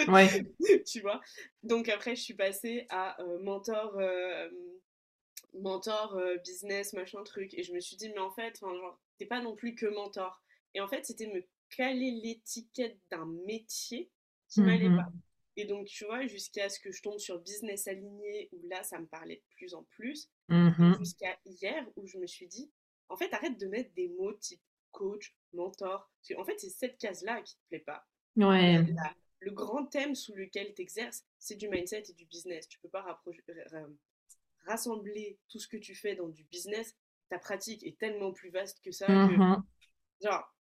Ouais. 0.07 0.27
tu 0.85 1.01
vois? 1.01 1.19
Donc 1.63 1.89
après, 1.89 2.15
je 2.15 2.21
suis 2.21 2.35
passée 2.35 2.85
à 2.89 3.19
euh, 3.21 3.39
mentor. 3.39 3.97
Euh, 3.97 4.49
mentor 5.55 6.21
business 6.45 6.93
machin 6.93 7.23
truc 7.23 7.55
et 7.55 7.63
je 7.63 7.73
me 7.73 7.79
suis 7.79 7.95
dit 7.95 8.09
mais 8.09 8.19
en 8.19 8.29
fait 8.29 8.59
genre 8.59 8.99
t'es 9.17 9.25
pas 9.25 9.41
non 9.41 9.55
plus 9.55 9.73
que 9.73 9.87
mentor 9.87 10.43
et 10.73 10.81
en 10.81 10.87
fait, 10.87 11.05
c'était 11.05 11.27
me 11.27 11.45
caler 11.75 12.11
l'étiquette 12.23 12.97
d'un 13.11 13.25
métier 13.45 14.09
qui 14.47 14.61
m'allait 14.61 14.89
mmh 14.89 14.97
pas. 14.97 15.11
Et 15.55 15.65
donc, 15.65 15.87
tu 15.87 16.05
vois, 16.05 16.25
jusqu'à 16.25 16.69
ce 16.69 16.79
que 16.79 16.91
je 16.91 17.01
tombe 17.01 17.19
sur 17.19 17.39
business 17.39 17.87
aligné, 17.87 18.49
où 18.53 18.61
là, 18.69 18.81
ça 18.83 18.99
me 18.99 19.05
parlait 19.07 19.35
de 19.35 19.55
plus 19.55 19.73
en 19.73 19.83
plus. 19.83 20.29
Mmh 20.47 20.93
jusqu'à 20.99 21.37
hier, 21.45 21.85
où 21.95 22.07
je 22.07 22.17
me 22.17 22.27
suis 22.27 22.47
dit, 22.47 22.71
en 23.09 23.17
fait, 23.17 23.33
arrête 23.33 23.59
de 23.59 23.67
mettre 23.67 23.93
des 23.93 24.09
mots 24.09 24.33
type 24.33 24.61
coach, 24.91 25.35
mentor. 25.53 26.09
Parce 26.21 26.35
qu'en 26.35 26.45
fait, 26.45 26.59
c'est 26.59 26.69
cette 26.69 26.97
case-là 26.97 27.41
qui 27.41 27.55
te 27.55 27.61
plaît 27.69 27.79
pas. 27.79 28.05
Ouais. 28.35 28.85
le 29.39 29.51
grand 29.51 29.85
thème 29.85 30.15
sous 30.15 30.33
lequel 30.35 30.73
tu 30.73 30.81
exerces, 30.81 31.25
c'est 31.39 31.55
du 31.55 31.69
mindset 31.69 32.03
et 32.09 32.13
du 32.13 32.25
business. 32.25 32.67
Tu 32.67 32.79
peux 32.79 32.89
pas 32.89 33.05
rassembler 34.65 35.39
tout 35.49 35.59
ce 35.59 35.67
que 35.67 35.77
tu 35.77 35.95
fais 35.95 36.15
dans 36.15 36.29
du 36.29 36.43
business. 36.45 36.95
Ta 37.29 37.39
pratique 37.39 37.85
est 37.85 37.97
tellement 37.97 38.33
plus 38.33 38.49
vaste 38.49 38.81
que 38.83 38.91
ça. 38.91 39.07
que, 39.07 39.35
genre, 40.23 40.55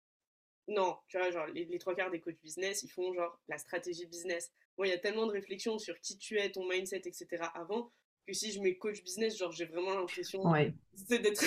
non, 0.68 0.96
tu 1.08 1.18
vois, 1.18 1.30
genre, 1.30 1.46
les, 1.46 1.78
trois 1.78 1.94
quarts 1.94 2.10
des 2.10 2.20
coachs 2.20 2.40
business, 2.42 2.82
ils 2.82 2.90
font 2.90 3.12
genre 3.14 3.38
la 3.48 3.58
stratégie 3.58 4.06
business. 4.06 4.50
Moi, 4.78 4.86
il 4.86 4.90
y 4.90 4.94
a 4.94 4.98
tellement 4.98 5.26
de 5.26 5.32
réflexions 5.32 5.78
sur 5.78 6.00
qui 6.00 6.16
tu 6.16 6.38
es, 6.38 6.50
ton 6.50 6.68
mindset, 6.68 7.02
etc. 7.04 7.26
avant, 7.54 7.92
que 8.26 8.32
si 8.32 8.52
je 8.52 8.60
mets 8.60 8.76
coach 8.76 9.02
business, 9.02 9.36
genre, 9.36 9.52
j'ai 9.52 9.66
vraiment 9.66 9.94
l'impression 9.94 10.42
d'être 11.10 11.44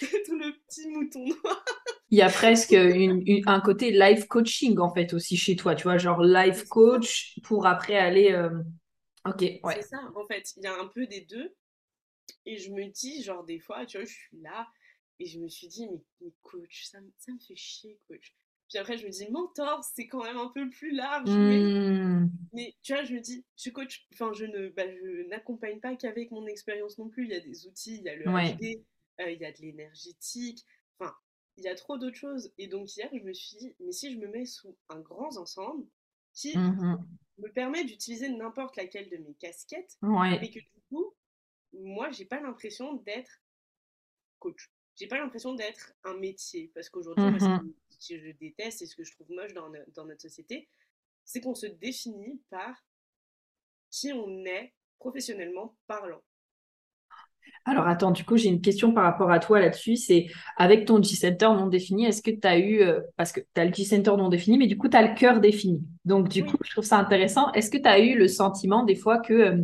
le 0.00 0.52
petit 0.66 0.88
mouton 0.88 1.26
noir. 1.26 1.64
Il 2.10 2.18
y 2.18 2.22
a 2.22 2.30
presque 2.30 2.72
un 2.72 3.60
côté 3.60 3.90
life 3.92 4.26
coaching, 4.26 4.78
en 4.78 4.92
fait, 4.92 5.12
aussi 5.12 5.36
chez 5.36 5.54
toi, 5.54 5.74
tu 5.74 5.84
vois, 5.84 5.98
genre 5.98 6.22
life 6.22 6.64
coach 6.64 7.38
pour 7.44 7.66
après 7.66 7.96
aller. 7.96 8.32
Euh, 8.32 8.62
ok, 9.26 9.40
ouais. 9.40 9.74
C'est 9.76 9.88
ça, 9.88 10.00
en 10.16 10.26
fait, 10.26 10.54
il 10.56 10.64
y 10.64 10.66
a 10.66 10.74
un 10.74 10.86
peu 10.86 11.06
des 11.06 11.20
deux. 11.20 11.54
Et 12.46 12.56
je 12.56 12.70
me 12.70 12.88
dis, 12.88 13.22
genre, 13.22 13.44
des 13.44 13.58
fois, 13.60 13.84
tu 13.86 13.98
vois, 13.98 14.06
je 14.06 14.12
suis 14.12 14.38
là, 14.40 14.66
et 15.20 15.26
je 15.26 15.38
me 15.38 15.48
suis 15.48 15.68
dit, 15.68 15.86
mais, 16.20 16.32
coach, 16.42 16.86
ça, 16.86 16.98
ça, 17.18 17.32
me 17.32 17.38
fait 17.38 17.54
chier, 17.54 18.00
coach. 18.08 18.34
Puis 18.68 18.78
après, 18.78 18.96
je 18.96 19.06
me 19.06 19.10
dis, 19.10 19.30
mentor, 19.30 19.84
c'est 19.84 20.06
quand 20.06 20.24
même 20.24 20.38
un 20.38 20.48
peu 20.48 20.68
plus 20.70 20.92
large. 20.92 21.28
Mmh. 21.28 22.30
Mais, 22.54 22.74
tu 22.82 22.94
vois, 22.94 23.04
je 23.04 23.14
me 23.14 23.20
dis, 23.20 23.44
je 23.56 23.68
coach, 23.68 24.08
enfin, 24.14 24.32
je 24.32 24.46
ne, 24.46 24.70
bah, 24.70 24.88
je 24.88 25.28
n'accompagne 25.28 25.78
pas 25.78 25.94
qu'avec 25.94 26.30
mon 26.30 26.46
expérience 26.46 26.96
non 26.96 27.10
plus. 27.10 27.24
Il 27.24 27.30
y 27.30 27.34
a 27.34 27.40
des 27.40 27.66
outils, 27.66 27.96
il 27.96 28.02
y 28.02 28.08
a 28.08 28.16
le 28.16 28.24
HD, 28.24 28.82
euh, 29.20 29.30
il 29.30 29.38
y 29.38 29.44
a 29.44 29.52
de 29.52 29.58
l'énergétique. 29.58 30.64
Enfin, 30.98 31.14
il 31.58 31.64
y 31.64 31.68
a 31.68 31.74
trop 31.74 31.98
d'autres 31.98 32.16
choses. 32.16 32.50
Et 32.56 32.66
donc, 32.66 32.96
hier, 32.96 33.10
je 33.12 33.22
me 33.22 33.34
suis 33.34 33.58
dit, 33.58 33.74
mais 33.80 33.92
si 33.92 34.10
je 34.10 34.18
me 34.18 34.26
mets 34.26 34.46
sous 34.46 34.74
un 34.88 35.00
grand 35.00 35.36
ensemble 35.36 35.86
qui 36.32 36.56
mmh 36.56 36.98
me 37.38 37.48
permet 37.48 37.84
d'utiliser 37.84 38.28
n'importe 38.28 38.76
laquelle 38.76 39.08
de 39.08 39.16
mes 39.16 39.32
casquettes, 39.32 39.96
mais 40.02 40.50
que 40.50 40.58
du 40.58 40.82
coup, 40.90 41.14
moi, 41.72 42.10
j'ai 42.10 42.26
pas 42.26 42.38
l'impression 42.38 42.96
d'être 42.96 43.42
coach 44.38 44.70
j'ai 45.00 45.06
pas 45.06 45.18
l'impression 45.18 45.54
d'être 45.54 45.94
un 46.04 46.14
métier. 46.14 46.70
Parce 46.74 46.88
qu'aujourd'hui, 46.90 47.24
mmh 47.24 47.72
ce 47.98 48.14
que 48.14 48.18
je 48.18 48.30
déteste 48.38 48.80
et 48.80 48.86
ce 48.86 48.96
que 48.96 49.04
je 49.04 49.12
trouve 49.12 49.30
moche 49.30 49.52
dans, 49.52 49.70
dans 49.94 50.06
notre 50.06 50.22
société, 50.22 50.68
c'est 51.26 51.42
qu'on 51.42 51.54
se 51.54 51.66
définit 51.66 52.40
par 52.48 52.74
qui 53.90 54.10
on 54.14 54.44
est 54.46 54.72
professionnellement 54.98 55.74
parlant. 55.86 56.22
Alors 57.66 57.86
attends, 57.86 58.10
du 58.10 58.24
coup, 58.24 58.38
j'ai 58.38 58.48
une 58.48 58.62
question 58.62 58.94
par 58.94 59.04
rapport 59.04 59.30
à 59.30 59.38
toi 59.38 59.60
là-dessus. 59.60 59.96
C'est 59.96 60.28
avec 60.56 60.86
ton 60.86 61.02
G-Center 61.02 61.48
non 61.48 61.66
défini, 61.66 62.06
est-ce 62.06 62.22
que 62.22 62.30
tu 62.30 62.46
as 62.46 62.58
eu, 62.58 62.80
euh, 62.80 63.00
parce 63.16 63.32
que 63.32 63.40
tu 63.40 63.60
as 63.60 63.66
le 63.66 63.74
G-Center 63.74 64.12
non 64.16 64.28
défini, 64.28 64.56
mais 64.56 64.66
du 64.66 64.78
coup, 64.78 64.88
tu 64.88 64.96
as 64.96 65.06
le 65.06 65.14
cœur 65.14 65.40
défini. 65.40 65.82
Donc, 66.04 66.28
du 66.28 66.44
coup, 66.44 66.56
je 66.62 66.70
trouve 66.70 66.84
ça 66.84 66.98
intéressant. 66.98 67.52
Est-ce 67.52 67.70
que 67.70 67.78
tu 67.78 67.88
as 67.88 67.98
eu 67.98 68.16
le 68.16 68.28
sentiment 68.28 68.84
des 68.84 68.94
fois 68.94 69.18
que 69.18 69.34
euh, 69.34 69.56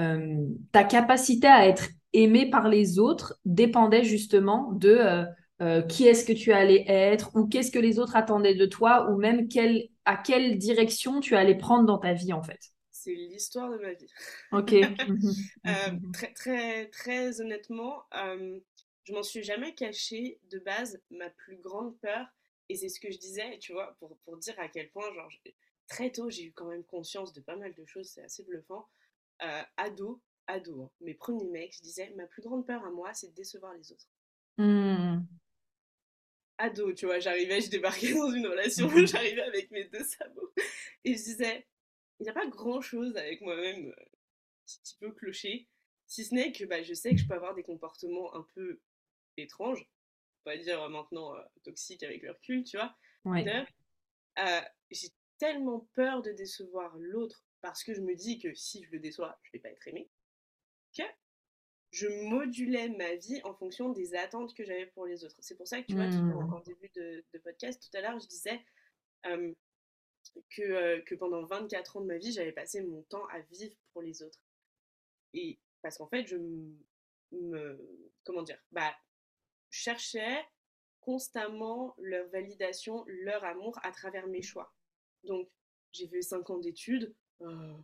euh, 0.00 0.46
ta 0.72 0.82
capacité 0.82 1.46
à 1.46 1.68
être 1.68 1.88
aimé 2.14 2.48
par 2.48 2.68
les 2.68 2.98
autres 2.98 3.38
dépendait 3.44 4.04
justement 4.04 4.72
de 4.72 4.90
euh, 4.90 5.24
euh, 5.60 5.82
qui 5.82 6.06
est-ce 6.06 6.24
que 6.24 6.32
tu 6.32 6.52
allais 6.52 6.84
être 6.88 7.34
ou 7.36 7.46
qu'est-ce 7.46 7.70
que 7.70 7.78
les 7.78 7.98
autres 7.98 8.16
attendaient 8.16 8.54
de 8.54 8.66
toi 8.66 9.10
ou 9.10 9.18
même 9.18 9.48
quelle, 9.48 9.88
à 10.04 10.16
quelle 10.16 10.56
direction 10.56 11.20
tu 11.20 11.36
allais 11.36 11.56
prendre 11.56 11.84
dans 11.84 11.98
ta 11.98 12.12
vie 12.12 12.32
en 12.32 12.42
fait. 12.42 12.60
C'est 12.90 13.12
l'histoire 13.12 13.70
de 13.70 13.78
ma 13.78 13.92
vie. 13.92 14.10
Ok. 14.52 14.72
Euh, 15.66 15.96
très, 16.12 16.32
très, 16.34 16.86
très 16.88 17.40
honnêtement, 17.40 18.02
je 18.12 19.12
m'en 19.14 19.22
suis 19.22 19.42
jamais 19.42 19.74
cachée 19.74 20.38
de 20.50 20.58
base 20.58 21.00
ma 21.10 21.30
plus 21.30 21.56
grande 21.56 21.98
peur 22.00 22.26
et 22.68 22.76
c'est 22.76 22.90
ce 22.90 23.00
que 23.00 23.10
je 23.10 23.18
disais, 23.18 23.58
tu 23.58 23.72
vois, 23.72 23.96
pour, 23.98 24.18
pour 24.26 24.36
dire 24.36 24.54
à 24.58 24.68
quel 24.68 24.90
point, 24.90 25.10
genre, 25.14 25.30
très 25.88 26.10
tôt, 26.10 26.28
j'ai 26.28 26.44
eu 26.44 26.52
quand 26.52 26.66
même 26.66 26.84
conscience 26.84 27.32
de 27.32 27.40
pas 27.40 27.56
mal 27.56 27.72
de 27.72 27.84
choses, 27.86 28.10
c'est 28.10 28.22
assez 28.22 28.44
bluffant. 28.44 28.86
ado, 29.78 30.20
ado, 30.46 30.82
hein. 30.82 30.90
mes 31.00 31.14
premiers 31.14 31.48
mecs, 31.48 31.74
je 31.76 31.82
disais, 31.82 32.10
ma 32.16 32.26
plus 32.26 32.42
grande 32.42 32.66
peur 32.66 32.84
à 32.84 32.90
moi, 32.90 33.12
c'est 33.14 33.28
de 33.28 33.34
décevoir 33.34 33.74
les 33.74 33.92
autres. 33.92 34.08
Mmh. 34.58 35.22
Ado, 36.58 36.92
tu 36.92 37.06
vois, 37.06 37.18
j'arrivais, 37.18 37.60
je 37.60 37.70
débarquais 37.70 38.14
dans 38.14 38.30
une 38.30 38.46
relation, 38.46 38.88
j'arrivais 39.06 39.42
avec 39.42 39.70
mes 39.70 39.84
deux 39.84 40.04
sabots, 40.04 40.52
et 41.04 41.14
je 41.14 41.22
disais, 41.22 41.66
il 42.20 42.24
n'y 42.24 42.28
a 42.28 42.34
pas 42.34 42.46
grand-chose 42.46 43.16
avec 43.16 43.40
moi-même 43.40 43.88
euh, 43.88 44.04
petit 44.66 44.96
peu 45.00 45.12
clocher, 45.12 45.68
si 46.06 46.24
ce 46.24 46.34
n'est 46.34 46.52
que 46.52 46.64
bah, 46.64 46.82
je 46.82 46.94
sais 46.94 47.10
que 47.10 47.16
je 47.16 47.26
peux 47.26 47.34
avoir 47.34 47.54
des 47.54 47.62
comportements 47.62 48.34
un 48.34 48.46
peu 48.54 48.80
étranges, 49.36 49.86
on 50.44 50.50
va 50.50 50.56
dire 50.56 50.88
maintenant 50.90 51.34
euh, 51.34 51.42
toxiques 51.62 52.02
avec 52.02 52.22
le 52.22 52.32
recul, 52.32 52.64
tu 52.64 52.76
vois. 52.76 52.94
Euh, 54.38 54.60
j'ai 54.90 55.08
tellement 55.38 55.88
peur 55.94 56.22
de 56.22 56.32
décevoir 56.32 56.96
l'autre 56.98 57.44
parce 57.60 57.82
que 57.82 57.94
je 57.94 58.00
me 58.00 58.14
dis 58.14 58.38
que 58.38 58.52
si 58.54 58.84
je 58.84 58.90
le 58.90 58.98
déçois, 58.98 59.38
je 59.42 59.52
vais 59.52 59.58
pas 59.58 59.70
être 59.70 59.86
aimée 59.88 60.10
je 61.94 62.08
modulais 62.28 62.88
ma 62.88 63.14
vie 63.14 63.40
en 63.44 63.54
fonction 63.54 63.90
des 63.90 64.16
attentes 64.16 64.52
que 64.54 64.64
j'avais 64.64 64.86
pour 64.86 65.06
les 65.06 65.24
autres. 65.24 65.36
C'est 65.38 65.56
pour 65.56 65.68
ça 65.68 65.80
que 65.80 65.86
tu 65.86 65.94
vois, 65.94 66.08
mmh. 66.08 66.52
en, 66.52 66.58
début 66.60 66.90
de, 66.96 67.24
podcast, 67.44 67.80
tout 67.80 67.96
à 67.96 68.00
l'heure, 68.00 68.18
je 68.18 68.26
disais 68.26 68.60
que, 69.22 71.00
que 71.00 71.14
pendant 71.14 71.44
24 71.44 71.96
ans 71.96 72.00
de 72.00 72.06
ma 72.06 72.18
vie, 72.18 72.32
j'avais 72.32 72.50
passé 72.50 72.82
mon 72.82 73.02
temps 73.04 73.24
à 73.26 73.38
vivre 73.42 73.76
pour 73.92 74.02
les 74.02 74.24
autres. 74.24 74.40
Et 75.34 75.60
parce 75.82 75.98
qu'en 75.98 76.08
fait, 76.08 76.26
je 76.26 76.36
me, 77.30 77.78
comment 78.24 78.42
dire, 78.42 78.58
bah, 78.72 78.92
cherchais 79.70 80.44
constamment 81.00 81.94
leur 81.98 82.26
validation, 82.30 83.04
leur 83.06 83.44
amour 83.44 83.78
à 83.84 83.92
travers 83.92 84.26
mes 84.26 84.42
choix. 84.42 84.74
Donc, 85.22 85.48
j'ai 85.92 86.08
fait 86.08 86.22
5 86.22 86.50
ans 86.50 86.58
d'études. 86.58 87.14
Euh, 87.42 87.76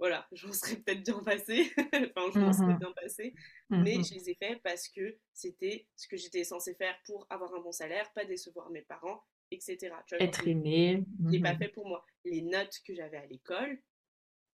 voilà, 0.00 0.26
je 0.32 0.46
m'en 0.46 0.52
serais 0.52 0.76
peut-être 0.76 1.04
bien 1.04 1.22
passé, 1.22 1.70
enfin, 1.76 2.30
je 2.34 2.38
m'en 2.40 2.52
serais 2.52 2.74
mmh 2.74 2.78
bien 2.78 2.92
passé, 2.92 3.34
mais 3.68 3.98
mmh 3.98 4.04
je 4.04 4.14
les 4.14 4.30
ai 4.30 4.34
faits 4.34 4.60
parce 4.62 4.88
que 4.88 5.16
c'était 5.32 5.86
ce 5.94 6.08
que 6.08 6.16
j'étais 6.16 6.42
censée 6.42 6.74
faire 6.74 6.98
pour 7.04 7.26
avoir 7.30 7.54
un 7.54 7.60
bon 7.60 7.70
salaire, 7.70 8.10
pas 8.14 8.24
décevoir 8.24 8.70
mes 8.70 8.82
parents, 8.82 9.22
etc. 9.52 9.94
Être 10.18 10.48
aimé. 10.48 11.04
Je 11.24 11.30
l'ai 11.30 11.40
pas 11.40 11.54
mmh 11.54 11.58
fait 11.58 11.68
pour 11.68 11.86
moi. 11.86 12.04
Les 12.24 12.42
notes 12.42 12.80
que 12.84 12.94
j'avais 12.94 13.18
à 13.18 13.26
l'école, 13.26 13.78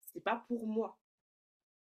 c'était 0.01 0.21
pas 0.21 0.45
pour 0.49 0.67
moi. 0.67 0.99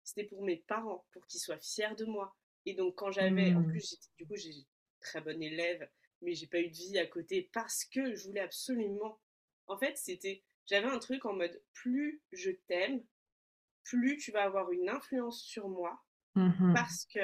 C'était 0.02 0.24
pour 0.24 0.42
mes 0.42 0.56
parents, 0.56 1.06
pour 1.12 1.26
qu'ils 1.26 1.40
soient 1.40 1.60
fiers 1.60 1.94
de 1.96 2.06
moi. 2.06 2.34
Et 2.66 2.74
donc, 2.74 2.96
quand 2.96 3.12
j'avais, 3.12 3.54
en 3.54 3.62
plus, 3.62 3.98
du 4.18 4.26
coup, 4.26 4.36
j'ai 4.36 4.52
très 5.00 5.20
bonne 5.20 5.42
élève, 5.42 5.88
mais 6.22 6.34
j'ai 6.34 6.46
pas 6.46 6.60
eu 6.60 6.68
de 6.68 6.74
vie 6.74 6.98
à 6.98 7.06
côté 7.06 7.50
parce 7.52 7.84
que 7.84 8.14
je 8.14 8.26
voulais 8.26 8.40
absolument. 8.40 9.20
En 9.66 9.78
fait, 9.78 9.96
c'était, 9.96 10.42
j'avais 10.66 10.88
un 10.88 10.98
truc 10.98 11.24
en 11.26 11.34
mode 11.34 11.62
plus 11.72 12.22
je 12.32 12.50
t'aime, 12.50 13.02
plus 13.84 14.16
tu 14.18 14.32
vas 14.32 14.42
avoir 14.42 14.70
une 14.70 14.88
influence 14.88 15.42
sur 15.42 15.68
moi 15.68 16.00
mmh 16.36 16.74
parce 16.74 17.06
que 17.06 17.20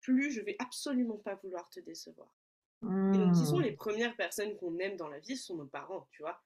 plus 0.00 0.30
je 0.30 0.40
vais 0.40 0.56
absolument 0.58 1.16
pas 1.18 1.34
vouloir 1.36 1.68
te 1.70 1.80
décevoir. 1.80 2.32
Et 2.82 2.86
donc, 2.86 3.34
qui 3.34 3.46
sont 3.46 3.58
les 3.58 3.72
mmh. 3.72 3.76
premières 3.76 4.16
personnes 4.16 4.56
qu'on 4.58 4.78
aime 4.78 4.96
dans 4.96 5.08
la 5.08 5.18
vie 5.18 5.36
Ce 5.36 5.46
sont 5.46 5.56
nos 5.56 5.66
parents, 5.66 6.06
tu 6.12 6.22
vois? 6.22 6.40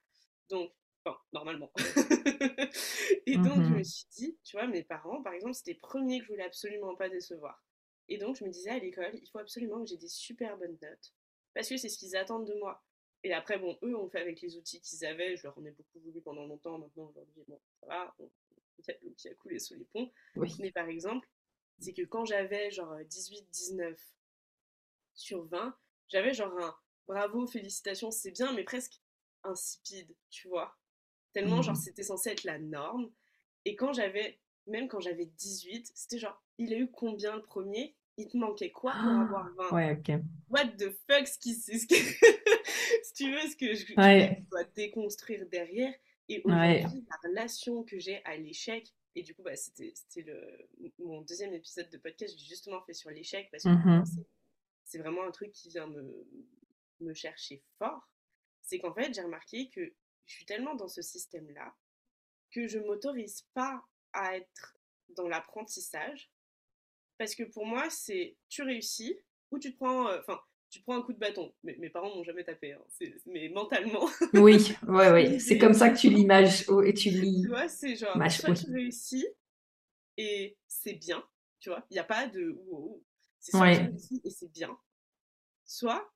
Donc, 0.49 0.71
enfin, 1.03 1.17
normalement. 1.33 1.71
et 3.25 3.35
donc, 3.37 3.61
je 3.61 3.69
me 3.69 3.79
mmh 3.79 3.83
suis 3.83 4.07
dit, 4.11 4.37
tu 4.43 4.57
vois, 4.57 4.65
mes 4.65 4.83
parents, 4.83 5.21
par 5.21 5.33
exemple, 5.33 5.53
c'était 5.53 5.73
les 5.73 5.79
premiers 5.79 6.19
que 6.19 6.25
je 6.25 6.31
voulais 6.31 6.45
absolument 6.45 6.95
pas 6.95 7.09
décevoir. 7.09 7.63
Et 8.07 8.17
donc, 8.17 8.37
je 8.37 8.45
me 8.45 8.49
disais 8.49 8.71
à 8.71 8.79
l'école, 8.79 9.11
il 9.13 9.27
faut 9.29 9.39
absolument 9.39 9.83
que 9.83 9.89
j'ai 9.89 9.97
des 9.97 10.07
super 10.07 10.57
bonnes 10.57 10.77
notes. 10.81 11.13
Parce 11.53 11.69
que 11.69 11.77
c'est 11.77 11.89
ce 11.89 11.97
qu'ils 11.97 12.15
attendent 12.15 12.47
de 12.47 12.55
moi. 12.55 12.83
Et 13.23 13.33
après, 13.33 13.59
bon, 13.59 13.77
eux 13.83 13.95
ont 13.95 14.09
fait 14.09 14.21
avec 14.21 14.41
les 14.41 14.57
outils 14.57 14.81
qu'ils 14.81 15.05
avaient. 15.05 15.35
Je 15.35 15.43
leur 15.43 15.57
en 15.57 15.65
ai 15.65 15.71
beaucoup 15.71 15.99
voulu 15.99 16.21
pendant 16.21 16.45
longtemps. 16.45 16.79
Maintenant, 16.79 17.05
aujourd'hui, 17.05 17.43
bon, 17.47 17.59
ça 17.79 17.87
va 17.87 18.15
qui 19.17 19.29
a 19.29 19.33
coulé 19.35 19.59
sous 19.59 19.75
les 19.75 19.85
ponts. 19.85 20.11
Mais 20.59 20.71
par 20.71 20.87
exemple, 20.87 21.27
c'est 21.79 21.93
que 21.93 22.03
quand 22.03 22.25
j'avais 22.25 22.71
genre 22.71 22.95
18-19 22.99 23.95
sur 25.13 25.45
20, 25.45 25.75
j'avais 26.09 26.33
genre 26.33 26.57
un 26.59 26.75
bravo, 27.07 27.47
félicitations, 27.47 28.11
c'est 28.11 28.31
bien, 28.31 28.53
mais 28.53 28.63
presque 28.63 29.01
insipide, 29.43 30.15
tu 30.29 30.47
vois. 30.47 30.77
Tellement, 31.33 31.61
genre, 31.61 31.75
mmh. 31.75 31.81
c'était 31.81 32.03
censé 32.03 32.29
être 32.31 32.43
la 32.43 32.59
norme. 32.59 33.09
Et 33.65 33.75
quand 33.75 33.93
j'avais, 33.93 34.39
même 34.67 34.87
quand 34.87 34.99
j'avais 34.99 35.25
18, 35.25 35.91
c'était 35.95 36.17
genre, 36.17 36.41
il 36.57 36.73
a 36.73 36.77
eu 36.77 36.89
combien 36.89 37.35
le 37.35 37.41
premier? 37.41 37.95
Il 38.17 38.27
te 38.27 38.37
manquait 38.37 38.71
quoi 38.71 38.91
pour 38.91 39.01
ah, 39.03 39.21
avoir 39.21 39.49
20 39.71 39.75
Ouais, 39.75 39.97
ok. 39.97 40.21
What 40.49 40.67
the 40.77 40.91
fuck, 41.09 41.27
ce 41.27 41.39
qui, 41.39 41.55
ce 41.55 41.87
que... 41.87 41.95
si 43.03 43.13
tu 43.13 43.31
veux, 43.31 43.49
ce 43.49 43.55
que 43.55 43.73
je, 43.73 43.85
je 43.85 44.49
dois 44.49 44.63
déconstruire 44.75 45.45
derrière. 45.47 45.93
Et 46.29 46.41
aujourd'hui, 46.45 47.05
la 47.09 47.29
relation 47.29 47.83
que 47.83 47.99
j'ai 47.99 48.23
à 48.25 48.37
l'échec, 48.37 48.87
et 49.15 49.23
du 49.23 49.35
coup, 49.35 49.43
bah, 49.43 49.55
c'était 49.55 49.93
le, 50.21 50.69
mon 50.99 51.21
deuxième 51.21 51.53
épisode 51.53 51.89
de 51.89 51.97
podcast, 51.97 52.33
j'ai 52.37 52.45
justement 52.45 52.81
fait 52.83 52.93
sur 52.93 53.09
l'échec, 53.09 53.49
parce 53.51 53.63
que 53.63 53.69
mmh 53.69 54.03
c'est 54.83 54.97
vraiment 54.97 55.23
un 55.23 55.31
truc 55.31 55.53
qui 55.53 55.69
vient 55.69 55.87
me, 55.87 56.27
me 56.99 57.13
chercher 57.13 57.63
fort. 57.77 58.09
C'est 58.61 58.79
qu'en 58.79 58.93
fait, 58.93 59.13
j'ai 59.13 59.21
remarqué 59.21 59.69
que 59.69 59.93
je 60.25 60.33
suis 60.33 60.45
tellement 60.45 60.75
dans 60.75 60.89
ce 60.89 61.01
système-là 61.01 61.73
que 62.51 62.67
je 62.67 62.79
m'autorise 62.79 63.47
pas 63.53 63.81
à 64.13 64.35
être 64.35 64.77
dans 65.09 65.27
l'apprentissage. 65.27 66.29
Parce 67.17 67.35
que 67.35 67.43
pour 67.43 67.65
moi, 67.65 67.89
c'est 67.89 68.37
tu 68.49 68.63
réussis 68.63 69.17
ou 69.51 69.59
tu 69.59 69.71
te 69.73 69.77
prends. 69.77 70.07
Euh, 70.07 70.21
tu 70.71 70.81
prends 70.81 70.97
un 70.97 71.01
coup 71.01 71.13
de 71.13 71.19
bâton. 71.19 71.53
Mais, 71.63 71.75
mes 71.77 71.89
parents 71.89 72.15
m'ont 72.15 72.23
jamais 72.23 72.43
tapé, 72.43 72.71
hein. 72.71 72.81
mais 73.27 73.49
mentalement. 73.49 74.09
Oui, 74.33 74.73
ouais, 74.87 75.11
ouais. 75.11 75.39
c'est 75.39 75.57
comme 75.57 75.73
ça 75.73 75.89
que 75.89 75.99
tu 75.99 76.09
l'images 76.09 76.65
et 76.85 76.93
tu 76.93 77.09
lis. 77.09 77.43
Tu 77.43 77.49
vois, 77.49 77.67
c'est 77.67 77.95
genre, 77.95 78.15
soit 78.31 78.53
tu 78.55 78.71
réussis 78.71 79.27
et 80.17 80.57
c'est 80.67 80.93
bien, 80.93 81.23
tu 81.59 81.69
vois, 81.69 81.85
il 81.89 81.93
n'y 81.93 81.99
a 81.99 82.03
pas 82.03 82.27
de 82.27 82.57
c'est 83.39 83.51
soit 83.51 83.75
tu 83.75 83.81
réussis 83.81 84.21
et 84.23 84.29
c'est 84.29 84.51
bien, 84.51 84.77
soit 85.65 86.11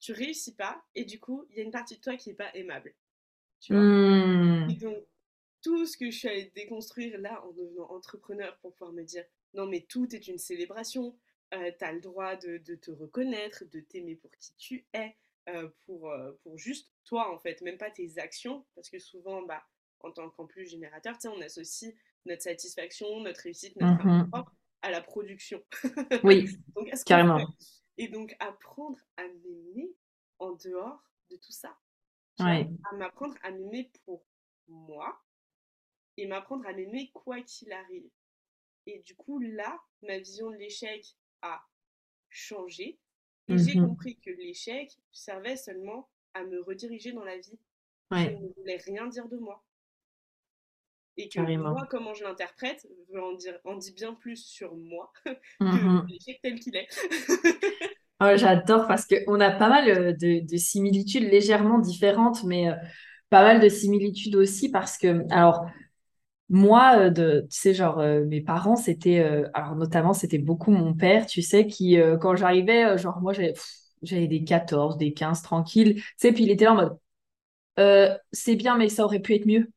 tu 0.00 0.12
réussis 0.12 0.54
pas 0.54 0.84
et 0.94 1.04
du 1.04 1.18
coup, 1.18 1.46
il 1.50 1.56
y 1.56 1.60
a 1.60 1.64
une 1.64 1.70
partie 1.70 1.96
de 1.96 2.00
toi 2.00 2.16
qui 2.16 2.28
n'est 2.28 2.36
pas 2.36 2.54
aimable. 2.54 2.94
Tu 3.60 3.72
vois. 3.72 3.82
Mmh. 3.82 4.70
Et 4.70 4.74
donc, 4.74 4.98
tout 5.62 5.86
ce 5.86 5.96
que 5.96 6.10
je 6.10 6.16
suis 6.18 6.28
allée 6.28 6.52
déconstruire 6.54 7.18
là 7.20 7.42
en 7.46 7.52
devenant 7.52 7.90
entrepreneur 7.90 8.58
pour 8.58 8.74
pouvoir 8.74 8.92
me 8.92 9.02
dire 9.02 9.24
non, 9.54 9.66
mais 9.66 9.80
tout 9.88 10.14
est 10.14 10.28
une 10.28 10.38
célébration, 10.38 11.16
euh, 11.54 11.70
tu 11.78 11.84
as 11.84 11.92
le 11.92 12.00
droit 12.00 12.36
de, 12.36 12.58
te 12.58 12.90
reconnaître, 12.90 13.64
de 13.64 13.80
t'aimer 13.80 14.16
pour 14.16 14.30
qui 14.38 14.54
tu 14.56 14.86
es, 14.92 15.16
euh, 15.48 15.68
pour, 15.86 16.10
euh, 16.10 16.32
pour 16.42 16.58
juste 16.58 16.92
toi 17.04 17.32
en 17.32 17.38
fait, 17.38 17.60
même 17.60 17.78
pas 17.78 17.90
tes 17.90 18.18
actions, 18.18 18.64
parce 18.74 18.90
que 18.90 18.98
souvent, 18.98 19.42
bah, 19.42 19.64
en 20.00 20.10
tant 20.10 20.30
qu'en 20.30 20.46
plus 20.46 20.66
générateur, 20.66 21.16
on 21.24 21.40
associe 21.40 21.94
notre 22.26 22.42
satisfaction, 22.42 23.20
notre 23.20 23.42
réussite, 23.42 23.76
notre 23.76 24.28
propre 24.30 24.54
à 24.82 24.90
la 24.90 25.00
production. 25.00 25.62
Oui, 26.22 26.48
carrément. 27.06 27.46
Et 27.96 28.08
donc 28.08 28.34
apprendre 28.38 28.98
à 29.16 29.22
m'aimer 29.22 29.94
en 30.38 30.52
dehors 30.52 31.02
de 31.30 31.36
tout 31.36 31.52
ça? 31.52 31.78
À 32.38 32.64
m'apprendre 32.96 33.36
à 33.42 33.50
m'aimer 33.52 33.90
pour 34.04 34.24
moi 34.66 35.22
et 36.16 36.26
m'apprendre 36.26 36.66
à 36.66 36.72
m'aimer 36.72 37.10
quoi 37.12 37.40
qu'il 37.42 37.72
arrive. 37.72 38.10
Et 38.86 38.98
du 39.00 39.14
coup, 39.14 39.38
là, 39.38 39.80
ma 40.02 40.18
vision 40.18 40.50
de 40.50 40.56
l'échec 40.56 41.16
a 41.44 41.62
changé. 42.30 42.98
Et 43.48 43.58
j'ai 43.58 43.78
mmh 43.78 43.86
compris 43.86 44.18
que 44.20 44.30
l'échec 44.30 44.90
servait 45.12 45.56
seulement 45.56 46.08
à 46.32 46.42
me 46.44 46.62
rediriger 46.62 47.12
dans 47.12 47.24
la 47.24 47.36
vie. 47.36 47.58
Ça 48.10 48.30
ne 48.30 48.52
voulait 48.56 48.78
rien 48.78 49.06
dire 49.06 49.28
de 49.28 49.36
moi. 49.36 49.62
Et 51.16 51.28
que 51.28 51.40
moi, 51.56 51.86
comment 51.90 52.12
je 52.14 52.24
l'interprète, 52.24 52.86
en, 53.16 53.34
dire, 53.34 53.58
en 53.64 53.76
dit 53.76 53.92
bien 53.92 54.14
plus 54.14 54.36
sur 54.36 54.74
moi 54.74 55.12
que 55.24 55.30
mmh 55.60 56.06
l'échec 56.08 56.40
tel 56.42 56.58
qu'il 56.58 56.74
est. 56.74 56.88
oh, 58.20 58.32
J'adore 58.34 58.88
parce 58.88 59.06
qu'on 59.06 59.40
a 59.40 59.50
pas 59.50 59.68
mal 59.68 59.88
euh, 59.88 60.12
de, 60.12 60.56
similitudes 60.56 61.24
légèrement 61.24 61.78
différentes, 61.78 62.42
mais 62.44 62.68
euh, 62.68 62.74
pas 63.30 63.42
mal 63.42 63.60
de 63.60 63.68
similitudes 63.68 64.36
aussi 64.36 64.70
parce 64.70 64.98
que, 64.98 65.22
alors, 65.30 65.66
moi, 66.50 66.96
euh, 66.98 67.10
de, 67.10 67.46
tu 67.50 67.58
sais, 67.58 67.74
genre, 67.74 67.98
euh, 67.98 68.24
mes 68.26 68.40
parents, 68.40 68.76
c'était, 68.76 69.20
euh, 69.20 69.48
alors 69.54 69.76
notamment, 69.76 70.12
c'était 70.12 70.38
beaucoup 70.38 70.70
mon 70.70 70.94
père, 70.94 71.26
tu 71.26 71.42
sais, 71.42 71.66
qui, 71.66 71.96
quand 72.20 72.36
j'arrivais, 72.36 72.98
genre, 72.98 73.20
moi, 73.20 73.32
j'avais, 73.32 74.26
des 74.28 74.44
14, 74.44 74.96
des 74.98 75.12
15 75.12 75.42
tranquilles, 75.42 75.94
tu 75.96 76.02
sais, 76.16 76.32
puis 76.32 76.44
il 76.44 76.50
était 76.50 76.66
là 76.66 76.72
en 76.72 76.76
mode, 76.76 78.20
c'est 78.32 78.56
bien, 78.56 78.76
mais 78.76 78.88
ça 78.88 79.04
aurait 79.04 79.20
pu 79.20 79.34
être 79.34 79.46
mieux. 79.46 79.70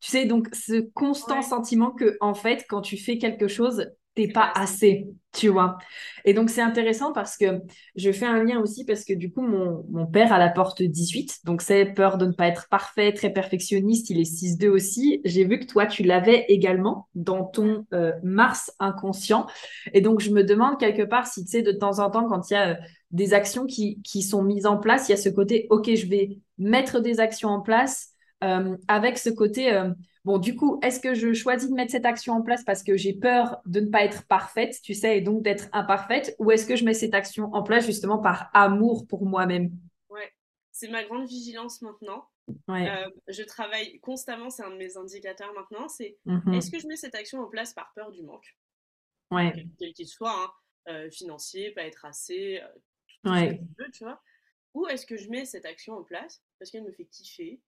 Tu 0.00 0.10
sais, 0.10 0.26
donc, 0.26 0.48
ce 0.54 0.80
constant 0.92 1.42
sentiment 1.42 1.90
que, 1.90 2.16
en 2.20 2.34
fait, 2.34 2.66
quand 2.68 2.82
tu 2.82 2.96
fais 2.96 3.18
quelque 3.18 3.48
chose, 3.48 3.90
t'es 4.14 4.28
pas 4.28 4.52
assez, 4.54 5.08
tu 5.32 5.48
vois. 5.48 5.76
Et 6.24 6.34
donc, 6.34 6.50
c'est 6.50 6.62
intéressant 6.62 7.12
parce 7.12 7.36
que 7.36 7.60
je 7.96 8.12
fais 8.12 8.26
un 8.26 8.44
lien 8.44 8.60
aussi 8.60 8.84
parce 8.84 9.04
que 9.04 9.12
du 9.12 9.32
coup, 9.32 9.42
mon, 9.42 9.84
mon 9.90 10.06
père 10.06 10.32
a 10.32 10.38
la 10.38 10.48
porte 10.48 10.82
18, 10.82 11.40
donc 11.44 11.62
c'est 11.62 11.86
peur 11.86 12.16
de 12.16 12.26
ne 12.26 12.32
pas 12.32 12.46
être 12.46 12.68
parfait, 12.68 13.12
très 13.12 13.32
perfectionniste, 13.32 14.10
il 14.10 14.20
est 14.20 14.24
6-2 14.24 14.68
aussi. 14.68 15.20
J'ai 15.24 15.44
vu 15.44 15.58
que 15.58 15.66
toi, 15.66 15.86
tu 15.86 16.04
l'avais 16.04 16.44
également 16.48 17.08
dans 17.14 17.44
ton 17.44 17.86
euh, 17.92 18.12
Mars 18.22 18.72
inconscient. 18.78 19.46
Et 19.92 20.00
donc, 20.00 20.20
je 20.20 20.30
me 20.30 20.44
demande 20.44 20.78
quelque 20.78 21.02
part 21.02 21.26
si, 21.26 21.44
tu 21.44 21.50
sais, 21.50 21.62
de 21.62 21.72
temps 21.72 21.98
en 21.98 22.10
temps, 22.10 22.28
quand 22.28 22.50
il 22.50 22.54
y 22.54 22.56
a 22.56 22.68
euh, 22.70 22.74
des 23.10 23.34
actions 23.34 23.66
qui, 23.66 24.00
qui 24.02 24.22
sont 24.22 24.42
mises 24.42 24.66
en 24.66 24.78
place, 24.78 25.08
il 25.08 25.12
y 25.12 25.14
a 25.14 25.18
ce 25.18 25.28
côté, 25.28 25.66
OK, 25.70 25.92
je 25.94 26.06
vais 26.06 26.38
mettre 26.58 27.00
des 27.00 27.20
actions 27.20 27.48
en 27.48 27.60
place 27.60 28.10
euh, 28.44 28.76
avec 28.86 29.18
ce 29.18 29.30
côté 29.30 29.72
Bon, 30.24 30.38
du 30.38 30.56
coup, 30.56 30.80
est-ce 30.82 31.00
que 31.00 31.14
je 31.14 31.34
choisis 31.34 31.68
de 31.68 31.74
mettre 31.74 31.92
cette 31.92 32.06
action 32.06 32.34
en 32.34 32.42
place 32.42 32.64
parce 32.64 32.82
que 32.82 32.96
j'ai 32.96 33.12
peur 33.12 33.60
de 33.66 33.80
ne 33.80 33.90
pas 33.90 34.04
être 34.04 34.26
parfaite, 34.26 34.80
tu 34.82 34.94
sais, 34.94 35.18
et 35.18 35.20
donc 35.20 35.42
d'être 35.42 35.68
imparfaite, 35.72 36.34
ou 36.38 36.50
est-ce 36.50 36.66
que 36.66 36.76
je 36.76 36.84
mets 36.84 36.94
cette 36.94 37.14
action 37.14 37.52
en 37.52 37.62
place 37.62 37.84
justement 37.84 38.18
par 38.18 38.50
amour 38.54 39.06
pour 39.06 39.26
moi-même? 39.26 39.70
Ouais, 40.08 40.32
c'est 40.72 40.88
ma 40.88 41.04
grande 41.04 41.26
vigilance 41.26 41.82
maintenant. 41.82 42.26
Ouais. 42.68 42.88
Euh, 42.88 43.10
je 43.28 43.42
travaille 43.42 44.00
constamment, 44.00 44.48
c'est 44.48 44.62
un 44.62 44.70
de 44.70 44.76
mes 44.76 44.96
indicateurs 44.96 45.52
maintenant, 45.54 45.88
c'est 45.88 46.16
mm-hmm. 46.26 46.54
est-ce 46.54 46.70
que 46.70 46.78
je 46.78 46.86
mets 46.86 46.96
cette 46.96 47.14
action 47.14 47.40
en 47.40 47.48
place 47.48 47.74
par 47.74 47.92
peur 47.94 48.10
du 48.10 48.22
manque? 48.22 48.56
Ouais. 49.30 49.66
Quel 49.78 49.92
qu'il 49.92 50.08
soit, 50.08 50.32
hein, 50.32 50.50
euh, 50.88 51.10
financier, 51.10 51.70
pas 51.72 51.82
être 51.82 52.04
assez, 52.06 52.60
euh, 52.62 52.68
tout 53.22 53.30
ouais. 53.30 53.60
ce 53.78 53.84
que 53.84 53.90
tu 53.90 54.04
vois. 54.04 54.22
Ou 54.72 54.86
est-ce 54.86 55.06
que 55.06 55.16
je 55.16 55.28
mets 55.28 55.44
cette 55.44 55.66
action 55.66 55.94
en 55.94 56.02
place 56.02 56.42
parce 56.58 56.70
qu'elle 56.70 56.84
me 56.84 56.92
fait 56.92 57.04
kiffer, 57.04 57.60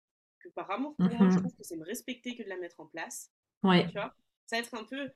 par 0.50 0.70
amour 0.70 0.94
pour 0.96 1.06
moi, 1.06 1.30
je 1.30 1.36
mmh 1.36 1.40
trouve 1.40 1.56
que 1.56 1.62
c'est 1.62 1.76
me 1.76 1.84
respecter 1.84 2.36
que 2.36 2.42
de 2.42 2.48
la 2.48 2.56
mettre 2.56 2.80
en 2.80 2.86
place. 2.86 3.30
Ouais. 3.62 3.86
Tu 3.86 3.92
vois? 3.92 4.14
Ça 4.46 4.56
va 4.56 4.62
être 4.62 4.74
un 4.74 4.84
peu 4.84 5.10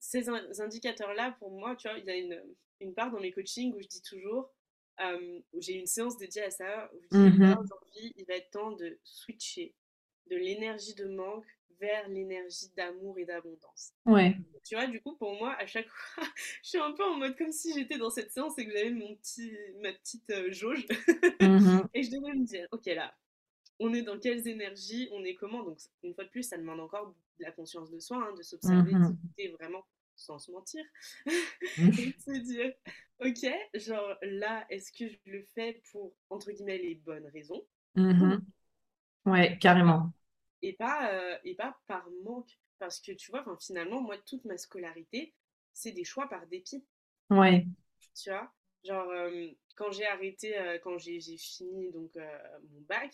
ces 0.00 0.28
indicateurs-là, 0.60 1.36
pour 1.38 1.50
moi, 1.50 1.74
tu 1.76 1.88
vois, 1.88 1.98
il 1.98 2.04
y 2.04 2.10
a 2.10 2.16
une, 2.16 2.40
une, 2.80 2.94
part 2.94 3.10
dans 3.10 3.20
mes 3.20 3.32
coachings 3.32 3.74
où 3.74 3.80
je 3.80 3.88
dis 3.88 4.02
toujours, 4.02 4.52
euh, 5.00 5.40
où 5.52 5.60
j'ai 5.60 5.74
une 5.74 5.86
séance 5.86 6.16
dédiée 6.16 6.44
à 6.44 6.50
ça, 6.50 6.90
où 6.94 7.00
je 7.02 7.08
dis, 7.08 7.38
mmh 7.38 7.56
aujourd'hui, 7.58 8.12
il 8.16 8.24
va 8.26 8.34
être 8.34 8.50
temps 8.50 8.72
de 8.72 8.98
switcher 9.02 9.74
de 10.30 10.36
l'énergie 10.36 10.94
de 10.94 11.06
manque 11.06 11.46
vers 11.80 12.08
l'énergie 12.08 12.70
d'amour 12.76 13.18
et 13.18 13.24
d'abondance. 13.24 13.92
Ouais. 14.04 14.36
Tu 14.64 14.74
vois, 14.74 14.86
du 14.86 15.00
coup, 15.00 15.14
pour 15.16 15.34
moi, 15.34 15.54
à 15.58 15.66
chaque 15.66 15.88
fois, 15.88 16.24
je 16.62 16.68
suis 16.68 16.78
un 16.78 16.92
peu 16.92 17.04
en 17.04 17.16
mode 17.16 17.36
comme 17.36 17.52
si 17.52 17.72
j'étais 17.72 17.98
dans 17.98 18.10
cette 18.10 18.32
séance 18.32 18.58
et 18.58 18.66
que 18.66 18.72
j'avais 18.72 18.90
mon 18.90 19.14
petit, 19.16 19.52
ma 19.80 19.92
petite 19.92 20.28
euh, 20.30 20.50
jauge. 20.50 20.86
Mmh 21.40 21.80
et 21.94 22.02
je 22.02 22.10
devais 22.10 22.34
me 22.34 22.44
dire, 22.44 22.66
ok, 22.72 22.86
là, 22.86 23.14
on 23.80 23.92
est 23.94 24.02
dans 24.02 24.18
quelles 24.18 24.46
énergies, 24.48 25.08
on 25.12 25.24
est 25.24 25.34
comment. 25.34 25.62
Donc, 25.62 25.78
une 26.02 26.14
fois 26.14 26.24
de 26.24 26.30
plus, 26.30 26.42
ça 26.42 26.58
demande 26.58 26.80
encore 26.80 27.14
de 27.38 27.44
la 27.44 27.52
conscience 27.52 27.90
de 27.90 28.00
soi, 28.00 28.16
hein, 28.16 28.34
de 28.36 28.42
s'observer, 28.42 28.94
mmh 28.94 29.06
s'écouter 29.06 29.48
vraiment 29.60 29.84
sans 30.16 30.38
se 30.38 30.50
mentir. 30.50 30.84
Mmh. 31.26 31.30
et 31.98 32.12
de 32.12 32.20
se 32.20 32.38
dire, 32.42 32.72
ok, 33.20 33.80
genre 33.80 34.16
là, 34.22 34.66
est-ce 34.70 34.92
que 34.92 35.08
je 35.08 35.30
le 35.30 35.42
fais 35.54 35.80
pour, 35.90 36.14
entre 36.30 36.50
guillemets, 36.50 36.78
les 36.78 36.96
bonnes 36.96 37.26
raisons 37.28 37.64
mmh 37.94 38.38
Ouais, 39.26 39.58
carrément. 39.58 40.12
Et 40.62 40.72
pas, 40.72 41.12
euh, 41.12 41.36
et 41.44 41.54
pas 41.54 41.78
par 41.86 42.08
manque. 42.24 42.58
Parce 42.78 43.00
que 43.00 43.12
tu 43.12 43.30
vois, 43.30 43.44
finalement, 43.60 44.00
moi, 44.00 44.16
toute 44.18 44.44
ma 44.44 44.56
scolarité, 44.56 45.34
c'est 45.72 45.92
des 45.92 46.04
choix 46.04 46.28
par 46.28 46.46
dépit. 46.46 46.84
Ouais. 47.30 47.66
Tu 48.14 48.30
vois 48.30 48.52
Genre, 48.84 49.10
euh, 49.10 49.48
quand 49.74 49.90
j'ai 49.90 50.06
arrêté, 50.06 50.56
euh, 50.56 50.78
quand 50.78 50.96
j'ai 50.98 51.20
fini 51.20 51.90
donc 51.90 52.16
mon 52.70 52.80
bac, 52.82 53.12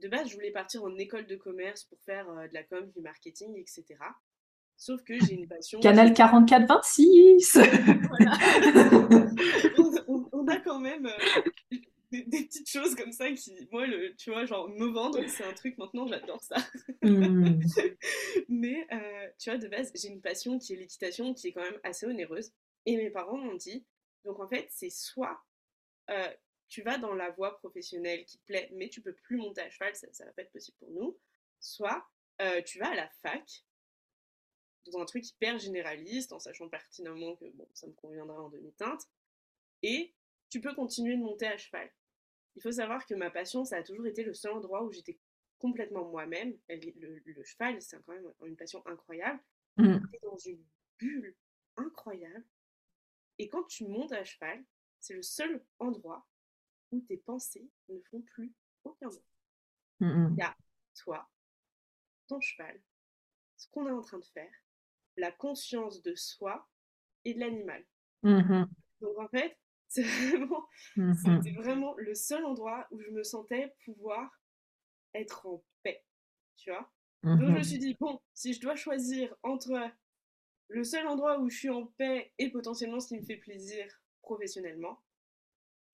de 0.00 0.08
base, 0.08 0.28
je 0.28 0.34
voulais 0.34 0.50
partir 0.50 0.84
en 0.84 0.96
école 0.96 1.26
de 1.26 1.36
commerce 1.36 1.84
pour 1.84 2.00
faire 2.02 2.28
euh, 2.30 2.48
de 2.48 2.54
la 2.54 2.62
com, 2.62 2.90
du 2.90 3.00
marketing, 3.00 3.56
etc. 3.56 3.84
Sauf 4.76 5.02
que 5.02 5.18
j'ai 5.18 5.34
une 5.34 5.48
passion. 5.48 5.80
Canal 5.80 6.12
44-26 6.12 7.58
on, 10.32 10.46
a 10.46 10.60
quand 10.60 10.78
même 10.78 11.06
euh, 11.06 11.78
des, 12.12 12.24
petites 12.44 12.70
choses 12.70 12.94
comme 12.94 13.10
ça 13.10 13.32
qui, 13.32 13.52
moi, 13.72 13.86
le, 13.86 14.14
tu 14.14 14.30
vois, 14.30 14.46
genre 14.46 14.68
me 14.68 14.86
vendre, 14.86 15.20
c'est 15.26 15.44
un 15.44 15.52
truc 15.52 15.76
maintenant, 15.78 16.06
j'adore 16.06 16.42
ça. 16.42 16.56
Hmm. 17.02 17.58
Mais, 18.48 18.86
euh, 18.92 19.28
tu 19.38 19.50
vois, 19.50 19.58
de 19.58 19.66
base, 19.66 19.90
j'ai 19.94 20.08
une 20.08 20.22
passion 20.22 20.58
qui 20.58 20.74
est 20.74 20.76
l'équitation, 20.76 21.34
qui 21.34 21.48
est 21.48 21.52
quand 21.52 21.62
même 21.62 21.80
assez 21.82 22.06
onéreuse. 22.06 22.52
Et 22.86 22.96
mes 22.96 23.10
parents 23.10 23.36
m'ont 23.36 23.56
dit, 23.56 23.84
donc 24.24 24.38
en 24.38 24.48
fait, 24.48 24.68
c'est 24.70 24.90
soit 24.90 25.42
tu 26.68 26.82
vas 26.82 26.98
dans 26.98 27.14
la 27.14 27.30
voie 27.30 27.56
professionnelle 27.58 28.24
qui 28.24 28.38
te 28.38 28.44
plaît, 28.44 28.68
mais 28.72 28.88
tu 28.88 29.00
peux 29.00 29.14
plus 29.14 29.36
monter 29.36 29.62
à 29.62 29.70
cheval, 29.70 29.94
ça, 29.94 30.06
ne 30.06 30.28
va 30.28 30.32
pas 30.32 30.42
être 30.42 30.52
possible 30.52 30.76
pour 30.78 30.90
nous. 30.90 31.18
Soit 31.60 32.06
euh, 32.40 32.62
tu 32.62 32.78
vas 32.78 32.90
à 32.90 32.94
la 32.94 33.08
fac, 33.08 33.64
dans 34.86 35.00
un 35.00 35.04
truc 35.04 35.28
hyper 35.28 35.58
généraliste, 35.58 36.32
en 36.32 36.38
sachant 36.38 36.68
pertinemment 36.68 37.36
que 37.36 37.46
bon, 37.54 37.68
ça 37.74 37.86
me 37.86 37.92
conviendra 37.92 38.42
en 38.42 38.48
demi-teinte, 38.48 39.08
et 39.82 40.14
tu 40.50 40.60
peux 40.60 40.74
continuer 40.74 41.16
de 41.16 41.22
monter 41.22 41.46
à 41.46 41.56
cheval. 41.56 41.90
Il 42.56 42.62
faut 42.62 42.72
savoir 42.72 43.06
que 43.06 43.14
ma 43.14 43.30
passion, 43.30 43.64
ça 43.64 43.76
a 43.76 43.82
toujours 43.82 44.06
été 44.06 44.22
le 44.22 44.34
seul 44.34 44.52
endroit 44.52 44.82
où 44.82 44.92
j'étais 44.92 45.18
complètement 45.58 46.04
moi-même. 46.04 46.56
Le, 46.68 47.42
cheval, 47.44 47.80
c'est 47.80 48.02
quand 48.04 48.12
même 48.12 48.32
une 48.44 48.56
passion 48.56 48.84
incroyable. 48.86 49.40
Mmh. 49.76 49.98
Tu 50.10 50.16
es 50.16 50.20
dans 50.22 50.38
une 50.38 50.64
bulle 50.98 51.36
incroyable. 51.76 52.44
Et 53.38 53.48
quand 53.48 53.64
tu 53.64 53.86
montes 53.86 54.12
à 54.12 54.24
cheval, 54.24 54.64
c'est 54.98 55.14
le 55.14 55.22
seul 55.22 55.64
endroit 55.78 56.26
où 56.90 57.00
tes 57.00 57.18
pensées 57.18 57.68
ne 57.88 58.00
font 58.10 58.22
plus 58.22 58.52
aucun 58.84 59.08
mot. 59.08 59.24
Mmh 60.00 60.28
Il 60.32 60.38
y 60.38 60.42
a 60.42 60.56
toi, 60.94 61.28
ton 62.26 62.40
cheval, 62.40 62.80
ce 63.56 63.68
qu'on 63.70 63.86
est 63.86 63.92
en 63.92 64.02
train 64.02 64.18
de 64.18 64.24
faire, 64.24 64.52
la 65.16 65.32
conscience 65.32 66.02
de 66.02 66.14
soi 66.14 66.68
et 67.24 67.34
de 67.34 67.40
l'animal. 67.40 67.84
Mmh 68.22 68.64
Donc 69.00 69.18
en 69.18 69.28
fait, 69.28 69.58
c'est 69.88 70.02
vraiment, 70.02 70.68
mmh 70.96 71.14
c'était 71.14 71.56
vraiment 71.56 71.94
le 71.96 72.14
seul 72.14 72.44
endroit 72.44 72.86
où 72.90 73.00
je 73.00 73.10
me 73.10 73.22
sentais 73.22 73.74
pouvoir 73.84 74.30
être 75.14 75.46
en 75.46 75.64
paix, 75.82 76.04
tu 76.56 76.70
vois. 76.70 76.92
Donc 77.24 77.40
je 77.40 77.52
me 77.52 77.62
suis 77.62 77.78
dit, 77.78 77.96
bon, 77.98 78.20
si 78.32 78.52
je 78.52 78.60
dois 78.60 78.76
choisir 78.76 79.34
entre 79.42 79.90
le 80.68 80.84
seul 80.84 81.06
endroit 81.08 81.40
où 81.40 81.48
je 81.48 81.56
suis 81.56 81.70
en 81.70 81.86
paix 81.86 82.32
et 82.38 82.50
potentiellement 82.50 83.00
ce 83.00 83.08
qui 83.08 83.18
me 83.18 83.24
fait 83.24 83.38
plaisir 83.38 83.86
professionnellement, 84.22 85.02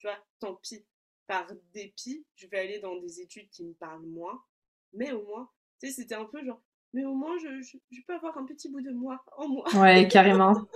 tu 0.05 0.11
vois, 0.11 0.24
tant 0.38 0.55
pis. 0.57 0.84
Par 1.26 1.50
dépit, 1.72 2.26
je 2.34 2.46
vais 2.48 2.59
aller 2.59 2.78
dans 2.80 2.96
des 2.96 3.22
études 3.22 3.48
qui 3.48 3.64
me 3.64 3.72
parlent 3.72 4.05
moins, 4.05 4.44
mais 4.92 5.11
au 5.12 5.22
moins, 5.22 5.50
tu 5.80 5.86
sais, 5.86 5.92
c'était 5.94 6.14
un 6.14 6.26
peu 6.26 6.44
genre, 6.44 6.61
mais 6.92 7.07
au 7.07 7.14
moins, 7.14 7.38
je, 7.38 7.62
je, 7.62 8.00
peux 8.07 8.14
avoir 8.14 8.36
un 8.36 8.44
petit 8.44 8.68
bout 8.68 8.82
de 8.82 8.90
moi 8.90 9.24
en 9.38 9.48
moi. 9.48 9.64
Ouais, 9.74 10.07
carrément. 10.11 10.68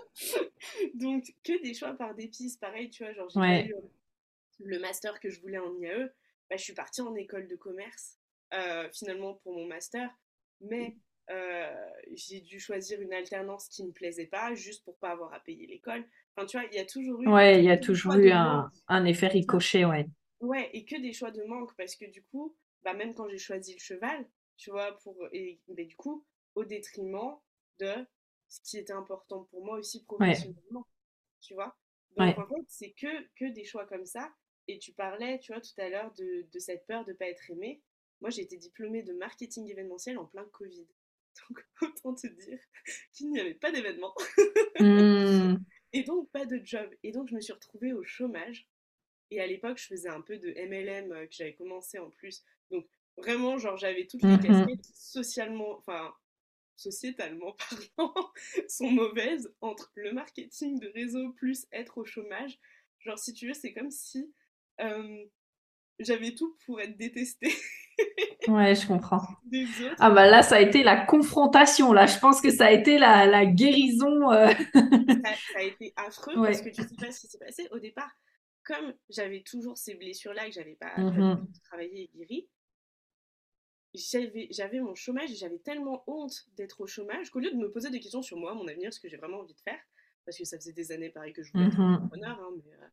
Donc, 0.94 1.34
que 1.44 1.62
des 1.62 1.74
choix 1.74 1.92
par 1.92 2.14
dépit, 2.14 2.48
c'est 2.48 2.60
pareil, 2.60 2.88
tu 2.88 3.04
vois, 3.04 3.12
genre, 3.12 3.28
j'ai 3.28 3.40
ouais. 3.40 3.66
eu 3.66 3.74
euh, 3.74 3.80
le 4.60 4.78
master 4.78 5.20
que 5.20 5.28
je 5.28 5.38
voulais 5.42 5.58
en 5.58 5.74
IAE, 5.74 6.08
bah, 6.48 6.56
je 6.56 6.64
suis 6.64 6.72
partie 6.72 7.02
en 7.02 7.14
école 7.14 7.46
de 7.46 7.56
commerce, 7.56 8.18
euh, 8.54 8.88
finalement, 8.94 9.34
pour 9.34 9.54
mon 9.54 9.66
master, 9.66 10.10
mais 10.62 10.96
j'ai 12.12 12.40
dû 12.40 12.58
choisir 12.58 13.00
une 13.00 13.12
alternance 13.12 13.68
qui 13.68 13.82
ne 13.82 13.88
me 13.88 13.92
plaisait 13.92 14.26
pas 14.26 14.54
juste 14.54 14.84
pour 14.84 14.96
pas 14.98 15.10
avoir 15.10 15.32
à 15.32 15.40
payer 15.40 15.66
l'école. 15.66 16.04
Enfin, 16.34 16.46
tu 16.46 16.58
vois, 16.58 16.66
il 16.70 16.74
y 16.74 16.80
a 16.80 16.86
toujours 16.86 17.22
eu. 17.22 17.28
Ouais, 17.28 17.58
il 17.58 17.64
y 17.64 17.70
a 17.70 17.78
toujours 17.78 18.14
eu 18.14 18.30
un, 18.30 18.70
un, 18.88 19.04
effet 19.04 19.28
ricochet, 19.28 19.84
ouais. 19.84 20.06
Ouais, 20.40 20.70
et 20.72 20.84
que 20.84 21.00
des 21.00 21.12
choix 21.12 21.30
de 21.30 21.42
manque 21.44 21.74
parce 21.76 21.96
que 21.96 22.06
du 22.06 22.22
coup, 22.22 22.56
bah, 22.82 22.94
même 22.94 23.14
quand 23.14 23.28
j'ai 23.28 23.38
choisi 23.38 23.74
le 23.74 23.80
cheval, 23.80 24.26
tu 24.56 24.70
vois, 24.70 24.96
pour. 24.98 25.16
Et 25.32 25.60
mais 25.68 25.84
du 25.84 25.96
coup, 25.96 26.24
au 26.54 26.64
détriment 26.64 27.36
de 27.78 28.06
ce 28.48 28.60
qui 28.62 28.78
était 28.78 28.92
important 28.92 29.44
pour 29.50 29.64
moi 29.64 29.78
aussi 29.78 30.04
professionnellement. 30.04 30.86
Tu 31.40 31.54
vois 31.54 31.76
Donc 32.16 32.38
en 32.38 32.46
fait, 32.46 32.64
c'est 32.66 32.92
que, 32.92 33.22
que 33.36 33.52
des 33.52 33.64
choix 33.64 33.86
comme 33.86 34.06
ça. 34.06 34.30
Et 34.66 34.78
tu 34.78 34.92
parlais, 34.92 35.38
tu 35.38 35.52
vois, 35.52 35.60
tout 35.60 35.78
à 35.80 35.88
l'heure 35.88 36.12
de, 36.14 36.46
de 36.52 36.58
cette 36.58 36.86
peur 36.86 37.04
de 37.04 37.12
ne 37.12 37.16
pas 37.16 37.26
être 37.26 37.50
aimé. 37.50 37.80
Moi, 38.20 38.30
j'ai 38.30 38.42
été 38.42 38.56
diplômée 38.56 39.02
de 39.02 39.12
marketing 39.14 39.68
événementiel 39.70 40.18
en 40.18 40.26
plein 40.26 40.44
Covid. 40.52 40.86
Donc, 41.48 41.64
autant 41.82 42.14
te 42.14 42.26
dire 42.26 42.58
qu'il 43.12 43.30
n'y 43.30 43.40
avait 43.40 43.54
pas 43.54 43.72
d'événement. 43.72 44.14
Mmh. 44.80 45.56
Et 45.92 46.02
donc, 46.02 46.30
pas 46.30 46.44
de 46.44 46.60
job. 46.62 46.88
Et 47.02 47.12
donc, 47.12 47.28
je 47.28 47.34
me 47.34 47.40
suis 47.40 47.52
retrouvée 47.52 47.92
au 47.92 48.04
chômage. 48.04 48.68
Et 49.30 49.40
à 49.40 49.46
l'époque, 49.46 49.78
je 49.78 49.86
faisais 49.86 50.08
un 50.08 50.20
peu 50.20 50.38
de 50.38 50.48
MLM 50.50 51.12
euh, 51.12 51.26
que 51.26 51.32
j'avais 51.32 51.54
commencé 51.54 51.98
en 51.98 52.10
plus. 52.10 52.44
Donc, 52.70 52.86
vraiment, 53.16 53.58
genre, 53.58 53.76
j'avais 53.76 54.06
toutes 54.06 54.22
les 54.22 54.36
mmh 54.36 54.40
casquettes 54.40 54.86
socialement, 54.94 55.78
enfin, 55.78 56.14
sociétalement 56.76 57.56
parlant, 57.96 58.14
sont 58.68 58.90
mauvaises 58.90 59.52
entre 59.60 59.92
le 59.96 60.12
marketing 60.12 60.78
de 60.78 60.88
réseau 60.88 61.32
plus 61.32 61.66
être 61.72 61.98
au 61.98 62.04
chômage. 62.04 62.58
Genre, 63.00 63.18
si 63.18 63.32
tu 63.32 63.46
veux, 63.48 63.54
c'est 63.54 63.72
comme 63.72 63.90
si 63.90 64.32
euh, 64.80 65.24
j'avais 65.98 66.34
tout 66.34 66.56
pour 66.64 66.80
être 66.80 66.96
détestée. 66.96 67.52
Ouais, 68.48 68.74
je 68.74 68.86
comprends. 68.86 69.22
Ah 69.98 70.10
bah 70.10 70.28
là, 70.28 70.42
ça 70.42 70.56
a 70.56 70.60
été 70.60 70.82
la 70.82 70.96
confrontation. 71.04 71.92
Là, 71.92 72.06
je 72.06 72.18
pense 72.18 72.40
que 72.40 72.50
ça 72.50 72.66
a 72.66 72.70
été 72.70 72.98
la, 72.98 73.26
la 73.26 73.44
guérison. 73.44 74.30
Euh. 74.30 74.48
Ça, 74.74 75.58
a 75.58 75.62
été 75.62 75.92
affreux 75.96 76.34
parce 76.34 76.62
que 76.62 76.70
tu 76.70 76.82
sais 76.82 76.94
pas 76.96 77.10
ce 77.10 77.20
qui 77.20 77.26
s'est 77.26 77.38
passé. 77.38 77.68
Au 77.72 77.78
départ, 77.78 78.10
comme 78.64 78.94
j'avais 79.08 79.42
toujours 79.42 79.76
ces 79.76 79.94
blessures-là 79.94 80.46
que 80.46 80.52
j'avais 80.52 80.76
pas 80.76 80.94
mmh 80.98 81.46
travaillé 81.64 82.04
et 82.04 82.10
guéri, 82.16 82.48
j'avais 84.50 84.80
mon 84.80 84.94
chômage 84.94 85.30
et 85.30 85.34
j'avais 85.34 85.58
tellement 85.58 86.04
honte 86.06 86.46
d'être 86.56 86.80
au 86.80 86.86
chômage 86.86 87.30
qu'au 87.30 87.40
lieu 87.40 87.50
de 87.50 87.56
me 87.56 87.70
poser 87.70 87.90
des 87.90 88.00
questions 88.00 88.22
sur 88.22 88.36
moi, 88.36 88.54
mon 88.54 88.68
avenir, 88.68 88.92
ce 88.92 89.00
que 89.00 89.08
j'ai 89.08 89.16
vraiment 89.16 89.38
envie 89.38 89.54
de 89.54 89.60
faire, 89.60 89.80
parce 90.24 90.36
que 90.36 90.44
ça 90.44 90.58
faisait 90.58 90.72
des 90.72 90.92
années 90.92 91.10
pareil 91.10 91.32
que 91.32 91.42
je 91.42 91.52
voulais 91.52 91.66
être 91.66 91.78
mmh 91.78 91.94
entrepreneur, 91.94 92.38
hein, 92.40 92.50
mais 92.56 92.72
euh, 92.74 92.88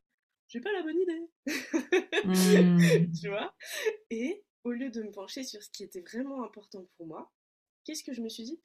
j'ai 0.48 0.62
pas 0.62 0.72
la 0.72 0.82
bonne 0.82 1.00
idée. 1.00 1.22
Mmh. 2.24 3.12
tu 3.22 3.30
vois? 3.30 3.54
Et 4.10 4.44
au 4.66 4.72
lieu 4.72 4.90
de 4.90 5.02
me 5.04 5.12
pencher 5.12 5.44
sur 5.44 5.64
ce 5.64 5.70
qui 5.70 5.84
était 5.84 6.02
vraiment 6.02 6.44
important 6.44 6.86
pour 6.98 7.08
moi, 7.08 7.32
qu'est-ce 7.86 8.04
que 8.04 8.14
je 8.14 8.22
me 8.22 8.28
suis 8.28 8.44
dit? 8.44 8.60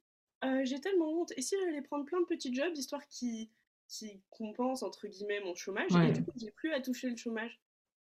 Euh, 0.44 0.62
J'ai 0.64 0.80
tellement 0.80 1.12
honte. 1.12 1.32
Et 1.36 1.42
si 1.42 1.54
j'allais 1.60 1.82
prendre 1.82 2.06
plein 2.06 2.20
de 2.20 2.26
petits 2.26 2.52
jobs, 2.52 2.76
histoire 2.76 3.06
qui, 3.06 3.52
qui 3.86 4.22
compensent, 4.30 4.82
entre 4.82 5.06
guillemets, 5.06 5.40
mon 5.40 5.54
chômage, 5.54 5.94
et 5.94 6.12
du 6.12 6.24
coup, 6.24 6.32
j'ai 6.36 6.50
plus 6.50 6.72
à 6.72 6.80
toucher 6.80 7.10
le 7.10 7.16
chômage? 7.16 7.60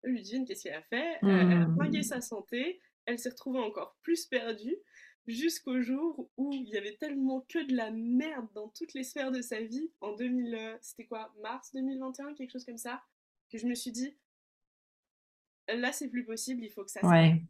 Ludivine, 0.03 0.45
qu'est-ce 0.45 0.65
qu'elle 0.65 0.75
a 0.75 0.83
fait? 0.83 1.19
Elle 1.23 1.29
a 1.31 1.67
mmh. 1.67 2.03
sa 2.03 2.21
santé, 2.21 2.81
elle 3.07 3.19
s'est 3.19 3.31
retrouvée 3.31 3.61
encore 3.61 3.97
plus 4.03 4.27
perdue, 4.27 4.77
jusqu'au 5.27 5.81
jour 5.81 6.31
où 6.37 6.53
il 6.53 6.69
y 6.69 6.77
avait 6.77 6.97
tellement 6.97 7.43
que 7.49 7.67
de 7.67 7.75
la 7.75 7.91
merde 7.91 8.49
dans 8.55 8.69
toutes 8.69 8.95
les 8.95 9.05
sphères 9.05 9.33
de 9.33 9.41
sa 9.41 9.61
vie, 9.61 9.91
en 10.01 10.15
2000, 10.15 10.55
euh, 10.55 10.77
c'était 10.81 11.07
quoi, 11.07 11.33
mars 11.43 11.73
2021, 11.73 12.35
quelque 12.35 12.51
chose 12.51 12.65
comme 12.65 12.79
ça, 12.79 13.03
que 13.51 13.59
je 13.59 13.67
me 13.67 13.75
suis 13.75 13.93
dit, 13.93 14.15
là 15.69 15.93
c'est 15.93 16.09
plus 16.09 16.25
possible, 16.25 16.63
il 16.65 16.71
faut 16.71 16.85
que 16.85 16.91
ça 16.91 17.05
ouais. 17.07 17.43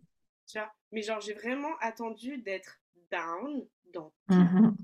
Tu 0.47 0.59
vois 0.59 0.73
Mais 0.93 1.03
genre, 1.03 1.21
j'ai 1.21 1.35
vraiment 1.35 1.77
attendu 1.81 2.39
d'être 2.39 2.81
down 3.11 3.67
dans 3.93 4.13
tout. 4.29 4.35
Mmh 4.35 4.75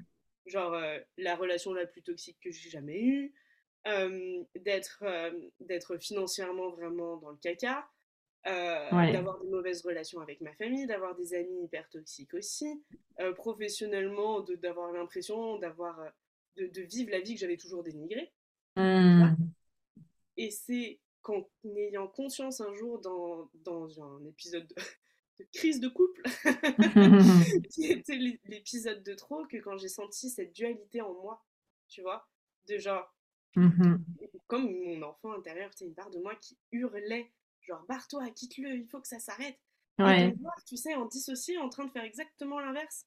genre, 0.51 0.75
euh, 0.75 0.99
la 1.17 1.37
relation 1.37 1.73
la 1.73 1.87
plus 1.87 2.03
toxique 2.03 2.39
que 2.43 2.51
j'ai 2.51 2.69
jamais 2.69 3.01
eue, 3.01 3.35
euh, 3.87 4.43
d'être 4.57 5.05
d'être 5.61 5.97
financièrement 5.97 6.71
vraiment 6.71 7.17
dans 7.17 7.31
le 7.31 7.37
caca, 7.37 7.89
euh, 8.47 8.91
d'avoir 9.13 9.43
de 9.43 9.49
mauvaises 9.49 9.83
relations 9.83 10.21
avec 10.21 10.41
ma 10.41 10.53
famille, 10.55 10.87
d'avoir 10.87 11.15
des 11.15 11.35
amis 11.35 11.65
hyper 11.65 11.89
toxiques 11.89 12.35
aussi, 12.35 12.83
professionnellement, 13.37 14.41
d'avoir 14.41 14.93
l'impression 14.93 15.59
d'avoir 15.59 15.99
de, 16.57 16.67
de, 16.67 16.83
vivre 16.83 17.11
la 17.11 17.21
vie 17.21 17.35
que 17.35 17.41
j'avais 17.41 17.57
toujours 17.57 17.83
dénigrée. 17.83 18.33
Mmh. 18.77 19.35
Et 20.37 20.51
c'est 20.51 21.01
qu'en 21.23 21.47
ayant 21.77 22.09
conscience 22.09 22.61
un 22.61 22.73
jour 22.75 22.99
dans, 23.01 23.51
dans 23.65 24.03
un 24.03 24.25
épisode 24.25 24.67
de, 24.67 24.75
crise 25.53 25.81
de 25.81 25.89
couple, 25.89 26.23
qui 27.71 27.87
était 27.87 28.39
l'épisode 28.45 29.03
de 29.03 29.15
trop, 29.15 29.47
que 29.47 29.57
quand 29.59 29.77
j'ai 29.79 29.89
senti 29.89 30.31
cette 30.31 30.55
dualité 30.55 31.01
en 31.01 31.15
moi, 31.15 31.45
tu 31.89 32.03
vois, 32.03 32.29
de 32.69 32.79
genre, 32.79 33.15
mmh 33.57 33.97
comme 34.47 34.69
mon 34.85 35.03
enfant 35.03 35.33
intérieur, 35.33 35.71
c'est 35.75 35.85
une 35.85 35.95
part 35.95 36.11
de 36.11 36.19
moi 36.19 36.35
qui 36.35 36.59
hurlait, 36.73 37.31
genre, 37.61 37.85
barre-toi, 37.89 38.29
quitte-le, 38.31 38.75
il 38.75 38.87
faut 38.89 39.01
que 39.01 39.07
ça 39.07 39.21
s'arrête. 39.21 39.59
Et 40.01 40.33
de 40.33 40.39
voir, 40.41 40.55
tu 40.67 40.77
sais, 40.77 40.95
en 40.95 41.07
dissocié, 41.07 41.59
en 41.59 41.69
train 41.69 41.85
de 41.85 41.91
faire 41.91 42.05
exactement 42.05 42.59
l'inverse. 42.59 43.07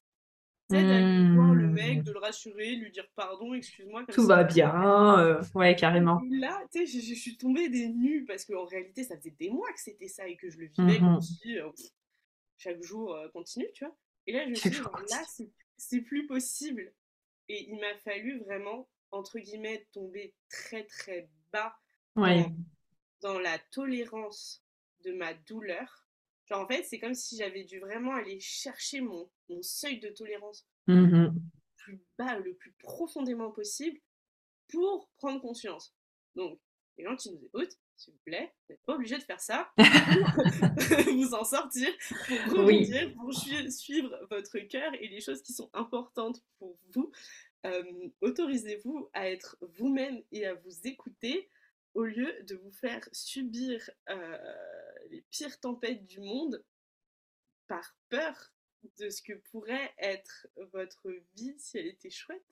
Tu 0.70 0.78
sais, 0.78 0.84
d'aller 0.84 1.34
voir 1.36 1.54
le 1.54 1.68
mec, 1.68 2.00
mmh. 2.00 2.04
de 2.04 2.12
le 2.14 2.20
rassurer, 2.20 2.76
lui 2.76 2.92
dire 2.92 3.08
pardon, 3.16 3.54
excuse-moi. 3.54 4.06
Tout 4.14 4.26
va 4.26 4.44
bien, 4.44 5.20
euh, 5.20 5.44
ouais, 5.56 5.76
carrément. 5.76 6.22
là, 6.32 6.62
tu 6.72 6.86
sais, 6.86 7.02
je, 7.02 7.14
suis 7.14 7.36
tombée 7.36 7.68
des 7.68 7.90
nues 7.90 8.24
parce 8.26 8.46
qu'en 8.46 8.66
réalité, 8.66 9.04
ça 9.04 9.18
faisait 9.18 9.36
des 9.38 9.50
mois 9.50 9.72
que 9.74 9.82
c'était 9.82 10.08
ça 10.08 10.28
et 10.28 10.38
que 10.38 10.50
je 10.50 10.60
le 10.60 10.68
vivais 10.68 11.00
comme 11.00 11.20
si, 11.22 11.58
euh, 11.58 11.70
chaque 12.64 12.82
jour 12.82 13.14
euh, 13.14 13.28
continue, 13.30 13.68
tu 13.74 13.86
vois. 13.86 13.96
Et 14.26 14.32
là, 14.32 14.46
je 14.46 14.50
me 14.50 14.56
suis 14.56 14.70
dit, 14.70 14.78
là, 14.78 15.24
c'est 15.78 16.02
plus 16.02 16.26
possible. 16.28 16.94
Et 17.50 17.70
il 17.70 17.80
m'a 17.80 17.96
fallu 18.00 18.40
vraiment, 18.40 18.90
entre 19.12 19.40
guillemets, 19.40 19.88
tomber 19.92 20.34
très, 20.50 20.86
très 20.86 21.30
bas 21.52 21.76
dans, 22.16 23.40
la 23.40 23.60
tolérance 23.72 24.64
de 25.02 25.12
ma 25.12 25.34
douleur. 25.34 26.08
Genre, 26.46 26.62
en 26.62 26.68
fait, 26.68 26.84
c'est 26.84 27.00
comme 27.00 27.14
si 27.14 27.38
j'avais 27.38 27.66
dû 27.66 27.80
vraiment 27.80 28.14
aller 28.14 28.40
chercher 28.40 29.02
mon, 29.02 29.30
mon 29.50 29.62
seuil 29.62 30.00
de 30.00 30.10
tolérance 30.10 30.66
mmh 30.88 31.30
plus 31.78 32.02
bas, 32.18 32.40
le 32.40 32.54
plus 32.56 32.72
profondément 32.80 33.52
possible 33.52 34.00
pour 34.70 35.10
prendre 35.18 35.42
conscience. 35.42 35.94
Donc, 36.34 36.58
les 36.98 37.04
gens 37.04 37.18
qui 37.18 37.30
nous 37.30 37.44
écoutent, 37.44 37.78
s'il 37.96 38.14
vous 38.14 38.20
plaît, 38.26 38.54
vous 38.68 38.74
n'êtes 38.74 38.84
pas 38.84 38.96
obligé 38.96 39.18
de 39.18 39.24
faire 39.24 39.40
ça 39.40 39.72
pour 39.76 39.86
vous 41.14 41.34
en 41.34 41.44
sortir, 41.44 41.90
pour 42.48 42.60
rebondir, 42.60 43.14
pour 43.14 43.34
suivre 43.34 44.28
votre 44.30 44.60
cœur 44.60 44.94
et 45.00 45.08
les 45.08 45.22
choses 45.22 45.42
qui 45.42 45.54
sont 45.54 45.70
importantes 45.74 46.42
pour 46.60 46.78
vous. 46.94 47.12
Euh, 47.66 48.10
autorisez-vous 48.22 49.10
à 49.14 49.30
être 49.30 49.58
vous-même 49.62 50.22
et 50.32 50.46
à 50.46 50.54
vous 50.54 50.88
écouter 50.88 51.50
au 51.94 52.04
lieu 52.04 52.34
de 52.44 52.56
vous 52.56 52.72
faire 52.72 53.08
subir 53.12 53.90
euh, 54.10 54.38
les 55.10 55.24
pires 55.30 55.60
tempêtes 55.60 56.06
du 56.06 56.20
monde 56.20 56.64
par 57.68 57.96
peur 58.10 58.52
de 59.00 59.10
ce 59.10 59.22
que 59.22 59.34
pourrait 59.34 59.94
être 59.98 60.48
votre 60.74 61.10
vie 61.36 61.56
si 61.58 61.78
elle 61.78 61.88
était 61.88 62.10
chouette. 62.10 62.44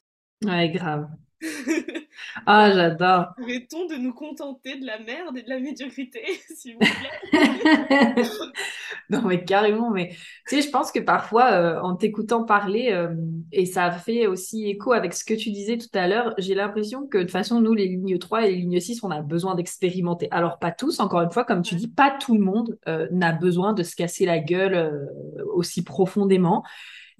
Ouais, 0.44 0.70
grave. 0.70 1.08
Ah, 2.46 2.72
j'adore. 2.74 3.34
Pourrait-on 3.38 3.88
de 3.88 3.96
nous 3.96 4.14
contenter 4.14 4.80
de 4.80 4.86
la 4.86 5.00
merde 5.00 5.38
et 5.38 5.44
de 5.44 5.50
la 5.50 5.60
médiocrité, 5.60 6.22
s'il 6.56 6.74
vous 6.74 6.80
plaît 6.80 8.24
Non, 9.10 9.22
mais 9.24 9.44
carrément. 9.44 9.92
Mais 9.92 10.10
tu 10.48 10.56
sais, 10.56 10.62
je 10.62 10.70
pense 10.70 10.92
que 10.92 11.00
parfois, 11.00 11.52
euh, 11.52 11.82
en 11.82 11.96
t'écoutant 11.96 12.44
parler, 12.44 12.92
euh, 12.92 13.14
et 13.52 13.66
ça 13.66 13.92
fait 13.92 14.28
aussi 14.28 14.70
écho 14.70 14.94
avec 14.94 15.14
ce 15.14 15.26
que 15.26 15.34
tu 15.34 15.52
disais 15.52 15.78
tout 15.78 15.90
à 15.94 16.08
l'heure, 16.08 16.34
j'ai 16.38 16.56
l'impression 16.56 17.08
que 17.08 17.18
de 17.18 17.24
toute 17.24 17.32
façon, 17.32 17.60
nous, 17.60 17.74
les 17.74 17.88
lignes 17.88 18.18
3 18.18 18.48
et 18.48 18.52
les 18.52 18.58
lignes 18.58 18.80
6, 18.80 19.04
on 19.04 19.12
a 19.12 19.22
besoin 19.22 19.56
d'expérimenter. 19.56 20.28
Alors, 20.32 20.60
pas 20.60 20.72
tous, 20.72 21.00
encore 21.00 21.22
une 21.22 21.32
fois, 21.32 21.44
comme 21.44 21.62
tu 21.62 21.76
dis, 21.76 21.90
pas 21.90 22.12
tout 22.12 22.36
le 22.36 22.44
monde 22.44 22.78
euh, 22.88 23.08
n'a 23.12 23.34
besoin 23.34 23.74
de 23.74 23.84
se 23.84 23.96
casser 23.96 24.26
la 24.26 24.40
gueule 24.40 25.10
aussi 25.54 25.84
profondément. 25.84 26.64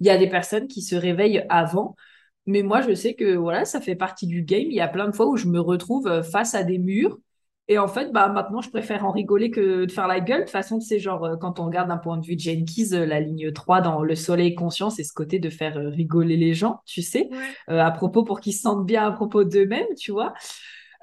Il 0.00 0.06
y 0.06 0.10
a 0.10 0.18
des 0.18 0.28
personnes 0.28 0.68
qui 0.68 0.82
se 0.82 0.96
réveillent 0.96 1.44
avant. 1.48 1.96
Mais 2.46 2.62
moi, 2.62 2.80
je 2.80 2.94
sais 2.94 3.14
que 3.14 3.36
voilà, 3.36 3.64
ça 3.64 3.80
fait 3.80 3.94
partie 3.94 4.26
du 4.26 4.42
game. 4.42 4.66
Il 4.66 4.74
y 4.74 4.80
a 4.80 4.88
plein 4.88 5.06
de 5.08 5.14
fois 5.14 5.26
où 5.28 5.36
je 5.36 5.46
me 5.46 5.60
retrouve 5.60 6.06
euh, 6.08 6.22
face 6.22 6.54
à 6.54 6.64
des 6.64 6.78
murs. 6.78 7.18
Et 7.68 7.78
en 7.78 7.86
fait, 7.86 8.10
bah, 8.12 8.28
maintenant, 8.28 8.60
je 8.60 8.70
préfère 8.70 9.04
en 9.04 9.12
rigoler 9.12 9.50
que 9.50 9.84
de 9.84 9.92
faire 9.92 10.08
la 10.08 10.18
gueule. 10.20 10.40
De 10.40 10.44
toute 10.44 10.50
façon, 10.50 10.80
c'est 10.80 10.98
genre, 10.98 11.24
euh, 11.24 11.36
quand 11.36 11.60
on 11.60 11.66
regarde 11.66 11.88
d'un 11.88 11.98
point 11.98 12.18
de 12.18 12.26
vue 12.26 12.36
Jenkins, 12.36 12.92
euh, 12.92 13.06
la 13.06 13.20
ligne 13.20 13.52
3 13.52 13.80
dans 13.80 14.02
Le 14.02 14.16
Soleil 14.16 14.54
conscient, 14.56 14.90
c'est 14.90 15.04
ce 15.04 15.12
côté 15.12 15.38
de 15.38 15.50
faire 15.50 15.76
rigoler 15.76 16.36
les 16.36 16.54
gens, 16.54 16.80
tu 16.84 17.02
sais, 17.02 17.30
à 17.68 17.90
propos 17.92 18.24
pour 18.24 18.40
qu'ils 18.40 18.54
se 18.54 18.62
sentent 18.62 18.86
bien 18.86 19.06
à 19.06 19.12
propos 19.12 19.44
d'eux-mêmes, 19.44 19.86
tu 19.96 20.10
vois. 20.10 20.34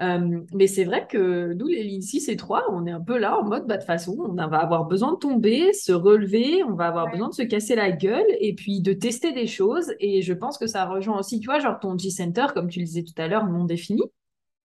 Euh, 0.02 0.42
mais 0.54 0.68
c'est 0.68 0.86
vrai 0.86 1.08
que 1.08 1.54
nous, 1.54 1.68
les 1.68 1.84
lignes 1.84 2.02
6 2.02 2.30
et 2.30 2.38
3, 2.38 2.66
on 2.72 2.86
est 2.86 2.92
un 2.92 3.02
peu 3.02 3.18
là 3.18 3.38
en 3.38 3.44
mode, 3.44 3.68
bah, 3.68 3.76
de 3.76 3.82
toute 3.82 3.88
façon, 3.88 4.16
on 4.18 4.34
va 4.34 4.58
avoir 4.58 4.86
besoin 4.86 5.14
de 5.14 5.18
tomber, 5.18 5.74
se 5.74 5.92
relever, 5.92 6.64
on 6.64 6.74
va 6.74 6.88
avoir 6.88 7.12
besoin 7.12 7.28
de 7.28 7.34
se 7.34 7.42
casser 7.42 7.76
la 7.76 7.92
gueule 7.92 8.26
et 8.40 8.56
puis 8.56 8.82
de 8.82 8.94
tester 8.94 9.34
des 9.34 9.48
choses. 9.48 9.94
Et 10.00 10.22
je 10.22 10.34
pense 10.34 10.58
que 10.58 10.68
ça 10.68 10.86
rejoint 10.86 11.20
aussi, 11.20 11.40
tu 11.40 11.48
vois, 11.48 11.60
genre 11.60 11.80
ton 11.80 11.98
G-Center, 11.98 12.48
comme 12.54 12.70
tu 12.70 12.80
le 12.80 12.86
disais 12.86 13.04
tout 13.04 13.20
à 13.22 13.28
l'heure, 13.28 13.46
non 13.46 13.66
défini. 13.66 14.04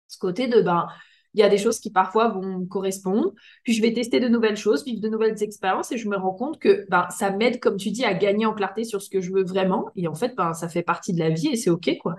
Ce 0.06 0.18
côté 0.18 0.46
de, 0.46 0.60
ben, 0.60 0.86
il 1.34 1.40
y 1.40 1.42
a 1.42 1.48
des 1.48 1.58
choses 1.58 1.80
qui 1.80 1.90
parfois 1.90 2.28
vont 2.28 2.60
me 2.60 2.66
correspondre. 2.66 3.32
Puis 3.64 3.72
je 3.72 3.82
vais 3.82 3.92
tester 3.92 4.20
de 4.20 4.28
nouvelles 4.28 4.56
choses, 4.56 4.84
vivre 4.84 5.00
de 5.00 5.08
nouvelles 5.08 5.42
expériences 5.42 5.90
et 5.90 5.98
je 5.98 6.08
me 6.08 6.16
rends 6.16 6.34
compte 6.34 6.60
que 6.60 6.86
ben, 6.88 7.08
ça 7.10 7.30
m'aide, 7.30 7.58
comme 7.58 7.76
tu 7.76 7.90
dis, 7.90 8.04
à 8.04 8.14
gagner 8.14 8.46
en 8.46 8.54
clarté 8.54 8.84
sur 8.84 9.02
ce 9.02 9.10
que 9.10 9.20
je 9.20 9.32
veux 9.32 9.44
vraiment. 9.44 9.90
Et 9.96 10.06
en 10.06 10.14
fait, 10.14 10.34
ben, 10.36 10.54
ça 10.54 10.68
fait 10.68 10.84
partie 10.84 11.12
de 11.12 11.18
la 11.18 11.30
vie 11.30 11.48
et 11.48 11.56
c'est 11.56 11.70
OK, 11.70 11.90
quoi. 12.00 12.14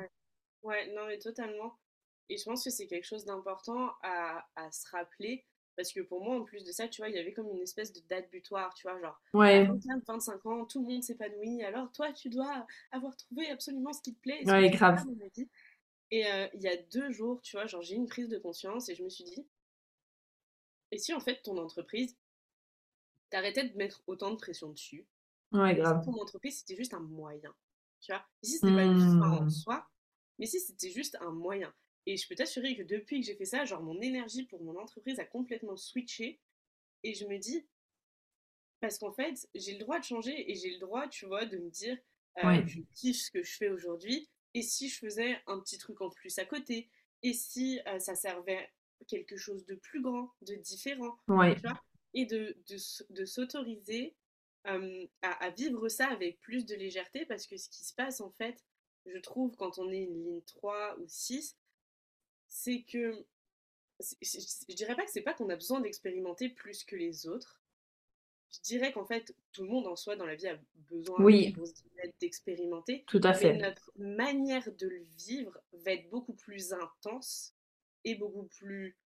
Ouais. 0.63 0.93
non, 0.93 1.03
mais 1.07 1.17
totalement. 1.17 1.77
Et 2.29 2.37
je 2.37 2.43
pense 2.43 2.63
que 2.63 2.69
c'est 2.69 2.87
quelque 2.87 3.05
chose 3.05 3.25
d'important 3.25 3.91
à, 4.01 4.45
à, 4.55 4.71
se 4.71 4.89
rappeler. 4.89 5.45
Parce 5.75 5.91
que 5.91 5.99
pour 5.99 6.23
moi, 6.23 6.37
en 6.37 6.43
plus 6.43 6.63
de 6.63 6.71
ça, 6.71 6.87
tu 6.87 7.01
vois, 7.01 7.09
il 7.09 7.15
y 7.15 7.19
avait 7.19 7.33
comme 7.33 7.49
une 7.49 7.61
espèce 7.61 7.91
de 7.91 7.99
date 8.07 8.31
butoir, 8.31 8.73
tu 8.75 8.87
vois, 8.87 8.99
genre, 9.01 9.21
ouais. 9.33 9.67
25 10.07 10.45
ans, 10.45 10.65
tout 10.65 10.79
le 10.81 10.87
monde 10.87 11.03
s'épanouit, 11.03 11.63
alors 11.63 11.91
toi, 11.91 12.13
tu 12.13 12.29
dois 12.29 12.65
avoir 12.91 13.15
trouvé 13.17 13.49
absolument 13.49 13.91
ce 13.91 14.01
qui 14.01 14.15
te 14.15 14.21
plaît. 14.21 14.49
ouais, 14.49 14.69
grave. 14.69 15.03
Et 16.11 16.25
euh, 16.27 16.47
il 16.53 16.61
y 16.61 16.67
a 16.67 16.77
deux 16.77 17.11
jours, 17.11 17.41
tu 17.41 17.57
vois, 17.57 17.65
genre 17.65 17.81
j'ai 17.81 17.95
une 17.95 18.07
prise 18.07 18.29
de 18.29 18.37
conscience 18.37 18.89
et 18.89 18.95
je 18.95 19.03
me 19.03 19.09
suis 19.09 19.23
dit, 19.23 19.45
et 20.91 20.97
si 20.97 21.13
en 21.13 21.19
fait 21.19 21.41
ton 21.41 21.57
entreprise, 21.57 22.15
t'arrêtais 23.29 23.67
de 23.67 23.75
mettre 23.75 24.03
autant 24.07 24.31
de 24.31 24.37
pression 24.37 24.69
dessus? 24.69 25.05
Ouais, 25.51 25.75
grave. 25.75 26.03
Si 26.03 26.11
ton 26.11 26.21
entreprise 26.21 26.59
c'était 26.59 26.75
juste 26.75 26.93
un 26.93 26.99
moyen, 26.99 27.53
tu 28.01 28.11
vois? 28.11 28.23
Et 28.43 28.47
si 28.47 28.53
c'était 28.53 28.75
pas 28.75 28.83
une 28.83 28.99
fin 28.99 29.31
en 29.31 29.43
mmh. 29.43 29.49
soi, 29.49 29.89
mais 30.37 30.45
si 30.45 30.59
c'était 30.59 30.91
juste 30.91 31.17
un 31.21 31.31
moyen. 31.31 31.73
Et 32.05 32.17
je 32.17 32.27
peux 32.27 32.35
t'assurer 32.35 32.75
que 32.75 32.83
depuis 32.83 33.19
que 33.19 33.25
j'ai 33.25 33.35
fait 33.35 33.45
ça, 33.45 33.65
genre 33.65 33.81
mon 33.81 33.99
énergie 34.01 34.43
pour 34.43 34.63
mon 34.63 34.77
entreprise 34.79 35.19
a 35.19 35.25
complètement 35.25 35.75
switché. 35.75 36.39
Et 37.03 37.13
je 37.13 37.25
me 37.25 37.37
dis, 37.37 37.65
parce 38.79 38.99
qu'en 38.99 39.11
fait, 39.11 39.47
j'ai 39.55 39.73
le 39.73 39.79
droit 39.79 39.99
de 39.99 40.03
changer 40.03 40.51
et 40.51 40.55
j'ai 40.55 40.71
le 40.71 40.79
droit, 40.79 41.07
tu 41.07 41.25
vois, 41.25 41.45
de 41.45 41.57
me 41.57 41.69
dire, 41.69 41.97
euh, 42.43 42.61
je 42.65 42.81
kiffe 42.93 43.17
ce 43.17 43.31
que 43.31 43.43
je 43.43 43.55
fais 43.55 43.69
aujourd'hui. 43.69 44.29
Et 44.53 44.61
si 44.61 44.89
je 44.89 44.99
faisais 44.99 45.41
un 45.47 45.59
petit 45.59 45.77
truc 45.77 46.01
en 46.01 46.09
plus 46.09 46.37
à 46.39 46.45
côté? 46.45 46.89
Et 47.23 47.33
si 47.33 47.79
euh, 47.87 47.99
ça 47.99 48.15
servait 48.15 48.69
quelque 49.07 49.37
chose 49.37 49.65
de 49.65 49.75
plus 49.75 50.01
grand, 50.01 50.31
de 50.41 50.55
différent 50.55 51.17
Et 52.13 52.25
de, 52.25 52.57
de, 53.09 53.25
s'autoriser 53.25 54.15
euh, 54.67 55.05
à, 55.21 55.49
vivre 55.49 55.89
ça 55.89 56.07
avec 56.07 56.39
plus 56.39 56.65
de 56.65 56.75
légèreté. 56.75 57.25
Parce 57.25 57.47
que 57.47 57.57
ce 57.57 57.69
qui 57.69 57.83
se 57.83 57.93
passe 57.93 58.21
en 58.21 58.31
fait, 58.31 58.63
je 59.05 59.17
trouve, 59.17 59.55
quand 59.55 59.79
on 59.79 59.91
est 59.91 60.03
une 60.03 60.23
ligne 60.23 60.41
3 60.41 60.97
ou 60.99 61.05
6, 61.07 61.57
c'est 62.55 62.83
que 62.83 63.25
je 64.01 64.73
dirais 64.75 64.95
pas 64.95 65.03
que 65.03 65.11
c'est 65.11 65.21
pas 65.21 65.33
qu'on 65.33 65.49
a 65.49 65.55
besoin 65.55 65.81
d'expérimenter 65.81 66.49
plus 66.49 66.85
que 66.85 66.95
les 66.95 67.27
autres, 67.27 67.61
je 68.49 68.61
dirais 68.61 68.93
qu'en 68.93 69.05
fait, 69.05 69.35
tout 69.51 69.63
le 69.63 69.69
monde 69.69 69.87
en 69.87 69.97
soi 69.97 70.15
dans 70.15 70.25
la 70.25 70.35
vie 70.35 70.47
a 70.47 70.57
besoin 70.89 71.17
d'expérimenter. 72.21 73.03
Tout 73.07 73.19
à 73.23 73.33
fait. 73.33 73.53
Mais 73.53 73.59
notre 73.59 73.91
manière 73.97 74.71
de 74.73 74.87
le 74.87 75.03
vivre 75.17 75.59
va 75.73 75.91
être 75.91 76.09
beaucoup 76.09 76.33
plus 76.33 76.71
intense 76.71 77.53
et 78.05 78.15
beaucoup 78.15 78.45
plus 78.45 78.97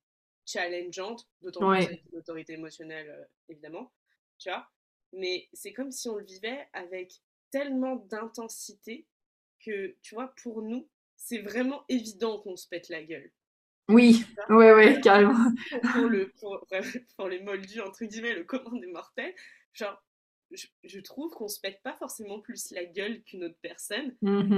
challengeante, 0.45 1.27
d'autant 1.41 1.71
plus 1.71 1.85
avec 1.85 2.05
une 2.11 2.19
autorité 2.19 2.53
émotionnelle, 2.53 3.09
euh, 3.09 3.25
évidemment. 3.47 3.91
Tu 4.37 4.49
vois 4.49 4.69
Mais 5.13 5.49
c'est 5.53 5.73
comme 5.73 5.91
si 5.91 6.07
on 6.07 6.17
le 6.17 6.25
vivait 6.25 6.67
avec 6.73 7.19
tellement 7.49 7.95
d'intensité 7.95 9.07
que, 9.59 9.95
tu 10.03 10.13
vois, 10.13 10.33
pour 10.43 10.61
nous, 10.61 10.87
c'est 11.15 11.39
vraiment 11.39 11.83
évident 11.89 12.39
qu'on 12.39 12.55
se 12.55 12.67
pète 12.67 12.89
la 12.89 13.03
gueule. 13.03 13.31
Oui, 13.89 14.23
oui, 14.49 14.65
oui, 14.75 15.01
carrément. 15.01 15.51
Pour, 15.91 16.05
le, 16.05 16.31
pour, 17.17 17.27
les 17.27 17.41
moldus, 17.41 17.81
entre 17.81 18.05
guillemets, 18.05 18.35
le 18.35 18.43
commun 18.43 18.79
des 18.79 18.87
mortels, 18.87 19.33
genre, 19.73 20.01
je, 20.51 20.99
trouve 20.99 21.31
qu'on 21.31 21.47
se 21.47 21.59
pète 21.59 21.81
pas 21.83 21.95
forcément 21.95 22.39
plus 22.39 22.71
la 22.71 22.85
gueule 22.85 23.21
qu'une 23.23 23.43
autre 23.43 23.57
personne, 23.61 24.15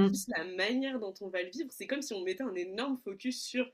juste 0.10 0.30
la 0.36 0.44
manière 0.44 1.00
dont 1.00 1.14
on 1.22 1.30
va 1.30 1.44
le 1.44 1.50
vivre. 1.50 1.70
C'est 1.72 1.88
comme 1.88 2.02
si 2.02 2.14
on 2.14 2.24
mettait 2.24 2.44
un 2.44 2.56
énorme 2.56 2.98
focus 2.98 3.42
sur 3.42 3.70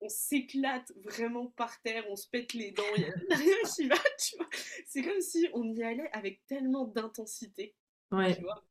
on 0.00 0.08
s'éclate 0.08 0.92
vraiment 0.96 1.46
par 1.56 1.80
terre, 1.80 2.04
on 2.10 2.16
se 2.16 2.28
pète 2.28 2.52
les 2.52 2.72
dents, 2.72 2.82
il 2.96 3.04
n'y 3.04 3.08
a 3.08 3.14
rien 3.36 3.56
qui 3.74 3.88
va, 3.88 3.96
tu 4.18 4.36
vois. 4.36 4.48
C'est 4.86 5.02
comme 5.02 5.20
si 5.20 5.48
on 5.54 5.72
y 5.72 5.82
allait 5.82 6.10
avec 6.12 6.44
tellement 6.46 6.84
d'intensité. 6.84 7.74
Ouais. 8.10 8.36
Tu 8.36 8.42
vois 8.42 8.62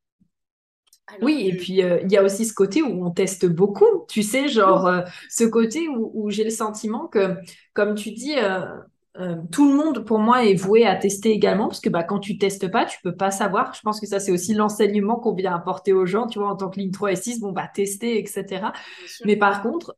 oui, 1.20 1.48
et 1.48 1.56
puis 1.56 1.82
euh, 1.82 2.00
il 2.02 2.10
y 2.10 2.16
a 2.16 2.22
aussi 2.22 2.46
ce 2.46 2.54
côté 2.54 2.82
où 2.82 3.04
on 3.04 3.10
teste 3.10 3.46
beaucoup, 3.46 4.06
tu 4.08 4.22
sais, 4.22 4.48
genre 4.48 4.86
euh, 4.86 5.02
ce 5.28 5.44
côté 5.44 5.86
où, 5.88 6.30
j'ai 6.30 6.44
le 6.44 6.50
sentiment 6.50 7.06
que, 7.06 7.36
comme 7.74 7.94
tu 7.94 8.10
dis, 8.12 8.36
euh, 8.38 9.36
tout 9.52 9.68
le 9.68 9.76
monde 9.76 10.04
pour 10.04 10.18
moi 10.18 10.44
est 10.44 10.54
voué 10.54 10.86
à 10.86 10.96
tester 10.96 11.30
également, 11.30 11.68
parce 11.68 11.80
que 11.80 11.90
bah, 11.90 12.04
quand 12.04 12.20
tu 12.20 12.38
testes 12.38 12.70
pas, 12.70 12.86
tu 12.86 12.98
peux 13.02 13.14
pas 13.14 13.30
savoir. 13.30 13.74
Je 13.74 13.82
pense 13.82 14.00
que 14.00 14.06
ça, 14.06 14.18
c'est 14.18 14.32
aussi 14.32 14.54
l'enseignement 14.54 15.16
qu'on 15.16 15.34
vient 15.34 15.54
apporter 15.54 15.92
aux 15.92 16.06
gens, 16.06 16.26
tu 16.26 16.38
vois, 16.38 16.48
en 16.48 16.56
tant 16.56 16.70
que 16.70 16.80
ligne 16.80 16.90
3 16.90 17.12
et 17.12 17.16
6, 17.16 17.40
bon, 17.40 17.52
bah, 17.52 17.68
tester, 17.72 18.18
etc. 18.18 18.68
Mais 19.24 19.36
par 19.36 19.62
contre, 19.62 19.94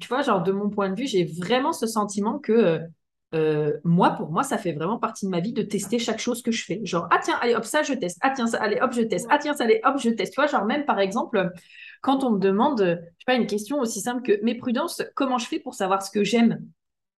tu 0.00 0.08
vois, 0.08 0.22
genre 0.22 0.42
de 0.42 0.52
mon 0.52 0.70
point 0.70 0.90
de 0.90 0.98
vue, 0.98 1.06
j'ai 1.06 1.24
vraiment 1.24 1.72
ce 1.72 1.86
sentiment 1.86 2.38
que 2.38 2.80
euh, 3.36 3.72
moi, 3.84 4.10
pour 4.10 4.30
moi, 4.30 4.42
ça 4.42 4.58
fait 4.58 4.72
vraiment 4.72 4.98
partie 4.98 5.26
de 5.26 5.30
ma 5.30 5.40
vie 5.40 5.52
de 5.52 5.62
tester 5.62 5.98
chaque 5.98 6.18
chose 6.18 6.42
que 6.42 6.50
je 6.50 6.64
fais. 6.64 6.80
Genre, 6.84 7.06
ah 7.10 7.18
tiens, 7.22 7.36
allez, 7.40 7.54
hop, 7.54 7.64
ça, 7.64 7.82
je 7.82 7.94
teste. 7.94 8.18
Ah 8.22 8.30
tiens, 8.34 8.46
ça, 8.46 8.58
allez, 8.62 8.78
hop, 8.80 8.92
je 8.92 9.02
teste. 9.02 9.26
Ah 9.30 9.38
tiens, 9.38 9.54
ça, 9.54 9.64
allez, 9.64 9.80
hop, 9.84 9.96
je 9.98 10.10
teste. 10.10 10.32
Tu 10.34 10.40
vois, 10.40 10.46
genre, 10.48 10.64
même 10.64 10.84
par 10.84 10.98
exemple, 11.00 11.50
quand 12.02 12.24
on 12.24 12.30
me 12.32 12.38
demande, 12.38 12.80
je 12.80 12.94
sais 12.96 13.24
pas, 13.26 13.34
une 13.34 13.46
question 13.46 13.78
aussi 13.80 14.00
simple 14.00 14.22
que, 14.22 14.40
mais 14.42 14.54
prudence, 14.54 15.02
comment 15.14 15.38
je 15.38 15.46
fais 15.46 15.60
pour 15.60 15.74
savoir 15.74 16.02
ce 16.02 16.10
que 16.10 16.24
j'aime? 16.24 16.60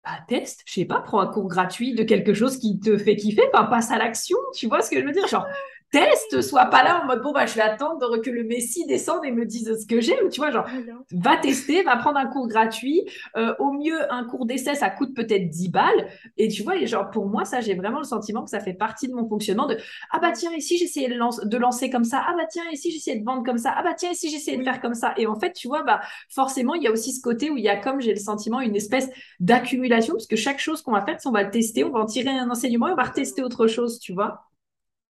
Bah, 0.05 0.13
teste, 0.29 0.63
je 0.67 0.75
sais 0.75 0.85
pas, 0.85 1.01
prends 1.01 1.21
un 1.21 1.27
cours 1.27 1.49
gratuit 1.49 1.95
de 1.95 2.03
quelque 2.03 2.35
chose 2.35 2.59
qui 2.59 2.79
te 2.81 2.97
fait 2.99 3.17
kiffer, 3.17 3.43
passe 3.53 3.91
à 3.91 3.99
l'action, 3.99 4.39
tu 4.55 4.67
vois 4.67 4.83
ce 4.83 4.91
que 4.91 5.01
je 5.01 5.05
veux 5.05 5.13
dire? 5.13 5.27
Genre, 5.27 5.47
teste, 5.91 6.41
sois 6.43 6.67
pas 6.67 6.83
là 6.83 7.03
en 7.03 7.07
mode 7.07 7.23
bon 7.23 7.33
bah 7.33 7.47
je 7.47 7.55
vais 7.55 7.63
attendre 7.63 8.19
que 8.19 8.31
le 8.31 8.45
Messi 8.45 8.87
descende 8.87 9.25
et 9.25 9.33
me 9.33 9.45
dise 9.45 9.81
ce 9.81 9.87
que 9.87 10.01
j'aime, 10.01 10.29
tu 10.31 10.41
vois, 10.41 10.51
genre 10.51 10.67
va 11.13 11.37
tester, 11.37 11.83
va 11.83 11.97
prendre 11.97 12.19
un 12.19 12.27
cours 12.27 12.49
gratuit, 12.49 13.05
euh, 13.37 13.55
au 13.59 13.73
mieux 13.73 14.13
un 14.13 14.25
cours 14.25 14.47
d'essai 14.47 14.75
ça 14.75 14.91
coûte 14.91 15.15
peut-être 15.15 15.49
10 15.49 15.71
balles. 15.71 16.09
Et 16.37 16.49
tu 16.49 16.63
vois, 16.63 16.77
et 16.77 16.87
genre 16.87 17.11
pour 17.11 17.27
moi 17.27 17.45
ça 17.45 17.61
j'ai 17.61 17.75
vraiment 17.75 17.99
le 17.99 18.05
sentiment 18.05 18.45
que 18.45 18.51
ça 18.51 18.61
fait 18.61 18.75
partie 18.75 19.09
de 19.09 19.15
mon 19.15 19.29
fonctionnement 19.29 19.67
de 19.67 19.77
ah 20.11 20.19
bah 20.19 20.33
tiens 20.33 20.53
ici 20.57 20.79
j'essayais 20.79 21.09
de, 21.09 21.47
de, 21.47 21.57
lancer 21.57 21.91
comme 21.91 22.05
ça, 22.05 22.23
ah 22.27 22.35
bah 22.37 22.47
tiens 22.51 22.65
ici 22.73 22.91
j'essayais 22.91 23.19
de 23.19 23.25
vendre 23.25 23.45
comme 23.45 23.59
ça, 23.59 23.75
ah 23.77 23.83
bah 23.83 23.95
tiens 23.97 24.11
ici 24.11 24.31
j'essayais 24.31 24.59
de 24.59 24.65
faire 24.65 24.81
comme 24.81 24.95
ça? 24.95 25.15
Et 25.17 25.27
en 25.27 25.39
fait 25.39 25.53
tu 25.53 25.69
vois 25.69 25.83
bah 25.83 26.01
forcément 26.29 26.75
il 26.75 26.83
y 26.83 26.87
a 26.87 26.93
aussi 26.93 27.13
ce 27.13 27.21
côté 27.21 27.51
où 27.51 27.57
il 27.57 27.65
y 27.65 27.69
a 27.69 27.77
comme 27.77 28.01
j'ai 28.01 28.13
le 28.13 28.21
sentiment 28.21 28.61
une 28.61 28.77
espèce 28.77 29.09
d'accumulation 29.41 30.15
parce 30.15 30.27
que 30.27 30.37
chaque 30.37 30.59
chose 30.59 30.83
qu'on 30.83 30.93
va 30.93 31.05
faire, 31.05 31.19
on 31.25 31.31
va 31.31 31.43
le 31.43 31.51
tester, 31.51 31.85
on 31.85 31.91
va 31.91 32.01
en 32.01 32.07
tirer 32.07 32.31
un 32.31 32.51
enseignement 32.51 32.89
et 32.89 32.93
on 32.93 32.97
va 32.97 33.05
retester 33.05 33.43
autre 33.43 33.67
chose, 33.67 33.99
tu 34.01 34.13
vois. 34.13 34.48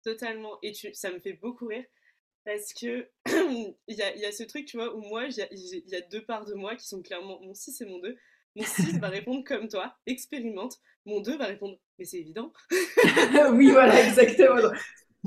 Totalement. 0.08 0.58
Et 0.64 0.72
tu, 0.72 0.94
ça 0.94 1.12
me 1.12 1.20
fait 1.20 1.34
beaucoup 1.34 1.66
rire 1.66 1.84
parce 2.46 2.72
que 2.74 3.10
il 3.28 3.76
y 3.90 4.02
a, 4.02 4.16
y 4.16 4.24
a, 4.24 4.32
ce 4.32 4.44
truc, 4.44 4.66
tu 4.66 4.78
vois, 4.78 4.96
où 4.96 5.02
moi, 5.02 5.26
il 5.26 5.36
y, 5.36 5.96
a 5.96 6.02
deux 6.10 6.24
parts 6.24 6.46
de 6.46 6.54
moi 6.54 6.78
qui 6.78 6.88
sont 6.88 7.02
clairement 7.02 7.42
mon 7.42 7.54
6 7.54 7.82
et 7.82 7.86
mon 7.86 8.00
2. 8.00 8.16
Mon 8.56 8.64
6 8.64 9.00
va 9.02 9.10
répondre 9.10 9.44
comme 9.44 9.68
toi, 9.68 9.98
expérimente. 10.06 10.78
Mon 11.06 11.20
2 11.20 11.36
va 11.36 11.48
répondre, 11.48 11.78
mais 12.00 12.06
c'est 12.06 12.20
évident. 12.20 12.54
oui, 13.52 13.70
voilà, 13.70 14.08
exactement. 14.08 14.72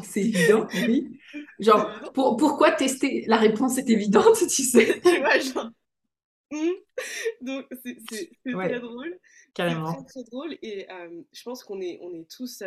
C'est 0.03 0.21
évident, 0.29 0.67
oui. 0.87 1.21
Genre, 1.59 2.11
pour, 2.15 2.39
pourquoi 2.39 2.73
tester? 2.73 3.25
La 3.27 3.37
réponse 3.37 3.77
est 3.77 3.91
évidente, 3.91 4.39
tu 4.49 4.63
sais. 4.63 4.99
tu 5.05 5.19
vois, 5.19 5.39
genre. 5.41 5.71
Hmm. 6.51 6.71
Donc, 7.43 7.67
c'est 7.83 8.31
très 8.45 8.81
drôle. 8.81 9.19
Carrément. 9.55 9.99
C'est 9.99 10.23
très, 10.23 10.31
drôle 10.31 10.59
et 10.63 10.87
je 11.33 11.43
pense 11.43 11.65
qu'on 11.65 11.81
est, 11.81 11.99
on 12.03 12.15
est 12.15 12.31
tous 12.31 12.63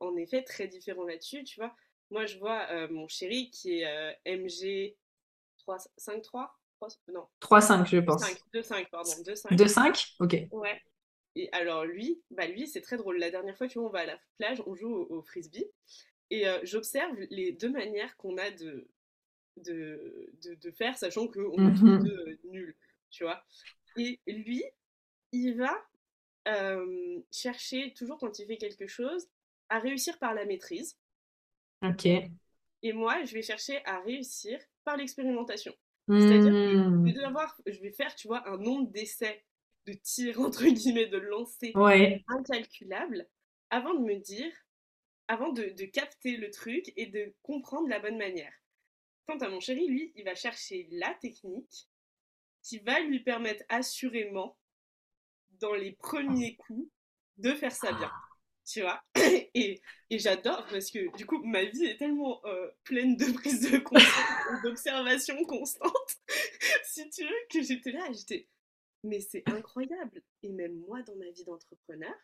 en 0.00 0.16
effet 0.16 0.42
très 0.42 0.68
différents 0.68 1.04
là-dessus, 1.04 1.44
tu 1.44 1.60
vois. 1.60 1.74
Moi, 2.10 2.26
je 2.26 2.38
vois 2.38 2.88
mon 2.88 3.08
chéri 3.08 3.50
qui 3.50 3.80
est 3.80 4.18
MG 4.26 4.96
3, 5.58 5.78
5, 5.96 6.22
3 6.22 6.58
non. 7.08 7.26
3-5, 7.40 7.86
je 7.86 7.98
pense. 7.98 8.22
2-5, 8.54 8.90
pardon. 8.90 9.10
2-5. 9.10 9.56
2-5 9.56 10.14
Ok. 10.20 10.36
Ouais. 10.50 10.80
Et 11.34 11.48
alors, 11.52 11.84
lui, 11.84 12.22
bah 12.30 12.46
lui 12.46 12.66
c'est 12.66 12.80
très 12.80 12.96
drôle. 12.96 13.18
La 13.18 13.30
dernière 13.30 13.56
fois, 13.56 13.68
tu 13.68 13.78
vois, 13.78 13.88
on 13.88 13.92
va 13.92 14.00
à 14.00 14.06
la 14.06 14.18
plage, 14.38 14.62
on 14.66 14.74
joue 14.74 14.92
au, 14.92 15.22
frisbee. 15.22 15.66
Et 16.30 16.44
j'observe 16.62 17.14
les 17.30 17.52
deux 17.52 17.70
manières 17.70 18.16
qu'on 18.16 18.36
a 18.38 18.50
de, 18.50 18.88
de, 19.58 20.30
de, 20.42 20.70
faire, 20.70 20.96
sachant 20.96 21.26
qu'on 21.28 21.68
est 21.68 21.78
tous 21.78 21.84
mmh 21.84 22.04
deux 22.04 22.38
nuls, 22.44 22.76
tu 23.12 23.22
vois. 23.24 23.44
Et 23.96 24.18
lui, 24.26 24.64
il 25.30 25.56
va 25.56 25.78
chercher, 27.30 27.94
toujours 27.94 28.18
quand 28.18 28.38
il 28.38 28.46
fait 28.46 28.56
quelque 28.56 28.88
chose, 28.88 29.28
à 29.68 29.78
réussir 29.78 30.18
par 30.18 30.34
la 30.34 30.44
maîtrise. 30.44 30.98
Ok. 31.82 32.06
Et 32.06 32.92
moi, 32.92 33.24
je 33.24 33.32
vais 33.34 33.42
chercher 33.42 33.84
à 33.84 34.00
réussir 34.00 34.58
par 34.84 34.96
l'expérimentation. 34.96 35.72
C'est-à-dire 36.08 36.50
que 36.50 36.76
mmh. 36.76 37.62
je 37.66 37.80
vais 37.80 37.92
faire, 37.92 38.14
tu 38.16 38.26
vois, 38.26 38.46
un 38.48 38.58
nombre 38.58 38.90
d'essais, 38.90 39.44
de 39.86 39.92
tirs, 39.92 40.40
entre 40.40 40.64
guillemets, 40.64 41.06
de 41.06 41.18
lancer 41.18 41.72
incalculable, 42.28 43.28
avant 43.70 43.94
de 43.94 44.00
me 44.00 44.16
dire, 44.16 44.52
avant 45.28 45.52
de, 45.52 45.70
de, 45.70 45.84
capter 45.84 46.36
le 46.36 46.50
truc 46.50 46.92
et 46.96 47.06
de 47.06 47.32
comprendre 47.42 47.88
la 47.88 48.00
bonne 48.00 48.18
manière. 48.18 48.52
Quant 49.26 49.38
à 49.38 49.48
mon 49.48 49.60
chéri, 49.60 49.86
lui, 49.86 50.12
il 50.16 50.24
va 50.24 50.34
chercher 50.34 50.88
la 50.90 51.14
technique 51.14 51.88
qui 52.62 52.78
va 52.78 53.00
lui 53.00 53.20
permettre 53.20 53.64
assurément, 53.68 54.56
dans 55.60 55.74
les 55.74 55.92
premiers 55.92 56.56
coups, 56.56 56.90
de 57.36 57.52
faire 57.54 57.72
ça 57.72 57.92
bien. 57.92 58.10
Tu 58.64 58.80
vois? 58.80 59.02
Et, 59.54 59.82
et 60.08 60.18
j'adore 60.18 60.66
parce 60.70 60.90
que 60.90 61.14
du 61.16 61.26
coup, 61.26 61.42
ma 61.44 61.64
vie 61.64 61.84
est 61.84 61.98
tellement 61.98 62.40
euh, 62.46 62.70
pleine 62.84 63.16
de 63.16 63.30
prises 63.32 63.70
de 63.70 63.78
conscience, 63.78 64.62
d'observations 64.62 65.44
constantes, 65.44 66.16
si 66.84 67.08
tu 67.10 67.22
veux, 67.24 67.34
que 67.50 67.60
j'étais 67.60 67.92
là, 67.92 68.10
j'étais, 68.12 68.48
mais 69.02 69.20
c'est 69.20 69.42
incroyable. 69.46 70.22
Et 70.42 70.48
même 70.48 70.78
moi, 70.86 71.02
dans 71.02 71.16
ma 71.16 71.28
vie 71.30 71.44
d'entrepreneur, 71.44 72.14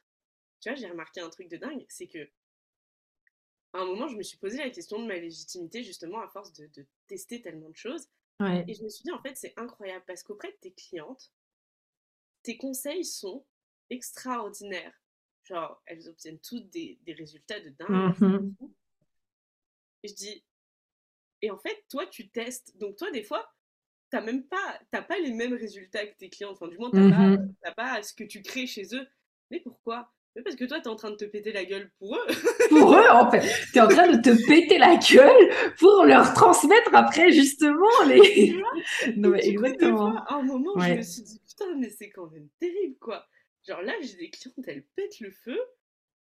tu 0.61 0.71
vois, 0.71 0.77
j'ai 0.77 0.89
remarqué 0.89 1.21
un 1.21 1.29
truc 1.29 1.49
de 1.49 1.59
dingue, 1.59 1.85
c'est 1.89 2.07
que 2.07 2.31
à 3.73 3.81
un 3.81 3.85
moment, 3.85 4.09
je 4.09 4.17
me 4.17 4.23
suis 4.23 4.39
posé 4.39 4.59
la 4.59 4.71
question 4.71 5.01
de 5.01 5.07
ma 5.07 5.17
légitimité, 5.17 5.83
justement, 5.83 6.21
à 6.21 6.29
force 6.29 6.53
de, 6.53 6.69
tester 7.07 7.43
tellement 7.43 7.69
de 7.69 7.77
choses. 7.77 8.09
Et 8.41 8.75
je 8.75 8.85
me 8.85 8.89
suis 8.89 9.03
dit, 9.03 9.11
en 9.11 9.21
fait, 9.21 9.37
c'est 9.37 9.55
incroyable 9.57 10.05
parce 10.07 10.23
qu'auprès 10.23 10.53
de 10.53 10.57
tes 10.61 10.73
clientes, 10.73 11.33
tes 12.43 12.57
conseils 12.57 13.05
sont 13.05 13.45
extraordinaires. 13.91 14.95
Genre, 15.45 15.83
elles 15.87 16.09
obtiennent 16.09 16.39
toutes 16.39 16.69
des, 16.71 16.99
résultats 17.07 17.61
de 17.61 17.71
dingue. 17.71 18.15
Mmh 18.21 18.55
et 20.05 20.09
je 20.09 20.15
dis, 20.15 20.45
et 21.43 21.51
en 21.51 21.59
fait, 21.59 21.85
toi, 21.89 22.07
tu 22.07 22.29
testes. 22.29 22.77
Donc, 22.79 22.97
toi, 22.97 23.11
des 23.11 23.25
fois, 23.25 23.53
t'as 24.11 24.21
même 24.21 24.47
pas, 24.47 24.81
t'as 24.93 25.03
pas 25.03 25.19
les 25.19 25.33
mêmes 25.33 25.55
résultats 25.55 26.07
que 26.07 26.17
tes 26.17 26.31
clients. 26.31 26.53
Enfin, 26.53 26.69
du 26.69 26.79
moins, 26.79 26.91
t'as 26.93 27.01
mmh 27.01 27.55
pas, 27.63 27.73
pas 27.73 28.03
ce 28.05 28.15
que 28.15 28.23
tu 28.23 28.43
crées 28.43 28.69
chez 28.69 28.95
eux. 28.95 29.09
Mais 29.51 29.59
pourquoi? 29.59 30.13
Parce 30.43 30.57
que 30.57 30.65
toi, 30.65 30.81
tu 30.81 30.85
es 30.85 30.89
en 30.89 30.97
train 30.97 31.11
de 31.11 31.17
te 31.17 31.25
péter 31.25 31.53
la 31.53 31.65
gueule 31.65 31.91
pour 31.99 32.17
eux. 32.17 32.27
pour 32.69 32.95
eux, 32.95 33.09
en 33.11 33.31
fait. 33.31 33.43
Tu 33.73 33.79
es 33.79 33.81
en 33.81 33.89
train 33.89 34.09
de 34.09 34.21
te 34.21 34.47
péter 34.47 34.79
la 34.79 34.97
gueule 34.97 35.75
pour 35.79 36.05
leur 36.05 36.33
transmettre 36.35 36.95
après, 36.95 37.33
justement, 37.33 37.89
les. 38.07 38.55
non, 39.17 39.31
mais 39.31 39.47
exactement. 39.47 40.17
à 40.27 40.35
un 40.35 40.43
moment, 40.43 40.79
je 40.79 40.95
me 40.95 41.03
suis 41.03 41.23
dit, 41.23 41.41
putain, 41.47 41.75
mais 41.77 41.91
c'est 41.91 42.11
quand 42.11 42.31
même 42.31 42.49
terrible, 42.61 42.97
quoi. 42.99 43.27
Genre 43.67 43.83
là, 43.83 43.95
j'ai 44.01 44.17
des 44.17 44.31
clientes, 44.31 44.57
elles 44.67 44.85
pètent 44.97 45.21
le 45.21 45.31
feu. 45.31 45.59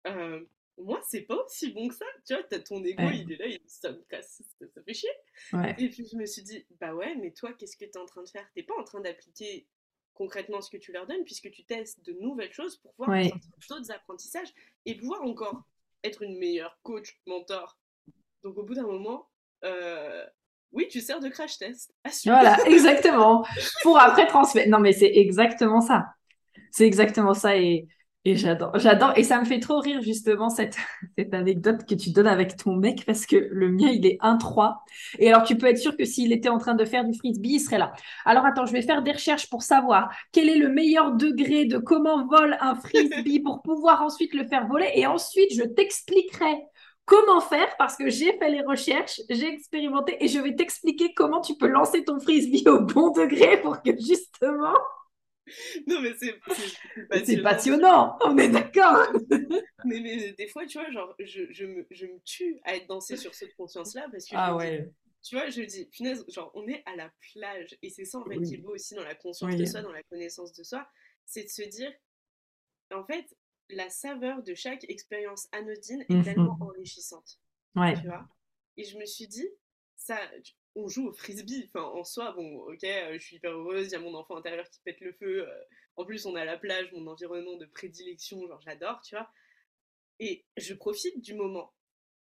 Euh, 0.07 0.41
moi, 0.79 1.01
c'est 1.09 1.23
pas 1.23 1.37
aussi 1.45 1.73
bon 1.73 1.89
que 1.89 1.95
ça. 1.95 2.05
Tu 2.27 2.35
vois, 2.35 2.43
t'as 2.43 2.59
ton 2.59 2.85
ego, 2.85 3.03
il 3.13 3.33
est 3.33 3.37
là, 3.37 3.47
il, 3.47 3.61
ça 3.67 3.93
me 3.93 4.03
casse, 4.09 4.43
ça, 4.59 4.83
fait 4.83 4.95
chier. 4.95 5.11
Et 5.79 5.89
puis 5.89 6.07
je 6.11 6.17
me 6.17 6.27
suis 6.27 6.43
dit, 6.43 6.67
bah 6.81 6.95
ouais, 6.95 7.15
mais 7.17 7.33
toi, 7.33 7.53
qu'est-ce 7.53 7.77
que 7.77 7.85
t'es 7.85 7.99
en 7.99 8.07
train 8.07 8.23
de 8.23 8.29
faire? 8.29 8.47
T'es 8.55 8.63
pas 8.63 8.75
en 8.79 8.85
train 8.85 9.01
d'appliquer 9.01 9.67
concrètement 10.17 10.61
ce 10.61 10.71
que 10.71 10.77
tu 10.77 10.93
leur 10.93 11.07
donnes, 11.07 11.25
puisque 11.25 11.51
tu 11.51 11.65
testes 11.65 12.05
de 12.05 12.13
nouvelles 12.21 12.53
choses 12.53 12.77
pour 12.79 12.93
pouvoir 12.95 13.11
ouais. 13.11 13.33
d'autres 13.69 13.93
apprentissages 13.93 14.49
et 14.85 14.97
pouvoir 14.97 15.23
encore 15.23 15.63
être 16.03 16.23
une 16.23 16.39
meilleure 16.39 16.79
coach, 16.83 17.21
mentor. 17.27 17.79
Donc 18.43 18.57
au 18.59 18.65
bout 18.65 18.75
d'un 18.75 18.87
moment, 18.87 19.29
euh, 19.65 20.25
oui, 20.73 20.89
tu 20.89 21.01
sers 21.01 21.21
de 21.21 21.29
crash 21.29 21.59
test. 21.59 21.95
Voilà, 22.25 22.57
exactement. 22.67 23.45
pour 23.83 23.99
après 23.99 24.27
transmettre. 24.27 24.69
Non, 24.69 24.79
mais 24.79 24.93
c'est 24.93 25.13
exactement 25.15 25.81
ça. 25.81 26.07
C'est 26.71 26.87
exactement 26.87 27.35
ça. 27.35 27.57
Et 27.57 27.89
et 28.27 28.35
j'adore, 28.35 28.77
j'adore. 28.77 29.13
Et 29.15 29.23
ça 29.23 29.39
me 29.39 29.45
fait 29.45 29.61
trop 29.61 29.79
rire 29.79 30.03
justement 30.03 30.51
cette, 30.51 30.77
anecdote 31.33 31.87
que 31.89 31.95
tu 31.95 32.11
donnes 32.11 32.27
avec 32.27 32.57
ton 32.57 32.75
mec 32.75 33.05
parce 33.07 33.25
que 33.25 33.37
le 33.37 33.71
mien, 33.71 33.89
il 33.89 34.05
est 34.05 34.21
1-3. 34.21 34.79
Et 35.21 35.29
alors, 35.29 35.45
tu 35.45 35.57
peux 35.57 35.67
être 35.67 35.79
sûr 35.79 35.97
que 35.97 36.05
s'il 36.05 36.33
était 36.33 36.49
en 36.49 36.59
train 36.59 36.75
de 36.75 36.85
faire 36.85 37.05
du 37.05 37.17
frisbee, 37.17 37.55
il 37.55 37.61
serait 37.61 37.79
là. 37.79 37.93
Alors, 38.25 38.45
attends, 38.45 38.67
je 38.67 38.73
vais 38.73 38.83
faire 38.83 39.03
des 39.03 39.13
recherches 39.13 39.49
pour 39.49 39.63
savoir 39.63 40.11
quel 40.33 40.49
est 40.49 40.59
le 40.59 40.69
meilleur 40.69 41.13
degré 41.13 41.67
de 41.67 41.79
comment 41.79 42.27
vole 42.27 42.57
un 42.61 42.75
frisbee 42.75 43.39
pour 43.39 43.63
pouvoir 43.63 44.03
ensuite 44.03 44.35
le 44.35 44.45
faire 44.45 44.67
voler. 44.67 44.91
Et 44.97 45.07
ensuite, 45.07 45.55
je 45.55 45.63
t'expliquerai 45.63 46.65
comment 47.05 47.41
faire 47.41 47.77
parce 47.79 47.97
que 47.97 48.11
j'ai 48.11 48.37
fait 48.39 48.51
les 48.51 48.63
recherches, 48.63 49.21
j'ai 49.31 49.47
expérimenté 49.47 50.17
et 50.19 50.27
je 50.27 50.41
vais 50.41 50.57
t'expliquer 50.57 51.15
comment 51.15 51.41
tu 51.41 51.55
peux 51.55 51.69
lancer 51.69 52.03
ton 52.03 52.19
frisbee 52.19 52.69
au 52.69 52.81
bon 52.81 53.11
degré 53.11 53.61
pour 53.63 53.81
que 53.83 53.93
justement 53.93 54.75
non, 55.87 56.01
mais 56.01 56.15
c'est 56.19 56.33
passionnant. 57.09 57.43
passionnant. 57.43 58.19
on 58.25 58.37
est 58.39 58.49
d'accord. 58.49 59.07
mais, 59.85 60.01
mais 60.01 60.33
des 60.33 60.49
fois, 60.49 60.67
tu 60.67 60.79
vois, 60.79 60.91
genre, 60.91 61.15
je, 61.19 61.43
je, 61.51 61.65
me, 61.65 61.87
je 61.91 62.07
me 62.07 62.19
tue 62.25 62.59
à 62.65 62.77
être 62.77 62.87
dansée 62.89 63.17
sur 63.17 63.35
cette 63.35 63.55
conscience-là 63.55 64.09
parce 64.11 64.27
que. 64.27 64.35
Ah 64.37 64.57
ouais. 64.57 64.91
tu 65.23 65.37
vois, 65.37 65.49
je 65.49 65.63
dis, 65.63 65.87
punaise, 65.87 66.25
genre, 66.29 66.51
on 66.55 66.67
est 66.69 66.83
à 66.87 66.97
la 66.97 67.11
plage 67.33 67.77
et 67.83 67.91
c'est 67.91 68.05
ça 68.05 68.19
en 68.19 68.25
fait 68.25 68.41
qui 68.41 68.55
est 68.55 68.59
beau 68.59 68.75
aussi 68.75 68.95
dans 68.95 69.05
la 69.05 69.15
conscience 69.15 69.55
de 69.55 69.65
soi, 69.65 69.83
dans 69.83 69.93
la 69.93 70.03
connaissance 70.05 70.53
de 70.53 70.65
soi, 70.65 70.89
c'est 71.25 71.45
de 71.45 71.49
se 71.49 71.63
dire, 71.63 71.93
en 72.93 73.05
fait, 73.05 73.27
la 73.71 73.89
saveur 73.89 74.43
de 74.43 74.55
chaque 74.55 74.85
expérience 74.89 75.49
anodine 75.53 76.05
est 76.09 76.15
mmh 76.15 76.23
tellement 76.25 76.57
enrichissante. 76.61 77.41
Ouais. 77.75 77.95
Tu 77.95 78.07
vois? 78.07 78.29
Et 78.77 78.85
je 78.85 78.99
me 78.99 79.05
suis 79.05 79.27
dit, 79.27 79.49
ça, 79.97 80.19
on 80.77 80.89
joue 80.89 81.09
au 81.09 81.13
frisbee. 81.13 81.69
Enfin, 81.69 81.85
en 81.85 82.05
soi, 82.05 82.33
bon, 82.33 82.59
ok, 82.69 82.85
euh, 82.85 83.15
je 83.15 83.19
suis 83.19 83.37
hyper 83.37 83.53
heureuse, 83.53 83.89
il 83.89 83.93
y 83.93 83.95
a 83.97 84.01
mon 84.01 84.15
enfant 84.15 84.37
intérieur 84.37 84.69
qui 84.71 84.81
pète 84.85 85.01
le 85.01 85.13
feu. 85.15 85.49
Euh, 85.49 85.65
en 85.97 86.05
plus, 86.05 86.27
on 86.27 86.37
à 86.37 86.45
la 86.45 86.59
plage, 86.59 86.93
mon 86.93 87.07
environnement 87.07 87.57
de 87.57 87.67
prédilection, 87.67 88.47
genre 88.47 88.61
j'adore, 88.61 89.01
tu 89.01 89.17
vois. 89.17 89.31
Et 90.21 90.45
je 90.57 90.75
profite 90.75 91.21
du 91.23 91.35
moment. 91.35 91.75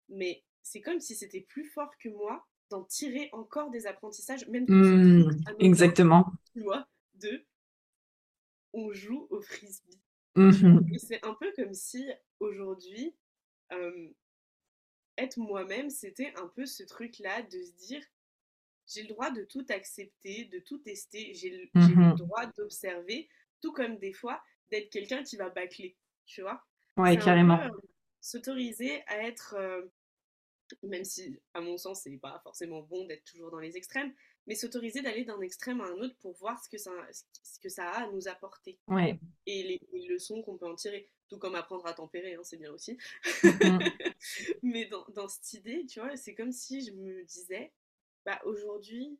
Mais 0.09 0.43
c'est 0.63 0.81
comme 0.81 0.99
si 0.99 1.15
c'était 1.15 1.41
plus 1.41 1.65
fort 1.65 1.91
que 1.99 2.09
moi 2.09 2.45
d'en 2.69 2.83
tirer 2.83 3.29
encore 3.31 3.69
des 3.69 3.87
apprentissages, 3.87 4.47
même 4.47 4.65
mmh, 4.67 5.29
Exactement. 5.59 6.31
Tu 6.53 6.61
vois, 6.61 6.87
de 7.15 7.45
on 8.73 8.91
joue 8.93 9.27
au 9.29 9.41
frisbee. 9.41 9.99
Mmh 10.35 10.81
Et 10.93 10.99
c'est 10.99 11.25
un 11.25 11.33
peu 11.33 11.51
comme 11.55 11.73
si 11.73 12.07
aujourd'hui, 12.39 13.15
euh, 13.73 14.09
être 15.17 15.37
moi-même, 15.37 15.89
c'était 15.89 16.31
un 16.37 16.47
peu 16.47 16.65
ce 16.65 16.83
truc-là 16.83 17.41
de 17.41 17.63
se 17.63 17.71
dire 17.87 18.03
j'ai 18.89 19.03
le 19.03 19.09
droit 19.09 19.31
de 19.31 19.43
tout 19.43 19.65
accepter, 19.69 20.45
de 20.45 20.59
tout 20.59 20.79
tester, 20.79 21.33
j'ai 21.33 21.49
le, 21.49 21.79
mmh 21.79 22.15
droit 22.15 22.45
d'observer, 22.57 23.29
tout 23.61 23.71
comme 23.71 23.97
des 23.97 24.13
fois 24.13 24.41
d'être 24.71 24.89
quelqu'un 24.89 25.23
qui 25.23 25.37
va 25.37 25.49
bâcler, 25.49 25.95
tu 26.25 26.41
vois? 26.41 26.63
Ouais, 26.97 27.17
carrément. 27.17 27.61
Euh, 27.61 27.69
s'autoriser 28.19 29.01
à 29.07 29.23
être, 29.27 29.55
euh, 29.57 29.81
même 30.83 31.05
si 31.05 31.39
à 31.53 31.61
mon 31.61 31.77
sens 31.77 32.01
c'est 32.03 32.17
pas 32.17 32.39
forcément 32.43 32.81
bon 32.81 33.05
d'être 33.05 33.23
toujours 33.23 33.51
dans 33.51 33.59
les 33.59 33.77
extrêmes, 33.77 34.13
mais 34.47 34.55
s'autoriser 34.55 35.01
d'aller 35.01 35.23
d'un 35.23 35.39
extrême 35.41 35.81
à 35.81 35.85
un 35.85 35.97
autre 35.97 36.15
pour 36.19 36.33
voir 36.37 36.61
ce 36.63 36.69
que 36.69 36.77
ça, 36.77 36.91
ce 37.11 37.59
que 37.59 37.69
ça 37.69 37.89
a 37.89 38.03
à 38.03 38.11
nous 38.11 38.27
apporter. 38.27 38.79
Ouais. 38.87 39.19
Et 39.45 39.79
les, 39.91 40.07
leçons 40.07 40.41
qu'on 40.41 40.57
peut 40.57 40.65
en 40.65 40.75
tirer. 40.75 41.07
Tout 41.27 41.37
comme 41.37 41.53
apprendre 41.53 41.85
à 41.85 41.93
tempérer, 41.93 42.33
hein, 42.33 42.41
c'est 42.41 42.57
bien 42.57 42.71
aussi. 42.71 42.97
Mmh 43.43 43.79
mais 44.63 44.85
dans, 44.85 45.05
dans 45.09 45.27
cette 45.27 45.53
idée, 45.53 45.85
tu 45.85 45.99
vois, 45.99 46.17
c'est 46.17 46.33
comme 46.33 46.51
si 46.51 46.83
je 46.83 46.91
me 46.91 47.23
disais, 47.23 47.71
bah, 48.25 48.39
aujourd'hui, 48.45 49.19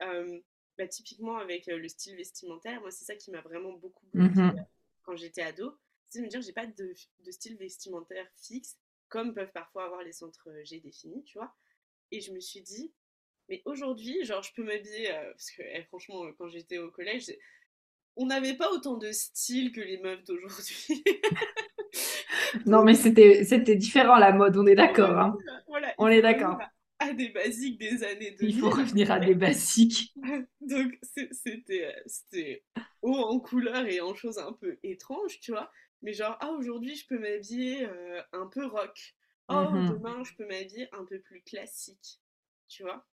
bah, 0.00 0.88
typiquement 0.88 1.36
avec 1.36 1.66
le 1.66 1.88
style 1.88 2.16
vestimentaire, 2.16 2.80
moi 2.80 2.90
c'est 2.90 3.04
ça 3.04 3.14
qui 3.14 3.30
m'a 3.30 3.40
vraiment 3.42 3.72
beaucoup 3.72 4.06
bloqué 4.12 4.40
mmh 4.40 4.66
quand 5.02 5.16
j'étais 5.16 5.42
ado, 5.42 5.76
c'est 6.08 6.18
de 6.18 6.24
me 6.24 6.28
dire 6.28 6.42
j'ai 6.42 6.52
pas 6.52 6.66
de, 6.66 6.94
style 7.30 7.56
vestimentaire 7.56 8.26
fixe 8.36 8.76
comme 9.08 9.32
peuvent 9.32 9.50
parfois 9.52 9.86
avoir 9.86 10.02
les 10.02 10.12
centres 10.12 10.48
G 10.62 10.78
définis, 10.78 11.24
tu 11.24 11.38
vois? 11.38 11.56
Et 12.12 12.20
je 12.20 12.32
me 12.32 12.38
suis 12.38 12.60
dit, 12.60 12.92
mais 13.48 13.62
aujourd'hui, 13.64 14.22
genre 14.24 14.42
je 14.42 14.52
peux 14.54 14.62
m'habiller, 14.62 15.08
parce 15.32 15.50
que 15.50 15.62
eh, 15.62 15.82
franchement 15.84 16.30
quand 16.34 16.48
j'étais 16.48 16.78
au 16.78 16.90
collège, 16.90 17.32
on 18.16 18.26
n'avait 18.26 18.56
pas 18.56 18.70
autant 18.70 18.98
de 18.98 19.10
style 19.10 19.72
que 19.72 19.80
les 19.80 19.98
meufs 19.98 20.22
d'aujourd'hui. 20.24 21.02
non 22.66 22.84
mais 22.84 22.94
c'était 22.94 23.44
c'était 23.44 23.76
différent 23.76 24.16
la 24.18 24.32
mode, 24.32 24.56
on 24.56 24.66
est 24.66 24.74
d'accord. 24.74 25.18
Hein. 25.18 25.36
on 25.98 26.08
est 26.08 26.22
d'accord 26.22 26.58
à 27.00 27.12
des 27.12 27.30
basiques 27.30 27.78
des 27.78 28.04
années 28.04 28.30
2000. 28.32 28.54
Il 28.54 28.60
faut 28.60 28.70
revenir 28.70 29.10
à 29.10 29.18
des 29.18 29.34
basiques. 29.34 30.14
Donc 30.60 30.98
c'était 31.32 32.64
haut 33.02 33.16
en 33.16 33.40
couleur 33.40 33.86
et 33.86 34.00
en 34.00 34.14
choses 34.14 34.38
un 34.38 34.52
peu 34.52 34.78
étranges, 34.82 35.40
tu 35.40 35.50
vois. 35.50 35.70
Mais 36.02 36.12
genre, 36.12 36.36
ah, 36.40 36.50
aujourd'hui, 36.50 36.94
je 36.94 37.06
peux 37.06 37.18
m'habiller 37.18 37.86
euh, 37.86 38.22
un 38.32 38.46
peu 38.46 38.66
rock. 38.66 39.14
Oh, 39.48 39.54
mm-hmm. 39.54 39.90
demain, 39.90 40.22
je 40.24 40.34
peux 40.34 40.46
m'habiller 40.46 40.88
un 40.92 41.04
peu 41.04 41.18
plus 41.18 41.42
classique, 41.42 42.20
tu 42.68 42.82
vois. 42.82 43.06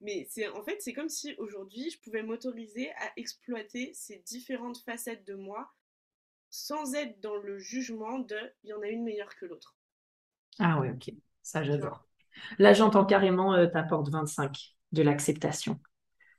Mais 0.00 0.26
c'est 0.28 0.48
en 0.48 0.62
fait, 0.64 0.82
c'est 0.82 0.92
comme 0.92 1.08
si 1.08 1.34
aujourd'hui, 1.38 1.90
je 1.90 2.00
pouvais 2.00 2.22
m'autoriser 2.22 2.90
à 2.92 3.12
exploiter 3.16 3.92
ces 3.94 4.18
différentes 4.26 4.78
facettes 4.78 5.24
de 5.26 5.34
moi 5.34 5.72
sans 6.50 6.94
être 6.94 7.20
dans 7.20 7.36
le 7.36 7.58
jugement 7.58 8.18
de 8.18 8.36
il 8.64 8.70
y 8.70 8.72
en 8.72 8.82
a 8.82 8.88
une 8.88 9.04
meilleure 9.04 9.34
que 9.36 9.46
l'autre. 9.46 9.76
Ah 10.58 10.80
ouais, 10.80 10.90
ok. 10.90 11.14
Ça, 11.42 11.62
j'adore. 11.62 12.06
Là, 12.58 12.72
j'entends 12.72 13.04
carrément 13.04 13.54
euh, 13.54 13.66
ta 13.66 13.82
porte 13.82 14.08
25 14.10 14.56
de 14.92 15.02
l'acceptation. 15.02 15.78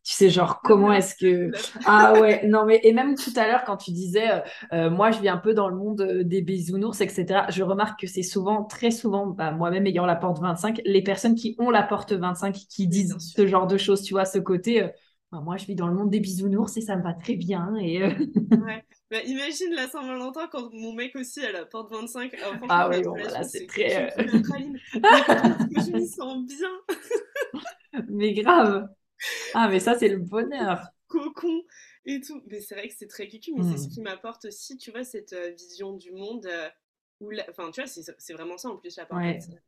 Tu 0.04 0.14
sais, 0.14 0.30
genre, 0.30 0.62
comment 0.62 0.92
est-ce 0.94 1.16
que. 1.16 1.52
Ah 1.86 2.14
ouais, 2.20 2.46
non, 2.48 2.66
mais 2.66 2.82
et 2.84 2.94
même 2.94 3.16
tout 3.16 3.32
à 3.36 3.48
l'heure, 3.48 3.64
quand 3.66 3.78
tu 3.78 3.92
disais, 3.92 4.32
euh, 4.32 4.40
euh, 4.74 4.90
moi, 4.90 5.12
je 5.12 5.20
vis 5.20 5.30
un 5.30 5.38
peu 5.38 5.54
dans 5.54 5.70
le 5.70 5.76
monde 5.76 6.04
des 6.24 6.42
bisounours, 6.42 7.00
etc., 7.02 7.48
je 7.50 7.64
remarque 7.64 8.02
que 8.02 8.08
c'est 8.08 8.24
souvent, 8.24 8.64
très 8.66 8.92
souvent, 8.92 9.28
bah, 9.28 9.52
moi-même 9.52 9.88
ayant 9.88 10.06
la 10.06 10.16
porte 10.16 10.40
25, 10.42 10.82
les 10.86 11.02
personnes 11.04 11.36
qui 11.36 11.56
ont 11.60 11.70
la 11.70 11.84
porte 11.84 12.14
25 12.14 12.54
qui 12.56 12.88
disent 12.88 13.16
ce 13.20 13.48
genre 13.48 13.68
de 13.68 13.78
choses, 13.78 14.02
tu 14.04 14.14
vois, 14.14 14.26
ce 14.26 14.40
côté, 14.40 14.90
bah, 15.32 15.42
moi, 15.42 15.58
je 15.58 15.66
vis 15.66 15.76
dans 15.76 15.88
le 15.88 15.96
monde 15.96 16.10
des 16.10 16.20
bisounours 16.20 16.76
et 16.78 16.82
ça 16.82 16.96
me 16.98 17.04
va 17.04 17.14
très 17.14 17.36
bien. 17.36 17.74
Et, 17.78 18.04
ouais. 18.04 18.86
Bah, 19.14 19.22
imagine 19.26 19.76
la 19.76 19.88
Saint-Valentin 19.88 20.48
quand 20.48 20.74
mon 20.74 20.92
mec 20.92 21.16
aussi 21.16 21.46
a 21.46 21.52
la 21.52 21.68
porte 21.68 21.92
25. 21.92 22.36
ah 22.68 22.90
oui, 22.90 23.04
bon, 23.04 23.12
voilà, 23.12 23.44
c'est 23.44 23.68
très. 23.68 24.08
Euh, 24.08 24.10
je 24.96 25.92
m'y 25.96 26.08
sens 26.08 26.44
bien. 26.48 26.72
mais 28.10 28.34
grave. 28.34 28.90
Ah, 29.54 29.68
mais 29.70 29.80
ça, 29.80 29.94
c'est 30.00 30.08
le 30.08 30.18
bonheur. 30.18 30.88
cocon 31.08 31.62
et 32.06 32.22
tout. 32.22 32.42
Mais 32.48 32.60
c'est 32.60 32.74
vrai 32.74 32.88
que 32.88 32.96
c'est 32.98 33.06
très 33.06 33.28
cucu, 33.28 33.54
mais 33.56 33.62
c'est 33.62 33.78
ce 33.78 33.88
mmh. 33.88 33.92
qui 33.92 34.02
m'apporte 34.02 34.46
aussi, 34.46 34.78
tu 34.78 34.90
vois, 34.90 35.04
cette 35.04 35.36
vision 35.60 35.94
du 35.94 36.12
monde. 36.12 36.50
où 37.20 37.30
Enfin, 37.52 37.70
tu 37.70 37.84
vois, 37.84 37.88
c'est 38.18 38.34
vraiment 38.34 38.58
ça 38.58 38.70
en 38.70 38.78
plus, 38.78 39.00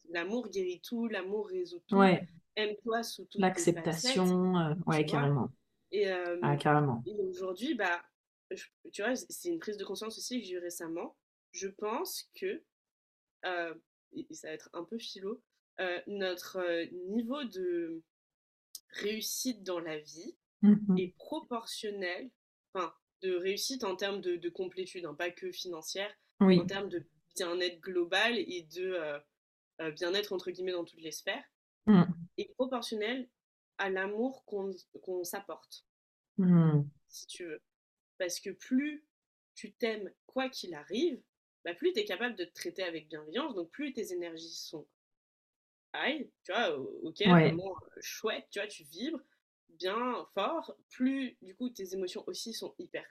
L'amour 0.09 0.49
guérit 0.49 0.81
tout, 0.83 1.07
l'amour 1.07 1.49
résout 1.49 1.83
tout. 1.87 2.01
Aime-toi 2.55 3.03
sous 3.03 3.25
tout. 3.25 3.39
L'acceptation, 3.39 4.75
ouais, 4.87 5.05
carrément. 5.05 5.51
Et, 5.91 6.09
ah, 6.41 6.57
carrément. 6.57 7.03
Et 7.05 7.21
aujourd'hui, 7.21 7.75
bah, 7.75 8.01
tu 8.91 9.01
vois, 9.01 9.15
c'est 9.15 9.49
une 9.49 9.59
prise 9.59 9.77
de 9.77 9.85
conscience 9.85 10.17
aussi 10.17 10.39
que 10.39 10.47
j'ai 10.47 10.53
eu 10.53 10.59
récemment. 10.59 11.17
Je 11.51 11.67
pense 11.67 12.29
que, 12.35 12.63
et 14.13 14.33
ça 14.33 14.47
va 14.47 14.53
être 14.53 14.69
un 14.73 14.83
peu 14.83 14.97
philo, 14.97 15.41
notre 16.07 16.61
niveau 17.09 17.43
de 17.43 18.01
réussite 18.91 19.63
dans 19.63 19.79
la 19.79 19.99
vie 19.99 20.37
mmh 20.61 20.97
est 20.97 21.15
proportionnel, 21.17 22.31
enfin, 22.73 22.93
de 23.21 23.35
réussite 23.35 23.83
en 23.83 23.95
termes 23.95 24.21
de, 24.21 24.49
complétude, 24.49 25.05
hein, 25.05 25.13
pas 25.13 25.31
que 25.31 25.51
financière, 25.51 26.11
en 26.39 26.65
termes 26.65 26.89
de 26.89 27.05
bien-être 27.35 27.79
global 27.81 28.37
et 28.37 28.67
de 28.75 28.97
bien-être 29.91 30.33
entre 30.33 30.51
guillemets 30.51 30.71
dans 30.71 30.85
toutes 30.85 31.01
les 31.01 31.11
sphères, 31.11 31.43
mmh. 31.87 32.03
est 32.37 32.53
proportionnel 32.55 33.29
à 33.77 33.89
l'amour 33.89 34.45
qu'on 34.45 35.23
s'apporte, 35.23 35.85
mmh. 36.37 36.81
si 37.07 37.27
tu 37.27 37.45
veux. 37.45 37.61
Parce 38.17 38.39
que 38.39 38.49
plus 38.49 39.05
tu 39.55 39.73
t'aimes 39.73 40.11
quoi 40.25 40.49
qu'il 40.49 40.73
arrive, 40.73 41.21
bah 41.63 41.73
plus 41.73 41.93
tu 41.93 41.99
es 41.99 42.05
capable 42.05 42.35
de 42.35 42.45
te 42.45 42.53
traiter 42.53 42.83
avec 42.83 43.07
bienveillance, 43.07 43.55
donc 43.55 43.71
plus 43.71 43.93
tes 43.93 44.13
énergies 44.13 44.53
sont 44.53 44.85
high, 45.95 46.29
tu 46.43 46.51
vois, 46.51 46.77
ok, 46.77 47.25
vraiment 47.25 47.75
chouette, 48.01 48.45
tu 48.51 48.59
vois, 48.59 48.67
tu 48.67 48.83
vibres 48.83 49.21
bien 49.69 50.27
fort, 50.33 50.75
plus 50.89 51.37
du 51.41 51.55
coup 51.55 51.69
tes 51.69 51.93
émotions 51.93 52.23
aussi 52.27 52.53
sont 52.53 52.75
hyper 52.77 53.05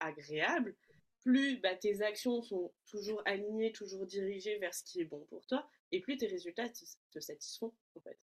agréables, 0.00 0.74
plus 1.20 1.58
bah, 1.58 1.74
tes 1.76 2.02
actions 2.02 2.42
sont 2.42 2.72
toujours 2.86 3.22
alignées, 3.24 3.72
toujours 3.72 4.06
dirigées 4.06 4.58
vers 4.58 4.74
ce 4.74 4.82
qui 4.84 5.00
est 5.00 5.04
bon 5.04 5.24
pour 5.26 5.46
toi, 5.46 5.68
et 5.90 6.00
plus 6.00 6.16
tes 6.16 6.26
résultats 6.26 6.68
te, 6.68 7.20
satisfont 7.20 7.72
en 7.96 8.00
fait. 8.00 8.18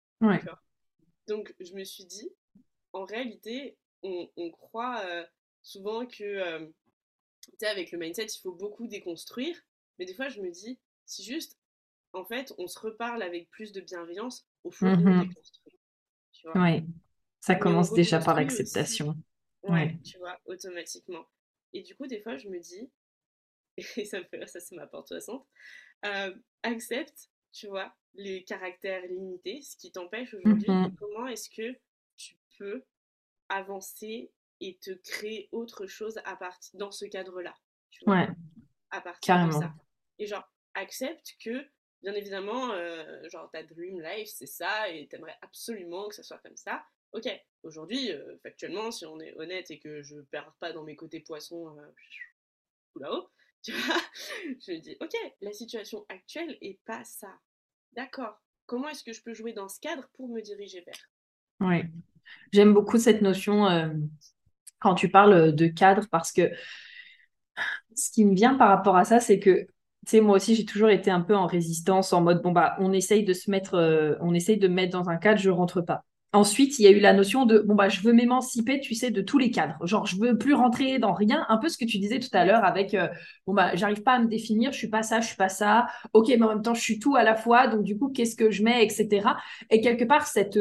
Donc 1.27 1.55
je 1.61 1.75
me 1.75 1.85
suis 1.85 2.05
dit, 2.05 2.31
en 2.93 3.05
réalité, 3.05 3.77
on, 4.03 4.51
croit 4.51 5.01
euh, 5.07 5.25
souvent 5.65 6.07
que, 6.07 6.23
euh, 6.23 6.67
tu 7.41 7.51
sais, 7.59 7.67
avec 7.67 7.91
le 7.91 7.99
mindset, 7.99 8.27
il 8.27 8.41
faut 8.41 8.53
beaucoup 8.53 8.87
déconstruire, 8.87 9.61
mais 9.99 10.05
des 10.05 10.15
fois 10.15 10.29
je 10.29 10.41
me 10.41 10.51
dis, 10.51 10.79
si 11.07 11.25
juste, 11.25 11.59
en 12.13 12.25
fait, 12.25 12.55
on 12.59 12.69
se 12.69 12.79
reparle 12.79 13.23
avec 13.23 13.51
plus 13.51 13.73
de 13.73 13.81
bienveillance, 13.81 14.47
au 14.63 14.71
fond, 14.71 14.87
on 14.87 14.97
mmh 14.97 15.29
déconstruit. 15.29 15.79
Oui, 16.55 16.85
ça 17.41 17.57
commence 17.57 17.93
déjà 17.93 18.21
par 18.21 18.37
l'acceptation. 18.37 19.17
Ouais, 19.63 19.99
tu 20.05 20.19
vois, 20.19 20.39
automatiquement. 20.45 21.27
Et 21.73 21.83
du 21.83 21.97
coup, 21.97 22.07
des 22.07 22.21
fois, 22.21 22.37
je 22.37 22.49
me 22.49 22.61
dis, 22.61 22.91
et 23.97 24.05
ça 24.05 24.21
me 24.21 24.25
fait 24.25 24.47
ça 24.47 24.61
c'est 24.61 24.77
ma 24.77 24.87
porte 24.87 25.09
60, 25.09 25.45
euh, 26.05 26.35
accepte, 26.63 27.31
tu 27.53 27.67
vois, 27.67 27.95
les 28.15 28.45
caractères 28.45 29.07
limités, 29.07 29.63
ce 29.63 29.77
qui 29.77 29.91
t'empêche 29.91 30.35
aujourd'hui, 30.35 30.71
mmh 30.71 30.95
comment 30.97 31.27
est-ce 31.27 31.49
que 31.49 31.77
tu 32.17 32.37
peux 32.59 32.85
avancer 33.49 34.31
et 34.61 34.79
te 34.79 34.91
créer 34.91 35.49
autre 35.53 35.87
chose 35.87 36.19
à 36.25 36.37
partir 36.37 36.79
dans 36.79 36.91
ce 36.91 37.05
cadre-là. 37.05 37.55
Ouais. 38.07 38.29
À 38.91 39.01
partir 39.01 39.47
de 39.47 39.53
ça. 39.53 39.73
Et 40.19 40.27
genre, 40.27 40.49
accepte 40.75 41.35
que, 41.43 41.67
bien 42.03 42.15
évidemment, 42.15 42.73
euh, 42.73 43.29
genre 43.29 43.51
ta 43.51 43.63
dream 43.63 44.01
life, 44.01 44.29
c'est 44.33 44.47
ça, 44.47 44.89
et 44.89 45.09
t'aimerais 45.09 45.37
absolument 45.43 46.09
que 46.09 46.15
ça 46.15 46.23
soit 46.23 46.39
comme 46.39 46.57
ça. 46.57 46.85
Ok, 47.13 47.29
aujourd'hui, 47.63 48.13
euh, 48.13 48.37
factuellement, 48.43 48.91
si 48.91 49.07
on 49.07 49.21
est 49.21 49.37
honnête 49.37 49.71
et 49.71 49.79
que 49.79 50.03
je 50.03 50.21
perds 50.21 50.53
pas 50.59 50.73
dans 50.73 50.83
mes 50.83 50.97
côtés 50.97 51.21
poissons 51.21 51.77
euh, 51.79 51.87
là-haut, 53.01 53.29
tu 53.63 53.73
vois, 53.73 54.01
je 54.45 54.73
me 54.73 54.79
dis, 54.79 54.97
ok, 55.01 55.15
la 55.41 55.53
situation 55.53 56.05
actuelle 56.09 56.59
est 56.61 56.81
pas 56.85 57.05
ça. 57.05 57.33
D'accord. 57.93 58.41
Comment 58.67 58.89
est-ce 58.89 59.05
que 59.05 59.13
je 59.13 59.23
peux 59.23 59.35
jouer 59.35 59.53
dans 59.53 59.69
ce 59.69 59.79
cadre 59.79 60.09
pour 60.15 60.29
me 60.29 60.41
diriger 60.41 60.81
vers? 60.81 61.11
Oui. 61.61 61.83
J'aime 62.53 62.75
beaucoup 62.75 62.99
cette 62.99 63.23
notion 63.23 63.67
euh, 63.67 63.93
quand 64.85 64.95
tu 64.95 65.11
parles 65.11 65.55
de 65.55 65.67
cadre 65.67 66.05
parce 66.11 66.31
que 66.31 66.51
ce 67.97 68.11
qui 68.11 68.25
me 68.25 68.35
vient 68.35 68.55
par 68.55 68.69
rapport 68.69 68.97
à 68.97 69.05
ça, 69.05 69.21
c'est 69.21 69.39
que 69.39 69.67
tu 70.07 70.11
sais, 70.11 70.21
moi 70.21 70.37
aussi, 70.37 70.55
j'ai 70.55 70.67
toujours 70.67 70.91
été 70.91 71.11
un 71.11 71.23
peu 71.23 71.35
en 71.35 71.47
résistance, 71.47 72.13
en 72.13 72.21
mode, 72.21 72.43
bon, 72.43 72.53
bah, 72.53 72.77
on 72.79 72.93
essaye 72.93 73.25
de 73.25 73.33
se 73.33 73.51
mettre, 73.51 73.75
euh, 73.75 74.15
on 74.21 74.35
essaye 74.35 74.59
de 74.59 74.69
me 74.69 74.75
mettre 74.75 74.93
dans 74.93 75.09
un 75.09 75.17
cadre, 75.17 75.41
je 75.41 75.49
rentre 75.49 75.81
pas. 75.81 76.05
Ensuite, 76.35 76.79
il 76.79 76.83
y 76.83 76.87
a 76.89 76.91
eu 76.91 77.01
la 77.01 77.15
notion 77.15 77.47
de, 77.47 77.61
bon, 77.61 77.75
bah, 77.75 77.89
je 77.89 78.03
veux 78.03 78.13
m'émanciper, 78.13 78.81
tu 78.81 78.95
sais, 78.95 79.11
de 79.11 79.23
tous 79.23 79.39
les 79.39 79.51
cadres. 79.51 79.79
Genre, 79.87 80.05
je 80.05 80.17
veux 80.19 80.37
plus 80.37 80.53
rentrer 80.53 80.99
dans 80.99 81.15
rien. 81.15 81.47
Un 81.49 81.57
peu 81.57 81.71
ce 81.71 81.79
que 81.79 81.87
tu 81.87 81.99
disais 81.99 82.19
tout 82.19 82.29
à 82.35 82.45
l'heure 82.45 82.65
avec, 82.65 82.93
euh, 82.93 83.09
bon, 83.47 83.55
bah, 83.55 83.75
j'arrive 83.77 84.03
pas 84.03 84.13
à 84.15 84.19
me 84.19 84.27
définir, 84.27 84.73
je 84.73 84.77
suis 84.79 84.91
pas 84.91 85.03
ça, 85.03 85.23
je 85.23 85.29
suis 85.29 85.37
pas 85.37 85.49
ça. 85.49 85.87
Ok, 86.13 86.29
mais 86.29 86.43
en 86.43 86.49
même 86.49 86.63
temps, 86.63 86.75
je 86.75 86.83
suis 86.83 86.99
tout 86.99 87.17
à 87.17 87.23
la 87.23 87.35
fois. 87.35 87.69
Donc, 87.69 87.83
du 87.85 87.97
coup, 87.97 88.11
qu'est-ce 88.11 88.37
que 88.37 88.51
je 88.51 88.63
mets, 88.63 88.85
etc. 88.85 89.39
Et 89.71 89.81
quelque 89.81 90.05
part, 90.05 90.27
cette, 90.27 90.59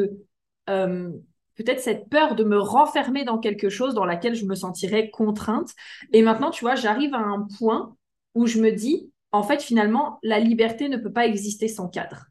peut-être 1.55 1.79
cette 1.79 2.09
peur 2.09 2.35
de 2.35 2.43
me 2.43 2.57
renfermer 2.57 3.25
dans 3.25 3.37
quelque 3.37 3.69
chose 3.69 3.93
dans 3.93 4.05
laquelle 4.05 4.35
je 4.35 4.45
me 4.45 4.55
sentirais 4.55 5.09
contrainte. 5.09 5.71
Et 6.11 6.21
maintenant, 6.21 6.51
tu 6.51 6.63
vois, 6.63 6.75
j'arrive 6.75 7.13
à 7.13 7.19
un 7.19 7.47
point 7.57 7.95
où 8.35 8.47
je 8.47 8.59
me 8.59 8.71
dis, 8.71 9.11
en 9.31 9.43
fait, 9.43 9.61
finalement, 9.61 10.19
la 10.23 10.39
liberté 10.39 10.89
ne 10.89 10.97
peut 10.97 11.11
pas 11.11 11.25
exister 11.25 11.67
sans 11.67 11.87
cadre. 11.87 12.27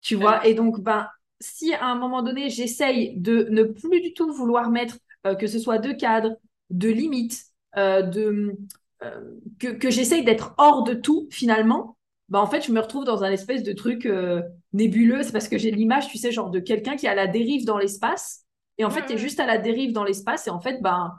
Tu 0.00 0.14
vois, 0.14 0.46
et 0.46 0.54
donc, 0.54 0.80
ben, 0.80 1.08
si 1.40 1.74
à 1.74 1.86
un 1.86 1.96
moment 1.96 2.22
donné, 2.22 2.50
j'essaye 2.50 3.16
de 3.16 3.46
ne 3.50 3.62
plus 3.64 4.00
du 4.00 4.14
tout 4.14 4.32
vouloir 4.32 4.70
mettre 4.70 4.98
euh, 5.26 5.34
que 5.34 5.46
ce 5.46 5.58
soit 5.58 5.78
de 5.78 5.92
cadre, 5.92 6.36
de 6.70 6.88
limites, 6.88 7.44
euh, 7.76 8.02
de, 8.02 8.56
euh, 9.02 9.34
que, 9.58 9.68
que 9.68 9.90
j'essaye 9.90 10.24
d'être 10.24 10.54
hors 10.58 10.84
de 10.84 10.94
tout, 10.94 11.28
finalement, 11.30 11.96
bah 12.28 12.40
en 12.40 12.46
fait, 12.46 12.62
je 12.62 12.72
me 12.72 12.80
retrouve 12.80 13.04
dans 13.04 13.24
un 13.24 13.30
espèce 13.30 13.62
de 13.62 13.72
truc 13.72 14.06
euh, 14.06 14.42
nébuleux. 14.72 15.22
C'est 15.22 15.32
parce 15.32 15.48
que 15.48 15.58
j'ai 15.58 15.70
l'image, 15.70 16.08
tu 16.08 16.18
sais, 16.18 16.32
genre 16.32 16.50
de 16.50 16.60
quelqu'un 16.60 16.96
qui 16.96 17.06
est 17.06 17.10
à 17.10 17.14
la 17.14 17.26
dérive 17.26 17.64
dans 17.64 17.78
l'espace. 17.78 18.44
Et 18.78 18.84
en 18.84 18.90
fait, 18.90 19.04
tu 19.06 19.12
es 19.14 19.18
juste 19.18 19.40
à 19.40 19.46
la 19.46 19.58
dérive 19.58 19.92
dans 19.92 20.04
l'espace. 20.04 20.46
Et 20.46 20.50
en 20.50 20.60
fait, 20.60 20.80
ben, 20.80 21.12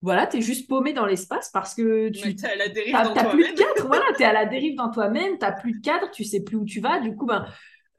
voilà, 0.00 0.26
tu 0.26 0.38
es 0.38 0.40
juste 0.40 0.68
paumé 0.68 0.92
dans 0.92 1.06
l'espace 1.06 1.50
parce 1.52 1.74
que 1.74 2.08
tu 2.08 2.34
n'as 2.34 2.50
à 2.50 2.56
la 2.56 2.68
dérive 2.68 2.92
dans 2.92 3.30
plus 3.30 3.52
de 3.52 3.58
cadre. 3.58 3.86
voilà, 3.86 4.04
tu 4.16 4.22
es 4.22 4.26
à 4.26 4.32
la 4.32 4.46
dérive 4.46 4.76
dans 4.76 4.90
toi-même, 4.90 5.38
tu 5.38 5.46
plus 5.60 5.72
de 5.72 5.80
cadre, 5.80 6.10
tu 6.10 6.24
sais 6.24 6.42
plus 6.42 6.56
où 6.56 6.64
tu 6.64 6.80
vas. 6.80 7.00
Du 7.00 7.14
coup, 7.14 7.26
ben, 7.26 7.46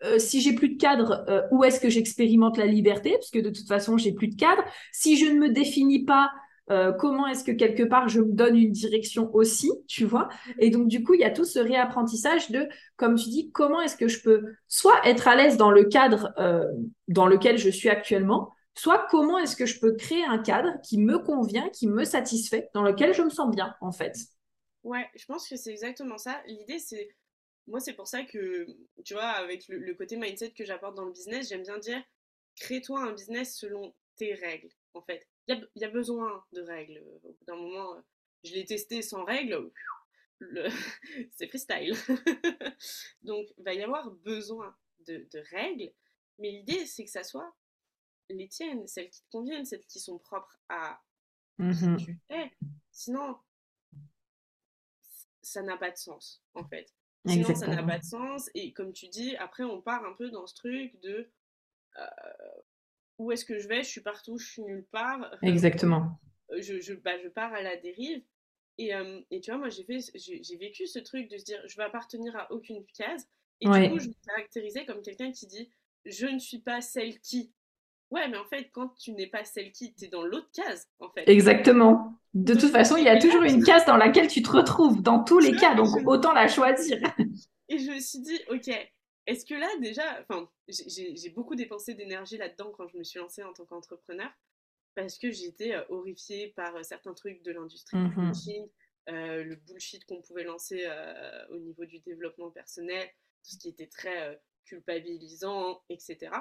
euh, 0.03 0.19
si 0.19 0.41
j'ai 0.41 0.53
plus 0.53 0.69
de 0.69 0.77
cadre, 0.77 1.25
euh, 1.29 1.41
où 1.51 1.63
est-ce 1.63 1.79
que 1.79 1.89
j'expérimente 1.89 2.57
la 2.57 2.65
liberté? 2.65 3.11
Parce 3.11 3.31
que 3.31 3.39
de 3.39 3.49
toute 3.49 3.67
façon, 3.67 3.97
j'ai 3.97 4.11
plus 4.11 4.27
de 4.27 4.35
cadre. 4.35 4.63
Si 4.91 5.17
je 5.17 5.25
ne 5.25 5.39
me 5.39 5.49
définis 5.49 6.05
pas, 6.05 6.31
euh, 6.71 6.91
comment 6.93 7.27
est-ce 7.27 7.43
que 7.43 7.51
quelque 7.51 7.83
part 7.83 8.09
je 8.09 8.21
me 8.21 8.31
donne 8.31 8.57
une 8.57 8.71
direction 8.71 9.33
aussi, 9.35 9.71
tu 9.87 10.05
vois? 10.05 10.29
Et 10.59 10.69
donc 10.69 10.87
du 10.87 11.03
coup, 11.03 11.13
il 11.13 11.19
y 11.19 11.23
a 11.23 11.29
tout 11.29 11.45
ce 11.45 11.59
réapprentissage 11.59 12.49
de, 12.49 12.67
comme 12.95 13.15
tu 13.15 13.29
dis, 13.29 13.51
comment 13.51 13.81
est-ce 13.81 13.97
que 13.97 14.07
je 14.07 14.21
peux 14.21 14.55
soit 14.67 14.99
être 15.05 15.27
à 15.27 15.35
l'aise 15.35 15.57
dans 15.57 15.71
le 15.71 15.83
cadre 15.83 16.33
euh, 16.39 16.65
dans 17.07 17.27
lequel 17.27 17.57
je 17.57 17.69
suis 17.69 17.89
actuellement, 17.89 18.51
soit 18.73 19.07
comment 19.11 19.37
est-ce 19.37 19.55
que 19.55 19.65
je 19.65 19.79
peux 19.79 19.93
créer 19.95 20.25
un 20.25 20.39
cadre 20.39 20.73
qui 20.83 20.97
me 20.97 21.19
convient, 21.19 21.69
qui 21.69 21.87
me 21.87 22.03
satisfait, 22.03 22.69
dans 22.73 22.83
lequel 22.83 23.13
je 23.13 23.21
me 23.21 23.29
sens 23.29 23.53
bien, 23.53 23.75
en 23.79 23.91
fait? 23.91 24.15
Ouais, 24.83 25.07
je 25.15 25.25
pense 25.25 25.47
que 25.47 25.55
c'est 25.55 25.71
exactement 25.71 26.17
ça. 26.17 26.41
L'idée, 26.47 26.79
c'est, 26.79 27.09
moi, 27.67 27.79
c'est 27.79 27.93
pour 27.93 28.07
ça 28.07 28.23
que, 28.23 28.65
tu 29.03 29.13
vois, 29.13 29.23
avec 29.23 29.65
le 29.69 29.93
côté 29.93 30.17
mindset 30.17 30.51
que 30.51 30.65
j'apporte 30.65 30.95
dans 30.95 31.05
le 31.05 31.11
business, 31.11 31.49
j'aime 31.49 31.63
bien 31.63 31.77
dire, 31.77 32.01
crée-toi 32.55 33.01
un 33.01 33.13
business 33.13 33.55
selon 33.57 33.93
tes 34.17 34.33
règles, 34.33 34.69
en 34.93 35.01
fait 35.01 35.27
il 35.47 35.69
y, 35.75 35.83
a, 35.83 35.89
besoin 35.89 36.43
de 36.53 36.61
règles. 36.61 37.03
Au 37.23 37.29
bout 37.31 37.45
d'un 37.45 37.55
moment, 37.55 38.03
je 38.43 38.53
l'ai 38.53 38.65
testé 38.65 39.01
sans 39.01 39.23
règles, 39.23 39.71
c'est 41.31 41.47
freestyle. 41.47 41.93
Donc, 43.21 43.47
il 43.57 43.63
va 43.63 43.73
y 43.73 43.83
avoir 43.83 44.09
besoin 44.11 44.75
de, 45.07 45.27
règles, 45.51 45.91
mais 46.39 46.51
l'idée, 46.51 46.85
c'est 46.85 47.05
que 47.05 47.11
ça 47.11 47.23
soit 47.23 47.53
les 48.29 48.47
tiennes, 48.47 48.87
celles 48.87 49.09
qui 49.09 49.21
te 49.21 49.29
conviennent, 49.29 49.65
celles 49.65 49.85
qui 49.85 49.99
sont 49.99 50.17
propres 50.17 50.59
à 50.69 50.99
ce 51.59 51.95
que 51.95 52.03
tu 52.03 52.19
es. 52.29 52.51
Sinon, 52.91 53.37
ça 55.43 55.61
n'a 55.61 55.77
pas 55.77 55.91
de 55.91 55.97
sens, 55.97 56.43
en 56.55 56.65
fait. 56.65 56.91
Sinon, 57.27 57.55
ça 57.55 57.67
n'a 57.67 57.83
pas 57.83 57.99
de 57.99 58.03
sens. 58.03 58.49
Et 58.55 58.73
comme 58.73 58.93
tu 58.93 59.07
dis, 59.07 59.35
après, 59.37 59.63
on 59.63 59.81
part 59.81 60.05
un 60.05 60.13
peu 60.13 60.29
dans 60.31 60.47
ce 60.47 60.55
truc 60.55 60.99
de 61.01 61.31
euh, 61.97 62.61
où 63.17 63.31
est-ce 63.31 63.45
que 63.45 63.59
je 63.59 63.67
vais? 63.67 63.83
Je 63.83 63.89
suis 63.89 64.01
partout, 64.01 64.37
je 64.37 64.45
suis 64.45 64.61
nulle 64.61 64.85
part. 64.91 65.35
Exactement. 65.41 66.19
Euh, 66.51 66.61
je, 66.61 66.79
je, 66.79 66.93
bah, 66.93 67.17
je 67.23 67.29
pars 67.29 67.53
à 67.53 67.61
la 67.61 67.77
dérive. 67.77 68.21
Et, 68.77 68.93
euh, 68.93 69.21
et 69.31 69.39
tu 69.39 69.51
vois, 69.51 69.59
moi, 69.59 69.69
j'ai, 69.69 70.57
vécu 70.57 70.87
ce 70.87 70.99
truc 70.99 71.29
de 71.29 71.37
se 71.37 71.45
dire, 71.45 71.61
je 71.65 71.77
vais 71.77 71.83
appartenir 71.83 72.35
à 72.35 72.51
aucune 72.51 72.83
case. 72.97 73.27
Et 73.61 73.65
du 73.65 73.89
coup, 73.89 73.99
je 73.99 74.09
me 74.09 74.25
caractérisais 74.27 74.85
comme 74.85 75.01
quelqu'un 75.01 75.31
qui 75.31 75.47
dit, 75.47 75.69
je 76.05 76.27
ne 76.27 76.39
suis 76.39 76.59
pas 76.59 76.81
celle 76.81 77.19
qui. 77.19 77.53
Ouais, 78.11 78.27
mais 78.27 78.37
en 78.37 78.45
fait, 78.45 78.69
quand 78.71 78.89
tu 78.97 79.13
n'es 79.13 79.27
pas 79.27 79.45
celle 79.45 79.71
qui, 79.71 79.93
tu 79.93 80.05
es 80.05 80.07
dans 80.09 80.23
l'autre 80.23 80.49
case, 80.53 80.87
en 80.99 81.09
fait. 81.09 81.27
Exactement. 81.27 82.19
De 82.33 82.53
toute 82.53 82.69
façon, 82.69 82.97
il 82.97 83.05
y 83.05 83.09
a 83.09 83.17
toujours 83.17 83.43
une 83.43 83.63
case 83.65 83.85
dans 83.85 83.97
laquelle 83.97 84.27
tu 84.27 84.43
te 84.43 84.51
retrouves, 84.51 85.01
dans 85.01 85.23
tous 85.23 85.39
les 85.39 85.55
cas, 85.55 85.73
donc 85.73 85.87
autant 86.05 86.33
la 86.33 86.47
choisir. 86.47 86.99
Et 87.69 87.79
je 87.79 87.91
me 87.91 87.99
suis 87.99 88.19
dit, 88.19 88.39
ok, 88.51 88.69
est-ce 89.27 89.45
que 89.45 89.55
là, 89.55 89.69
déjà, 89.81 90.21
enfin, 90.21 90.49
j'ai 90.67 91.29
beaucoup 91.29 91.55
dépensé 91.55 91.93
d'énergie 91.95 92.37
là-dedans 92.37 92.71
quand 92.71 92.87
je 92.87 92.97
me 92.97 93.03
suis 93.03 93.19
lancée 93.19 93.43
en 93.43 93.53
tant 93.53 93.65
qu'entrepreneur. 93.65 94.31
parce 94.95 95.17
que 95.17 95.31
j'étais 95.31 95.75
horrifiée 95.89 96.49
par 96.55 96.83
certains 96.85 97.13
trucs 97.13 97.41
de 97.43 97.51
l'industrie 97.51 97.97
du 97.97 98.15
Mmh 98.15 98.31
coaching, 98.31 98.69
le 99.07 99.55
bullshit 99.55 100.05
qu'on 100.05 100.21
pouvait 100.21 100.43
lancer 100.43 100.87
au 101.49 101.57
niveau 101.57 101.85
du 101.85 101.99
développement 101.99 102.49
personnel, 102.51 103.07
tout 103.43 103.51
ce 103.51 103.57
qui 103.57 103.69
était 103.69 103.87
très 103.87 104.41
culpabilisant, 104.65 105.83
etc. 105.89 106.31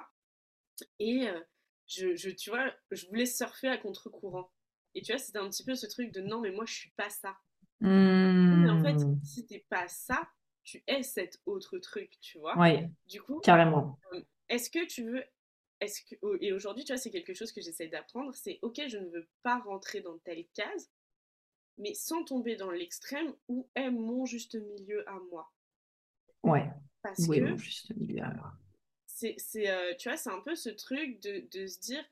Et 0.99 1.27
je, 1.87 2.15
je, 2.17 2.31
tu 2.31 2.51
vois, 2.51 2.73
je 2.91 3.07
voulais 3.07 3.27
surfer 3.27 3.69
à 3.69 3.77
contre-courant. 3.79 4.51
Et 4.95 5.03
tu 5.03 5.13
vois, 5.13 5.19
c'était 5.19 5.39
un 5.39 5.51
petit 5.51 5.65
peu 5.65 5.75
ce 5.75 5.87
truc 5.87 6.13
de 6.13 6.21
non, 6.21 6.41
mais 6.41 6.51
moi, 6.51 6.65
je 6.67 6.75
suis 6.75 6.93
pas 6.97 7.11
ça. 7.11 7.37
Mais 7.81 8.71
en 8.71 8.83
fait, 8.83 8.97
si 9.25 9.47
t'es 9.47 9.67
pas 9.69 9.89
ça, 9.89 10.29
tu 10.65 10.83
es 10.87 11.03
cet 11.03 11.41
autre 11.47 11.79
truc, 11.79 12.19
tu 12.21 12.39
vois. 12.39 12.59
Ouais, 12.59 12.91
Du 13.07 13.21
coup, 13.23 13.41
carrément. 13.41 13.99
est-ce 14.49 14.71
que 14.71 14.85
tu 14.87 15.05
veux. 15.05 15.25
Est-ce 15.81 16.03
que, 16.03 16.15
oh, 16.23 16.37
et 16.41 16.53
aujourd'hui, 16.53 16.85
tu 16.85 16.93
vois, 16.93 16.99
c'est 16.99 17.11
quelque 17.11 17.35
chose 17.35 17.53
que 17.53 17.61
j'essaye 17.61 17.91
d'apprendre. 17.91 18.35
C'est 18.35 18.59
ok, 18.63 18.81
je 18.89 18.97
ne 18.99 19.09
veux 19.11 19.29
pas 19.43 19.59
rentrer 19.61 20.01
dans 20.01 20.17
telle 20.19 20.47
case, 20.55 20.91
mais 21.79 21.93
sans 21.95 22.25
tomber 22.25 22.57
dans 22.57 22.71
l'extrême 22.71 23.35
où 23.49 23.69
est 23.75 23.91
mon 23.91 24.25
juste 24.25 24.55
milieu 24.55 25.07
à 25.09 25.19
moi. 25.31 25.53
Ouais. 26.43 26.71
Parce 27.03 27.27
Oui, 27.29 27.41
que 27.41 27.45
bon, 27.51 27.59
juste 27.59 27.95
milieu 27.97 28.23
alors. 28.23 28.53
c'est, 29.07 29.35
c'est, 29.39 29.69
euh, 29.69 29.95
tu 29.99 30.09
vois, 30.09 30.17
c'est 30.17 30.31
un 30.31 30.41
peu 30.41 30.55
ce 30.55 30.71
truc 30.71 31.21
de, 31.21 31.47
de 31.51 31.67
se 31.67 31.79
dire 31.81 32.05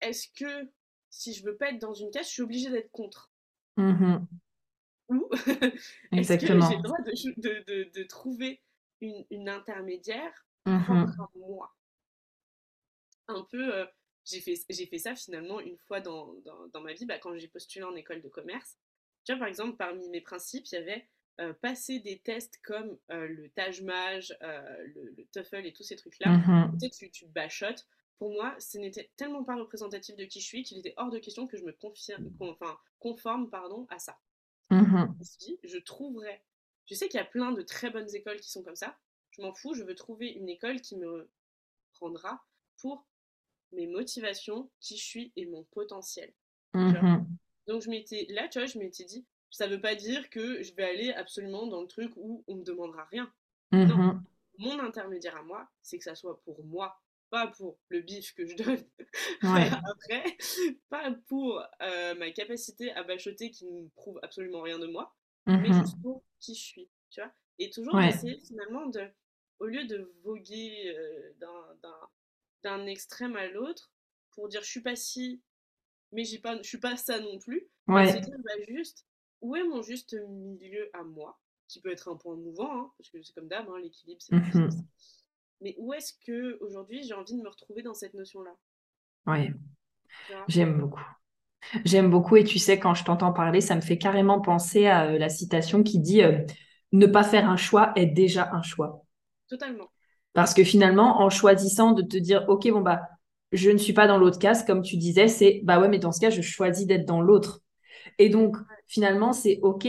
est-ce 0.00 0.28
que 0.28 0.70
si 1.10 1.32
je 1.34 1.44
veux 1.44 1.56
pas 1.56 1.70
être 1.70 1.78
dans 1.78 1.94
une 1.94 2.10
case, 2.10 2.26
je 2.26 2.32
suis 2.32 2.42
obligée 2.42 2.70
d'être 2.70 2.90
contre 2.90 3.30
Mhm. 3.76 4.26
Ou 5.08 5.28
est-ce 6.14 6.36
que 6.36 6.60
j'ai 6.60 6.76
le 6.76 6.82
droit 6.82 6.98
de, 7.02 7.12
de, 7.40 7.64
de, 7.66 7.90
de 7.92 8.02
trouver 8.04 8.62
une, 9.00 9.24
une 9.30 9.48
intermédiaire 9.48 10.46
à 11.18 11.28
moi? 11.36 11.74
Un 13.28 13.42
peu, 13.50 13.74
euh, 13.74 13.86
j'ai 14.24 14.40
fait, 14.40 14.56
fait 14.56 14.98
ça 14.98 15.14
finalement 15.14 15.60
une 15.60 15.78
fois 15.78 16.00
dans, 16.00 16.34
dans, 16.44 16.68
dans 16.68 16.80
ma 16.80 16.92
vie, 16.92 17.06
bah, 17.06 17.18
quand 17.18 17.36
j'ai 17.36 17.48
postulé 17.48 17.84
en 17.84 17.94
école 17.96 18.22
de 18.22 18.28
commerce. 18.28 18.76
Tu 19.24 19.32
vois, 19.32 19.40
par 19.40 19.48
exemple, 19.48 19.76
parmi 19.76 20.08
mes 20.10 20.20
principes, 20.20 20.66
il 20.70 20.74
y 20.76 20.78
avait 20.78 21.08
euh, 21.40 21.52
passer 21.54 21.98
des 22.00 22.18
tests 22.20 22.58
comme 22.62 22.96
euh, 23.10 23.26
le 23.28 23.48
Taj 23.50 23.82
Maj, 23.82 24.36
le, 24.40 25.14
le 25.16 25.24
TOEFL 25.32 25.66
et 25.66 25.72
tous 25.72 25.82
ces 25.82 25.96
trucs-là. 25.96 26.38
Mhm. 26.38 26.78
Tu 26.78 26.86
sais, 26.86 26.90
tu, 26.90 27.10
tu 27.10 27.26
bachotes. 27.26 27.86
Pour 28.18 28.30
moi, 28.32 28.54
ce 28.58 28.78
n'était 28.78 29.10
tellement 29.16 29.44
pas 29.44 29.56
représentatif 29.56 30.16
de 30.16 30.24
qui 30.24 30.40
je 30.40 30.46
suis 30.46 30.62
qu'il 30.62 30.78
était 30.78 30.94
hors 30.96 31.10
de 31.10 31.18
question 31.18 31.46
que 31.46 31.56
je 31.56 31.64
me 31.64 31.72
confirme, 31.72 32.30
con- 32.38 32.50
enfin, 32.58 32.78
conforme 32.98 33.50
pardon, 33.50 33.86
à 33.90 33.98
ça. 33.98 34.18
Mhm. 34.70 35.14
Je 35.14 35.18
me 35.18 35.24
suis 35.24 35.38
dit, 35.38 35.58
je 35.64 35.78
trouverai. 35.78 36.42
Je 36.86 36.94
sais 36.94 37.08
qu'il 37.08 37.18
y 37.18 37.22
a 37.22 37.26
plein 37.26 37.52
de 37.52 37.62
très 37.62 37.90
bonnes 37.90 38.12
écoles 38.14 38.40
qui 38.40 38.50
sont 38.50 38.62
comme 38.62 38.76
ça. 38.76 38.96
Je 39.30 39.42
m'en 39.42 39.52
fous, 39.52 39.74
je 39.74 39.82
veux 39.82 39.94
trouver 39.94 40.28
une 40.28 40.48
école 40.48 40.80
qui 40.80 40.96
me 40.96 41.28
prendra 41.92 42.44
pour 42.80 43.06
mes 43.72 43.86
motivations, 43.86 44.70
qui 44.80 44.96
je 44.96 45.04
suis 45.04 45.32
et 45.36 45.46
mon 45.46 45.64
potentiel. 45.64 46.32
Mhm. 46.74 47.26
Donc 47.66 47.82
je 47.82 47.90
m'étais 47.90 48.26
là, 48.30 48.48
tu 48.48 48.58
vois, 48.58 48.66
je 48.66 48.78
m'étais 48.78 49.04
dit, 49.04 49.26
ça 49.50 49.66
veut 49.66 49.80
pas 49.80 49.94
dire 49.94 50.30
que 50.30 50.62
je 50.62 50.74
vais 50.74 50.84
aller 50.84 51.12
absolument 51.12 51.66
dans 51.66 51.80
le 51.80 51.88
truc 51.88 52.12
où 52.16 52.44
on 52.46 52.56
me 52.56 52.62
demandera 52.62 53.04
rien. 53.06 53.32
Non, 53.72 53.96
Mhm. 53.96 54.24
mon 54.58 54.78
intermédiaire 54.78 55.36
à 55.36 55.42
moi, 55.42 55.68
c'est 55.82 55.98
que 55.98 56.04
ça 56.04 56.14
soit 56.14 56.40
pour 56.42 56.64
moi, 56.64 57.00
pas 57.36 57.46
pour 57.48 57.78
le 57.88 58.00
bif 58.00 58.34
que 58.34 58.46
je 58.46 58.56
donne 58.56 58.82
Ouais. 59.42 59.68
après, 59.92 60.36
pas 60.88 61.12
pour 61.28 61.62
euh, 61.82 62.14
ma 62.14 62.30
capacité 62.30 62.92
à 62.92 63.02
bachoter 63.02 63.50
qui 63.50 63.66
ne 63.66 63.88
prouve 63.88 64.18
absolument 64.22 64.62
rien 64.62 64.78
de 64.78 64.86
moi, 64.86 65.14
mais 65.46 65.68
Mhm. 65.68 65.80
juste 65.80 66.00
pour 66.02 66.22
qui 66.40 66.54
je 66.54 66.60
suis, 66.62 66.88
tu 67.10 67.20
vois? 67.20 67.30
Et 67.58 67.68
toujours 67.70 67.94
Ouais. 67.94 68.06
d'essayer 68.06 68.38
finalement 68.40 68.86
de, 68.86 69.02
au 69.58 69.66
lieu 69.66 69.84
de 69.86 69.98
voguer 70.22 70.94
euh, 70.96 71.32
d'un- 71.40 71.74
d'un- 71.82 72.08
d'un 72.62 72.86
extrême 72.86 73.36
à 73.36 73.46
l'autre 73.48 73.92
pour 74.32 74.48
dire 74.48 74.62
je 74.62 74.70
suis 74.70 74.82
pas 74.82 74.96
ci, 74.96 75.42
mais 76.12 76.24
j'ai 76.24 76.38
pas, 76.38 76.56
je 76.62 76.68
suis 76.68 76.80
pas 76.80 76.96
ça 76.96 77.20
non 77.20 77.38
plus, 77.38 77.68
se 77.88 77.92
Ouais. 77.92 78.20
dire 78.20 78.38
bah, 78.44 78.58
juste 78.66 79.04
où 79.42 79.54
est 79.56 79.64
mon 79.64 79.82
juste 79.82 80.14
milieu 80.58 80.88
à 80.94 81.02
moi, 81.04 81.38
qui 81.68 81.80
peut 81.82 81.90
être 81.92 82.08
un 82.08 82.16
point 82.16 82.36
mouvant, 82.36 82.72
hein, 82.80 82.92
parce 82.96 83.10
que 83.10 83.20
c'est 83.22 83.34
comme 83.34 83.48
d'hab, 83.48 83.68
hein, 83.68 83.78
l'équilibre 83.82 84.20
c'est 84.22 84.34
la 84.34 84.40
Mhm. 84.40 84.70
Mais 85.60 85.74
où 85.78 85.92
est-ce 85.94 86.12
que 86.26 86.58
aujourd'hui 86.62 87.02
j'ai 87.02 87.14
envie 87.14 87.36
de 87.36 87.42
me 87.42 87.48
retrouver 87.48 87.82
dans 87.82 87.94
cette 87.94 88.14
notion-là, 88.14 88.50
vois 89.24 89.38
J'aime 90.48 90.78
beaucoup. 90.78 91.04
J'aime 91.84 92.10
beaucoup 92.10 92.36
et 92.36 92.44
tu 92.44 92.58
sais, 92.58 92.78
quand 92.78 92.94
je 92.94 93.04
t'entends 93.04 93.32
parler, 93.32 93.60
ça 93.60 93.74
me 93.74 93.80
fait 93.80 93.98
carrément 93.98 94.40
penser 94.40 94.86
à 94.86 95.06
euh, 95.06 95.18
la 95.18 95.28
citation 95.28 95.82
qui 95.82 95.98
dit 95.98 96.22
euh, 96.22 96.38
ne 96.92 97.06
pas 97.06 97.24
faire 97.24 97.48
un 97.48 97.56
choix 97.56 97.92
est 97.96 98.06
déjà 98.06 98.50
un 98.52 98.62
choix. 98.62 99.02
Totalement. 99.48 99.88
Parce 100.32 100.54
que 100.54 100.64
finalement, 100.64 101.20
en 101.22 101.30
choisissant 101.30 101.92
de 101.92 102.02
te 102.02 102.16
dire, 102.16 102.44
OK, 102.48 102.70
bon, 102.70 102.82
bah, 102.82 103.00
je 103.52 103.70
ne 103.70 103.78
suis 103.78 103.92
pas 103.92 104.06
dans 104.06 104.18
l'autre 104.18 104.38
case, 104.38 104.64
comme 104.64 104.82
tu 104.82 104.96
disais, 104.96 105.28
c'est, 105.28 105.60
bah 105.64 105.80
ouais, 105.80 105.88
mais 105.88 105.98
dans 105.98 106.12
ce 106.12 106.20
cas, 106.20 106.30
je 106.30 106.42
choisis 106.42 106.86
d'être 106.86 107.06
dans 107.06 107.20
l'autre. 107.20 107.60
Et 108.18 108.28
donc, 108.28 108.56
finalement, 108.86 109.32
c'est 109.32 109.58
OK, 109.62 109.88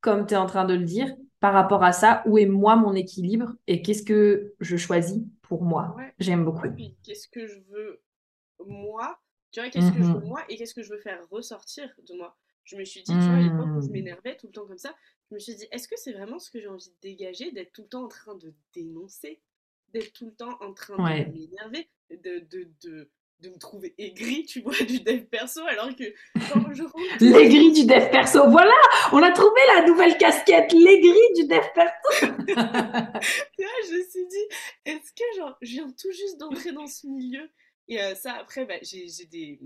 comme 0.00 0.26
tu 0.26 0.34
es 0.34 0.36
en 0.36 0.46
train 0.46 0.64
de 0.64 0.74
le 0.74 0.84
dire, 0.84 1.12
par 1.40 1.52
rapport 1.54 1.84
à 1.84 1.92
ça, 1.92 2.22
où 2.26 2.38
est 2.38 2.46
moi 2.46 2.76
mon 2.76 2.94
équilibre 2.94 3.54
et 3.66 3.82
qu'est-ce 3.82 4.02
que 4.02 4.54
je 4.60 4.76
choisis 4.76 5.22
pour 5.42 5.62
moi? 5.64 5.96
Ouais. 5.96 6.14
J'aime 6.18 6.44
beaucoup. 6.44 6.68
puis 6.76 6.96
qu'est-ce 7.02 7.28
que 7.28 7.46
je 7.46 7.60
veux 7.70 8.02
moi, 8.66 9.20
tu 9.52 9.60
vois, 9.60 9.70
qu'est-ce 9.70 9.92
que 9.92 10.02
je 10.02 10.12
veux 10.12 10.20
Mhm. 10.20 10.26
moi 10.26 10.44
et 10.48 10.56
qu'est-ce 10.56 10.74
que 10.74 10.82
je 10.82 10.90
veux 10.92 11.00
faire 11.00 11.28
ressortir 11.30 11.92
de 12.08 12.14
moi? 12.14 12.36
Je 12.64 12.76
me 12.76 12.84
suis 12.84 13.02
dit, 13.02 13.18
tu 13.18 13.30
vois, 13.30 13.38
à 13.38 13.42
l'époque 13.42 13.74
où 13.76 13.82
je 13.82 13.90
Mhm. 13.90 13.92
m'énervais 13.92 14.36
tout 14.36 14.46
le 14.48 14.52
temps 14.52 14.66
comme 14.66 14.78
ça, 14.78 14.96
je 15.30 15.34
me 15.36 15.40
suis 15.40 15.56
dit, 15.56 15.66
est-ce 15.72 15.88
que 15.88 15.96
c'est 15.98 16.12
vraiment 16.12 16.38
ce 16.38 16.50
que 16.50 16.60
j'ai 16.60 16.68
envie 16.68 16.90
de 16.90 16.96
dégager, 17.02 17.52
d'être 17.52 17.72
tout 17.72 17.82
le 17.82 17.88
temps 17.88 18.04
en 18.04 18.08
train 18.08 18.36
de 18.36 18.54
dénoncer, 18.74 19.40
d'être 19.90 20.12
tout 20.14 20.26
le 20.26 20.34
temps 20.34 20.58
en 20.62 20.74
train 20.74 21.00
de 21.00 21.24
m'énerver, 21.24 21.88
de, 22.10 22.40
de, 22.40 22.70
de, 22.82 23.10
de 23.40 23.50
me 23.50 23.58
trouver 23.58 23.94
aigri, 23.98 24.44
tu 24.44 24.60
vois, 24.60 24.74
du 24.74 25.00
dev 25.00 25.24
perso, 25.26 25.60
alors 25.66 25.94
que 25.94 26.04
quand 26.34 26.72
je 26.74 26.82
rentre 26.82 27.18
jours 27.20 27.72
du 27.72 27.86
dev 27.86 28.10
perso. 28.10 28.50
Voilà, 28.50 28.74
on 29.12 29.22
a 29.22 29.30
trouvé 29.30 29.60
la 29.74 29.86
nouvelle 29.86 30.18
casquette, 30.18 30.70
grilles 30.70 31.34
du 31.36 31.46
dev 31.46 31.64
perso. 31.74 32.26
Vois, 32.48 33.76
je 33.86 33.96
me 33.96 34.10
suis 34.10 34.26
dit, 34.26 34.56
est-ce 34.84 35.12
que 35.12 35.36
genre, 35.36 35.56
je 35.62 35.72
viens 35.72 35.90
tout 35.90 36.10
juste 36.10 36.38
d'entrer 36.38 36.72
dans 36.72 36.86
ce 36.86 37.06
milieu? 37.06 37.48
Et 37.86 38.02
euh, 38.02 38.14
ça, 38.14 38.34
après, 38.34 38.66
bah, 38.66 38.78
j'ai 38.82 39.08
j'ai 39.08 39.26
des. 39.26 39.60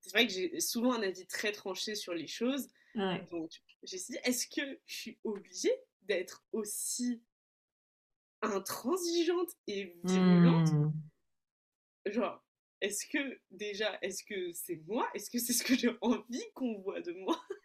C'est 0.00 0.10
vrai 0.10 0.26
que 0.26 0.32
j'ai 0.32 0.60
souvent 0.60 0.92
un 0.92 1.02
avis 1.02 1.26
très 1.26 1.52
tranché 1.52 1.94
sur 1.94 2.14
les 2.14 2.26
choses. 2.26 2.68
Ouais. 2.94 3.24
Donc, 3.30 3.50
j'ai 3.82 3.96
dit, 3.96 4.18
est-ce 4.24 4.46
que 4.46 4.62
je 4.86 4.94
suis 4.94 5.18
obligée 5.24 5.74
d'être 6.02 6.44
aussi 6.52 7.22
intransigeante 8.42 9.50
et 9.66 9.96
virulente? 10.04 10.72
Hmm. 10.72 10.92
Genre, 12.06 12.43
est-ce 12.84 13.06
que 13.06 13.40
déjà, 13.50 13.98
est-ce 14.02 14.22
que 14.24 14.52
c'est 14.52 14.82
moi? 14.86 15.08
Est-ce 15.14 15.30
que 15.30 15.38
c'est 15.38 15.54
ce 15.54 15.64
que 15.64 15.74
j'ai 15.74 15.90
envie 16.02 16.44
qu'on 16.54 16.80
voit 16.80 17.00
de 17.00 17.12
moi? 17.12 17.40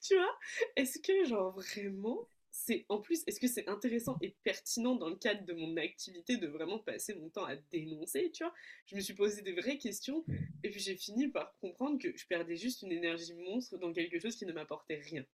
Tu 0.00 0.14
vois? 0.14 0.38
Est-ce 0.76 1.00
que, 1.00 1.24
genre, 1.26 1.52
vraiment, 1.52 2.28
c'est 2.50 2.86
en 2.88 3.00
plus, 3.00 3.22
est-ce 3.26 3.40
que 3.40 3.48
c'est 3.48 3.68
intéressant 3.68 4.16
et 4.22 4.34
pertinent 4.44 4.94
dans 4.94 5.10
le 5.10 5.16
cadre 5.16 5.44
de 5.44 5.52
mon 5.52 5.76
activité 5.76 6.38
de 6.38 6.46
vraiment 6.46 6.78
passer 6.78 7.14
mon 7.16 7.28
temps 7.28 7.44
à 7.44 7.56
dénoncer, 7.56 8.30
tu 8.30 8.44
vois? 8.44 8.54
Je 8.86 8.96
me 8.96 9.00
suis 9.00 9.14
posé 9.14 9.42
des 9.42 9.52
vraies 9.52 9.76
questions 9.76 10.24
et 10.62 10.70
puis 10.70 10.80
j'ai 10.80 10.96
fini 10.96 11.28
par 11.28 11.54
comprendre 11.58 11.98
que 12.00 12.16
je 12.16 12.26
perdais 12.26 12.56
juste 12.56 12.82
une 12.82 12.92
énergie 12.92 13.34
monstre 13.34 13.76
dans 13.76 13.92
quelque 13.92 14.20
chose 14.20 14.36
qui 14.36 14.46
ne 14.46 14.52
m'apportait 14.52 15.00
rien. 15.00 15.26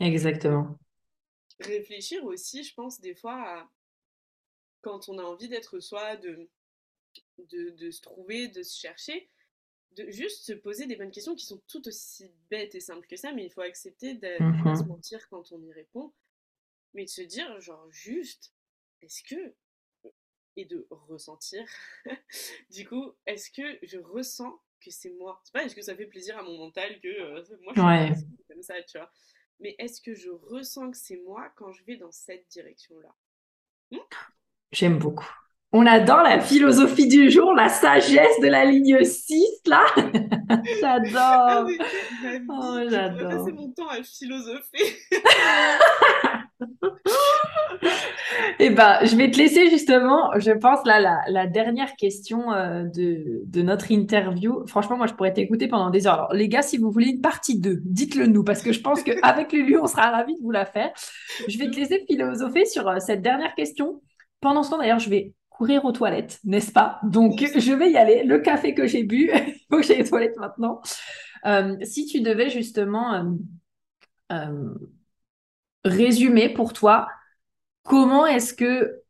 Exactement. 0.00 0.76
Réfléchir 1.60 2.24
aussi, 2.24 2.64
je 2.64 2.74
pense, 2.74 3.00
des 3.00 3.14
fois 3.14 3.40
à 3.40 3.70
quand 4.82 5.08
on 5.08 5.18
a 5.18 5.22
envie 5.22 5.48
d'être 5.48 5.80
soi, 5.80 6.16
de, 6.16 6.48
de, 7.38 7.70
de 7.70 7.90
se 7.90 8.00
trouver, 8.02 8.48
de 8.48 8.62
se 8.62 8.78
chercher, 8.78 9.30
de 9.92 10.10
juste 10.10 10.44
se 10.44 10.52
poser 10.54 10.86
des 10.86 10.96
bonnes 10.96 11.10
questions 11.12 11.36
qui 11.36 11.46
sont 11.46 11.62
tout 11.68 11.86
aussi 11.88 12.30
bêtes 12.50 12.74
et 12.74 12.80
simples 12.80 13.06
que 13.08 13.16
ça, 13.16 13.32
mais 13.32 13.44
il 13.46 13.50
faut 13.52 13.62
accepter 13.62 14.14
de 14.14 14.28
ne 14.52 14.58
pas 14.58 14.74
se 14.74 14.84
Mhm. 14.84 14.88
mentir 14.88 15.28
quand 15.30 15.52
on 15.52 15.62
y 15.62 15.72
répond, 15.72 16.12
mais 16.94 17.04
de 17.04 17.10
se 17.10 17.22
dire, 17.22 17.60
genre, 17.60 17.90
juste, 17.90 18.54
est-ce 19.02 19.22
que, 19.24 19.54
et 20.56 20.64
de 20.64 20.86
ressentir, 20.90 21.64
du 22.70 22.86
coup, 22.86 23.12
est-ce 23.26 23.50
que 23.50 23.78
je 23.82 23.98
ressens 23.98 24.60
que 24.80 24.90
c'est 24.90 25.10
moi? 25.10 25.40
C'est 25.44 25.52
pas 25.52 25.64
est-ce 25.64 25.74
que 25.74 25.82
ça 25.82 25.96
fait 25.96 26.06
plaisir 26.06 26.36
à 26.38 26.42
mon 26.42 26.56
mental 26.58 27.00
que 27.00 27.08
euh, 27.08 27.42
moi 27.62 27.74
je 27.74 27.82
suis 27.82 27.86
Ouais. 27.86 28.14
comme 28.48 28.62
ça, 28.62 28.82
tu 28.82 28.98
vois, 28.98 29.10
mais 29.60 29.74
est-ce 29.78 30.00
que 30.00 30.14
je 30.14 30.30
ressens 30.30 30.90
que 30.90 30.96
c'est 30.96 31.16
moi 31.18 31.50
quand 31.56 31.72
je 31.72 31.84
vais 31.84 31.96
dans 31.96 32.12
cette 32.12 32.48
direction-là? 32.50 33.14
Hmm 33.92 33.98
J'aime 34.72 34.98
beaucoup. 34.98 35.28
On 35.72 35.84
adore 35.86 36.22
la 36.22 36.40
philosophie 36.40 37.08
du 37.08 37.30
jour, 37.30 37.52
la 37.54 37.68
sagesse 37.68 38.40
de 38.42 38.46
la 38.48 38.64
ligne 38.64 39.04
6, 39.04 39.44
là. 39.66 39.84
Ah 40.50 40.62
J'adore. 40.80 41.68
ma 42.46 42.54
Oh, 42.58 42.78
j'adore. 42.88 43.48
mon 43.54 43.70
temps 43.72 43.88
à 43.88 44.02
philosopher. 44.02 44.96
Eh 48.60 48.70
ben, 48.70 48.98
je 49.04 49.14
vais 49.16 49.30
te 49.30 49.38
laisser 49.38 49.70
justement, 49.70 50.30
je 50.38 50.50
pense, 50.50 50.84
là, 50.84 50.98
la, 51.00 51.20
la 51.28 51.46
dernière 51.46 51.94
question 51.96 52.52
euh, 52.52 52.84
de, 52.84 53.42
de 53.44 53.62
notre 53.62 53.92
interview. 53.92 54.66
Franchement, 54.66 54.96
moi, 54.96 55.06
je 55.06 55.14
pourrais 55.14 55.32
t'écouter 55.32 55.68
pendant 55.68 55.90
des 55.90 56.06
heures. 56.06 56.14
Alors, 56.14 56.32
les 56.32 56.48
gars, 56.48 56.62
si 56.62 56.76
vous 56.78 56.90
voulez 56.90 57.10
une 57.10 57.20
partie 57.20 57.58
2, 57.60 57.80
dites-le 57.84 58.26
nous, 58.26 58.42
parce 58.42 58.62
que 58.62 58.72
je 58.72 58.80
pense 58.80 59.02
qu'avec 59.02 59.52
Lulu, 59.52 59.78
on 59.80 59.86
sera 59.86 60.10
ravis 60.10 60.34
de 60.34 60.42
vous 60.42 60.50
la 60.50 60.66
faire. 60.66 60.90
Je 61.46 61.56
vais 61.58 61.70
te 61.70 61.76
laisser 61.76 62.04
philosopher 62.08 62.64
sur 62.64 62.88
euh, 62.88 62.98
cette 62.98 63.22
dernière 63.22 63.54
question. 63.54 64.00
Pendant 64.40 64.62
ce 64.62 64.70
temps, 64.70 64.78
d'ailleurs, 64.78 64.98
je 64.98 65.10
vais 65.10 65.32
courir 65.58 65.84
aux 65.84 65.90
toilettes, 65.90 66.38
n'est-ce 66.44 66.70
pas? 66.70 67.00
Donc, 67.02 67.40
je 67.40 67.72
vais 67.72 67.90
y 67.90 67.96
aller. 67.96 68.22
Le 68.22 68.38
café 68.38 68.74
que 68.74 68.86
j'ai 68.86 69.02
bu, 69.02 69.28
il 69.34 69.66
faut 69.68 69.78
que 69.78 69.82
j'aille 69.82 70.02
aux 70.02 70.08
toilettes 70.08 70.36
maintenant. 70.36 70.80
Euh, 71.46 71.76
si 71.82 72.06
tu 72.06 72.20
devais 72.20 72.48
justement 72.48 73.14
euh, 73.14 73.24
euh, 74.32 74.74
résumer 75.84 76.48
pour 76.48 76.72
toi 76.72 77.08
comment 77.82 78.24
est-ce 78.24 78.54
que 78.54 79.02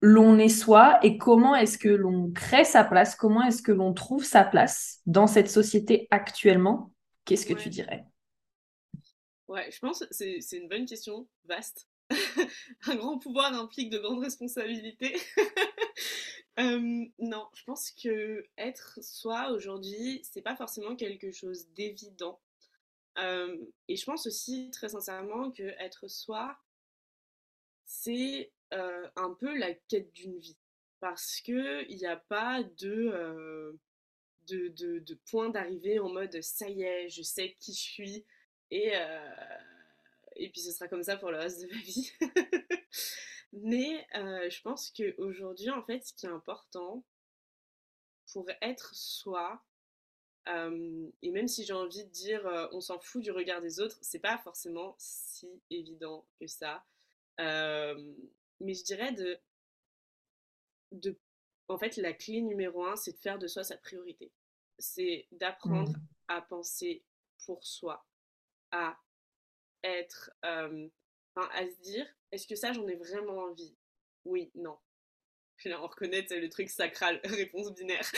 l'on 0.00 0.38
est 0.38 0.48
soi 0.48 1.00
et 1.02 1.18
comment 1.18 1.56
est-ce 1.56 1.78
que 1.78 1.88
l'on 1.88 2.30
crée 2.30 2.64
sa 2.64 2.84
place, 2.84 3.16
comment 3.16 3.42
est-ce 3.42 3.62
que 3.62 3.72
l'on 3.72 3.92
trouve 3.92 4.24
sa 4.24 4.44
place 4.44 5.00
dans 5.06 5.26
cette 5.26 5.50
société 5.50 6.06
actuellement, 6.12 6.92
qu'est-ce 7.24 7.44
que 7.46 7.54
tu 7.54 7.70
dirais? 7.70 8.04
Ouais, 9.48 9.68
je 9.72 9.78
pense 9.80 9.98
que 9.98 10.06
c'est 10.12 10.58
une 10.58 10.68
bonne 10.68 10.86
question, 10.86 11.26
vaste. 11.48 11.88
un 12.86 12.96
grand 12.96 13.18
pouvoir 13.18 13.52
implique 13.54 13.90
de 13.90 13.98
grandes 13.98 14.22
responsabilités. 14.22 15.16
Euh, 16.58 17.06
non, 17.20 17.46
je 17.54 17.62
pense 17.62 17.92
que 17.92 18.44
être 18.56 18.98
soi 19.00 19.52
aujourd'hui, 19.52 20.20
c'est 20.24 20.42
pas 20.42 20.56
forcément 20.56 20.96
quelque 20.96 21.30
chose 21.30 21.68
d'évident. 21.68 22.40
Euh, 23.18 23.56
et 23.86 23.94
je 23.94 24.04
pense 24.04 24.26
aussi 24.26 24.68
très 24.72 24.88
sincèrement 24.88 25.52
que 25.52 25.62
être 25.78 26.08
soi, 26.08 26.58
c'est 27.84 28.52
euh, 28.72 29.08
un 29.14 29.34
peu 29.34 29.56
la 29.56 29.72
quête 29.72 30.12
d'une 30.12 30.36
vie. 30.38 30.58
Parce 30.98 31.40
qu'il 31.42 31.86
n'y 31.96 32.06
a 32.06 32.16
pas 32.16 32.64
de, 32.64 33.78
point 35.30 35.50
d'arrivée 35.50 36.00
en 36.00 36.08
mode 36.08 36.42
ça 36.42 36.68
y 36.68 36.82
est, 36.82 37.08
je 37.08 37.22
sais 37.22 37.56
qui 37.60 37.72
je 37.72 37.78
suis. 37.78 38.26
Et, 38.72 38.94
et 40.38 40.50
puis 40.50 40.60
ce 40.60 40.72
sera 40.72 40.88
comme 40.88 41.02
ça 41.02 41.16
pour 41.16 41.30
le 41.30 41.38
reste 41.38 41.60
de 41.60 41.66
ma 41.66 41.80
vie. 41.80 42.12
Mais 43.52 44.06
euh, 44.14 44.48
je 44.50 44.60
pense 44.62 44.90
qu'aujourd'hui, 44.90 45.70
en 45.70 45.82
fait, 45.82 46.04
ce 46.04 46.12
qui 46.12 46.26
est 46.26 46.30
important 46.30 47.04
pour 48.32 48.48
être 48.60 48.94
soi, 48.94 49.64
euh, 50.48 51.10
et 51.22 51.30
même 51.30 51.48
si 51.48 51.64
j'ai 51.64 51.72
envie 51.72 52.04
de 52.04 52.10
dire 52.10 52.46
euh, 52.46 52.68
on 52.72 52.80
s'en 52.80 52.98
fout 53.00 53.22
du 53.22 53.30
regard 53.30 53.60
des 53.60 53.80
autres, 53.80 53.98
c'est 54.00 54.18
pas 54.18 54.38
forcément 54.38 54.94
si 54.98 55.48
évident 55.70 56.26
que 56.40 56.46
ça. 56.46 56.84
mais 57.38 58.74
je 58.74 58.84
dirais 58.84 59.12
de, 59.12 59.38
de. 60.92 61.18
En 61.68 61.78
fait, 61.78 61.96
la 61.96 62.14
clé 62.14 62.40
numéro 62.40 62.84
un, 62.84 62.96
c'est 62.96 63.12
de 63.12 63.18
faire 63.18 63.38
de 63.38 63.46
soi 63.46 63.62
sa 63.62 63.76
priorité. 63.76 64.32
C'est 64.78 65.26
d'apprendre 65.32 65.92
mmh. 65.92 66.08
à 66.28 66.42
penser 66.42 67.04
pour 67.44 67.64
soi, 67.64 68.06
à 68.70 68.98
être. 69.82 70.30
à 70.42 70.68
se 70.68 71.80
dire 71.82 72.06
est-ce 72.32 72.46
que 72.46 72.56
ça, 72.56 72.72
j'en 72.72 72.86
ai 72.88 72.96
vraiment 72.96 73.38
envie? 73.38 73.74
Oui, 74.24 74.50
non. 74.54 74.76
Là, 75.64 75.82
on 75.82 75.86
reconnaît 75.86 76.26
le 76.30 76.48
truc 76.48 76.68
sacral, 76.68 77.20
réponse 77.24 77.72
binaire. 77.74 78.08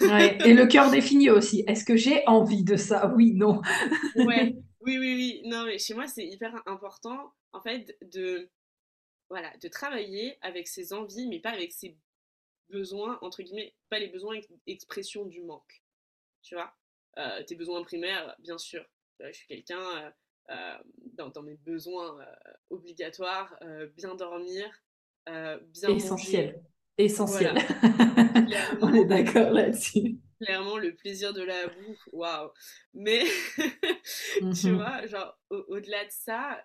et 0.00 0.52
le 0.52 0.66
cœur 0.66 0.90
défini 0.90 1.30
aussi. 1.30 1.64
Est-ce 1.66 1.84
que 1.84 1.96
j'ai 1.96 2.26
envie 2.26 2.64
de 2.64 2.76
ça? 2.76 3.12
Oui, 3.16 3.32
non. 3.32 3.62
ouais, 4.16 4.54
oui, 4.80 4.98
oui, 4.98 5.14
oui. 5.14 5.42
Non, 5.46 5.64
mais 5.64 5.78
chez 5.78 5.94
moi, 5.94 6.06
c'est 6.06 6.26
hyper 6.26 6.54
important, 6.66 7.32
en 7.52 7.60
fait, 7.62 7.96
de, 8.02 8.50
voilà, 9.30 9.56
de 9.58 9.68
travailler 9.68 10.36
avec 10.42 10.68
ses 10.68 10.92
envies, 10.92 11.26
mais 11.28 11.40
pas 11.40 11.50
avec 11.50 11.72
ses 11.72 11.96
besoins, 12.68 13.18
entre 13.22 13.42
guillemets, 13.42 13.74
pas 13.88 13.98
les 13.98 14.08
besoins 14.08 14.38
expression 14.66 15.24
du 15.24 15.42
manque. 15.42 15.82
Tu 16.42 16.54
vois? 16.54 16.74
Euh, 17.18 17.42
Tes 17.44 17.54
besoins 17.54 17.82
primaires, 17.82 18.36
bien 18.40 18.58
sûr. 18.58 18.84
Euh, 19.22 19.28
je 19.28 19.38
suis 19.38 19.46
quelqu'un, 19.46 20.12
euh, 20.50 20.78
dans, 21.34 21.42
mes 21.42 21.56
besoins 21.56 22.18
euh, 22.20 22.52
obligatoires, 22.70 23.54
euh, 23.62 23.86
bien 23.96 24.14
dormir, 24.14 24.66
bien 25.26 25.94
Essentiel. 25.94 26.64
Essentiel. 26.98 27.56
On 28.82 28.92
est 28.94 29.04
d'accord 29.04 29.50
là-dessus. 29.50 30.18
Clairement, 30.40 30.78
le 30.78 30.94
plaisir 30.94 31.34
de 31.34 31.42
la 31.42 31.68
bouffe, 31.68 32.08
waouh. 32.12 32.50
Mais, 32.94 33.22
tu 34.38 34.70
mhm. 34.70 34.76
vois, 34.76 35.06
genre, 35.06 35.38
au-delà 35.50 36.04
de 36.04 36.10
ça, 36.10 36.62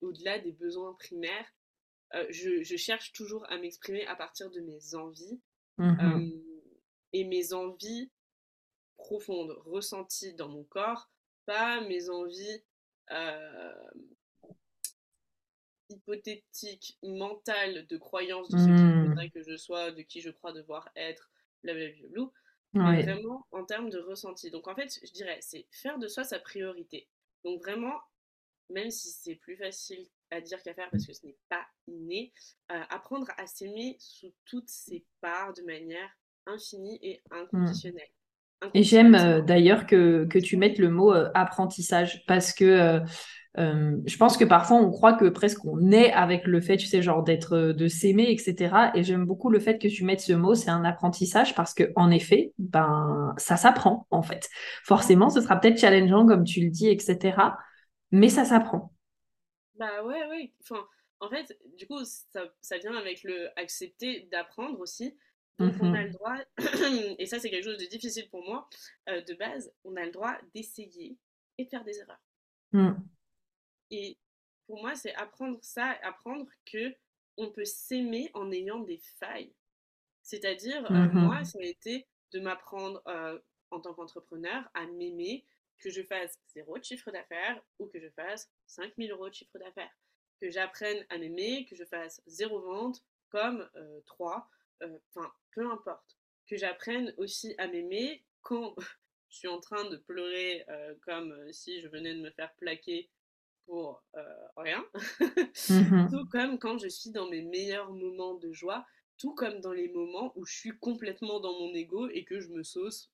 au-delà 0.00 0.38
des 0.38 0.52
besoins 0.52 0.94
primaires, 0.94 1.52
je, 2.30 2.76
cherche 2.76 3.12
toujours 3.12 3.50
à 3.50 3.58
m'exprimer 3.58 4.06
à 4.06 4.14
partir 4.14 4.50
de 4.50 4.60
mes 4.60 4.94
envies. 4.94 5.40
Mhm. 5.80 6.32
et 7.12 7.22
mes 7.22 7.52
envies 7.52 8.10
profondes, 8.96 9.56
ressenties 9.64 10.34
dans 10.34 10.48
mon 10.48 10.64
corps, 10.64 11.08
pas 11.46 11.80
mes 11.82 12.10
envies 12.10 12.64
hypothétique, 15.90 16.98
mentale 17.02 17.86
de 17.86 17.96
croyance 17.96 18.48
de 18.48 18.58
ce 18.58 18.64
qu'il 18.64 18.72
hmm. 18.72 19.08
faudrait 19.08 19.30
que 19.30 19.42
je 19.42 19.56
sois, 19.56 19.90
de 19.90 20.02
qui 20.02 20.20
je 20.20 20.30
crois 20.30 20.52
devoir 20.52 20.88
être, 20.96 21.30
blablabla, 21.62 22.30
vraiment 22.74 23.46
en 23.50 23.64
termes 23.64 23.90
de 23.90 23.98
ressenti. 23.98 24.50
Donc 24.50 24.68
en 24.68 24.74
fait, 24.74 24.98
je 25.02 25.12
dirais, 25.12 25.38
c'est 25.40 25.66
faire 25.70 25.98
de 25.98 26.08
soi 26.08 26.24
sa 26.24 26.38
priorité. 26.38 27.08
Donc 27.44 27.62
vraiment, 27.62 27.98
même 28.70 28.90
si 28.90 29.08
c'est 29.10 29.36
plus 29.36 29.56
facile 29.56 30.06
à 30.30 30.40
dire 30.40 30.62
qu'à 30.62 30.74
faire 30.74 30.90
parce 30.90 31.06
que 31.06 31.14
ce 31.14 31.24
n'est 31.24 31.38
pas 31.48 31.66
inné, 31.86 32.32
euh, 32.70 32.82
apprendre 32.90 33.28
à 33.38 33.46
s'aimer 33.46 33.96
sous 33.98 34.32
toutes 34.44 34.68
ses 34.68 35.04
parts 35.20 35.54
de 35.54 35.62
manière 35.62 36.10
infinie 36.46 36.98
et 37.02 37.22
hmm. 37.30 37.34
inconditionnelle. 37.34 38.10
Et 38.74 38.82
j'aime 38.82 39.14
euh, 39.14 39.40
d'ailleurs 39.40 39.86
que, 39.86 40.24
que, 40.24 40.38
tu 40.38 40.56
mettes 40.56 40.78
le 40.78 40.90
mot 40.90 41.12
euh, 41.12 41.30
apprentissage 41.34 42.24
parce 42.26 42.52
que 42.52 43.00
euh, 43.56 43.96
je 44.06 44.16
pense 44.16 44.36
que 44.36 44.44
parfois 44.44 44.76
on 44.76 44.90
croit 44.90 45.14
que 45.14 45.26
presque 45.26 45.64
on 45.64 45.90
est 45.90 46.12
avec 46.12 46.44
le 46.44 46.60
fait, 46.60 46.76
tu 46.76 46.86
sais, 46.86 47.02
genre 47.02 47.22
d'être, 47.22 47.56
de 47.56 47.88
s'aimer, 47.88 48.30
etc. 48.30 48.90
Et 48.94 49.02
j'aime 49.02 49.24
beaucoup 49.24 49.50
le 49.50 49.58
fait 49.58 49.78
que 49.78 49.88
tu 49.88 50.04
mettes 50.04 50.20
ce 50.20 50.32
mot, 50.32 50.54
c'est 50.54 50.70
un 50.70 50.84
apprentissage 50.84 51.54
parce 51.54 51.74
que 51.74 51.92
en 51.96 52.10
effet, 52.10 52.52
ben 52.58 53.34
ça 53.36 53.56
s'apprend 53.56 54.06
en 54.10 54.22
fait. 54.22 54.48
Forcément, 54.84 55.30
ce 55.30 55.40
sera 55.40 55.56
peut-être 55.56 55.78
challengeant 55.78 56.26
comme 56.26 56.44
tu 56.44 56.60
le 56.60 56.70
dis, 56.70 56.88
etc. 56.88 57.36
Mais 58.10 58.28
ça 58.28 58.44
s'apprend. 58.44 58.92
Bah 59.78 60.04
ouais, 60.04 60.26
ouais. 60.28 60.52
Enfin, 60.62 60.84
en 61.20 61.28
fait, 61.28 61.56
du 61.76 61.86
coup, 61.86 62.04
ça, 62.04 62.42
ça 62.60 62.78
vient 62.78 62.96
avec 62.96 63.22
le 63.24 63.48
accepter 63.56 64.28
d'apprendre 64.30 64.78
aussi. 64.80 65.16
Donc 65.58 65.74
on 65.80 65.92
a 65.92 66.04
le 66.04 66.10
mmh 66.10 66.12
droit, 66.12 66.36
et 67.18 67.26
ça 67.26 67.40
c'est 67.40 67.50
quelque 67.50 67.64
chose 67.64 67.78
de 67.78 67.86
difficile 67.86 68.28
pour 68.30 68.44
moi, 68.44 68.68
euh, 69.08 69.20
de 69.22 69.34
base, 69.34 69.72
on 69.84 69.96
a 69.96 70.04
le 70.04 70.12
droit 70.12 70.36
d'essayer 70.54 71.18
et 71.58 71.64
de 71.64 71.68
faire 71.68 71.84
des 71.84 71.98
erreurs. 71.98 72.22
Mmh. 72.72 72.92
Et 73.90 74.18
pour 74.66 74.80
moi, 74.80 74.94
c'est 74.94 75.14
apprendre 75.14 75.58
ça, 75.62 75.96
apprendre 76.02 76.46
que 76.66 76.94
on 77.36 77.50
peut 77.50 77.64
s'aimer 77.64 78.30
en 78.34 78.52
ayant 78.52 78.80
des 78.80 79.00
failles. 79.18 79.52
C'est-à-dire, 80.22 80.84
euh, 80.90 81.06
mmh 81.06 81.12
moi, 81.12 81.44
ça 81.44 81.58
a 81.58 81.64
été 81.64 82.06
de 82.32 82.40
m'apprendre 82.40 83.02
euh, 83.08 83.38
en 83.70 83.80
tant 83.80 83.94
qu'entrepreneur 83.94 84.68
à 84.74 84.86
m'aimer, 84.86 85.44
que 85.78 85.90
je 85.90 86.02
fasse 86.02 86.38
zéro 86.48 86.78
de 86.78 86.84
chiffre 86.84 87.10
d'affaires 87.10 87.62
ou 87.78 87.86
que 87.86 88.00
je 88.00 88.10
fasse 88.10 88.50
5000 88.66 89.10
euros 89.12 89.28
de 89.28 89.34
chiffre 89.34 89.58
d'affaires. 89.58 89.90
Que 90.40 90.50
j'apprenne 90.50 91.04
à 91.08 91.18
m'aimer, 91.18 91.66
que 91.66 91.76
je 91.76 91.84
fasse 91.84 92.20
zéro 92.26 92.60
vente 92.60 93.02
comme 93.30 93.68
3 94.06 94.36
euh, 94.36 94.40
enfin, 94.82 95.32
peu 95.52 95.70
importe. 95.70 96.16
Que 96.46 96.56
j'apprenne 96.56 97.12
aussi 97.18 97.54
à 97.58 97.68
m'aimer 97.68 98.24
quand 98.42 98.74
je 99.28 99.36
suis 99.36 99.48
en 99.48 99.60
train 99.60 99.84
de 99.90 99.96
pleurer 99.96 100.64
euh, 100.68 100.94
comme 101.02 101.32
euh, 101.32 101.52
si 101.52 101.80
je 101.80 101.88
venais 101.88 102.14
de 102.14 102.20
me 102.20 102.30
faire 102.30 102.52
plaquer 102.54 103.10
pour 103.66 104.02
rien. 104.56 104.84
Mmh 105.70 106.08
tout 106.10 106.26
comme 106.30 106.58
quand 106.58 106.78
je 106.78 106.88
suis 106.88 107.10
dans 107.10 107.28
mes 107.28 107.42
meilleurs 107.42 107.92
moments 107.92 108.34
de 108.34 108.50
joie, 108.52 108.86
tout 109.18 109.34
comme 109.34 109.60
dans 109.60 109.72
les 109.72 109.88
moments 109.88 110.32
où 110.36 110.46
je 110.46 110.54
suis 110.54 110.78
complètement 110.78 111.40
dans 111.40 111.52
mon 111.52 111.74
ego 111.74 112.08
et 112.08 112.24
que 112.24 112.40
je 112.40 112.48
me 112.48 112.62
sauce. 112.62 113.10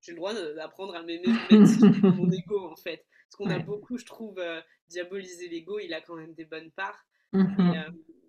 J'ai 0.00 0.12
le 0.12 0.16
droit 0.16 0.32
d'apprendre 0.32 0.94
à 0.94 1.02
m'aimer 1.02 1.28
mon 1.50 2.30
ego 2.30 2.70
en 2.70 2.76
fait. 2.76 3.04
Parce 3.26 3.36
qu'on 3.36 3.50
a 3.50 3.58
beaucoup, 3.58 3.98
je 3.98 4.06
trouve, 4.06 4.40
diabolisé 4.88 5.48
l'ego, 5.48 5.78
il 5.78 5.92
a 5.92 6.00
quand 6.00 6.16
même 6.16 6.32
des 6.32 6.46
bonnes 6.46 6.70
parts. 6.70 7.04
Mmh 7.32 7.74
et 7.74 8.19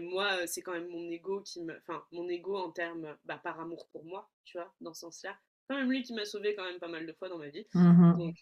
moi, 0.00 0.46
c'est 0.46 0.62
quand 0.62 0.72
même 0.72 0.88
mon 0.88 1.10
ego 1.10 1.42
qui 1.42 1.62
me. 1.62 1.76
Enfin, 1.78 2.04
mon 2.12 2.28
ego 2.28 2.56
en 2.56 2.70
termes. 2.70 3.16
Bah, 3.24 3.40
par 3.42 3.60
amour 3.60 3.88
pour 3.88 4.04
moi, 4.04 4.30
tu 4.44 4.58
vois, 4.58 4.72
dans 4.80 4.94
ce 4.94 5.00
sens-là. 5.00 5.36
Quand 5.68 5.76
même 5.76 5.90
lui 5.90 6.02
qui 6.02 6.14
m'a 6.14 6.24
sauvé 6.24 6.54
quand 6.54 6.64
même 6.64 6.78
pas 6.78 6.88
mal 6.88 7.06
de 7.06 7.12
fois 7.12 7.28
dans 7.28 7.38
ma 7.38 7.48
vie. 7.48 7.66
Mmh 7.74 8.18
Donc, 8.18 8.36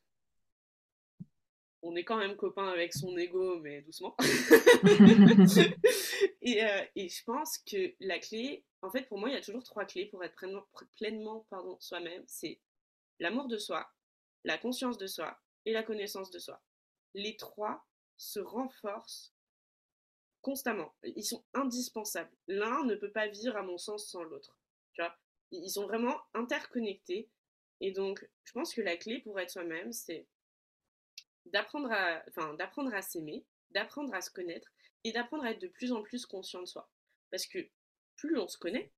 on 1.82 1.96
est 1.96 2.04
quand 2.04 2.16
même 2.16 2.36
copains 2.36 2.68
avec 2.68 2.94
son 2.94 3.16
ego, 3.16 3.58
mais 3.60 3.82
doucement. 3.82 4.16
et, 6.42 6.64
euh, 6.64 6.84
et, 6.96 7.08
je 7.08 7.24
pense 7.24 7.58
que 7.58 7.94
la 8.00 8.18
clé, 8.18 8.64
en 8.80 8.90
fait, 8.90 9.02
pour 9.02 9.18
moi, 9.18 9.28
il 9.28 9.34
y 9.34 9.38
a 9.38 9.42
toujours 9.42 9.64
trois 9.64 9.84
clés 9.84 10.06
pour 10.06 10.24
être 10.24 10.34
pleinement, 10.34 10.66
pleinement 10.96 11.46
pardon, 11.50 11.76
soi-même. 11.80 12.22
C'est 12.26 12.60
l'amour 13.18 13.48
de 13.48 13.58
soi, 13.58 13.86
la 14.44 14.56
conscience 14.56 14.98
de 14.98 15.06
soi 15.06 15.38
et 15.66 15.72
la 15.72 15.82
connaissance 15.82 16.30
de 16.30 16.38
soi. 16.38 16.62
Les 17.14 17.36
trois 17.36 17.86
se 18.16 18.40
renforcent 18.40 19.33
constamment. 20.44 20.94
Ils 21.02 21.24
sont 21.24 21.42
indispensables. 21.54 22.30
L'un 22.48 22.84
ne 22.84 22.94
peut 22.94 23.10
pas 23.10 23.28
vivre, 23.28 23.56
à 23.56 23.62
mon 23.62 23.78
sens, 23.78 24.08
sans 24.10 24.22
l'autre. 24.22 24.56
Tu 24.92 25.00
vois? 25.00 25.16
Ils 25.50 25.70
sont 25.70 25.86
vraiment 25.86 26.20
interconnectés. 26.34 27.30
Et 27.80 27.92
donc, 27.92 28.28
je 28.44 28.52
pense 28.52 28.74
que 28.74 28.82
la 28.82 28.96
clé 28.96 29.20
pour 29.20 29.40
être 29.40 29.50
soi-même, 29.50 29.90
c'est 29.92 30.28
d'apprendre 31.46 31.90
à, 31.90 32.22
enfin, 32.28 32.52
d'apprendre 32.54 32.94
à 32.94 33.00
s'aimer, 33.00 33.44
d'apprendre 33.70 34.14
à 34.14 34.20
se 34.20 34.30
connaître 34.30 34.68
et 35.02 35.12
d'apprendre 35.12 35.44
à 35.44 35.50
être 35.50 35.62
de 35.62 35.68
plus 35.68 35.92
en 35.92 36.02
plus 36.02 36.26
conscient 36.26 36.60
de 36.60 36.66
soi. 36.66 36.90
Parce 37.30 37.46
que 37.46 37.58
plus 38.16 38.38
on 38.38 38.46
se 38.46 38.58
connaît, 38.58 38.92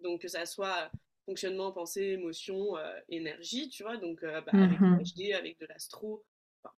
donc 0.00 0.22
que 0.22 0.28
ça 0.28 0.46
soit 0.46 0.90
fonctionnement, 1.26 1.70
pensée, 1.70 2.02
émotion, 2.02 2.76
énergie, 3.08 3.68
tu 3.68 3.84
vois, 3.84 3.96
donc 3.96 4.20
bah, 4.22 4.44
avec 4.52 4.80
mmh 4.80 5.02
HD, 5.16 5.32
avec 5.32 5.60
de 5.60 5.66
l'astro, 5.66 6.24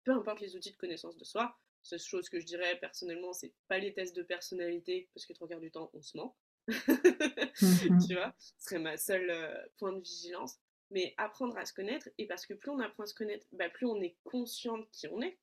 peu 0.03 0.11
importe 0.11 0.41
les 0.41 0.55
outils 0.55 0.71
de 0.71 0.77
connaissance 0.77 1.17
de 1.17 1.23
soi, 1.23 1.57
c'est 1.85 1.99
chose 1.99 2.29
que 2.29 2.39
je 2.39 2.45
dirais 2.45 2.77
personnellement, 2.81 3.31
c'est 3.31 3.53
pas 3.67 3.77
les 3.77 3.93
tests 3.93 4.15
de 4.15 4.23
personnalité, 4.23 5.07
parce 5.13 5.25
que 5.25 5.33
trois 5.33 5.47
quarts 5.47 5.59
du 5.59 5.71
temps, 5.71 5.91
on 5.93 6.01
se 6.01 6.17
ment. 6.17 6.35
Mmh 6.67 6.73
tu 8.07 8.15
vois, 8.15 8.33
ce 8.39 8.65
serait 8.65 8.79
ma 8.79 8.97
seule 8.97 9.31
point 9.77 9.93
de 9.93 10.01
vigilance. 10.01 10.57
Mais 10.91 11.13
apprendre 11.17 11.57
à 11.57 11.65
se 11.65 11.73
connaître, 11.73 12.09
et 12.17 12.27
parce 12.27 12.45
que 12.45 12.53
plus 12.53 12.69
on 12.71 12.79
apprend 12.79 13.03
à 13.03 13.05
se 13.07 13.13
connaître, 13.13 13.45
bah, 13.53 13.69
plus 13.69 13.85
on 13.85 13.99
est 14.01 14.15
conscient 14.23 14.77
de 14.77 14.85
qui 14.91 15.07
on 15.07 15.21
est. 15.21 15.37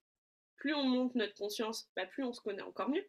Plus 0.56 0.74
on 0.74 0.84
monte 0.84 1.14
notre 1.14 1.34
conscience, 1.34 1.88
bah, 1.96 2.06
plus 2.06 2.24
on 2.24 2.32
se 2.32 2.40
connaît 2.40 2.62
encore 2.62 2.88
mieux. 2.88 3.04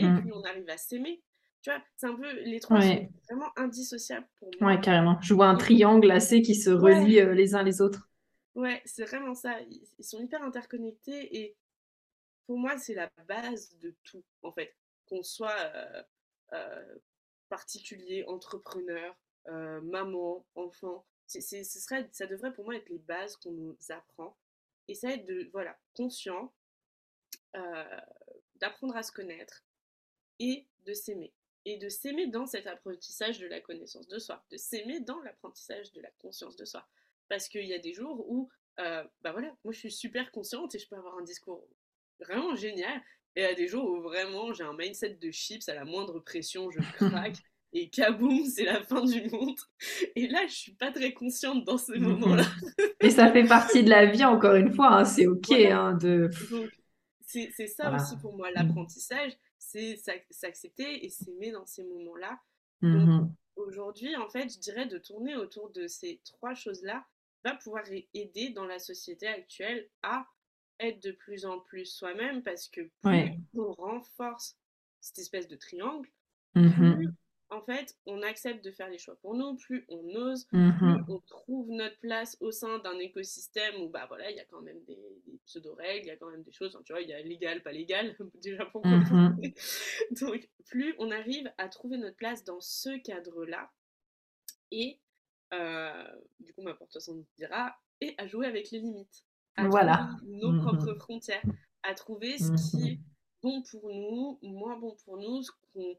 Et 0.00 0.04
mmh 0.04 0.22
plus 0.22 0.32
on 0.32 0.42
arrive 0.44 0.68
à 0.68 0.76
s'aimer. 0.76 1.22
Tu 1.62 1.70
vois, 1.70 1.82
c'est 1.96 2.06
un 2.06 2.14
peu, 2.14 2.30
les 2.40 2.60
trois 2.60 2.80
sont 2.80 3.08
vraiment 3.28 3.50
indissociables 3.56 4.26
pour 4.38 4.50
moi. 4.60 4.72
Ouais, 4.72 4.80
carrément. 4.80 5.18
Je 5.20 5.34
vois 5.34 5.46
un 5.46 5.56
triangle 5.56 6.10
assez 6.10 6.42
qui 6.42 6.54
se 6.54 6.70
relie 6.70 7.20
les 7.34 7.54
uns 7.54 7.62
les 7.62 7.80
autres. 7.80 8.10
Ouais, 8.54 8.82
c'est 8.84 9.04
vraiment 9.04 9.34
ça. 9.34 9.56
Ils 9.98 10.04
sont 10.04 10.20
hyper 10.20 10.42
interconnectés 10.42 11.36
et 11.38 11.56
pour 12.48 12.58
moi, 12.58 12.78
c'est 12.78 12.94
la 12.94 13.10
base 13.26 13.76
de 13.78 13.94
tout, 14.04 14.24
en 14.42 14.50
fait. 14.50 14.74
Qu'on 15.06 15.22
soit 15.22 15.70
particulier, 17.50 18.24
entrepreneur, 18.24 19.14
maman, 19.46 20.46
enfant, 20.54 21.06
ce 21.26 21.40
serait, 21.40 22.08
ça 22.10 22.26
devrait 22.26 22.54
pour 22.54 22.64
moi 22.64 22.74
être 22.76 22.88
les 22.88 23.00
bases 23.00 23.36
qu'on 23.36 23.52
nous 23.52 23.76
apprend. 23.90 24.34
Et 24.88 24.94
ça 24.94 25.10
être 25.10 25.26
de, 25.26 25.50
voilà, 25.52 25.78
conscient, 25.94 26.54
d'apprendre 28.54 28.96
à 28.96 29.02
se 29.02 29.12
connaître 29.12 29.62
et 30.38 30.66
de 30.86 30.94
s'aimer. 30.94 31.34
Et 31.66 31.76
de 31.76 31.90
s'aimer 31.90 32.28
dans 32.28 32.46
cet 32.46 32.66
apprentissage 32.66 33.40
de 33.40 33.46
la 33.46 33.60
connaissance 33.60 34.08
de 34.08 34.18
soi, 34.18 34.42
de 34.50 34.56
s'aimer 34.56 35.00
dans 35.00 35.20
l'apprentissage 35.20 35.92
de 35.92 36.00
la 36.00 36.10
conscience 36.12 36.56
de 36.56 36.64
soi. 36.64 36.88
Parce 37.28 37.46
qu'il 37.46 37.66
y 37.66 37.74
a 37.74 37.78
des 37.78 37.92
jours 37.92 38.24
où, 38.30 38.48
bah 38.78 39.32
voilà, 39.32 39.54
moi 39.64 39.74
je 39.74 39.80
suis 39.80 39.92
super 39.92 40.32
consciente 40.32 40.74
et 40.74 40.78
je 40.78 40.88
peux 40.88 40.96
avoir 40.96 41.18
un 41.18 41.22
discours 41.22 41.68
vraiment 42.20 42.54
génial. 42.56 43.00
Et 43.36 43.42
il 43.42 43.44
y 43.44 43.46
a 43.46 43.54
des 43.54 43.68
jours 43.68 43.88
où 43.88 44.02
vraiment 44.02 44.52
j'ai 44.52 44.64
un 44.64 44.76
mindset 44.76 45.18
de 45.20 45.30
chips, 45.30 45.68
à 45.68 45.74
la 45.74 45.84
moindre 45.84 46.20
pression, 46.20 46.70
je 46.70 46.80
craque. 46.80 47.36
et 47.72 47.90
kaboum, 47.90 48.44
c'est 48.46 48.64
la 48.64 48.82
fin 48.82 49.04
du 49.04 49.28
monde. 49.30 49.58
Et 50.16 50.26
là, 50.26 50.46
je 50.46 50.54
suis 50.54 50.74
pas 50.74 50.90
très 50.90 51.12
consciente 51.12 51.64
dans 51.64 51.78
ce 51.78 51.92
moment-là. 51.92 52.44
et 53.00 53.10
ça 53.10 53.30
fait 53.30 53.44
partie 53.44 53.82
de 53.82 53.90
la 53.90 54.06
vie, 54.06 54.24
encore 54.24 54.54
une 54.54 54.72
fois, 54.72 54.88
hein, 54.88 55.04
c'est 55.04 55.26
ok. 55.26 55.50
Hein, 55.52 55.94
de... 55.94 56.30
C'est 57.20 57.66
ça 57.66 57.94
aussi 57.94 58.16
pour 58.18 58.34
moi, 58.34 58.50
l'apprentissage, 58.50 59.32
c'est 59.58 59.96
s'accepter 60.30 61.04
et 61.04 61.10
s'aimer 61.10 61.52
dans 61.52 61.66
ces 61.66 61.84
moments-là. 61.84 62.38
Mmh 62.80 63.28
aujourd'hui, 63.58 64.16
en 64.16 64.28
fait, 64.28 64.48
je 64.48 64.58
dirais 64.58 64.86
de 64.86 64.98
tourner 64.98 65.36
autour 65.36 65.70
de 65.70 65.86
ces 65.86 66.20
trois 66.24 66.54
choses-là 66.54 67.04
va 67.44 67.54
pouvoir 67.54 67.84
aider 68.14 68.50
dans 68.50 68.64
la 68.64 68.78
société 68.78 69.26
actuelle 69.26 69.88
à 70.02 70.26
être 70.80 71.02
de 71.02 71.12
plus 71.12 71.44
en 71.44 71.60
plus 71.60 71.86
soi-même 71.86 72.42
parce 72.42 72.68
que 72.68 72.82
plus 73.02 73.32
on 73.54 73.72
renforce 73.72 74.56
cette 75.00 75.18
espèce 75.18 75.48
de 75.48 75.56
triangle, 75.56 76.08
mmh 76.54 76.94
plus 76.96 77.08
en 77.50 77.62
fait 77.62 77.96
on 78.04 78.22
accepte 78.22 78.62
de 78.62 78.70
faire 78.70 78.90
les 78.90 78.98
choix 78.98 79.16
pour 79.16 79.34
nous, 79.34 79.56
plus 79.56 79.84
on 79.88 80.14
ose, 80.14 80.44
plus 80.46 80.58
mmh 80.58 81.04
on 81.08 81.20
trouve 81.20 81.70
notre 81.70 81.98
place 82.00 82.36
au 82.40 82.50
sein 82.50 82.78
d'un 82.80 82.98
écosystème 82.98 83.76
où 83.80 83.88
bah 83.88 84.06
voilà 84.06 84.30
il 84.30 84.36
y 84.36 84.40
a 84.40 84.44
quand 84.44 84.60
même 84.62 84.82
des, 84.84 84.98
pseudo-règles, 85.46 86.06
il 86.06 86.08
y 86.08 86.10
a 86.10 86.16
quand 86.16 86.30
même 86.30 86.42
des 86.42 86.52
choses, 86.52 86.78
tu 86.84 86.92
vois, 86.92 87.00
il 87.00 87.08
y 87.08 87.14
a 87.14 87.22
légal, 87.22 87.62
pas 87.62 87.72
légal, 87.72 88.16
déjà 88.42 88.66
pour 88.66 88.86
mmh 88.86 89.40
Donc 90.20 90.48
plus 90.66 90.94
on 90.98 91.10
arrive 91.10 91.50
à 91.58 91.68
trouver 91.68 91.96
notre 91.96 92.16
place 92.16 92.44
dans 92.44 92.60
ce 92.60 92.98
cadre-là 93.02 93.70
et 94.70 95.00
euh, 95.54 96.20
du 96.40 96.52
coup 96.52 96.62
ma 96.62 96.74
porte-façon 96.74 97.24
dira 97.38 97.74
et 98.00 98.14
à 98.18 98.26
jouer 98.26 98.46
avec 98.46 98.70
les 98.70 98.80
limites 98.80 99.24
à 99.58 99.68
voilà. 99.68 100.10
nos 100.24 100.52
mmh 100.52 100.60
propres 100.60 100.94
frontières, 100.94 101.42
à 101.82 101.94
trouver 101.94 102.38
ce 102.38 102.52
qui 102.52 102.76
mmh 102.76 102.86
est 102.86 103.00
bon 103.42 103.62
pour 103.62 103.88
nous, 103.88 104.38
moins 104.42 104.78
bon 104.78 104.96
pour 105.04 105.16
nous, 105.18 105.42
ce 105.42 105.50
qu'on 105.72 105.98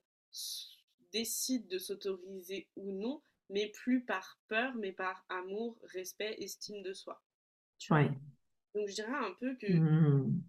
décide 1.11 1.67
de 1.67 1.77
s'autoriser 1.77 2.67
ou 2.75 2.91
non, 2.91 3.21
mais 3.49 3.67
plus 3.67 4.01
par 4.01 4.39
peur, 4.47 4.73
mais 4.75 4.91
par 4.91 5.25
amour, 5.29 5.77
respect, 5.83 6.35
estime 6.39 6.81
de 6.83 6.93
soi. 6.93 7.21
Tu 7.77 7.93
vois 7.93 8.03
Donc 8.75 8.87
je 8.87 8.93
dirais 8.93 9.13
un 9.13 9.33
peu 9.39 9.55
que 9.55 9.71
mmh 9.71 10.41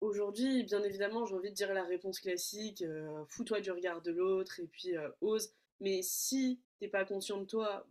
aujourd'hui, 0.00 0.64
bien 0.64 0.82
évidemment, 0.82 1.26
j'ai 1.26 1.34
envie 1.34 1.50
de 1.50 1.54
dire 1.54 1.72
la 1.72 1.84
réponse 1.84 2.20
classique, 2.20 2.82
euh, 2.82 3.24
fous-toi 3.28 3.60
du 3.60 3.70
regard 3.70 4.00
de 4.02 4.12
l'autre 4.12 4.60
et 4.60 4.66
puis 4.66 4.96
euh, 4.96 5.08
ose. 5.20 5.52
Mais 5.80 6.00
si 6.02 6.60
t'es 6.78 6.88
pas 6.88 7.04
conscient 7.04 7.38
de 7.38 7.44
toi, 7.44 7.86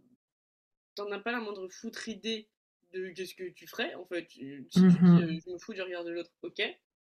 t'en 0.95 1.11
as 1.11 1.19
pas 1.19 1.31
la 1.31 1.39
moindre 1.39 1.67
foutre 1.69 2.09
idée 2.09 2.47
de 2.93 3.09
qu'est-ce 3.09 3.35
que 3.35 3.49
tu 3.49 3.67
ferais 3.67 3.93
en 3.95 4.05
fait. 4.05 4.29
Si 4.29 4.39
tu 4.39 4.61
dis 4.61 4.79
mmh 4.79 5.19
euh, 5.21 5.39
je 5.45 5.51
me 5.51 5.57
fous 5.57 5.73
du 5.73 5.81
regard 5.81 6.03
de 6.03 6.11
l'autre, 6.11 6.31
ok. 6.41 6.61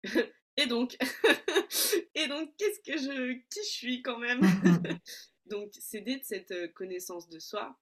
et 0.56 0.66
donc, 0.66 0.96
et 2.14 2.28
donc 2.28 2.54
qu'est-ce 2.56 2.80
que 2.80 2.98
je, 2.98 3.32
qui 3.50 3.60
je 3.60 3.68
suis 3.68 4.02
quand 4.02 4.18
même? 4.18 4.40
Donc 5.46 5.70
c'est 5.78 6.00
de 6.00 6.18
cette 6.24 6.50
euh, 6.50 6.66
connaissance 6.66 7.28
de 7.28 7.38
soi, 7.38 7.78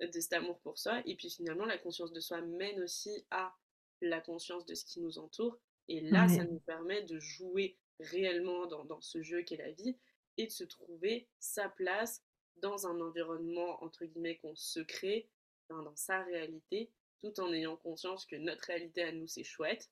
de 0.00 0.20
cet 0.20 0.32
amour 0.32 0.58
pour 0.58 0.76
soi, 0.76 1.02
et 1.06 1.14
puis 1.14 1.30
finalement 1.30 1.64
la 1.64 1.78
conscience 1.78 2.12
de 2.12 2.18
soi 2.18 2.40
mène 2.40 2.82
aussi 2.82 3.24
à 3.30 3.54
la 4.00 4.20
conscience 4.20 4.66
de 4.66 4.74
ce 4.74 4.84
qui 4.84 5.00
nous 5.00 5.18
entoure. 5.18 5.56
Et 5.88 6.00
là, 6.00 6.26
ça 6.26 6.42
nous 6.42 6.58
permet 6.58 7.04
de 7.04 7.20
jouer 7.20 7.78
réellement 8.00 8.66
dans, 8.66 8.84
dans 8.84 9.00
ce 9.00 9.22
jeu 9.22 9.42
qu'est 9.42 9.56
la 9.56 9.70
vie 9.70 9.96
et 10.36 10.46
de 10.46 10.50
se 10.50 10.64
trouver 10.64 11.28
sa 11.38 11.68
place 11.68 12.24
dans 12.56 12.88
un 12.88 13.00
environnement 13.00 13.82
entre 13.84 14.04
guillemets 14.04 14.38
qu'on 14.38 14.56
se 14.56 14.80
crée, 14.80 15.30
dans 15.68 15.94
sa 15.96 16.22
réalité, 16.22 16.90
tout 17.20 17.38
en 17.40 17.52
ayant 17.52 17.76
conscience 17.76 18.26
que 18.26 18.36
notre 18.36 18.64
réalité 18.64 19.02
à 19.02 19.12
nous, 19.12 19.26
c'est 19.26 19.44
chouette. 19.44 19.90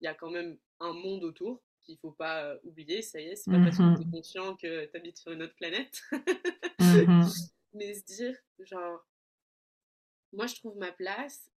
Il 0.00 0.04
y 0.04 0.08
a 0.08 0.14
quand 0.14 0.30
même 0.30 0.58
un 0.80 0.92
monde 0.92 1.24
autour 1.24 1.62
qu'il 1.80 1.98
faut 1.98 2.12
pas 2.12 2.44
euh, 2.44 2.58
oublier. 2.64 3.02
Ça 3.02 3.20
y 3.20 3.24
est, 3.24 3.36
c'est 3.36 3.50
pas 3.50 3.58
parce 3.58 3.76
que 3.76 4.02
tu 4.02 4.08
es 4.08 4.10
conscient 4.10 4.56
que 4.56 4.86
tu 4.86 4.96
habites 4.96 5.18
sur 5.18 5.32
une 5.32 5.42
autre 5.42 5.54
planète. 5.54 6.02
Mmh 6.78 7.22
Mais 7.74 7.94
se 7.94 8.04
dire, 8.04 8.36
genre, 8.58 9.06
moi, 10.32 10.46
je 10.46 10.56
trouve 10.56 10.76
ma 10.76 10.92
place 10.92 11.50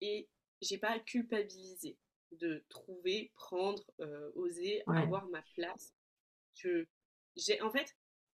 et 0.00 0.28
j'ai 0.62 0.78
pas 0.78 0.90
à 0.90 0.98
culpabiliser 0.98 1.98
de 2.32 2.64
trouver, 2.70 3.32
prendre, 3.34 3.82
euh, 4.00 4.30
oser, 4.34 4.82
avoir 4.86 5.26
ma 5.28 5.42
place. 5.54 5.94
Je, 6.54 6.86
j'ai, 7.36 7.60
en 7.60 7.70
fait, 7.70 7.94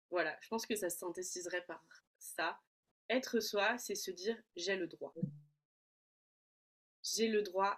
voilà, 0.10 0.38
je 0.42 0.50
pense 0.50 0.66
que 0.66 0.76
ça 0.76 0.90
se 0.90 0.98
synthétiserait 0.98 1.66
par 1.66 1.84
ça. 2.20 2.60
Être 3.10 3.40
soi, 3.40 3.78
c'est 3.78 3.96
se 3.96 4.12
dire 4.12 4.38
j'ai 4.56 4.76
le 4.76 4.88
droit 4.88 5.14
j'ai 7.04 7.28
le 7.28 7.42
droit 7.42 7.78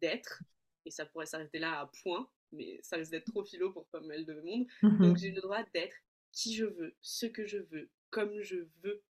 d'être, 0.00 0.42
et 0.84 0.90
ça 0.90 1.06
pourrait 1.06 1.26
s'arrêter 1.26 1.58
là 1.58 1.80
à 1.80 1.90
point, 2.02 2.28
mais 2.52 2.80
ça 2.82 2.96
risque 2.96 3.10
d'être 3.10 3.30
trop 3.30 3.44
philo 3.44 3.72
pour 3.72 3.86
pas 3.88 4.00
mal 4.00 4.24
de 4.24 4.40
monde. 4.40 4.66
Donc 4.82 5.00
mhm. 5.00 5.16
j'ai 5.16 5.30
le 5.30 5.40
droit 5.40 5.62
d'être 5.74 5.96
qui 6.32 6.54
je 6.54 6.64
veux, 6.64 6.94
ce 7.00 7.26
que 7.26 7.46
je 7.46 7.58
veux, 7.58 7.90
comme 8.10 8.40
je 8.42 8.66
veux, 8.82 9.02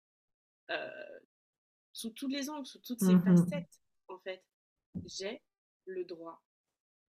euh, 0.69 1.19
sous 1.91 2.11
tous 2.11 2.27
les 2.27 2.49
angles, 2.49 2.65
sous 2.65 2.79
toutes 2.79 2.99
ces 2.99 3.15
mhm. 3.15 3.23
facettes, 3.23 3.81
en 4.07 4.19
fait. 4.19 4.43
J'ai 5.05 5.41
le 5.85 6.05
droit. 6.05 6.41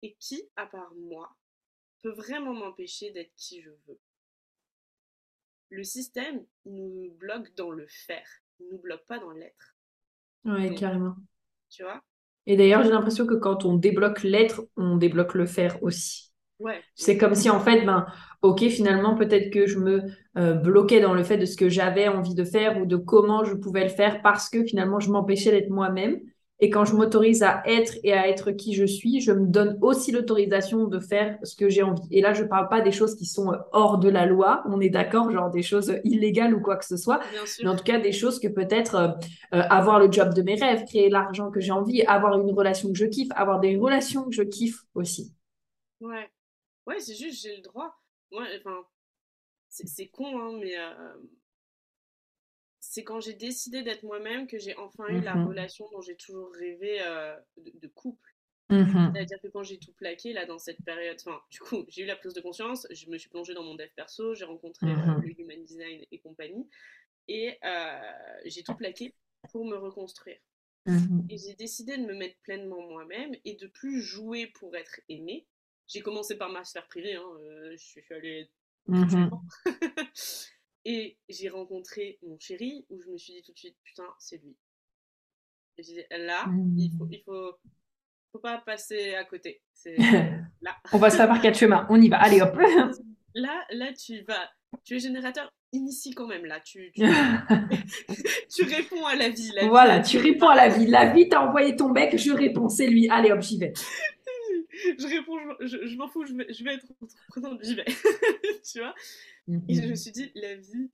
Et 0.02 0.14
qui, 0.16 0.42
à 0.56 0.66
part 0.66 0.94
moi, 0.94 1.36
peut 2.02 2.12
vraiment 2.12 2.52
m'empêcher 2.52 3.12
d'être 3.12 3.32
qui 3.36 3.62
je 3.62 3.70
veux 3.86 4.00
Le 5.70 5.84
système, 5.84 6.44
il 6.64 6.74
nous 6.74 7.12
bloque 7.12 7.54
dans 7.54 7.70
le 7.70 7.86
faire, 7.86 8.28
il 8.58 8.68
nous 8.68 8.78
bloque 8.78 9.06
pas 9.06 9.18
dans 9.18 9.30
l'être. 9.30 9.76
Ouais, 10.44 10.74
carrément. 10.74 11.16
Tu 11.70 11.84
vois? 11.84 12.04
Et 12.46 12.56
d'ailleurs, 12.56 12.82
j'ai 12.82 12.90
l'impression 12.90 13.26
que 13.26 13.34
quand 13.34 13.64
on 13.64 13.74
débloque 13.74 14.22
l'être, 14.22 14.62
on 14.76 14.96
débloque 14.96 15.34
le 15.34 15.46
faire 15.46 15.82
aussi. 15.82 16.32
Ouais. 16.58 16.80
C'est 16.94 17.16
comme 17.18 17.34
si 17.34 17.50
en 17.50 17.60
fait, 17.60 17.84
ben, 17.84 18.06
ok, 18.42 18.68
finalement, 18.68 19.16
peut-être 19.16 19.50
que 19.50 19.66
je 19.66 19.78
me 19.78 20.02
euh, 20.36 20.54
bloquais 20.54 21.00
dans 21.00 21.14
le 21.14 21.24
fait 21.24 21.36
de 21.36 21.46
ce 21.46 21.56
que 21.56 21.68
j'avais 21.68 22.08
envie 22.08 22.34
de 22.34 22.44
faire 22.44 22.80
ou 22.80 22.86
de 22.86 22.96
comment 22.96 23.44
je 23.44 23.54
pouvais 23.54 23.82
le 23.82 23.90
faire 23.90 24.22
parce 24.22 24.48
que 24.48 24.64
finalement, 24.64 25.00
je 25.00 25.10
m'empêchais 25.10 25.50
d'être 25.50 25.70
moi-même. 25.70 26.20
Et 26.62 26.70
quand 26.70 26.84
je 26.84 26.94
m'autorise 26.94 27.42
à 27.42 27.60
être 27.66 27.98
et 28.04 28.12
à 28.12 28.28
être 28.28 28.52
qui 28.52 28.72
je 28.72 28.84
suis, 28.84 29.20
je 29.20 29.32
me 29.32 29.48
donne 29.48 29.76
aussi 29.82 30.12
l'autorisation 30.12 30.86
de 30.86 31.00
faire 31.00 31.36
ce 31.42 31.56
que 31.56 31.68
j'ai 31.68 31.82
envie. 31.82 32.06
Et 32.12 32.20
là, 32.20 32.34
je 32.34 32.44
ne 32.44 32.48
parle 32.48 32.68
pas 32.68 32.80
des 32.80 32.92
choses 32.92 33.16
qui 33.16 33.26
sont 33.26 33.52
euh, 33.52 33.56
hors 33.72 33.98
de 33.98 34.08
la 34.08 34.26
loi, 34.26 34.62
on 34.66 34.80
est 34.80 34.88
d'accord, 34.88 35.28
genre 35.32 35.50
des 35.50 35.64
choses 35.64 35.92
illégales 36.04 36.54
ou 36.54 36.60
quoi 36.60 36.76
que 36.76 36.84
ce 36.84 36.96
soit, 36.96 37.18
mais 37.64 37.68
en 37.68 37.74
tout 37.74 37.82
cas 37.82 37.98
des 37.98 38.12
choses 38.12 38.38
que 38.38 38.46
peut-être 38.46 38.94
euh, 38.94 39.08
euh, 39.54 39.62
avoir 39.70 39.98
le 39.98 40.10
job 40.10 40.34
de 40.34 40.42
mes 40.42 40.54
rêves, 40.54 40.84
créer 40.84 41.10
l'argent 41.10 41.50
que 41.50 41.58
j'ai 41.58 41.72
envie, 41.72 42.02
avoir 42.02 42.38
une 42.38 42.52
relation 42.52 42.92
que 42.92 42.98
je 42.98 43.06
kiffe, 43.06 43.30
avoir 43.34 43.58
des 43.58 43.76
relations 43.76 44.22
que 44.22 44.32
je 44.32 44.44
kiffe 44.44 44.84
aussi. 44.94 45.34
Ouais, 46.00 46.30
ouais, 46.86 47.00
c'est 47.00 47.16
juste 47.16 47.42
j'ai 47.42 47.56
le 47.56 47.62
droit. 47.62 47.92
Moi, 48.30 48.44
enfin, 48.60 48.84
c'est 49.68 50.06
con, 50.06 50.38
hein, 50.38 50.58
mais 50.60 50.76
c'est 52.82 53.04
quand 53.04 53.20
j'ai 53.20 53.32
décidé 53.32 53.82
d'être 53.82 54.02
moi-même 54.02 54.48
que 54.48 54.58
j'ai 54.58 54.76
enfin 54.76 55.06
eu 55.06 55.20
la 55.20 55.36
mmh 55.36 55.46
relation 55.46 55.88
dont 55.92 56.00
j'ai 56.00 56.16
toujours 56.16 56.52
rêvé 56.52 57.00
euh, 57.00 57.34
de, 57.56 57.86
couple. 57.86 58.34
Mmh 58.70 59.12
C'est-à-dire 59.14 59.40
que 59.40 59.46
quand 59.46 59.62
j'ai 59.62 59.78
tout 59.78 59.92
plaqué, 59.92 60.32
là, 60.32 60.46
dans 60.46 60.58
cette 60.58 60.82
période, 60.84 61.16
enfin, 61.24 61.40
du 61.50 61.60
coup, 61.60 61.84
j'ai 61.88 62.02
eu 62.02 62.06
la 62.06 62.16
prise 62.16 62.34
de 62.34 62.40
conscience, 62.40 62.88
je 62.90 63.08
me 63.08 63.18
suis 63.18 63.30
plongée 63.30 63.54
dans 63.54 63.62
mon 63.62 63.76
dev 63.76 63.88
perso, 63.94 64.34
j'ai 64.34 64.44
rencontré 64.44 64.88
euh, 64.88 64.96
mmh 64.96 65.22
le 65.22 65.40
human 65.40 65.64
design 65.64 66.04
et 66.10 66.18
compagnie, 66.18 66.68
et 67.28 67.56
euh, 67.64 68.12
j'ai 68.46 68.64
tout 68.64 68.74
plaqué 68.74 69.14
pour 69.52 69.64
me 69.64 69.76
reconstruire. 69.76 70.38
Et 71.30 71.38
j'ai 71.38 71.54
décidé 71.54 71.96
de 71.96 72.02
me 72.02 72.14
mettre 72.14 72.36
pleinement 72.40 72.82
moi-même 72.88 73.36
et 73.44 73.54
de 73.54 73.68
plus 73.68 74.02
jouer 74.02 74.48
pour 74.48 74.74
être 74.74 75.00
aimée. 75.08 75.46
J'ai 75.86 76.00
commencé 76.00 76.36
par 76.36 76.50
ma 76.50 76.64
sphère 76.64 76.88
privée, 76.88 77.14
hein, 77.14 77.30
euh, 77.42 77.70
je 77.76 77.84
suis 77.84 78.02
allée 78.10 78.50
et 80.84 81.18
j'ai 81.28 81.48
rencontré 81.48 82.18
mon 82.22 82.38
chéri 82.38 82.86
où 82.90 83.00
je 83.00 83.08
me 83.08 83.16
suis 83.16 83.34
dit 83.34 83.42
tout 83.42 83.52
de 83.52 83.58
suite, 83.58 83.76
putain, 83.84 84.06
c'est 84.18 84.38
lui. 84.38 84.56
Et 85.78 85.82
j'ai 85.82 85.94
dit, 85.94 86.04
là, 86.10 86.44
il 86.76 86.92
faut, 86.98 87.08
il 87.10 87.22
faut, 87.24 87.52
faut 88.32 88.38
pas 88.38 88.58
passer 88.58 89.14
à 89.14 89.24
côté. 89.24 89.62
C'est 89.72 89.96
là. 90.60 90.76
On 90.92 90.98
va 90.98 91.10
se 91.10 91.16
faire 91.16 91.28
par 91.28 91.40
quatre 91.40 91.58
chemins. 91.58 91.86
On 91.90 92.00
y 92.00 92.08
va. 92.08 92.18
Allez 92.18 92.40
hop. 92.40 92.54
là, 93.34 93.64
là, 93.70 93.92
tu 93.92 94.22
vas. 94.22 94.50
Tu 94.84 94.96
es 94.96 94.98
générateur. 94.98 95.50
Initie 95.74 96.12
quand 96.12 96.26
même 96.26 96.44
là. 96.44 96.60
Tu, 96.60 96.92
tu... 96.92 97.02
réponds 98.64 99.06
à 99.06 99.14
la 99.14 99.30
vie. 99.30 99.50
voilà, 99.68 100.00
tu 100.00 100.18
réponds 100.18 100.48
à 100.48 100.54
la 100.54 100.68
vie. 100.68 100.86
La 100.86 101.14
vie 101.14 101.30
t'a 101.30 101.46
envoyé 101.46 101.76
ton 101.76 101.90
bec. 101.90 102.16
Je 102.16 102.32
réponds. 102.32 102.68
C'est 102.68 102.86
lui. 102.86 103.08
Allez 103.08 103.32
hop, 103.32 103.40
j'y 103.40 103.58
vais. 103.58 103.72
je 104.98 105.06
réponds. 105.06 105.38
Je, 105.60 105.96
m'en 105.96 106.08
fous. 106.08 106.26
Je 106.26 106.34
vais, 106.34 106.52
je 106.52 106.64
vais 106.64 106.74
être 106.74 106.86
entreprenante. 107.00 107.62
J'y 107.62 107.74
vais. 107.74 107.84
tu 108.64 108.78
vois? 108.78 108.94
Et 109.68 109.74
je 109.74 109.88
me 109.88 109.94
suis 109.94 110.12
dit, 110.12 110.32
la 110.34 110.54
vie 110.56 110.90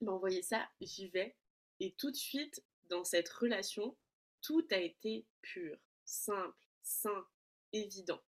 m'a 0.00 0.12
envoyé 0.12 0.42
ça. 0.42 0.68
J'y 0.80 1.08
vais. 1.08 1.34
Et 1.80 1.92
tout 1.92 2.10
de 2.10 2.16
suite, 2.16 2.62
dans 2.88 3.04
cette 3.04 3.28
relation, 3.28 3.96
tout 4.42 4.66
a 4.70 4.78
été 4.78 5.26
pur, 5.42 5.76
simple 6.04 6.56
sain, 6.82 7.26
évident. 7.72 8.20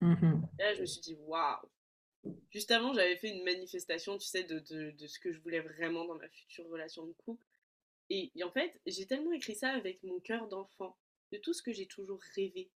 Mmh 0.00 0.40
là, 0.58 0.74
je 0.74 0.80
me 0.80 0.86
suis 0.86 1.00
dit, 1.00 1.14
waouh! 1.26 1.68
Juste 2.50 2.70
avant, 2.70 2.92
j'avais 2.92 3.16
fait 3.16 3.30
une 3.30 3.44
manifestation, 3.44 4.18
tu 4.18 4.26
sais, 4.26 4.44
de, 4.44 4.58
de, 4.58 5.06
ce 5.06 5.18
que 5.18 5.32
je 5.32 5.40
voulais 5.40 5.60
vraiment 5.60 6.04
dans 6.04 6.16
ma 6.16 6.28
future 6.28 6.68
relation 6.68 7.06
de 7.06 7.12
couple. 7.12 7.46
Et, 8.10 8.30
en 8.42 8.50
fait, 8.50 8.78
j'ai 8.86 9.06
tellement 9.06 9.32
écrit 9.32 9.54
ça 9.54 9.70
avec 9.70 10.02
mon 10.02 10.18
cœur 10.20 10.48
d'enfant, 10.48 10.96
de 11.32 11.38
tout 11.38 11.54
ce 11.54 11.62
que 11.62 11.72
j'ai 11.72 11.86
toujours 11.86 12.20
rêvé, 12.34 12.70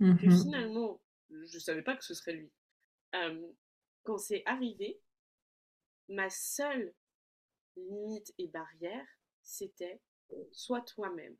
que 0.00 0.26
mmh 0.26 0.42
finalement, 0.42 1.00
je 1.30 1.56
ne 1.56 1.60
savais 1.60 1.82
pas 1.82 1.96
que 1.96 2.04
ce 2.04 2.14
serait 2.14 2.32
lui. 2.32 2.50
quand 4.02 4.18
c'est 4.18 4.42
arrivé, 4.46 5.00
ma 6.08 6.28
seule 6.30 6.92
limite 7.76 8.32
et 8.38 8.48
barrière, 8.48 9.06
c'était 9.42 10.00
sois 10.52 10.80
toi-même 10.82 11.36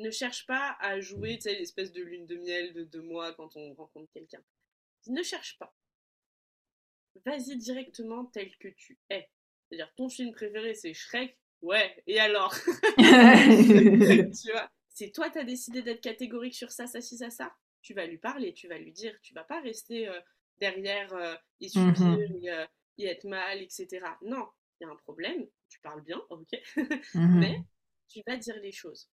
ne 0.00 0.10
cherche 0.10 0.46
pas 0.46 0.76
à 0.80 1.00
jouer, 1.00 1.38
l'espèce 1.44 1.92
de 1.92 2.02
lune 2.02 2.26
de 2.26 2.36
miel 2.36 2.72
de 2.72 2.84
deux 2.84 3.02
mois 3.02 3.34
quand 3.34 3.56
on 3.56 3.74
rencontre 3.74 4.10
quelqu'un. 4.12 4.42
Ne 5.06 5.22
cherche 5.22 5.58
pas. 5.58 5.74
Vas-y 7.24 7.56
directement 7.56 8.24
tel 8.26 8.56
que 8.58 8.68
tu 8.68 8.98
es. 9.10 9.28
C'est-à-dire, 9.68 9.92
ton 9.96 10.08
film 10.08 10.32
préféré, 10.32 10.74
c'est 10.74 10.94
Shrek. 10.94 11.38
Ouais, 11.62 12.02
et 12.06 12.18
alors? 12.18 12.54
Tu 12.96 14.50
vois? 14.52 14.70
C'est 14.88 15.12
toi, 15.12 15.30
tu 15.30 15.38
as 15.38 15.44
décidé 15.44 15.82
d'être 15.82 16.00
catégorique 16.00 16.54
sur 16.54 16.72
ça, 16.72 16.86
ça, 16.86 17.00
ci, 17.00 17.16
ça, 17.16 17.30
ça? 17.30 17.54
Tu 17.82 17.94
vas 17.94 18.06
lui 18.06 18.18
parler, 18.18 18.52
tu 18.52 18.68
vas 18.68 18.78
lui 18.78 18.92
dire. 18.92 19.18
Tu 19.22 19.34
vas 19.34 19.44
pas 19.44 19.60
rester 19.60 20.08
euh, 20.08 20.20
derrière 20.58 21.12
euh, 21.14 21.34
et 21.60 21.66
mmh 21.66 21.94
subir 21.94 22.54
euh, 22.54 22.66
et, 22.98 23.06
être 23.06 23.24
mal, 23.24 23.62
etc. 23.62 24.00
Non, 24.22 24.48
il 24.80 24.84
y 24.84 24.86
a 24.86 24.90
un 24.90 24.96
problème. 24.96 25.46
Tu 25.68 25.80
parles 25.80 26.02
bien, 26.02 26.20
ok. 26.30 26.48
Mmh 27.14 27.40
Mais 27.40 27.58
tu 28.08 28.20
vas 28.26 28.36
dire 28.36 28.56
les 28.60 28.72
choses 28.72 29.08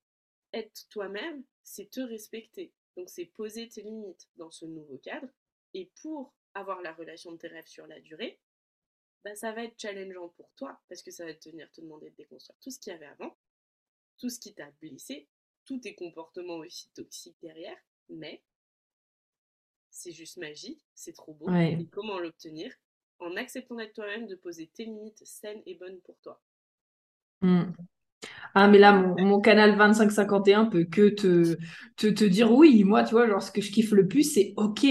être 0.53 0.87
toi-même, 0.89 1.43
c'est 1.63 1.89
te 1.89 1.99
respecter. 1.99 2.73
Donc 2.95 3.09
c'est 3.09 3.25
poser 3.25 3.67
tes 3.67 3.81
limites 3.81 4.29
dans 4.35 4.51
ce 4.51 4.65
nouveau 4.65 4.97
cadre. 4.99 5.27
Et 5.73 5.91
pour 6.01 6.33
avoir 6.53 6.81
la 6.81 6.93
relation 6.93 7.31
de 7.31 7.37
tes 7.37 7.47
rêves 7.47 7.67
sur 7.67 7.87
la 7.87 7.99
durée, 7.99 8.39
bah, 9.23 9.35
ça 9.35 9.51
va 9.51 9.63
être 9.63 9.79
challengeant 9.79 10.29
pour 10.29 10.53
toi 10.55 10.79
parce 10.87 11.01
que 11.01 11.11
ça 11.11 11.25
va 11.25 11.33
te 11.33 11.49
venir 11.49 11.69
te 11.71 11.81
demander 11.81 12.11
de 12.11 12.15
déconstruire 12.15 12.57
tout 12.59 12.69
ce 12.69 12.79
qu'il 12.79 12.91
y 12.91 12.95
avait 12.95 13.07
avant, 13.07 13.35
tout 14.17 14.29
ce 14.29 14.39
qui 14.39 14.53
t'a 14.53 14.69
blessé, 14.81 15.27
tous 15.65 15.79
tes 15.79 15.95
comportements 15.95 16.57
aussi 16.57 16.89
toxiques 16.91 17.37
derrière. 17.41 17.77
Mais 18.09 18.43
c'est 19.93 20.11
juste 20.11 20.37
magique, 20.37 20.83
c'est 20.95 21.13
trop 21.13 21.33
beau. 21.33 21.49
Et 21.53 21.87
comment 21.91 22.19
l'obtenir? 22.19 22.73
En 23.19 23.37
acceptant 23.37 23.75
d'être 23.75 23.93
toi-même, 23.93 24.27
de 24.27 24.35
poser 24.35 24.67
tes 24.67 24.85
limites 24.85 25.21
saines 25.23 25.61
et 25.65 25.75
bonnes 25.75 26.01
pour 26.01 26.19
toi. 26.19 26.41
Mmh. 27.41 27.71
Ah, 28.55 28.67
mais 28.67 28.79
là, 28.79 28.93
mon, 28.93 29.39
canal 29.39 29.77
2551 29.77 30.65
peut 30.65 30.85
que 30.85 31.09
te, 31.09 31.57
te, 31.95 32.07
te, 32.07 32.23
dire 32.23 32.51
oui. 32.51 32.83
Moi, 32.83 33.03
tu 33.03 33.11
vois, 33.11 33.27
genre, 33.27 33.41
ce 33.41 33.51
que 33.51 33.61
je 33.61 33.71
kiffe 33.71 33.91
le 33.91 34.07
plus, 34.07 34.23
c'est 34.23 34.53
OK, 34.57 34.85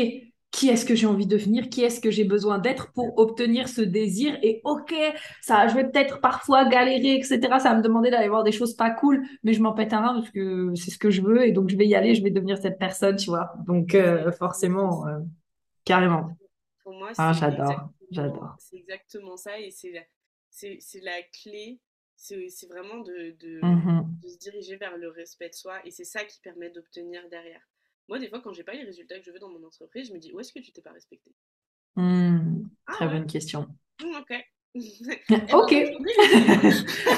qui 0.63 0.69
est-ce 0.69 0.87
que 0.87 0.95
j'ai 0.95 1.09
envie 1.09 1.27
de 1.27 1.37
devenir? 1.37 1.69
Qui 1.69 1.83
est-ce 1.83 2.01
que 2.01 2.13
j'ai 2.13 2.23
besoin 2.23 2.61
d'être 2.61 2.93
pour 2.93 3.19
obtenir 3.19 3.69
ce 3.69 3.81
désir? 3.81 4.39
Et 4.45 4.61
OK, 4.63 4.95
ça, 5.41 5.67
je 5.67 5.75
vais 5.75 5.83
peut-être 5.91 6.21
parfois 6.21 6.65
galérer, 6.67 7.17
etc. 7.17 7.41
Ça 7.59 7.71
va 7.71 7.75
me 7.79 7.83
demander 7.83 8.13
d'aller 8.13 8.29
voir 8.29 8.45
des 8.45 8.53
choses 8.53 8.77
pas 8.77 8.91
cool, 8.91 9.27
mais 9.43 9.55
je 9.55 9.61
m'en 9.61 9.73
pète 9.73 9.93
un 9.93 10.21
parce 10.21 10.31
que 10.31 10.73
c'est 10.77 10.93
ce 10.93 10.99
que 10.99 11.11
je 11.11 11.21
veux 11.21 11.45
et 11.45 11.51
donc 11.51 11.69
je 11.69 11.77
vais 11.77 11.85
y 11.85 11.97
aller, 11.97 12.15
je 12.15 12.23
vais 12.23 12.31
devenir 12.31 12.59
cette 12.59 12.79
personne, 12.79 13.17
tu 13.17 13.31
vois. 13.31 13.55
Donc, 13.67 13.97
euh, 13.97 14.31
forcément, 14.31 15.05
euh, 15.09 15.19
carrément. 15.85 16.29
Pour 16.85 16.95
moi, 16.95 17.11
ah, 17.19 17.33
j'adore, 17.33 17.89
j'adore. 18.13 18.55
C'est 18.61 18.77
exactement 18.77 19.37
ça 19.37 19.59
et 19.59 19.73
c'est 19.73 19.91
la, 19.91 20.03
c'est 20.49 21.01
la 21.03 21.23
clé 21.43 21.81
c'est 22.15 22.69
vraiment 22.69 22.99
de, 22.99 23.35
mmh 23.63 24.05
de, 24.23 24.29
se 24.29 24.39
diriger 24.39 24.77
vers 24.77 24.97
le 24.97 25.09
respect 25.09 25.49
de 25.49 25.55
soi 25.55 25.85
et 25.85 25.91
c'est 25.91 26.05
ça 26.05 26.23
qui 26.23 26.41
permet 26.41 26.71
d'obtenir 26.71 27.29
derrière. 27.29 27.67
Moi, 28.13 28.19
des 28.19 28.29
fois, 28.29 28.43
quand 28.43 28.53
j'ai 28.53 28.63
pas 28.63 28.75
les 28.75 28.85
résultats 28.85 29.19
que 29.19 29.25
je 29.25 29.31
veux 29.31 29.39
dans 29.39 29.49
mon 29.49 29.65
entreprise, 29.65 30.09
je 30.09 30.13
me 30.13 30.19
dis 30.19 30.35
où 30.35 30.41
est-ce 30.41 30.53
que 30.53 30.59
tu 30.59 30.71
t'es 30.71 30.83
pas 30.83 30.93
respecté? 30.93 31.35
Mmh, 31.97 32.69
ah 32.87 32.93
Très 32.93 33.09
bonne 33.09 33.27
question. 33.27 33.67
Mmh, 34.03 34.17
ok. 34.19 34.35
ok. 35.55 35.73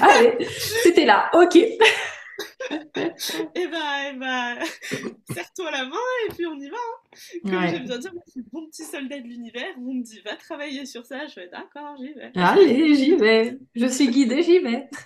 Allez, 0.00 0.44
c'était 0.84 1.04
là. 1.04 1.30
Ok. 1.34 1.58
Et 2.70 3.66
bah, 3.68 4.10
et 4.10 4.16
bah, 4.16 4.54
serre-toi 5.32 5.70
la 5.70 5.84
main 5.84 5.96
et 6.26 6.32
puis 6.32 6.46
on 6.46 6.58
y 6.58 6.68
va. 6.68 6.76
Hein. 6.76 7.38
Comme 7.42 7.68
j'aime 7.68 7.84
bien 7.84 7.98
dire, 7.98 8.12
je 8.26 8.30
suis 8.30 8.42
bon 8.52 8.66
petit 8.66 8.84
soldat 8.84 9.18
de 9.18 9.26
l'univers. 9.26 9.74
On 9.78 9.94
me 9.94 10.02
dit, 10.02 10.20
va 10.20 10.36
travailler 10.36 10.86
sur 10.86 11.04
ça. 11.04 11.26
Je 11.26 11.32
fais, 11.32 11.48
d'accord, 11.48 11.96
j'y 11.98 12.12
vais. 12.12 12.32
Allez, 12.34 12.94
j'y 12.94 13.16
vais. 13.16 13.58
Je 13.74 13.86
suis 13.86 14.08
guidée, 14.08 14.42
j'y 14.42 14.58
vais. 14.60 14.88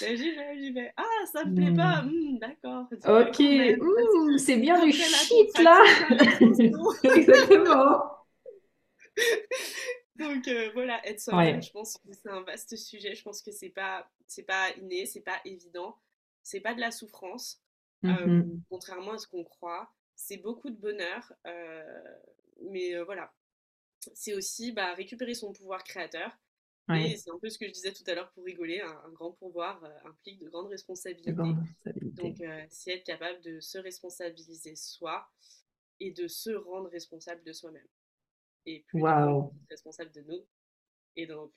Ben, 0.00 0.16
j'y 0.16 0.30
vais, 0.30 0.56
j'y 0.56 0.70
vais. 0.72 0.92
Ah, 0.96 1.02
ça 1.32 1.44
me 1.44 1.56
plaît 1.56 1.74
pas. 1.74 2.02
Hmm, 2.02 2.38
d'accord. 2.38 2.86
Ok. 3.08 3.42
C'est 4.38 4.56
bien 4.56 4.84
du 4.84 4.92
shit 4.92 5.58
là. 5.58 5.82
Exactement. 7.16 8.02
Donc 10.16 10.46
euh, 10.46 10.70
voilà, 10.74 11.00
être 11.06 11.20
soi-même, 11.20 11.62
je 11.62 11.70
pense 11.70 11.96
que 11.96 12.12
c'est 12.12 12.28
un 12.28 12.42
vaste 12.42 12.76
sujet. 12.76 13.16
Je 13.16 13.22
pense 13.22 13.42
que 13.42 13.50
c'est 13.50 13.70
pas, 13.70 14.08
c'est 14.28 14.44
pas 14.44 14.70
inné, 14.80 15.06
c'est 15.06 15.22
pas 15.22 15.40
évident 15.44 15.96
c'est 16.48 16.60
pas 16.60 16.74
de 16.74 16.80
la 16.80 16.90
souffrance, 16.90 17.62
mmh 18.02 18.42
contrairement 18.70 19.12
à 19.12 19.18
ce 19.18 19.26
qu'on 19.26 19.44
croit. 19.44 19.92
C'est 20.14 20.38
beaucoup 20.38 20.70
de 20.70 20.76
bonheur, 20.76 21.32
mais 22.70 22.96
voilà. 23.04 23.32
C'est 24.14 24.32
aussi 24.34 24.72
bah, 24.72 24.94
récupérer 24.94 25.34
son 25.34 25.52
pouvoir 25.52 25.84
créateur. 25.84 26.32
Et 26.94 27.18
c'est 27.18 27.30
un 27.30 27.38
peu 27.38 27.50
ce 27.50 27.58
que 27.58 27.66
je 27.66 27.72
disais 27.72 27.92
tout 27.92 28.02
à 28.06 28.14
l'heure 28.14 28.30
pour 28.32 28.44
rigoler, 28.44 28.80
un, 28.80 29.10
grand 29.10 29.32
pouvoir 29.32 29.84
implique 30.06 30.40
de 30.40 30.48
grandes 30.48 30.68
responsabilités. 30.68 31.32
Donc, 31.32 32.42
c'est 32.70 32.92
être 32.92 33.04
capable 33.04 33.42
de 33.42 33.60
se 33.60 33.76
responsabiliser 33.76 34.74
soi 34.74 35.28
et 36.00 36.12
de 36.12 36.28
se 36.28 36.50
rendre 36.50 36.88
responsable 36.88 37.42
de 37.44 37.52
soi-même. 37.52 37.86
Et 38.64 38.84
plus 38.88 39.04
responsable 39.68 40.12
de 40.12 40.22
nous. 40.22 40.46
Et 41.14 41.26
donc, 41.26 41.52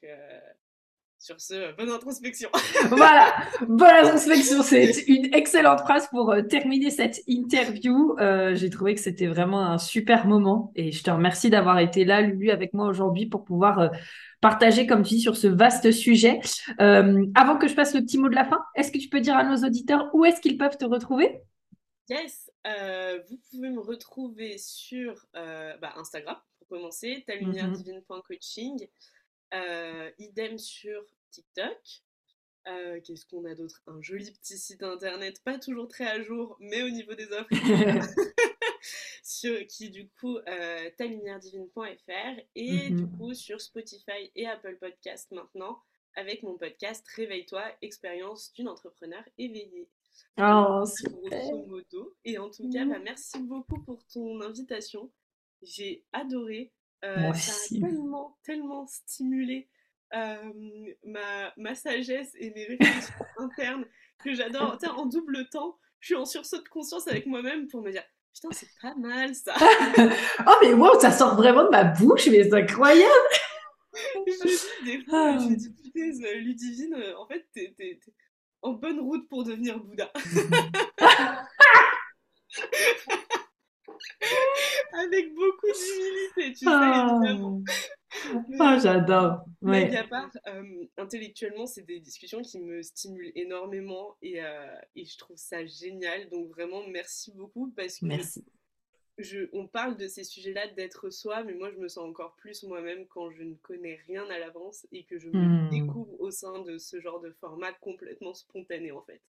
sur 1.21 1.39
ce, 1.39 1.75
bonne 1.75 1.91
introspection. 1.91 2.49
voilà, 2.89 3.31
bonne 3.67 4.05
introspection. 4.05 4.63
C'est 4.63 5.03
une 5.07 5.31
excellente 5.35 5.81
phrase 5.81 6.07
pour 6.07 6.31
euh, 6.31 6.41
terminer 6.41 6.89
cette 6.89 7.21
interview. 7.27 8.15
Euh, 8.19 8.55
j'ai 8.55 8.71
trouvé 8.71 8.95
que 8.95 9.01
c'était 9.01 9.27
vraiment 9.27 9.61
un 9.61 9.77
super 9.77 10.25
moment 10.25 10.71
et 10.75 10.91
je 10.91 11.03
te 11.03 11.11
remercie 11.11 11.51
d'avoir 11.51 11.77
été 11.77 12.05
là, 12.05 12.21
Lulu, 12.21 12.49
avec 12.49 12.73
moi 12.73 12.87
aujourd'hui 12.87 13.27
pour 13.27 13.45
pouvoir 13.45 13.79
euh, 13.79 13.89
partager, 14.41 14.87
comme 14.87 15.03
tu 15.03 15.13
dis, 15.13 15.21
sur 15.21 15.37
ce 15.37 15.45
vaste 15.45 15.91
sujet. 15.91 16.39
avant 16.79 17.57
que 17.59 17.67
je 17.67 17.75
passe 17.75 17.93
le 17.93 18.01
petit 18.01 18.17
mot 18.17 18.27
de 18.27 18.35
la 18.35 18.45
fin, 18.45 18.59
est-ce 18.73 18.91
que 18.91 18.97
tu 18.97 19.07
peux 19.07 19.21
dire 19.21 19.37
à 19.37 19.43
nos 19.43 19.63
auditeurs 19.63 20.09
où 20.13 20.25
est-ce 20.25 20.41
qu'ils 20.41 20.57
peuvent 20.57 20.77
te 20.77 20.85
retrouver? 20.85 21.39
Yes, 22.09 22.49
vous 22.65 23.37
pouvez 23.51 23.69
me 23.69 23.79
retrouver 23.79 24.57
sur 24.57 25.13
bah, 25.35 25.93
Instagram 25.97 26.37
pour 26.57 26.67
commencer, 26.67 27.23
talumieredivine.coaching. 27.27 28.81
Euh, 28.81 28.87
idem 30.17 30.57
sur 30.57 31.03
TikTok. 31.31 32.03
Euh, 32.67 32.99
qu'est-ce 33.03 33.25
qu'on 33.25 33.45
a 33.45 33.55
d'autre? 33.55 33.81
Un 33.87 34.01
joli 34.01 34.31
petit 34.31 34.57
site 34.57 34.83
internet, 34.83 35.41
pas 35.43 35.57
toujours 35.57 35.87
très 35.87 36.05
à 36.05 36.21
jour, 36.21 36.57
mais 36.59 36.83
au 36.83 36.89
niveau 36.89 37.15
des 37.15 37.31
offres, 37.31 37.49
sur, 39.23 39.65
qui 39.67 39.89
du 39.89 40.09
coup 40.09 40.37
euh, 40.37 40.89
et 42.55 42.89
du 42.89 43.03
mhm. 43.03 43.17
coup 43.17 43.33
sur 43.33 43.59
Spotify 43.59 44.31
et 44.35 44.45
Apple 44.47 44.77
Podcast 44.79 45.31
maintenant 45.31 45.81
avec 46.15 46.43
mon 46.43 46.57
podcast 46.57 47.07
Réveille-toi, 47.15 47.63
expérience 47.81 48.53
d'une 48.53 48.67
entrepreneur 48.67 49.23
éveillée. 49.37 49.89
Oh, 50.37 50.83
super. 50.85 51.55
modo. 51.67 52.15
Et 52.25 52.37
en 52.37 52.49
tout 52.49 52.69
cas, 52.69 52.85
bah, 52.85 52.99
merci 52.99 53.39
beaucoup 53.39 53.81
pour 53.81 54.05
ton 54.07 54.41
invitation. 54.41 55.09
J'ai 55.61 56.03
adoré. 56.11 56.73
Euh, 57.03 57.33
ça 57.33 57.53
a 57.53 57.79
tellement, 57.79 58.37
tellement 58.43 58.85
stimulé 58.87 59.69
ma, 60.13 61.53
ma, 61.57 61.73
sagesse 61.73 62.31
et 62.35 62.51
mes 62.51 62.65
réflexions 62.65 63.13
internes 63.37 63.85
que 64.23 64.33
j'adore. 64.33 64.77
En 64.95 65.05
double 65.05 65.47
temps, 65.49 65.77
je 65.99 66.07
suis 66.07 66.15
en 66.15 66.25
sursaut 66.25 66.61
de 66.61 66.67
conscience 66.67 67.07
avec 67.07 67.25
moi-même 67.25 67.67
pour 67.67 67.81
me 67.81 67.91
dire 67.91 68.03
Putain, 68.33 68.49
c'est 68.51 68.69
pas 68.81 68.95
mal 68.95 69.35
ça. 69.35 69.53
oh, 70.47 70.53
mais 70.61 70.73
wow, 70.73 70.99
ça 70.99 71.11
sort 71.11 71.35
vraiment 71.35 71.65
de 71.65 71.69
ma 71.69 71.83
bouche, 71.83 72.27
mais 72.27 72.43
c'est 72.43 72.53
incroyable. 72.53 73.11
je 73.93 74.47
dis 74.47 74.85
des 74.85 75.03
fois, 75.03 75.37
je 75.37 75.53
dis 75.53 75.69
putain, 75.69 76.25
euh, 76.25 76.35
Ludivine, 76.35 76.95
en 77.17 77.27
fait, 77.27 77.45
t'es, 77.53 77.99
en 78.61 78.73
bonne 78.73 78.99
route 78.99 79.27
pour 79.27 79.43
devenir 79.43 79.79
Bouddha. 79.79 80.11
Avec 84.93 85.33
beaucoup 85.33 85.67
d'humilité, 85.67 86.53
tu 86.57 86.65
sais, 86.65 86.71
évidemment. 86.71 87.63
Ah, 88.59 88.77
j'adore. 88.77 89.45
Ouais. 89.61 89.95
à 89.95 90.03
part, 90.03 90.29
euh, 90.47 90.85
intellectuellement, 90.97 91.65
c'est 91.65 91.83
des 91.83 91.99
discussions 91.99 92.41
qui 92.41 92.59
me 92.59 92.81
stimulent 92.81 93.31
énormément 93.35 94.17
et, 94.21 94.43
euh, 94.43 94.75
et, 94.95 95.05
je 95.05 95.17
trouve 95.17 95.37
ça 95.37 95.65
génial. 95.65 96.29
Donc 96.29 96.49
vraiment, 96.49 96.85
merci 96.87 97.31
beaucoup 97.31 97.71
parce 97.75 97.99
que 97.99 98.05
merci. 98.05 98.43
Je, 99.17 99.47
on 99.53 99.67
parle 99.67 99.97
de 99.97 100.07
ces 100.07 100.23
sujets-là 100.23 100.67
d'être 100.69 101.09
soi, 101.09 101.43
mais 101.43 101.53
moi, 101.53 101.71
je 101.71 101.77
me 101.77 101.87
sens 101.87 102.09
encore 102.09 102.35
plus 102.35 102.63
moi-même 102.63 103.05
quand 103.07 103.29
je 103.31 103.43
ne 103.43 103.55
connais 103.55 103.99
rien 104.07 104.27
à 104.29 104.39
l'avance 104.39 104.87
et 104.91 105.03
que 105.03 105.19
je 105.19 105.29
me 105.29 105.37
hmm. 105.37 105.69
découvre 105.69 106.19
au 106.19 106.31
sein 106.31 106.59
de 106.63 106.77
ce 106.77 106.99
genre 106.99 107.19
de 107.19 107.31
format 107.39 107.71
complètement 107.73 108.33
spontané, 108.33 108.91
en 108.91 109.01
fait. 109.03 109.21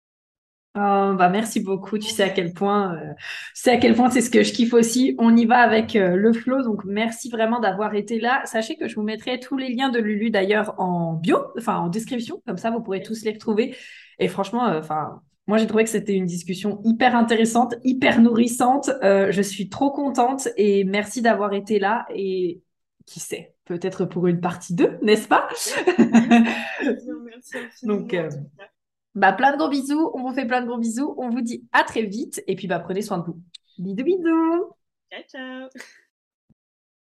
Oh, 0.75 1.15
bah 1.19 1.29
merci 1.29 1.61
beaucoup. 1.61 1.99
Tu 1.99 2.09
sais 2.09 2.23
à 2.23 2.31
quel 2.31 2.55
point, 2.55 2.95
euh, 2.97 3.71
à 3.71 3.77
quel 3.77 3.95
point 3.95 4.09
c'est 4.09 4.23
ce 4.23 4.31
que 4.31 4.43
je 4.43 4.55
kiffe 4.55 4.73
aussi. 4.73 5.15
On 5.19 5.37
y 5.37 5.45
va 5.45 5.59
avec 5.59 5.97
euh, 5.97 6.17
le 6.17 6.33
flow. 6.33 6.63
Donc 6.63 6.85
merci 6.87 7.29
vraiment 7.29 7.61
d'avoir 7.61 7.95
été 7.95 8.19
là. 8.19 8.41
Sachez 8.47 8.77
que 8.77 8.89
je 8.89 8.95
vous 8.95 9.03
mettrai 9.03 9.39
tous 9.39 9.59
les 9.59 9.69
liens 9.69 9.91
de 9.91 9.99
Lulu 9.99 10.31
d'ailleurs 10.31 10.75
en 10.79 11.13
bio, 11.13 11.37
enfin 11.59 11.77
en 11.77 11.89
description. 11.89 12.43
Comme 12.47 12.57
ça, 12.57 12.71
vous 12.71 12.81
pourrez 12.81 13.03
tous 13.03 13.23
les 13.23 13.33
retrouver. 13.33 13.77
Et 14.19 14.29
franchement, 14.29 14.67
euh, 14.67 14.79
enfin. 14.79 15.21
moi, 15.47 15.59
j'ai 15.59 15.67
trouvé 15.67 15.85
que 15.85 15.91
c'était 15.91 16.15
une 16.15 16.25
discussion 16.25 16.81
hyper 16.85 17.15
intéressante, 17.17 17.75
hyper 17.85 18.23
nourrissante. 18.23 18.91
je 19.03 19.43
suis 19.43 19.69
trop 19.69 19.91
contente 19.91 20.49
et 20.57 20.85
merci 20.85 21.21
d'avoir 21.21 21.53
été 21.53 21.81
là. 21.81 22.07
Et 22.15 22.63
qui 23.05 23.21
sait, 23.21 23.55
peut-être 23.67 24.07
pour 24.07 24.27
une 24.27 24.41
partie 24.41 24.75
2, 24.75 24.99
n'est-ce 25.03 25.29
pas? 25.29 25.49
Merci 26.81 27.59
Donc, 27.83 28.15
bah, 29.15 29.33
plein 29.33 29.53
de 29.53 29.59
gros 29.59 29.69
bisous. 29.69 30.11
On 30.15 30.23
vous 30.23 30.35
fait 30.35 30.47
plein 30.47 30.61
de 30.63 30.67
gros 30.67 30.79
bisous. 30.79 31.15
On 31.19 31.31
vous 31.31 31.43
dit 31.43 31.67
à 31.73 31.85
très 31.85 32.03
vite. 32.03 32.43
Et 32.47 32.57
puis, 32.57 32.67
bah, 32.67 32.79
prenez 32.79 33.03
soin 33.03 33.19
de 33.19 33.25
vous. 33.25 33.41
Bisous, 33.79 34.05
bisous. 34.05 34.75
Ciao, 35.11 35.23
ciao. 35.29 35.69